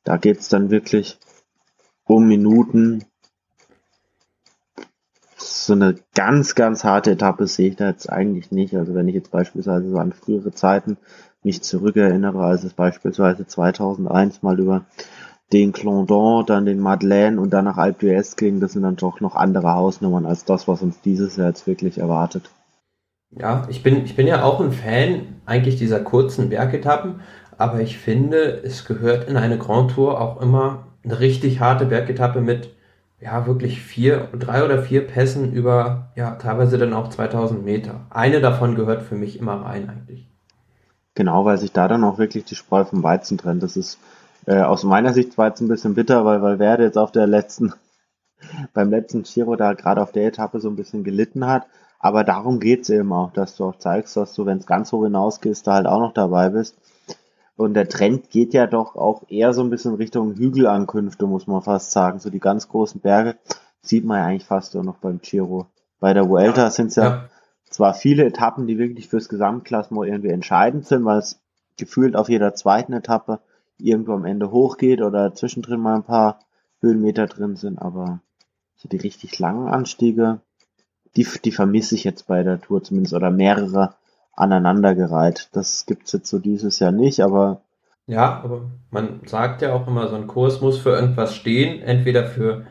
da 0.05 0.17
geht 0.17 0.41
es 0.41 0.49
dann 0.49 0.71
wirklich 0.71 1.19
um 2.05 2.27
Minuten, 2.27 3.05
so 5.69 5.75
eine 5.75 5.95
ganz, 6.15 6.55
ganz 6.55 6.83
harte 6.83 7.13
Etappe 7.13 7.47
sehe 7.47 7.69
ich 7.69 7.77
da 7.77 7.89
jetzt 7.89 8.11
eigentlich 8.11 8.51
nicht. 8.51 8.75
Also 8.75 8.95
wenn 8.95 9.07
ich 9.07 9.15
jetzt 9.15 9.31
beispielsweise 9.31 9.91
so 9.91 9.99
an 9.99 10.13
frühere 10.13 10.53
Zeiten 10.53 10.97
mich 11.43 11.63
zurückerinnere, 11.63 12.43
als 12.43 12.65
es 12.65 12.73
beispielsweise 12.73 13.47
2001 13.47 14.43
mal 14.43 14.59
über 14.59 14.87
den 15.53 15.73
Clondon, 15.73 16.45
dann 16.47 16.67
den 16.67 16.79
Madeleine 16.79 17.41
und 17.41 17.51
dann 17.51 17.65
nach 17.65 17.79
Alpe 17.79 18.07
d'Huez 18.07 18.37
ging, 18.37 18.61
das 18.61 18.73
sind 18.73 18.83
dann 18.83 18.97
doch 18.97 19.21
noch 19.21 19.35
andere 19.35 19.75
Hausnummern 19.75 20.27
als 20.27 20.45
das, 20.45 20.69
was 20.69 20.83
uns 20.83 21.01
dieses 21.01 21.37
Jahr 21.37 21.49
jetzt 21.49 21.67
wirklich 21.67 21.99
erwartet. 21.99 22.51
Ja, 23.31 23.67
ich 23.69 23.83
bin, 23.83 24.05
ich 24.05 24.17
bin 24.17 24.27
ja 24.27 24.43
auch 24.43 24.61
ein 24.61 24.73
Fan 24.73 25.41
eigentlich 25.47 25.77
dieser 25.77 26.01
kurzen 26.01 26.51
Bergetappen, 26.51 27.21
aber 27.57 27.81
ich 27.81 27.99
finde, 27.99 28.63
es 28.63 28.85
gehört 28.85 29.29
in 29.29 29.37
eine 29.37 29.59
Grand 29.59 29.91
Tour 29.93 30.21
auch 30.21 30.41
immer 30.41 30.87
eine 31.05 31.21
richtig 31.21 31.61
harte 31.61 31.87
Bergetappe 31.87 32.41
mit 32.41 32.71
ja, 33.21 33.47
wirklich 33.47 33.83
vier, 33.83 34.29
drei 34.39 34.65
oder 34.65 34.81
vier 34.81 35.07
Pässen 35.07 35.53
über, 35.53 36.13
ja, 36.15 36.37
teilweise 36.37 36.79
dann 36.79 36.93
auch 36.93 37.09
2000 37.09 37.65
Meter. 37.65 38.07
Eine 38.11 38.41
davon 38.41 38.77
gehört 38.77 39.03
für 39.03 39.17
mich 39.17 39.39
immer 39.39 39.63
rein 39.63 39.89
eigentlich. 39.89 40.29
Genau, 41.15 41.45
weil 41.45 41.59
sich 41.59 41.73
da 41.73 41.89
dann 41.89 42.05
auch 42.05 42.19
wirklich 42.19 42.45
die 42.45 42.55
Spreu 42.55 42.85
vom 42.85 43.03
Weizen 43.03 43.39
trennt. 43.39 43.65
Das 43.65 43.77
ist 43.77 43.99
äh, 44.49 44.63
aus 44.63 44.83
meiner 44.83 45.13
Sicht 45.13 45.35
zwar 45.35 45.49
jetzt 45.49 45.61
ein 45.61 45.69
bisschen 45.69 45.95
bitter, 45.95 46.25
weil 46.25 46.41
Valverde 46.41 46.85
jetzt 46.85 46.97
auf 46.97 47.13
der 47.13 47.27
letzten, 47.27 47.75
beim 48.73 48.89
letzten 48.89 49.23
Giro 49.23 49.57
da 49.57 49.75
gerade 49.75 50.01
auf 50.01 50.13
der 50.13 50.27
Etappe 50.27 50.59
so 50.61 50.71
ein 50.71 50.77
bisschen 50.77 51.05
gelitten 51.05 51.47
hat. 51.47 51.67
Aber 52.01 52.25
darum 52.25 52.59
geht's 52.59 52.89
eben 52.89 53.13
auch, 53.13 53.33
dass 53.33 53.57
du 53.57 53.65
auch 53.65 53.77
zeigst, 53.77 54.17
dass 54.17 54.33
du, 54.33 54.47
wenn 54.47 54.59
es 54.59 54.67
ganz 54.67 54.91
hoch 54.93 55.05
hinausgehst, 55.05 55.67
da 55.67 55.75
halt 55.75 55.87
auch 55.87 56.01
noch 56.01 56.15
dabei 56.15 56.49
bist. 56.49 56.77
Und 57.57 57.75
der 57.75 57.89
Trend 57.89 58.31
geht 58.31 58.55
ja 58.55 58.67
doch 58.67 58.95
auch 58.97 59.25
eher 59.29 59.53
so 59.53 59.63
ein 59.63 59.71
bisschen 59.71 59.95
Richtung 59.97 60.37
Hügelankünfte, 60.37 61.27
muss 61.27 61.47
man 61.47 61.61
fast 61.61 61.91
sagen. 61.91 62.21
So 62.21 62.31
die 62.31 62.39
ganz 62.39 62.69
großen 62.69 63.01
Berge 63.01 63.37
sieht 63.83 64.05
man 64.05 64.19
ja 64.19 64.27
eigentlich 64.27 64.47
fast 64.47 64.77
auch 64.77 64.85
noch 64.85 64.99
beim 64.99 65.21
Giro. 65.21 65.67
Bei 66.01 66.15
der 66.15 66.29
Vuelta 66.29 66.63
ja, 66.63 66.71
sind 66.71 66.87
es 66.87 66.97
ja, 66.97 67.05
ja, 67.05 67.25
zwar 67.69 67.93
viele 67.95 68.25
Etappen, 68.25 68.67
die 68.67 68.79
wirklich 68.79 69.09
fürs 69.09 69.29
Gesamtklassement 69.29 70.07
irgendwie 70.09 70.31
entscheidend 70.31 70.87
sind, 70.87 71.05
weil 71.05 71.19
es 71.19 71.41
gefühlt 71.77 72.17
auf 72.17 72.29
jeder 72.29 72.55
zweiten 72.55 72.93
Etappe 72.93 73.41
irgendwo 73.81 74.13
am 74.13 74.25
Ende 74.25 74.51
hochgeht 74.51 75.03
oder 75.03 75.35
zwischendrin 75.35 75.81
mal 75.81 75.97
ein 75.97 76.05
paar 76.05 76.41
Höhenmeter 76.81 77.27
drin 77.27 77.57
sind, 77.57 77.79
aber 77.79 78.21
so 78.77 78.89
die 78.89 78.97
richtig 78.97 79.39
langen 79.39 79.69
Anstiege, 79.69 80.41
die, 81.17 81.27
die 81.45 81.53
vermisse 81.53 81.95
ich 81.95 82.05
jetzt 82.05 82.27
bei 82.27 82.43
der 82.43 82.61
Tour 82.61 82.83
zumindest 82.83 83.15
oder 83.15 83.31
mehrere 83.31 83.95
aneinandergereiht. 84.33 85.49
Das 85.53 85.87
gibt's 85.87 86.13
jetzt 86.13 86.29
so 86.29 86.39
dieses 86.39 86.79
Jahr 86.79 86.93
nicht, 86.93 87.21
aber. 87.21 87.63
Ja, 88.07 88.41
aber 88.43 88.71
man 88.91 89.21
sagt 89.27 89.63
ja 89.63 89.75
auch 89.75 89.87
immer, 89.87 90.09
so 90.09 90.17
ein 90.17 90.29
Kurs 90.29 90.61
muss 90.61 90.79
für 90.79 90.91
irgendwas 90.91 91.35
stehen, 91.35 91.83
entweder 91.83 92.25
für, 92.25 92.67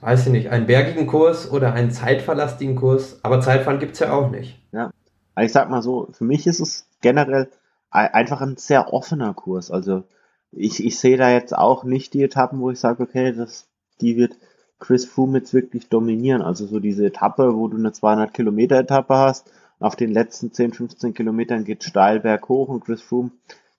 weiß 0.00 0.26
ich 0.26 0.32
nicht, 0.32 0.50
einen 0.50 0.66
bergigen 0.66 1.06
Kurs 1.06 1.50
oder 1.50 1.72
einen 1.72 1.90
zeitverlastigen 1.90 2.76
Kurs, 2.76 3.20
aber 3.22 3.40
Zeitfahren 3.40 3.78
gibt's 3.78 4.00
ja 4.00 4.12
auch 4.12 4.30
nicht. 4.30 4.60
Ja, 4.72 4.90
ich 5.38 5.52
sag 5.52 5.70
mal 5.70 5.82
so, 5.82 6.08
für 6.12 6.24
mich 6.24 6.46
ist 6.46 6.60
es 6.60 6.88
generell 7.00 7.48
einfach 7.90 8.40
ein 8.40 8.56
sehr 8.56 8.92
offener 8.92 9.34
Kurs. 9.34 9.70
Also 9.70 10.04
ich, 10.52 10.84
ich 10.84 10.98
sehe 10.98 11.16
da 11.16 11.30
jetzt 11.30 11.56
auch 11.56 11.84
nicht 11.84 12.14
die 12.14 12.22
Etappen, 12.22 12.60
wo 12.60 12.70
ich 12.70 12.80
sage, 12.80 13.02
okay, 13.02 13.32
das, 13.32 13.68
die 14.00 14.16
wird 14.16 14.36
Chris 14.78 15.04
Froome 15.04 15.38
jetzt 15.38 15.54
wirklich 15.54 15.88
dominieren. 15.88 16.42
Also 16.42 16.66
so 16.66 16.80
diese 16.80 17.06
Etappe, 17.06 17.54
wo 17.56 17.68
du 17.68 17.76
eine 17.76 17.92
200 17.92 18.32
Kilometer 18.32 18.78
Etappe 18.78 19.14
hast 19.14 19.50
auf 19.80 19.96
den 19.96 20.12
letzten 20.12 20.52
10, 20.52 20.74
15 20.74 21.14
Kilometern 21.14 21.64
geht 21.64 21.84
steil 21.84 22.20
berghoch 22.20 22.68
und 22.68 22.84
Chris 22.84 23.00
Froome 23.00 23.30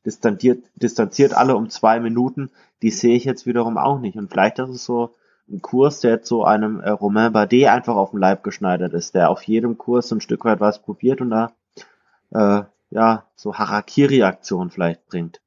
distanziert, 0.06 0.64
distanziert 0.76 1.34
alle 1.34 1.56
um 1.56 1.70
zwei 1.70 2.00
Minuten. 2.00 2.50
Die 2.82 2.90
sehe 2.90 3.16
ich 3.16 3.24
jetzt 3.24 3.46
wiederum 3.46 3.78
auch 3.78 4.00
nicht. 4.00 4.18
Und 4.18 4.32
vielleicht 4.32 4.58
ist 4.60 4.70
es 4.70 4.86
so 4.86 5.16
ein 5.48 5.62
Kurs, 5.62 6.00
der 6.00 6.12
jetzt 6.12 6.28
so 6.28 6.44
einem 6.44 6.80
äh, 6.80 6.90
Romain 6.90 7.34
Bardet 7.34 7.68
einfach 7.68 7.96
auf 7.96 8.12
den 8.12 8.20
Leib 8.20 8.44
geschneidert 8.44 8.94
ist, 8.94 9.14
der 9.14 9.30
auf 9.30 9.44
jedem 9.44 9.78
Kurs 9.78 10.08
so 10.08 10.16
ein 10.16 10.22
Stück 10.22 10.44
weit 10.44 10.60
was 10.60 10.82
probiert 10.82 11.22
und 11.22 11.30
da 11.30 11.52
äh, 12.32 12.64
ja 12.92 13.26
so 13.36 13.56
Harakiri-Aktion 13.56 14.70
vielleicht 14.70 15.08
bringt. 15.08 15.42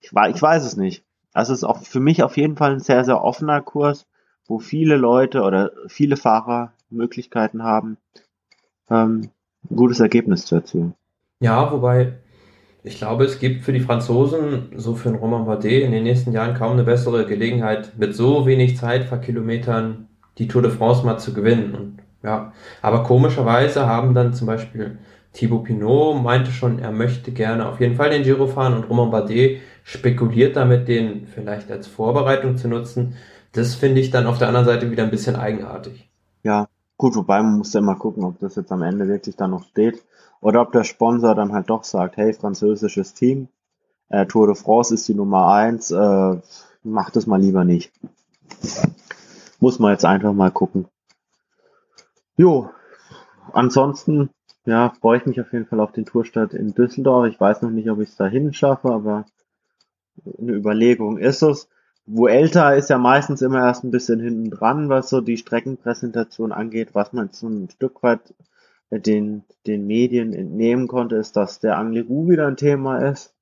Ich, 0.00 0.10
ich 0.12 0.42
weiß 0.42 0.64
es 0.64 0.76
nicht. 0.76 1.04
Also 1.32 1.52
es 1.52 1.60
ist 1.60 1.64
auch 1.64 1.78
für 1.82 2.00
mich 2.00 2.22
auf 2.24 2.36
jeden 2.36 2.56
Fall 2.56 2.72
ein 2.72 2.80
sehr, 2.80 3.04
sehr 3.04 3.22
offener 3.22 3.60
Kurs, 3.60 4.06
wo 4.46 4.58
viele 4.58 4.96
Leute 4.96 5.42
oder 5.42 5.70
viele 5.86 6.16
Fahrer 6.16 6.72
Möglichkeiten 6.90 7.62
haben, 7.62 7.98
ähm, 8.90 9.30
ein 9.70 9.76
gutes 9.76 10.00
Ergebnis 10.00 10.46
zu 10.46 10.56
erzielen. 10.56 10.94
Ja, 11.40 11.70
wobei 11.70 12.14
Ich 12.82 12.96
glaube, 12.96 13.24
es 13.24 13.38
gibt 13.38 13.62
für 13.62 13.72
die 13.74 13.80
Franzosen, 13.80 14.72
so 14.76 14.94
für 14.94 15.10
den 15.10 15.18
Romain 15.18 15.44
Bardet, 15.44 15.82
in 15.82 15.92
den 15.92 16.02
nächsten 16.02 16.32
Jahren 16.32 16.54
kaum 16.54 16.72
eine 16.72 16.84
bessere 16.84 17.26
Gelegenheit, 17.26 17.92
mit 17.98 18.14
so 18.16 18.46
wenig 18.46 18.78
Zeitfahrkilometern 18.78 20.08
die 20.38 20.48
Tour 20.48 20.62
de 20.62 20.70
France 20.70 21.04
mal 21.04 21.18
zu 21.18 21.34
gewinnen. 21.34 21.74
Und, 21.74 21.98
ja, 22.22 22.52
aber 22.80 23.02
komischerweise 23.02 23.86
haben 23.86 24.14
dann 24.14 24.32
zum 24.32 24.46
Beispiel 24.46 24.98
Thibaut 25.32 25.64
Pinot 25.64 26.22
meinte 26.22 26.50
schon, 26.50 26.78
er 26.78 26.90
möchte 26.90 27.32
gerne 27.32 27.68
auf 27.68 27.80
jeden 27.80 27.96
Fall 27.96 28.10
den 28.10 28.22
Giro 28.22 28.46
fahren 28.46 28.74
und 28.74 28.88
Romain 28.88 29.10
Bardet 29.10 29.60
spekuliert 29.84 30.56
damit, 30.56 30.88
den 30.88 31.26
vielleicht 31.26 31.70
als 31.70 31.86
Vorbereitung 31.86 32.56
zu 32.56 32.68
nutzen. 32.68 33.14
Das 33.52 33.74
finde 33.74 34.00
ich 34.00 34.10
dann 34.10 34.26
auf 34.26 34.38
der 34.38 34.48
anderen 34.48 34.66
Seite 34.66 34.90
wieder 34.90 35.04
ein 35.04 35.10
bisschen 35.10 35.36
eigenartig. 35.36 36.10
Ja, 36.42 36.68
gut, 36.96 37.16
wobei 37.16 37.42
man 37.42 37.58
muss 37.58 37.72
ja 37.72 37.80
immer 37.80 37.96
gucken, 37.96 38.24
ob 38.24 38.38
das 38.40 38.56
jetzt 38.56 38.72
am 38.72 38.82
Ende 38.82 39.08
wirklich 39.08 39.36
dann 39.36 39.50
noch 39.52 39.64
steht 39.64 40.02
oder 40.40 40.62
ob 40.62 40.72
der 40.72 40.84
Sponsor 40.84 41.34
dann 41.34 41.52
halt 41.52 41.70
doch 41.70 41.84
sagt, 41.84 42.16
hey, 42.16 42.32
französisches 42.32 43.14
Team, 43.14 43.48
äh, 44.08 44.26
Tour 44.26 44.46
de 44.46 44.56
France 44.56 44.94
ist 44.94 45.06
die 45.08 45.14
Nummer 45.14 45.52
eins, 45.52 45.90
äh, 45.90 46.36
mach 46.82 47.10
das 47.10 47.26
mal 47.26 47.40
lieber 47.40 47.64
nicht. 47.64 47.92
Muss 49.60 49.78
man 49.78 49.92
jetzt 49.92 50.04
einfach 50.04 50.32
mal 50.32 50.50
gucken. 50.50 50.86
Jo, 52.36 52.70
ansonsten, 53.52 54.30
ja, 54.66 54.92
freue 55.00 55.18
ich 55.18 55.26
mich 55.26 55.40
auf 55.40 55.52
jeden 55.52 55.66
Fall 55.66 55.80
auf 55.80 55.92
den 55.92 56.04
Tourstart 56.04 56.54
in 56.54 56.74
Düsseldorf. 56.74 57.26
Ich 57.26 57.40
weiß 57.40 57.62
noch 57.62 57.70
nicht, 57.70 57.90
ob 57.90 58.00
ich 58.00 58.10
es 58.10 58.16
dahin 58.16 58.52
schaffe, 58.52 58.90
aber 58.90 59.26
eine 60.38 60.52
Überlegung 60.52 61.18
ist 61.18 61.42
es. 61.42 61.68
Vuelta 62.06 62.72
ist 62.72 62.90
ja 62.90 62.98
meistens 62.98 63.42
immer 63.42 63.60
erst 63.60 63.84
ein 63.84 63.90
bisschen 63.90 64.20
hinten 64.20 64.50
dran, 64.50 64.88
was 64.88 65.08
so 65.08 65.20
die 65.20 65.36
Streckenpräsentation 65.36 66.52
angeht. 66.52 66.94
Was 66.94 67.12
man 67.12 67.30
so 67.32 67.48
ein 67.48 67.70
Stück 67.70 68.02
weit 68.02 68.34
den, 68.90 69.44
den 69.66 69.86
Medien 69.86 70.32
entnehmen 70.32 70.88
konnte, 70.88 71.16
ist, 71.16 71.36
dass 71.36 71.60
der 71.60 71.78
Angliru 71.78 72.28
wieder 72.28 72.46
ein 72.46 72.56
Thema 72.56 72.98
ist. 72.98 73.34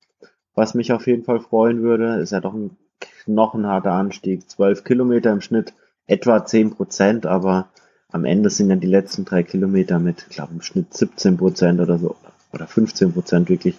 Was 0.54 0.74
mich 0.74 0.92
auf 0.92 1.06
jeden 1.06 1.24
Fall 1.24 1.40
freuen 1.40 1.82
würde, 1.82 2.16
ist 2.16 2.32
ja 2.32 2.40
doch 2.40 2.52
ein 2.52 2.76
knochenharter 3.24 3.92
Anstieg. 3.92 4.48
12 4.50 4.84
Kilometer 4.84 5.32
im 5.32 5.40
Schnitt, 5.40 5.72
etwa 6.06 6.44
10 6.44 6.70
Prozent, 6.70 7.26
aber 7.26 7.68
am 8.12 8.24
Ende 8.24 8.50
sind 8.50 8.70
ja 8.70 8.76
die 8.76 8.86
letzten 8.86 9.24
drei 9.24 9.42
Kilometer 9.42 9.98
mit, 9.98 10.26
ich 10.28 10.36
glaube, 10.36 10.54
im 10.54 10.62
Schnitt 10.62 10.94
17 10.94 11.36
Prozent 11.36 11.80
oder 11.80 11.98
so, 11.98 12.16
oder 12.52 12.66
15 12.66 13.12
Prozent 13.12 13.48
wirklich, 13.48 13.76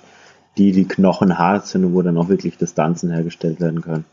die 0.57 0.71
die 0.71 0.87
knochenhart 0.87 1.65
sind 1.65 1.85
und 1.85 1.93
wo 1.93 2.01
dann 2.01 2.17
auch 2.17 2.29
wirklich 2.29 2.57
Distanzen 2.57 3.11
hergestellt 3.11 3.59
werden 3.59 3.81
können. 3.81 4.05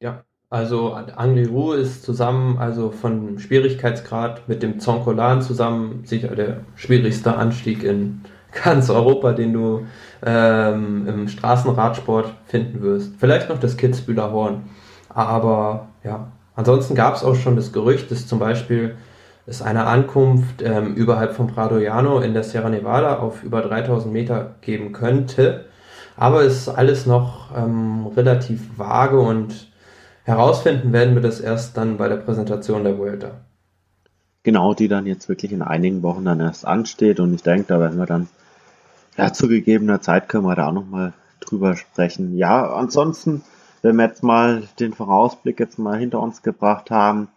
Ja, 0.00 0.24
also 0.50 0.92
Angliru 0.92 1.72
ist 1.72 2.02
zusammen, 2.02 2.58
also 2.58 2.90
von 2.90 3.38
Schwierigkeitsgrad 3.38 4.48
mit 4.48 4.62
dem 4.62 4.80
Zonkolan 4.80 5.40
zusammen 5.40 6.02
sicher 6.04 6.34
der 6.36 6.60
schwierigste 6.74 7.36
Anstieg 7.36 7.84
in 7.84 8.20
ganz 8.64 8.90
Europa, 8.90 9.32
den 9.32 9.54
du 9.54 9.86
ähm, 10.22 11.08
im 11.08 11.28
Straßenradsport 11.28 12.34
finden 12.44 12.82
wirst. 12.82 13.14
Vielleicht 13.18 13.48
noch 13.48 13.58
das 13.58 13.78
Kitzbühler 13.78 14.30
Horn. 14.30 14.64
Aber 15.08 15.88
ja, 16.04 16.32
ansonsten 16.54 16.94
gab 16.94 17.14
es 17.14 17.24
auch 17.24 17.34
schon 17.34 17.56
das 17.56 17.72
Gerücht, 17.72 18.10
dass 18.10 18.26
zum 18.26 18.38
Beispiel 18.38 18.96
es 19.46 19.62
eine 19.62 19.86
Ankunft 19.86 20.62
ähm, 20.62 20.94
überhalb 20.94 21.34
von 21.34 21.48
Prado 21.48 21.76
Llano 21.76 22.20
in 22.20 22.34
der 22.34 22.44
Sierra 22.44 22.68
Nevada 22.68 23.18
auf 23.18 23.42
über 23.42 23.62
3000 23.62 24.12
Meter 24.12 24.54
geben 24.60 24.92
könnte. 24.92 25.66
Aber 26.16 26.42
es 26.42 26.58
ist 26.58 26.68
alles 26.68 27.06
noch 27.06 27.56
ähm, 27.56 28.06
relativ 28.16 28.78
vage 28.78 29.18
und 29.18 29.72
Herausfinden 30.24 30.92
werden 30.92 31.14
wir 31.14 31.22
das 31.22 31.40
erst 31.40 31.76
dann 31.76 31.96
bei 31.96 32.08
der 32.08 32.16
Präsentation 32.16 32.84
der 32.84 32.96
Vuelta. 32.96 33.32
Genau, 34.44 34.72
die 34.74 34.88
dann 34.88 35.06
jetzt 35.06 35.28
wirklich 35.28 35.52
in 35.52 35.62
einigen 35.62 36.02
Wochen 36.02 36.24
dann 36.24 36.40
erst 36.40 36.66
ansteht 36.66 37.18
und 37.18 37.34
ich 37.34 37.42
denke, 37.42 37.66
da 37.68 37.80
werden 37.80 37.98
wir 37.98 38.06
dann 38.06 38.28
ja, 39.16 39.32
zu 39.32 39.48
gegebener 39.48 40.00
Zeit 40.00 40.28
können 40.28 40.44
wir 40.44 40.54
da 40.54 40.68
auch 40.68 40.72
nochmal 40.72 41.12
drüber 41.40 41.76
sprechen. 41.76 42.36
Ja, 42.36 42.72
ansonsten, 42.72 43.42
wenn 43.82 43.96
wir 43.96 44.06
jetzt 44.06 44.22
mal 44.22 44.62
den 44.78 44.94
Vorausblick 44.94 45.60
jetzt 45.60 45.78
mal 45.78 45.98
hinter 45.98 46.20
uns 46.20 46.42
gebracht 46.42 46.90
haben, 46.90 47.28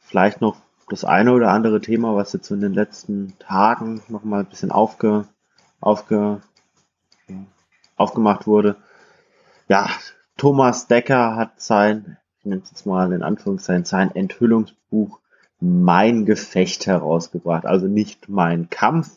vielleicht 0.00 0.40
noch 0.40 0.56
das 0.88 1.04
eine 1.04 1.32
oder 1.32 1.50
andere 1.50 1.80
Thema, 1.80 2.14
was 2.16 2.32
jetzt 2.32 2.50
in 2.50 2.60
den 2.60 2.74
letzten 2.74 3.34
Tagen 3.38 4.02
nochmal 4.08 4.40
ein 4.40 4.48
bisschen 4.48 4.70
aufge, 4.70 5.26
aufge, 5.80 6.40
aufgemacht 7.96 8.46
wurde. 8.46 8.76
Ja, 9.68 9.88
Thomas 10.36 10.86
Decker 10.86 11.36
hat 11.36 11.60
sein, 11.60 12.18
ich 12.40 12.46
nenne 12.46 12.62
es 12.64 12.70
jetzt 12.70 12.86
mal 12.86 13.12
in 13.12 13.22
Anführungszeichen, 13.22 13.84
sein 13.84 14.14
Enthüllungsbuch 14.14 15.20
Mein 15.60 16.26
Gefecht 16.26 16.86
herausgebracht. 16.86 17.64
Also 17.64 17.86
nicht 17.86 18.28
mein 18.28 18.68
Kampf, 18.68 19.10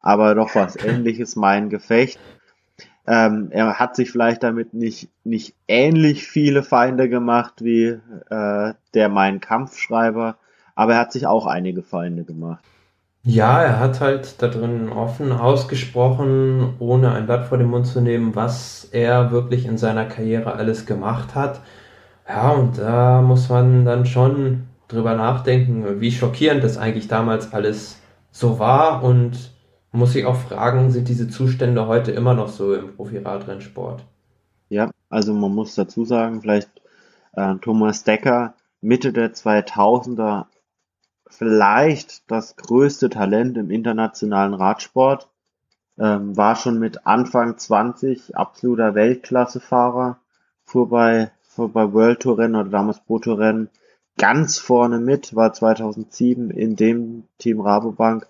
aber 0.00 0.34
doch 0.34 0.54
was 0.54 0.76
ähnliches, 0.84 1.36
mein 1.36 1.70
Gefecht. 1.70 2.18
Ähm, 3.06 3.48
er 3.50 3.78
hat 3.78 3.96
sich 3.96 4.10
vielleicht 4.10 4.42
damit 4.42 4.74
nicht, 4.74 5.08
nicht 5.24 5.54
ähnlich 5.66 6.26
viele 6.26 6.62
Feinde 6.62 7.08
gemacht 7.08 7.64
wie 7.64 7.98
äh, 8.30 8.74
der 8.94 9.08
Mein 9.08 9.40
Kampfschreiber, 9.40 10.36
aber 10.78 10.92
er 10.92 11.00
hat 11.00 11.12
sich 11.12 11.26
auch 11.26 11.46
einige 11.46 11.82
Feinde 11.82 12.22
gemacht. 12.22 12.64
Ja, 13.24 13.60
er 13.60 13.80
hat 13.80 14.00
halt 14.00 14.40
da 14.40 14.46
drin 14.46 14.90
offen 14.90 15.32
ausgesprochen, 15.32 16.74
ohne 16.78 17.10
ein 17.10 17.26
Blatt 17.26 17.48
vor 17.48 17.58
den 17.58 17.66
Mund 17.66 17.88
zu 17.88 18.00
nehmen, 18.00 18.36
was 18.36 18.84
er 18.92 19.32
wirklich 19.32 19.66
in 19.66 19.76
seiner 19.76 20.04
Karriere 20.04 20.54
alles 20.54 20.86
gemacht 20.86 21.34
hat. 21.34 21.62
Ja, 22.28 22.50
und 22.50 22.78
da 22.78 23.20
muss 23.22 23.48
man 23.48 23.86
dann 23.86 24.06
schon 24.06 24.68
drüber 24.86 25.16
nachdenken, 25.16 26.00
wie 26.00 26.12
schockierend 26.12 26.62
das 26.62 26.78
eigentlich 26.78 27.08
damals 27.08 27.52
alles 27.52 27.98
so 28.30 28.60
war 28.60 29.02
und 29.02 29.50
muss 29.90 30.12
sich 30.12 30.26
auch 30.26 30.36
fragen, 30.36 30.92
sind 30.92 31.08
diese 31.08 31.28
Zustände 31.28 31.88
heute 31.88 32.12
immer 32.12 32.34
noch 32.34 32.50
so 32.50 32.72
im 32.72 32.94
Profiradrennsport? 32.94 34.04
Ja, 34.68 34.92
also 35.10 35.34
man 35.34 35.52
muss 35.52 35.74
dazu 35.74 36.04
sagen, 36.04 36.40
vielleicht 36.40 36.70
äh, 37.32 37.56
Thomas 37.56 38.04
Decker 38.04 38.54
Mitte 38.80 39.12
der 39.12 39.32
2000er 39.32 40.44
vielleicht 41.28 42.30
das 42.30 42.56
größte 42.56 43.10
Talent 43.10 43.56
im 43.56 43.70
internationalen 43.70 44.54
Radsport. 44.54 45.28
Ähm, 45.98 46.36
war 46.36 46.54
schon 46.54 46.78
mit 46.78 47.06
Anfang 47.06 47.58
20 47.58 48.36
absoluter 48.36 48.94
Weltklassefahrer, 48.94 50.18
fuhr 50.64 50.88
bei, 50.88 51.32
fuhr 51.42 51.72
bei 51.72 51.92
World 51.92 52.20
Tour 52.20 52.38
Rennen 52.38 52.54
oder 52.54 52.70
damals 52.70 53.00
Pro 53.00 53.18
Tour 53.18 53.38
Rennen 53.40 53.68
ganz 54.16 54.58
vorne 54.58 54.98
mit, 54.98 55.34
war 55.34 55.52
2007 55.52 56.50
in 56.50 56.76
dem 56.76 57.24
Team 57.38 57.60
Rabobank, 57.60 58.26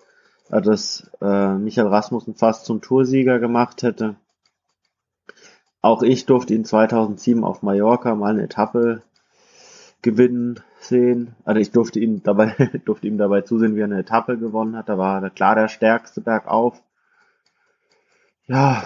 äh, 0.50 0.62
das 0.62 1.10
äh, 1.20 1.54
Michael 1.54 1.88
Rasmussen 1.88 2.34
fast 2.34 2.64
zum 2.64 2.80
Toursieger 2.80 3.38
gemacht 3.38 3.82
hätte. 3.82 4.16
Auch 5.80 6.02
ich 6.02 6.26
durfte 6.26 6.54
ihn 6.54 6.64
2007 6.64 7.44
auf 7.44 7.62
Mallorca 7.62 8.14
mal 8.14 8.30
eine 8.30 8.44
Etappe 8.44 9.02
gewinnen 10.02 10.60
sehen. 10.80 11.34
Also 11.44 11.60
ich 11.60 11.72
durfte 11.72 12.00
ihn 12.00 12.22
dabei, 12.22 12.54
durfte 12.84 13.06
ihm 13.06 13.18
dabei 13.18 13.42
zusehen, 13.42 13.74
wie 13.74 13.80
er 13.80 13.86
eine 13.86 13.98
Etappe 13.98 14.38
gewonnen 14.38 14.76
hat. 14.76 14.88
Da 14.88 14.98
war 14.98 15.22
er 15.22 15.30
klar 15.30 15.54
der 15.54 15.68
stärkste 15.68 16.20
bergauf. 16.20 16.80
Ja, 18.46 18.82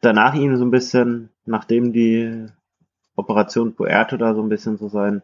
danach 0.00 0.34
ihn 0.34 0.56
so 0.56 0.64
ein 0.64 0.70
bisschen, 0.70 1.30
nachdem 1.44 1.92
die 1.92 2.46
Operation 3.16 3.74
Puerto 3.74 4.16
da 4.16 4.34
so 4.34 4.42
ein 4.42 4.48
bisschen 4.48 4.78
so 4.78 4.88
sein, 4.88 5.22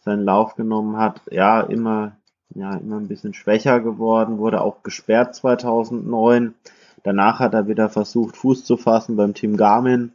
seinen 0.00 0.24
Lauf 0.24 0.54
genommen 0.54 0.96
hat, 0.96 1.20
ja, 1.30 1.60
immer, 1.60 2.16
ja, 2.54 2.74
immer 2.76 2.96
ein 2.96 3.08
bisschen 3.08 3.34
schwächer 3.34 3.80
geworden, 3.80 4.38
wurde 4.38 4.62
auch 4.62 4.82
gesperrt 4.82 5.34
2009. 5.34 6.54
Danach 7.02 7.40
hat 7.40 7.52
er 7.52 7.68
wieder 7.68 7.90
versucht, 7.90 8.36
Fuß 8.36 8.64
zu 8.64 8.76
fassen 8.76 9.16
beim 9.16 9.34
Team 9.34 9.56
Garmin 9.56 10.12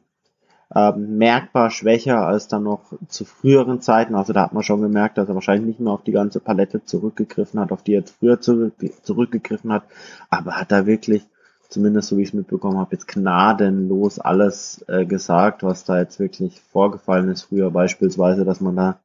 ähm, 0.76 1.18
merkbar 1.18 1.70
schwächer 1.70 2.26
als 2.26 2.48
dann 2.48 2.64
noch 2.64 2.82
zu 3.08 3.26
früheren 3.26 3.82
Zeiten. 3.82 4.16
Also 4.16 4.34
da 4.34 4.44
hat 4.44 4.54
man 4.54 4.64
schon 4.64 4.82
gemerkt, 4.82 5.18
dass 5.18 5.30
er 5.30 5.36
wahrscheinlich 5.36 5.68
nicht 5.68 5.80
mehr 5.80 5.94
auf 5.94 6.04
die 6.04 6.12
ganze 6.12 6.40
Palette 6.40 6.84
zurückgegriffen 6.84 7.60
hat, 7.60 7.72
auf 7.72 7.84
die 7.84 7.96
er 7.96 8.04
früher 8.04 8.42
zurück, 8.42 8.74
zurückgegriffen 9.04 9.72
hat. 9.72 9.84
Aber 10.30 10.54
hat 10.54 10.72
er 10.72 10.86
wirklich, 10.86 11.24
zumindest 11.70 12.10
so 12.10 12.18
wie 12.18 12.24
ich 12.24 12.30
es 12.30 12.34
mitbekommen 12.34 12.78
habe, 12.78 12.96
jetzt 12.96 13.08
gnadenlos 13.08 14.20
alles 14.20 14.84
äh, 14.88 15.06
gesagt, 15.06 15.64
was 15.64 15.86
da 15.86 16.00
jetzt 16.00 16.20
wirklich 16.20 16.62
vorgefallen 16.62 17.30
ist. 17.30 17.44
Früher 17.44 17.70
beispielsweise, 17.70 18.46
dass 18.46 18.62
man 18.62 18.76
da 18.76 18.98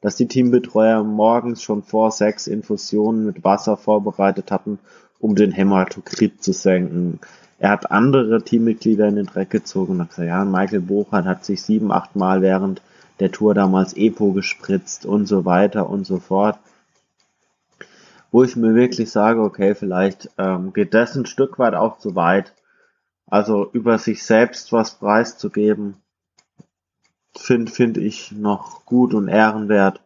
dass 0.00 0.16
die 0.16 0.28
Teambetreuer 0.28 1.02
morgens 1.02 1.62
schon 1.62 1.82
vor 1.82 2.10
sechs 2.10 2.46
Infusionen 2.46 3.24
mit 3.24 3.42
Wasser 3.42 3.78
vorbereitet 3.78 4.50
hatten, 4.50 4.78
um 5.18 5.34
den 5.34 5.50
Hämatokrit 5.50 6.42
zu 6.42 6.52
senken 6.52 7.20
er 7.64 7.70
hat 7.70 7.90
andere 7.90 8.44
Teammitglieder 8.44 9.08
in 9.08 9.16
den 9.16 9.24
Dreck 9.24 9.48
gezogen 9.48 9.94
und 9.94 10.00
hat 10.02 10.10
gesagt, 10.10 10.28
ja, 10.28 10.44
Michael 10.44 10.82
Bochert 10.82 11.24
hat 11.24 11.46
sich 11.46 11.62
sieben, 11.62 11.92
acht 11.92 12.14
Mal 12.14 12.42
während 12.42 12.82
der 13.20 13.32
Tour 13.32 13.54
damals 13.54 13.94
Epo 13.94 14.32
gespritzt 14.32 15.06
und 15.06 15.24
so 15.24 15.46
weiter 15.46 15.88
und 15.88 16.04
so 16.04 16.18
fort. 16.18 16.58
Wo 18.30 18.44
ich 18.44 18.54
mir 18.54 18.74
wirklich 18.74 19.10
sage, 19.10 19.40
okay, 19.40 19.74
vielleicht 19.74 20.28
ähm, 20.36 20.74
geht 20.74 20.92
das 20.92 21.16
ein 21.16 21.24
Stück 21.24 21.58
weit 21.58 21.74
auch 21.74 21.96
zu 21.96 22.14
weit. 22.14 22.52
Also 23.26 23.70
über 23.72 23.96
sich 23.96 24.24
selbst 24.24 24.70
was 24.74 24.98
preiszugeben, 24.98 25.96
finde 27.34 27.72
find 27.72 27.96
ich 27.96 28.30
noch 28.30 28.84
gut 28.84 29.14
und 29.14 29.28
ehrenwert. 29.28 30.02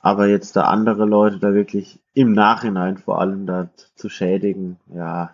Aber 0.00 0.26
jetzt 0.26 0.56
da 0.56 0.62
andere 0.62 1.04
Leute 1.04 1.38
da 1.38 1.54
wirklich 1.54 2.00
im 2.14 2.32
Nachhinein 2.32 2.98
vor 2.98 3.20
allem 3.20 3.46
da 3.46 3.68
zu 3.94 4.08
schädigen, 4.08 4.80
ja, 4.92 5.30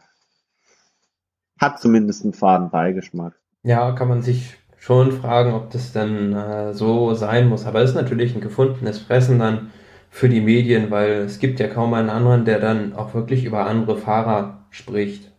hat 1.59 1.81
zumindest 1.81 2.24
einen 2.24 2.32
faden 2.32 2.70
Beigeschmack. 2.70 3.35
Ja, 3.62 3.93
kann 3.93 4.09
man 4.09 4.22
sich 4.22 4.56
schon 4.78 5.12
fragen, 5.12 5.55
ob 5.55 5.70
das 5.70 5.93
denn 5.93 6.35
äh, 6.35 6.74
so 6.74 7.14
sein 7.14 7.48
muss. 7.48 7.64
Aber 7.64 7.81
es 7.81 7.90
ist 7.90 7.97
natürlich 7.97 8.35
ein 8.35 8.43
gefundenes 8.43 8.98
Fressen 8.98 9.39
dann 9.39 9.70
für 10.10 10.28
die 10.28 10.43
Medien, 10.43 10.90
weil 10.90 11.22
es 11.22 11.39
gibt 11.39 11.59
ja 11.59 11.68
kaum 11.68 11.94
einen 11.94 12.10
anderen, 12.10 12.44
der 12.44 12.60
dann 12.60 12.93
auch 12.93 13.14
wirklich 13.14 13.44
über 13.44 13.66
andere 13.66 13.97
Fahrer 13.97 14.66
spricht. 14.70 15.32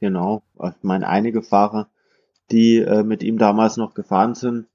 Genau. 0.00 0.42
Ich 0.62 0.82
meine, 0.82 1.08
einige 1.08 1.42
Fahrer, 1.42 1.88
die 2.50 2.78
äh, 2.78 3.02
mit 3.02 3.22
ihm 3.22 3.38
damals 3.38 3.76
noch 3.76 3.94
gefahren 3.94 4.34
sind, 4.34 4.66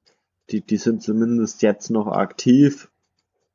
die, 0.49 0.61
die 0.61 0.77
sind 0.77 1.01
zumindest 1.01 1.61
jetzt 1.61 1.89
noch 1.89 2.07
aktiv. 2.07 2.89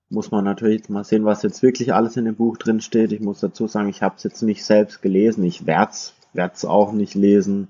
Muss 0.09 0.31
man 0.31 0.45
natürlich 0.45 0.89
mal 0.89 1.05
sehen, 1.05 1.25
was 1.25 1.43
jetzt 1.43 1.63
wirklich 1.63 1.95
alles 1.95 2.17
in 2.17 2.25
dem 2.25 2.37
Buch 2.37 2.57
drin 2.57 2.81
steht. 2.81 3.13
Ich 3.13 3.21
muss 3.21 3.41
dazu 3.41 3.67
sagen, 3.67 3.89
ich 3.89 4.03
habe 4.03 4.17
es 4.17 4.23
jetzt 4.25 4.43
nicht 4.43 4.65
selbst 4.65 5.03
gelesen. 5.03 5.45
Ich 5.45 5.67
werde 5.67 5.93
es 5.93 6.15
auch 6.65 6.93
nicht 6.93 7.15
lesen, 7.15 7.69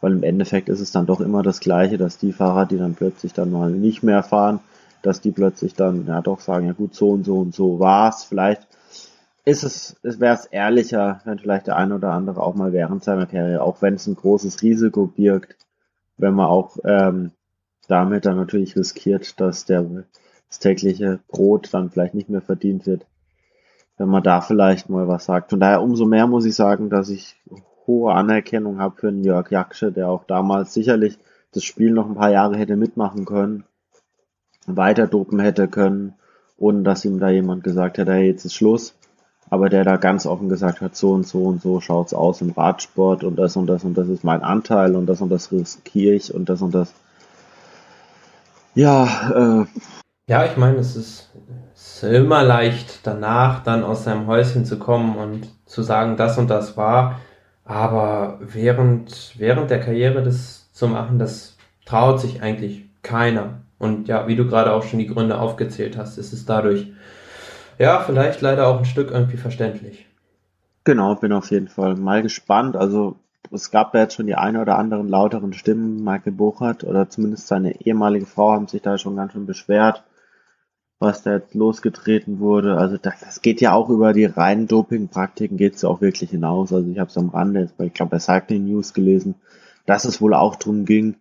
weil 0.00 0.12
im 0.12 0.22
Endeffekt 0.22 0.68
ist 0.68 0.80
es 0.80 0.92
dann 0.92 1.06
doch 1.06 1.20
immer 1.20 1.42
das 1.42 1.60
Gleiche, 1.60 1.96
dass 1.96 2.18
die 2.18 2.32
Fahrer, 2.32 2.66
die 2.66 2.78
dann 2.78 2.94
plötzlich 2.94 3.32
dann 3.32 3.50
mal 3.50 3.70
nicht 3.70 4.02
mehr 4.02 4.22
fahren, 4.22 4.60
dass 5.02 5.20
die 5.20 5.30
plötzlich 5.30 5.74
dann 5.74 6.06
ja 6.06 6.20
doch 6.20 6.40
sagen, 6.40 6.66
ja 6.66 6.72
gut, 6.72 6.94
so 6.94 7.10
und 7.10 7.24
so 7.24 7.38
und 7.38 7.54
so 7.54 7.78
war's. 7.78 8.24
Vielleicht 8.24 8.66
ist 9.44 9.62
es, 9.62 9.96
es 10.02 10.20
wäre 10.20 10.34
es 10.34 10.46
ehrlicher, 10.46 11.20
wenn 11.24 11.38
vielleicht 11.38 11.66
der 11.66 11.76
eine 11.76 11.94
oder 11.96 12.12
andere 12.12 12.42
auch 12.42 12.54
mal 12.54 12.72
während 12.72 13.04
seiner 13.04 13.26
Karriere, 13.26 13.62
auch 13.62 13.82
wenn 13.82 13.94
es 13.94 14.06
ein 14.06 14.16
großes 14.16 14.62
Risiko 14.62 15.06
birgt, 15.06 15.56
wenn 16.16 16.34
man 16.34 16.46
auch 16.46 16.76
ähm, 16.84 17.32
damit 17.88 18.24
dann 18.24 18.36
natürlich 18.36 18.76
riskiert, 18.76 19.40
dass 19.40 19.66
der, 19.66 19.84
das 20.48 20.58
tägliche 20.58 21.20
Brot 21.28 21.68
dann 21.72 21.90
vielleicht 21.90 22.14
nicht 22.14 22.30
mehr 22.30 22.40
verdient 22.40 22.86
wird, 22.86 23.06
wenn 23.98 24.08
man 24.08 24.22
da 24.22 24.40
vielleicht 24.40 24.88
mal 24.88 25.08
was 25.08 25.26
sagt. 25.26 25.50
Von 25.50 25.60
daher 25.60 25.82
umso 25.82 26.06
mehr 26.06 26.26
muss 26.26 26.46
ich 26.46 26.54
sagen, 26.54 26.88
dass 26.88 27.10
ich 27.10 27.36
hohe 27.86 28.12
Anerkennung 28.12 28.80
habe 28.80 28.96
für 28.96 29.12
den 29.12 29.24
Jörg 29.24 29.50
Jaksche, 29.50 29.92
der 29.92 30.08
auch 30.08 30.24
damals 30.24 30.74
sicherlich 30.74 31.18
das 31.52 31.64
Spiel 31.64 31.92
noch 31.92 32.06
ein 32.06 32.14
paar 32.14 32.30
Jahre 32.30 32.56
hätte 32.56 32.76
mitmachen 32.76 33.24
können, 33.24 33.64
weiter 34.66 35.06
dopen 35.06 35.38
hätte 35.38 35.68
können, 35.68 36.14
ohne 36.56 36.82
dass 36.82 37.04
ihm 37.04 37.20
da 37.20 37.28
jemand 37.28 37.64
gesagt 37.64 37.98
hätte, 37.98 38.12
hey, 38.12 38.28
jetzt 38.28 38.44
ist 38.44 38.54
Schluss. 38.54 38.94
Aber 39.50 39.68
der 39.68 39.84
da 39.84 39.98
ganz 39.98 40.26
offen 40.26 40.48
gesagt 40.48 40.80
hat, 40.80 40.96
so 40.96 41.12
und 41.12 41.26
so 41.26 41.44
und 41.44 41.62
so 41.62 41.80
schaut's 41.80 42.14
aus 42.14 42.40
im 42.40 42.50
Radsport 42.50 43.22
und 43.24 43.36
das 43.36 43.56
und 43.56 43.66
das 43.66 43.84
und 43.84 43.96
das 43.96 44.08
ist 44.08 44.24
mein 44.24 44.42
Anteil 44.42 44.96
und 44.96 45.06
das 45.06 45.20
und 45.20 45.28
das 45.28 45.52
riskiere 45.52 46.14
ich 46.14 46.34
und 46.34 46.48
das 46.48 46.62
und 46.62 46.74
das 46.74 46.94
ja, 48.74 49.60
äh. 49.62 49.66
Ja, 50.26 50.44
ich 50.46 50.56
meine, 50.56 50.78
es 50.78 50.96
ist, 50.96 51.30
es 51.74 52.02
ist 52.02 52.02
immer 52.02 52.42
leicht, 52.42 53.06
danach 53.06 53.62
dann 53.62 53.84
aus 53.84 54.04
seinem 54.04 54.26
Häuschen 54.26 54.64
zu 54.64 54.78
kommen 54.78 55.16
und 55.16 55.48
zu 55.66 55.82
sagen, 55.82 56.16
das 56.16 56.38
und 56.38 56.50
das 56.50 56.76
war. 56.76 57.20
Aber 57.64 58.38
während, 58.40 59.34
während 59.38 59.70
der 59.70 59.80
Karriere 59.80 60.22
das 60.22 60.70
zu 60.72 60.86
machen, 60.86 61.18
das 61.18 61.56
traut 61.86 62.20
sich 62.20 62.42
eigentlich 62.42 62.84
keiner. 63.02 63.60
Und 63.78 64.08
ja, 64.08 64.26
wie 64.28 64.36
du 64.36 64.46
gerade 64.46 64.72
auch 64.72 64.82
schon 64.82 64.98
die 64.98 65.06
Gründe 65.06 65.38
aufgezählt 65.38 65.96
hast, 65.96 66.18
ist 66.18 66.32
es 66.32 66.46
dadurch, 66.46 66.92
ja, 67.78 68.00
vielleicht 68.00 68.40
leider 68.40 68.66
auch 68.68 68.78
ein 68.78 68.84
Stück 68.84 69.10
irgendwie 69.10 69.36
verständlich. 69.36 70.06
Genau, 70.84 71.14
bin 71.14 71.32
auf 71.32 71.50
jeden 71.50 71.68
Fall 71.68 71.96
mal 71.96 72.22
gespannt. 72.22 72.76
Also 72.76 73.16
es 73.50 73.70
gab 73.70 73.94
ja 73.94 74.00
jetzt 74.00 74.14
schon 74.14 74.26
die 74.26 74.34
eine 74.34 74.60
oder 74.60 74.78
anderen 74.78 75.08
lauteren 75.08 75.52
Stimmen. 75.52 76.04
Michael 76.04 76.32
Buchert 76.32 76.84
oder 76.84 77.08
zumindest 77.08 77.46
seine 77.46 77.80
ehemalige 77.80 78.26
Frau 78.26 78.52
haben 78.52 78.68
sich 78.68 78.82
da 78.82 78.98
schon 78.98 79.16
ganz 79.16 79.32
schön 79.32 79.46
beschwert, 79.46 80.04
was 81.04 81.22
da 81.22 81.34
jetzt 81.34 81.54
losgetreten 81.54 82.40
wurde. 82.40 82.76
Also 82.76 82.96
das, 82.96 83.20
das 83.20 83.42
geht 83.42 83.60
ja 83.60 83.72
auch 83.72 83.88
über 83.90 84.12
die 84.12 84.24
reinen 84.24 84.66
Dopingpraktiken, 84.66 85.56
geht 85.56 85.76
es 85.76 85.82
ja 85.82 85.88
auch 85.88 86.00
wirklich 86.00 86.30
hinaus. 86.30 86.72
Also 86.72 86.90
ich 86.90 86.98
habe 86.98 87.10
es 87.10 87.16
am 87.16 87.28
Rande 87.28 87.60
jetzt 87.60 87.76
bei, 87.76 87.86
ich 87.86 87.94
glaube, 87.94 88.10
bei 88.10 88.18
Cycling 88.18 88.64
News 88.64 88.92
gelesen, 88.94 89.36
dass 89.86 90.04
es 90.04 90.20
wohl 90.20 90.34
auch 90.34 90.56
drum 90.56 90.84
ging, 90.84 91.14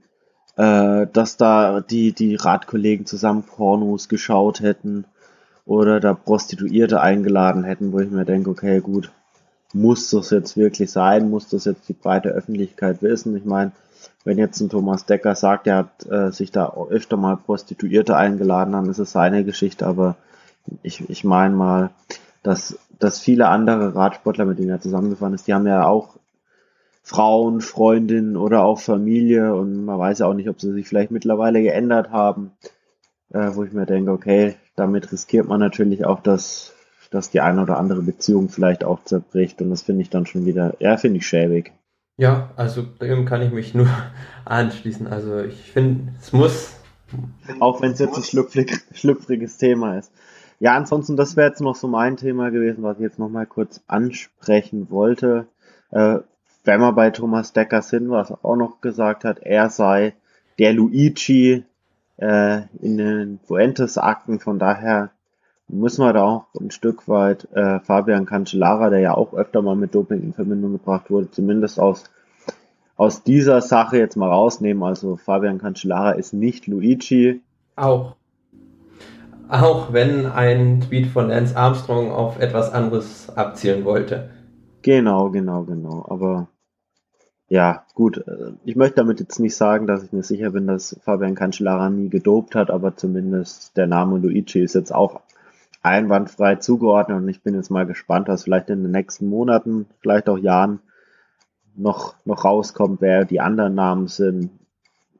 äh, 0.56 1.06
dass 1.12 1.38
da 1.38 1.82
die, 1.82 2.14
die 2.14 2.36
Radkollegen 2.36 3.06
zusammen 3.06 3.44
Pornos 3.44 4.10
geschaut 4.10 4.62
hätten 4.62 5.06
oder 5.66 6.00
da 6.00 6.14
Prostituierte 6.14 7.02
eingeladen 7.02 7.64
hätten, 7.64 7.92
wo 7.92 8.00
ich 8.00 8.10
mir 8.10 8.26
denke, 8.26 8.50
okay, 8.50 8.80
gut, 8.80 9.12
muss 9.74 10.10
das 10.10 10.30
jetzt 10.30 10.56
wirklich 10.56 10.92
sein? 10.92 11.30
Muss 11.30 11.50
das 11.50 11.66
jetzt 11.66 11.90
die 11.90 11.94
breite 11.94 12.30
Öffentlichkeit 12.30 13.02
wissen? 13.02 13.36
Ich 13.36 13.46
meine, 13.46 13.72
wenn 14.24 14.38
jetzt 14.38 14.60
ein 14.62 14.70
Thomas 14.70 15.06
Decker 15.06 15.36
sagt, 15.36 15.68
er 15.68 15.78
hat 15.78 16.06
äh, 16.10 16.32
sich 16.32 16.52
da 16.52 16.74
öfter 16.90 17.18
mal 17.18 17.38
Prostituierte 17.38 18.16
eingeladen, 18.16 18.74
dann 18.74 18.90
ist 18.90 19.00
es 19.00 19.12
seine 19.12 19.44
Geschichte, 19.44 19.86
aber 19.86 20.16
ich, 20.82 21.10
ich 21.10 21.24
meine 21.24 21.56
mal, 21.56 21.90
dass, 22.42 22.80
dass 23.00 23.20
viele 23.20 23.48
andere 23.48 23.96
Radsportler, 23.96 24.46
mit 24.46 24.60
denen 24.60 24.70
er 24.70 24.82
zusammengefahren 24.82 25.34
ist, 25.34 25.48
die 25.48 25.54
haben 25.54 25.68
ja 25.68 25.86
auch 25.86 26.16
Frauen, 27.04 27.60
Freundinnen 27.60 28.38
oder 28.38 28.64
auch 28.64 28.80
Familie 28.80 29.54
und 29.56 29.86
man 29.86 30.00
weiß 30.00 30.20
ja 30.20 30.28
auch 30.28 30.34
nicht, 30.34 30.50
ob 30.50 30.62
sie 30.62 30.72
sich 30.72 30.88
vielleicht 30.88 31.12
mittlerweile 31.12 31.62
geändert 31.62 32.12
haben, 32.12 32.52
äh, 33.34 33.52
wo 33.54 33.64
ich 33.64 33.74
mir 33.74 33.86
denke, 33.86 34.12
okay, 34.12 34.56
damit 34.76 35.12
riskiert 35.12 35.48
man 35.48 35.60
natürlich 35.60 36.06
auch, 36.06 36.22
dass 36.22 36.74
dass 37.14 37.30
die 37.30 37.42
eine 37.42 37.62
oder 37.62 37.78
andere 37.78 38.02
Beziehung 38.02 38.50
vielleicht 38.50 38.84
auch 38.84 39.04
zerbricht. 39.04 39.62
Und 39.62 39.70
das 39.70 39.84
finde 39.84 40.02
ich 40.02 40.10
dann 40.10 40.26
schon 40.26 40.46
wieder, 40.46 40.76
ja, 40.80 40.98
finde 40.98 41.20
ich 41.20 41.28
schäbig. 41.28 41.72
Ja, 42.18 42.52
also 42.56 42.84
dem 42.84 43.26
kann 43.26 43.42
ich 43.42 43.52
mich 43.52 43.74
nur 43.74 43.88
anschließen. 44.46 45.08
Also 45.08 45.40
ich 45.40 45.72
finde, 45.72 46.14
es 46.20 46.32
muss. 46.32 46.76
Auch 47.60 47.82
wenn 47.82 47.92
es 47.92 48.00
jetzt 48.00 48.18
ein 48.18 48.24
schlüpfrig, 48.24 48.82
schlüpfriges 48.94 49.58
Thema 49.58 49.98
ist. 49.98 50.12
Ja, 50.60 50.76
ansonsten, 50.76 51.18
das 51.18 51.36
wäre 51.36 51.50
jetzt 51.50 51.62
noch 51.62 51.76
so 51.76 51.88
mein 51.88 52.18
Thema 52.18 52.50
gewesen, 52.50 52.84
was 52.84 52.98
ich 52.98 53.04
jetzt 53.04 53.20
noch 53.20 53.30
mal 53.30 53.46
kurz 53.46 53.82
ansprechen 53.88 54.90
wollte. 54.90 55.48
Äh, 55.92 56.20
wenn 56.64 56.80
wir 56.80 56.94
bei 56.94 57.10
Thomas 57.10 57.54
Decker 57.54 57.82
sind, 57.82 58.10
was 58.10 58.32
auch 58.32 58.56
noch 58.56 58.82
gesagt 58.82 59.26
hat, 59.26 59.40
er 59.40 59.70
sei 59.70 60.14
der 60.60 60.74
Luigi 60.74 61.66
äh, 62.18 62.62
in 62.82 62.98
den 62.98 63.40
Fuentes-Akten, 63.46 64.40
von 64.40 64.60
daher 64.60 65.12
müssen 65.74 66.06
wir 66.06 66.14
da 66.14 66.24
auch 66.24 66.46
ein 66.60 66.72
Stück 66.72 67.08
weit 67.08 67.48
äh, 67.54 67.80
Fabian 67.80 68.26
Cancellara, 68.26 68.90
der 68.90 69.00
ja 69.00 69.14
auch 69.16 69.34
öfter 69.34 69.62
mal 69.62 69.76
mit 69.76 69.96
Doping 69.96 70.22
in 70.22 70.34
Verbindung 70.34 70.74
gebracht 70.74 71.10
wurde, 71.10 71.32
zumindest 71.32 71.80
aus, 71.80 72.06
aus 72.96 73.24
dieser 73.24 73.62
Sache 73.62 73.98
jetzt 73.98 74.16
mal 74.16 74.30
rausnehmen. 74.30 74.84
Also 74.84 75.16
Fabian 75.18 75.58
Cancellara 75.58 76.12
ist 76.12 76.34
nicht 76.34 76.68
Luigi. 76.68 77.42
Auch. 77.76 78.16
Auch 79.50 79.92
wenn 79.92 80.26
ein 80.26 80.82
Tweet 80.82 81.08
von 81.08 81.30
Lance 81.30 81.56
Armstrong 81.56 82.12
auf 82.12 82.40
etwas 82.40 82.72
anderes 82.72 83.30
abzielen 83.36 83.84
wollte. 83.84 84.30
Genau, 84.82 85.30
genau, 85.32 85.64
genau. 85.64 86.06
Aber 86.08 86.48
ja, 87.50 87.86
gut. 87.94 88.18
Äh, 88.28 88.54
ich 88.64 88.76
möchte 88.76 88.96
damit 88.96 89.20
jetzt 89.20 89.40
nicht 89.40 89.56
sagen, 89.56 89.88
dass 89.88 90.04
ich 90.04 90.12
mir 90.12 90.24
sicher 90.24 90.52
bin, 90.52 90.68
dass 90.68 91.00
Fabian 91.04 91.36
Cancellara 91.36 91.90
nie 91.90 92.10
gedopt 92.10 92.56
hat, 92.56 92.72
aber 92.72 92.96
zumindest 92.96 93.76
der 93.78 93.88
Name 93.88 94.18
Luigi 94.18 94.60
ist 94.60 94.76
jetzt 94.76 94.94
auch 94.94 95.22
einwandfrei 95.84 96.56
zugeordnet 96.56 97.18
und 97.18 97.30
ich 97.30 97.44
bin 97.44 97.56
jetzt 97.56 97.70
mal 97.70 97.86
gespannt, 97.86 98.30
was 98.30 98.44
vielleicht 98.44 98.70
in 98.70 98.84
den 98.84 98.92
nächsten 98.92 99.28
Monaten, 99.28 99.86
vielleicht 100.00 100.30
auch 100.30 100.38
Jahren 100.38 100.80
noch, 101.76 102.16
noch 102.26 102.46
rauskommt, 102.46 103.02
wer 103.02 103.26
die 103.26 103.42
anderen 103.42 103.76
Namen 103.76 104.08
sind. 104.08 104.52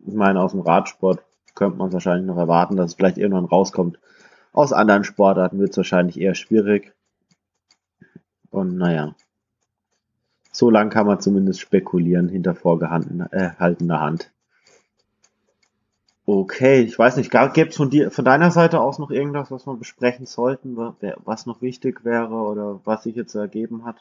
Ich 0.06 0.14
meine, 0.14 0.42
aus 0.42 0.52
dem 0.52 0.62
Radsport 0.62 1.24
könnte 1.54 1.78
man 1.78 1.94
wahrscheinlich 1.94 2.26
noch 2.26 2.38
erwarten, 2.38 2.78
dass 2.78 2.92
es 2.92 2.96
vielleicht 2.96 3.18
irgendwann 3.18 3.46
rauskommt. 3.46 4.00
Aus 4.54 4.74
anderen 4.74 5.04
Sportarten 5.04 5.60
wird 5.60 5.72
es 5.72 5.78
wahrscheinlich 5.78 6.20
eher 6.20 6.36
schwierig. 6.36 6.94
Und 8.50 8.78
naja, 8.78 9.16
so 10.52 10.70
lang 10.70 10.90
kann 10.90 11.08
man 11.08 11.20
zumindest 11.20 11.60
spekulieren 11.60 12.30
hinter 12.30 12.56
vorgehaltener 12.56 13.34
äh, 13.34 14.00
Hand. 14.00 14.33
Okay, 16.26 16.82
ich 16.82 16.98
weiß 16.98 17.18
nicht, 17.18 17.32
gäbe 17.32 17.70
es 17.70 17.76
von 17.76 17.90
dir, 17.90 18.10
von 18.10 18.24
deiner 18.24 18.50
Seite 18.50 18.80
aus 18.80 18.98
noch 18.98 19.12
irgendwas, 19.12 19.52
was 19.52 19.68
wir 19.68 19.76
besprechen 19.76 20.26
sollten, 20.26 20.78
was 21.26 21.46
noch 21.46 21.62
wichtig 21.62 22.06
wäre 22.06 22.34
oder 22.34 22.80
was 22.86 23.04
sich 23.04 23.16
jetzt 23.16 23.36
ergeben 23.36 23.84
hat? 23.84 23.98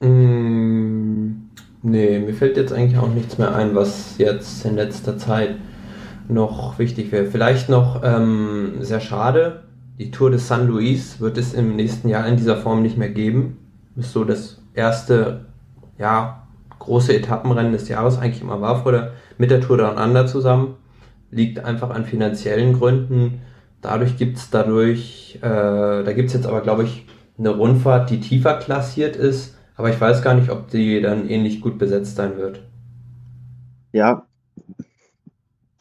Mm, 0.00 1.48
nee, 1.82 2.20
mir 2.20 2.34
fällt 2.34 2.56
jetzt 2.56 2.72
eigentlich 2.72 2.98
auch 2.98 3.08
nichts 3.08 3.38
mehr 3.38 3.56
ein, 3.56 3.74
was 3.74 4.18
jetzt 4.18 4.64
in 4.64 4.76
letzter 4.76 5.18
Zeit 5.18 5.56
noch 6.28 6.78
wichtig 6.78 7.10
wäre. 7.10 7.26
Vielleicht 7.26 7.68
noch 7.68 8.02
ähm, 8.04 8.74
sehr 8.78 9.00
schade, 9.00 9.64
die 9.98 10.12
Tour 10.12 10.30
de 10.30 10.38
San 10.38 10.68
Luis 10.68 11.18
wird 11.18 11.38
es 11.38 11.54
im 11.54 11.74
nächsten 11.74 12.08
Jahr 12.08 12.24
in 12.28 12.36
dieser 12.36 12.56
Form 12.56 12.82
nicht 12.82 12.98
mehr 12.98 13.10
geben. 13.10 13.58
Ist 13.96 14.12
so 14.12 14.22
das 14.22 14.62
erste, 14.74 15.46
ja, 15.98 16.46
große 16.78 17.16
Etappenrennen 17.16 17.72
des 17.72 17.88
Jahres 17.88 18.16
eigentlich 18.16 18.42
immer 18.42 18.60
war 18.60 18.84
vor 18.84 18.92
der, 18.92 19.14
mit 19.38 19.50
der 19.50 19.60
Tour 19.60 19.78
Down 19.78 19.98
Under 19.98 20.28
zusammen 20.28 20.76
liegt 21.30 21.64
einfach 21.64 21.90
an 21.90 22.04
finanziellen 22.04 22.74
Gründen. 22.74 23.42
Dadurch 23.80 24.16
gibt 24.16 24.38
es 24.38 24.50
dadurch, 24.50 25.38
äh, 25.40 26.02
da 26.04 26.12
gibt 26.12 26.28
es 26.28 26.34
jetzt 26.34 26.46
aber, 26.46 26.60
glaube 26.60 26.84
ich, 26.84 27.06
eine 27.38 27.50
Rundfahrt, 27.50 28.10
die 28.10 28.20
tiefer 28.20 28.58
klassiert 28.58 29.16
ist, 29.16 29.56
aber 29.76 29.90
ich 29.90 30.00
weiß 30.00 30.22
gar 30.22 30.34
nicht, 30.34 30.50
ob 30.50 30.68
die 30.70 31.00
dann 31.00 31.28
ähnlich 31.28 31.60
gut 31.60 31.78
besetzt 31.78 32.16
sein 32.16 32.36
wird. 32.36 32.62
Ja, 33.92 34.26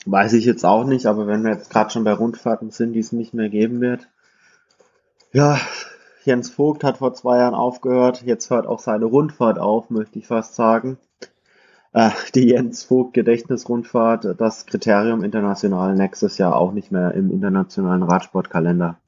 weiß 0.06 0.34
ich 0.34 0.45
jetzt 0.45 0.65
auch 0.65 0.86
nicht, 0.86 1.06
aber 1.06 1.28
wenn 1.28 1.44
wir 1.44 1.52
jetzt 1.52 1.69
gerade 1.69 1.90
schon 1.90 2.03
bei 2.03 2.14
Rundfahrten 2.14 2.72
sind, 2.72 2.94
die 2.94 2.99
es 2.99 3.11
nicht 3.11 3.34
mehr 3.34 3.49
geben 3.49 3.82
wird. 3.82 4.07
Ja, 5.34 5.60
Jens 6.24 6.49
Vogt 6.49 6.84
hat 6.84 6.98
vor 6.98 7.14
zwei 7.14 7.38
Jahren 7.38 7.56
aufgehört, 7.56 8.24
jetzt 8.24 8.49
hört 8.49 8.68
auch 8.68 8.80
seine 8.80 9.06
Rundfahrt 9.06 9.60
auf, 9.60 9.90
möchte 9.90 10.19
ich 10.19 10.28
fast 10.28 10.56
sagen. 10.56 10.98
Äh, 11.98 12.11
die 12.36 12.49
Jens 12.49 12.84
Vogt 12.84 13.15
Gedächtnisrundfahrt 13.15 14.40
das 14.40 14.68
Kriterium 14.68 15.24
international 15.24 15.95
nächstes 15.95 16.38
Jahr 16.38 16.56
auch 16.56 16.72
nicht 16.72 16.91
mehr 16.91 17.15
im 17.15 17.32
internationalen 17.32 18.03
Radsportkalender. 18.03 18.99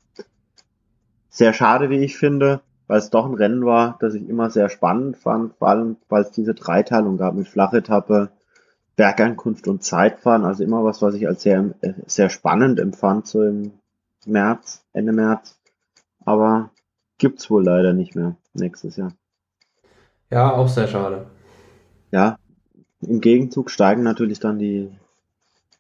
Sehr 1.30 1.54
schade, 1.54 1.92
wie 1.92 2.00
ich 2.00 2.18
finde, 2.18 2.62
weil 2.88 2.98
es 2.98 3.12
doch 3.12 3.28
ein 3.28 3.36
Rennen 3.36 3.64
war, 3.64 3.98
das 4.00 4.16
ich 4.16 4.28
immer 4.28 4.50
sehr 4.50 4.70
spannend 4.70 5.18
fand, 5.18 5.54
vor 5.54 5.68
allem 5.68 5.98
weil 6.10 6.24
es 6.24 6.32
diese 6.32 6.56
Dreiteilung 6.56 7.18
gab 7.18 7.36
mit 7.36 7.48
Flachetappe, 7.48 8.32
Bergankunft 8.96 9.68
und 9.68 9.84
Zeitfahren, 9.84 10.44
also 10.44 10.64
immer 10.64 10.84
was, 10.84 11.04
was 11.04 11.14
ich 11.14 11.28
als 11.28 11.44
sehr, 11.44 11.76
sehr 12.08 12.30
spannend 12.30 12.80
empfand, 12.80 13.28
so 13.28 13.44
im 13.44 13.74
März, 14.26 14.84
Ende 14.94 15.12
März. 15.12 15.60
Aber 16.26 16.72
gibt's 17.20 17.52
wohl 17.52 17.64
leider 17.64 17.94
nicht 17.94 18.16
mehr 18.16 18.36
nächstes 18.54 18.98
Jahr. 18.98 19.14
Ja, 20.32 20.54
auch 20.54 20.68
sehr 20.68 20.88
schade. 20.88 21.28
Ja, 22.12 22.38
im 23.02 23.22
Gegenzug 23.22 23.72
steigen 23.72 24.04
natürlich 24.04 24.40
dann 24.40 24.60
die, 24.60 24.90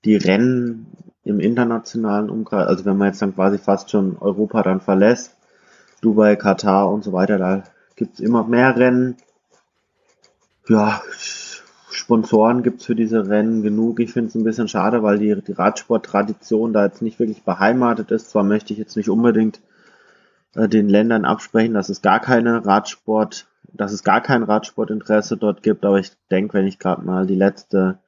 die 0.06 0.16
Rennen 0.16 0.88
im 1.24 1.40
internationalen 1.40 2.30
Umkreis, 2.30 2.68
also 2.68 2.86
wenn 2.86 2.98
man 2.98 3.10
jetzt 3.10 3.22
dann 3.22 3.36
quasi 3.36 3.58
fast 3.58 3.91
schon 3.91 4.18
Europa 4.18 4.64
dann 4.64 4.82
verlässt, 4.82 5.36
Dubai, 6.02 6.36
Katar 6.36 6.90
und 6.90 7.04
so 7.04 7.12
weiter, 7.14 7.38
da 7.38 7.64
gibt's 7.96 8.20
immer 8.20 8.46
mehr 8.46 8.78
Rennen. 8.78 9.18
Ja, 10.68 11.02
Sponsoren 11.91 12.64
gibt's 12.64 12.86
für 12.86 12.96
diese 12.96 13.28
Rennen 13.28 13.64
genug. 13.64 14.00
Ich 14.00 14.14
finde 14.14 14.30
es 14.30 14.36
ein 14.36 14.44
bisschen 14.44 14.70
schade, 14.70 15.04
weil 15.04 15.20
die, 15.20 15.41
die 15.41 15.52
Radsporttradition 15.52 16.72
da 16.72 16.86
jetzt 16.86 17.02
nicht 17.02 17.20
wirklich 17.20 17.44
beheimatet 17.44 18.12
ist. 18.12 18.30
Zwar 18.30 18.44
möchte 18.44 18.72
ich 18.72 18.80
jetzt 18.80 18.96
nicht 18.96 19.10
unbedingt 19.10 19.60
äh, 20.56 20.70
den 20.70 20.88
Ländern 20.88 21.26
absprechen, 21.26 21.74
dass 21.74 21.90
es 21.90 22.02
gar 22.02 22.20
keine 22.20 22.66
Radsport 22.66 23.48
dass 23.74 23.91
es 23.91 24.04
gar 24.04 24.22
kein 24.22 24.44
Radsportinteresse 24.44 25.38
dort 25.38 25.64
gibt, 25.64 25.86
aber 25.86 26.00
ich 26.00 26.12
denke, 26.32 26.56
wenn 26.56 26.68
ich 26.68 26.80
gerade 26.80 27.04
mal 27.04 27.26
die 27.26 27.36
letzte 27.36 28.00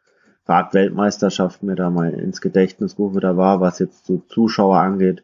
Radweltmeisterschaft 0.45 1.63
mir 1.63 1.75
da 1.75 1.89
mal 1.89 2.11
ins 2.13 2.41
Gedächtnis 2.41 2.97
rufe, 2.97 3.19
da 3.19 3.37
war, 3.37 3.61
was 3.61 3.79
jetzt 3.79 4.05
so 4.05 4.21
Zuschauer 4.27 4.77
angeht, 4.77 5.23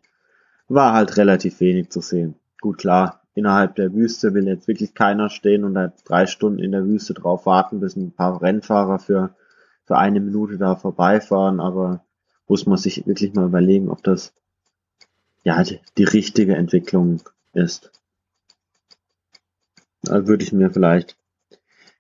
war 0.68 0.94
halt 0.94 1.18
relativ 1.18 1.60
wenig 1.60 1.90
zu 1.90 2.02
sehen. 2.02 2.36
Gut, 2.62 2.78
klar, 2.78 3.22
innerhalb 3.34 3.76
der 3.76 3.94
Wüste 3.94 4.34
will 4.34 4.48
jetzt 4.48 4.68
wirklich 4.68 4.94
keiner 4.94 5.30
stehen 5.30 5.64
und 5.64 5.74
da 5.74 5.94
drei 6.06 6.26
Stunden 6.26 6.60
in 6.60 6.72
der 6.72 6.86
Wüste 6.86 7.14
drauf 7.14 7.46
warten, 7.46 7.80
bis 7.80 7.96
ein 7.96 8.12
paar 8.12 8.42
Rennfahrer 8.42 9.00
für, 9.00 9.36
für 9.86 9.98
eine 9.98 10.20
Minute 10.20 10.58
da 10.58 10.76
vorbeifahren, 10.76 11.60
aber 11.60 12.04
muss 12.48 12.66
man 12.66 12.78
sich 12.78 13.06
wirklich 13.06 13.34
mal 13.34 13.46
überlegen, 13.46 13.90
ob 13.90 14.04
das 14.04 14.34
ja 15.44 15.62
die 15.98 16.04
richtige 16.04 16.56
Entwicklung 16.56 17.22
ist. 17.54 17.92
Da 20.04 20.28
würde 20.28 20.44
ich 20.44 20.54
mir 20.54 20.72
vielleicht, 20.72 21.18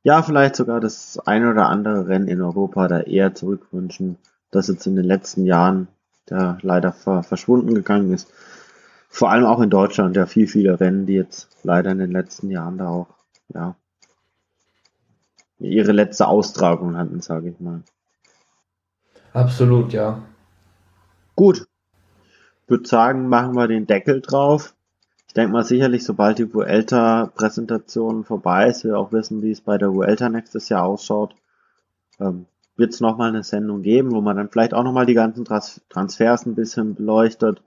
ja, 0.03 0.21
vielleicht 0.21 0.55
sogar 0.55 0.79
das 0.79 1.19
ein 1.25 1.45
oder 1.45 1.67
andere 1.67 2.07
Rennen 2.07 2.27
in 2.27 2.41
Europa 2.41 2.87
da 2.87 3.01
eher 3.01 3.35
zurückwünschen, 3.35 4.17
das 4.51 4.67
jetzt 4.67 4.87
in 4.87 4.95
den 4.95 5.05
letzten 5.05 5.45
Jahren 5.45 5.87
da 6.25 6.57
leider 6.61 6.93
ver 6.93 7.23
verschwunden 7.23 7.73
gegangen 7.73 8.13
ist. 8.13 8.31
Vor 9.09 9.31
allem 9.31 9.45
auch 9.45 9.61
in 9.61 9.69
Deutschland 9.69 10.15
ja 10.15 10.25
viel, 10.25 10.47
viele 10.47 10.79
Rennen, 10.79 11.05
die 11.05 11.13
jetzt 11.13 11.49
leider 11.63 11.91
in 11.91 11.99
den 11.99 12.11
letzten 12.11 12.51
Jahren 12.51 12.77
da 12.77 12.89
auch, 12.89 13.07
ja, 13.53 13.75
ihre 15.59 15.91
letzte 15.91 16.27
Austragung 16.27 16.97
hatten, 16.97 17.21
sage 17.21 17.49
ich 17.49 17.59
mal. 17.59 17.81
Absolut, 19.33 19.93
ja. 19.93 20.21
Gut. 21.35 21.67
Ich 22.63 22.69
würde 22.69 22.87
sagen, 22.87 23.29
machen 23.29 23.55
wir 23.55 23.67
den 23.67 23.87
Deckel 23.87 24.21
drauf 24.21 24.75
denke 25.37 25.53
mal 25.53 25.63
sicherlich, 25.63 26.03
sobald 26.03 26.39
die 26.39 26.51
Vuelta-Präsentation 26.51 28.23
vorbei 28.23 28.67
ist, 28.67 28.83
wir 28.83 28.97
auch 28.97 29.11
wissen, 29.11 29.43
wie 29.43 29.51
es 29.51 29.61
bei 29.61 29.77
der 29.77 29.93
Vuelta 29.93 30.29
nächstes 30.29 30.67
Jahr 30.67 30.83
ausschaut, 30.83 31.35
ähm, 32.19 32.47
wird 32.75 32.93
es 32.93 33.01
nochmal 33.01 33.29
eine 33.29 33.43
Sendung 33.43 33.83
geben, 33.83 34.11
wo 34.11 34.21
man 34.21 34.35
dann 34.35 34.49
vielleicht 34.49 34.73
auch 34.73 34.83
nochmal 34.83 35.05
die 35.05 35.13
ganzen 35.13 35.45
Trans 35.45 35.81
Transfers 35.89 36.45
ein 36.45 36.55
bisschen 36.55 36.95
beleuchtet, 36.95 37.61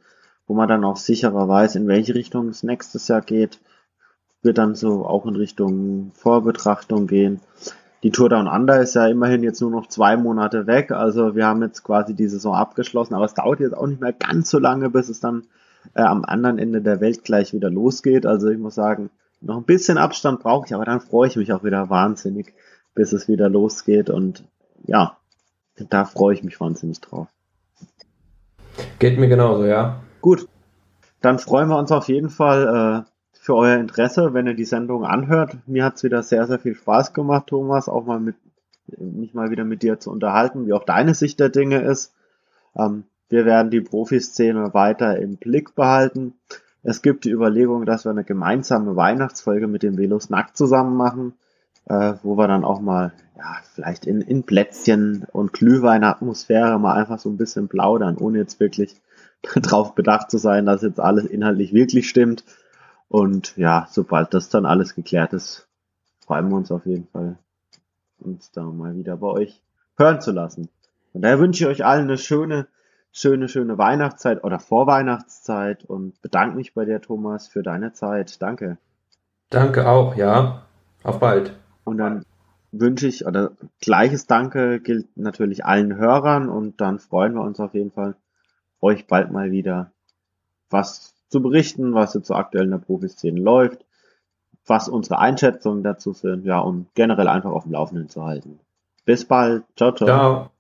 wo 0.47 0.55
man 0.55 0.69
dann 0.69 0.85
auch 0.85 0.97
sicherer 0.97 1.49
weiß, 1.49 1.77
in 1.77 1.87
welche 1.87 2.15
Richtung 2.15 2.49
es 2.49 2.63
nächstes 2.63 3.07
Jahr 3.09 3.21
geht. 3.21 3.61
Wird 4.43 4.59
dann 4.59 4.75
so 4.75 5.05
auch 5.05 5.27
in 5.27 5.37
Richtung 5.37 6.11
Vorbetrachtung 6.15 7.07
gehen. 7.07 7.41
Die 8.03 8.11
Tour 8.11 8.31
Down 8.31 8.49
Under 8.49 8.81
ist 8.81 8.95
ja 8.95 9.07
immerhin 9.07 9.43
jetzt 9.43 9.61
nur 9.61 9.71
noch 9.71 9.87
zwei 9.87 10.17
Monate 10.17 10.67
weg, 10.67 10.91
also 10.91 11.37
wir 11.37 11.47
haben 11.47 11.63
jetzt 11.63 11.85
quasi 11.85 12.15
die 12.15 12.29
Saison 12.29 12.55
abgeschlossen, 12.55 13.15
aber 13.15 13.27
es 13.27 13.35
dauert 13.35 13.61
jetzt 13.61 13.77
auch 13.77 13.87
nicht 13.87 14.01
mehr 14.01 14.15
ganz 14.15 14.51
so 14.51 14.59
lange, 14.59 14.91
bis 14.91 15.09
es 15.09 15.21
dann 15.21 15.45
äh, 15.95 16.03
am 16.03 16.25
anderen 16.25 16.59
Ende 16.59 16.81
der 16.81 17.01
Welt 17.01 17.25
gleich 17.25 17.53
wieder 17.53 17.71
losgeht. 17.71 18.27
Also 18.27 18.49
ich 18.49 18.59
muss 18.59 18.75
sagen, 18.75 19.11
noch 19.41 19.57
ein 19.57 19.65
bisschen 19.65 19.99
Abstand 19.99 20.41
brauche 20.41 20.67
ich, 20.67 20.75
aber 20.75 20.85
dann 20.85 21.01
freue 21.01 21.29
ich 21.29 21.37
mich 21.37 21.53
auch 21.53 21.65
wieder 21.65 21.91
wahnsinnig, 21.91 22.55
bis 22.95 23.13
es 23.13 23.29
wieder 23.29 23.49
losgeht. 23.49 24.11
Und 24.11 24.45
ja, 24.87 25.17
da 25.77 26.05
freue 26.05 26.35
ich 26.35 26.43
mich 26.43 26.61
wahnsinnig 26.61 27.01
drauf. 27.01 27.29
Geht 28.99 29.19
mir 29.19 29.29
genauso, 29.29 29.65
ja. 29.65 30.01
Gut, 30.21 30.47
dann 31.21 31.39
freuen 31.39 31.69
wir 31.69 31.79
uns 31.79 31.93
auf 31.93 32.09
jeden 32.09 32.31
Fall 32.31 33.05
äh, 33.07 33.11
für 33.33 33.55
euer 33.55 33.79
Interesse, 33.79 34.35
wenn 34.35 34.47
ihr 34.47 34.55
die 34.55 34.65
Sendung 34.65 35.05
anhört. 35.05 35.57
Mir 35.67 35.85
hat 35.85 35.97
es 35.97 36.03
wieder 36.03 36.23
sehr, 36.23 36.47
sehr 36.47 36.59
viel 36.59 36.75
Spaß 36.75 37.15
gemacht, 37.15 37.47
Thomas, 37.47 37.89
auch 37.89 38.05
mal 38.05 38.21
mit 38.21 38.37
mich 38.99 39.35
mal 39.35 39.51
wieder 39.51 39.65
mit 39.65 39.83
dir 39.83 40.01
zu 40.01 40.11
unterhalten, 40.11 40.67
wie 40.67 40.73
auch 40.73 40.85
deine 40.85 41.15
Sicht 41.15 41.39
der 41.39 41.49
Dinge 41.49 41.81
ist. 41.81 42.13
Ähm, 42.77 43.05
wir 43.31 43.47
werden 43.47 43.71
die 43.71 43.81
Profiszene 43.81 44.75
weiter 44.75 45.19
im 45.19 45.37
Blick 45.37 45.75
behalten. 45.77 46.35
Es 46.83 47.01
gibt 47.01 47.25
die 47.25 47.31
Überlegung, 47.31 47.87
dass 47.87 48.05
wir 48.05 48.11
eine 48.11 48.25
gemeinsame 48.25 48.97
Weihnachtsfolge 48.97 49.69
mit 49.69 49.85
dem 49.85 49.97
Velos 49.97 50.31
nackt 50.31 50.57
zusammen 50.57 50.97
machen, 50.97 51.35
äh, 51.87 52.15
wo 52.25 52.37
wir 52.37 52.49
dann 52.49 52.65
auch 52.65 52.81
mal, 52.81 53.13
ja, 53.39 53.57
vielleicht 53.75 54.05
in, 54.05 54.21
in 54.21 54.43
Plätzchen 54.43 55.27
und 55.31 55.53
Glühweinatmosphäre 55.53 56.79
mal 56.81 56.95
einfach 56.95 57.21
so 57.21 57.31
ein 57.31 57.37
bisschen 57.37 57.69
plaudern, 57.69 58.17
ohne 58.17 58.39
jetzt 58.39 58.59
wirklich 58.59 58.97
darauf 59.55 59.95
bedacht 59.95 60.31
zu 60.31 60.39
sein, 60.39 60.67
dass 60.67 60.83
jetzt 60.83 61.01
alles 61.01 61.25
inhaltlich 61.25 61.73
wirklich 61.73 62.09
stimmt. 62.09 62.45
Und 63.09 63.57
ja, 63.57 63.87
sobald 63.91 64.35
das 64.35 64.49
dann 64.49 64.67
alles 64.67 64.97
geklärt 64.97 65.33
ist, 65.35 65.69
freuen 66.27 66.49
wir 66.49 66.57
uns 66.57 66.73
auf 66.73 66.85
jeden 66.85 67.07
Fall, 67.07 67.39
uns 68.19 68.51
da 68.51 68.65
mal 68.65 68.97
wieder 68.97 69.17
bei 69.19 69.29
euch 69.29 69.63
hören 69.97 70.21
zu 70.21 70.33
lassen. 70.33 70.69
Und 71.13 71.23
daher 71.23 71.39
wünsche 71.39 71.65
ich 71.65 71.71
euch 71.71 71.85
allen 71.85 72.05
eine 72.05 72.19
schöne 72.19 72.67
schöne, 73.13 73.49
schöne 73.49 73.79
Weihnachtszeit 73.79 74.45
oder 74.45 74.59
Vorweihnachtszeit 74.59 75.85
und 75.85 76.21
bedanke 76.23 76.57
mich 76.57 76.75
bei 76.75 76.85
dir, 76.85 77.01
Thomas, 77.01 77.49
für 77.49 77.63
deine 77.63 77.93
Zeit. 77.93 78.41
Danke. 78.41 78.79
Danke 79.51 79.89
auch, 79.89 80.15
ja. 80.15 80.63
Auf 81.03 81.19
bald. 81.19 81.55
Und 81.85 81.99
dann 81.99 82.25
wünsche 82.73 83.09
ich, 83.09 83.27
oder 83.27 83.53
gleiches 83.81 84.27
Danke 84.27 84.81
gilt 84.81 85.17
natürlich 85.17 85.65
allen 85.65 85.97
Hörern 85.97 86.49
und 86.49 86.81
dann 86.81 86.99
freuen 86.99 87.35
wir 87.35 87.43
uns 87.43 87.59
auf 87.59 87.75
jeden 87.75 87.91
Fall, 87.91 88.15
euch 88.81 89.07
bald 89.07 89.33
mal 89.33 89.51
wieder 89.51 89.91
was 90.71 91.15
zu 91.29 91.43
berichten, 91.43 91.95
was 91.95 92.15
jetzt 92.15 92.29
so 92.29 92.35
aktuell 92.35 92.65
in 92.65 92.71
der 92.71 92.79
Profiszene 92.79 93.41
läuft, 93.41 93.85
was 94.67 94.89
unsere 94.89 95.19
Einschätzungen 95.19 95.83
dazu 95.83 96.13
sind, 96.13 96.45
ja, 96.45 96.61
und 96.61 96.87
generell 96.95 97.29
einfach 97.29 97.51
auf 97.51 97.65
dem 97.65 97.73
Laufenden 97.73 98.09
zu 98.09 98.25
halten. 98.25 98.61
Bis 99.05 99.25
bald. 99.25 99.65
Ciao, 99.77 99.93
ciao. 99.93 100.07
Ciao. 100.07 100.51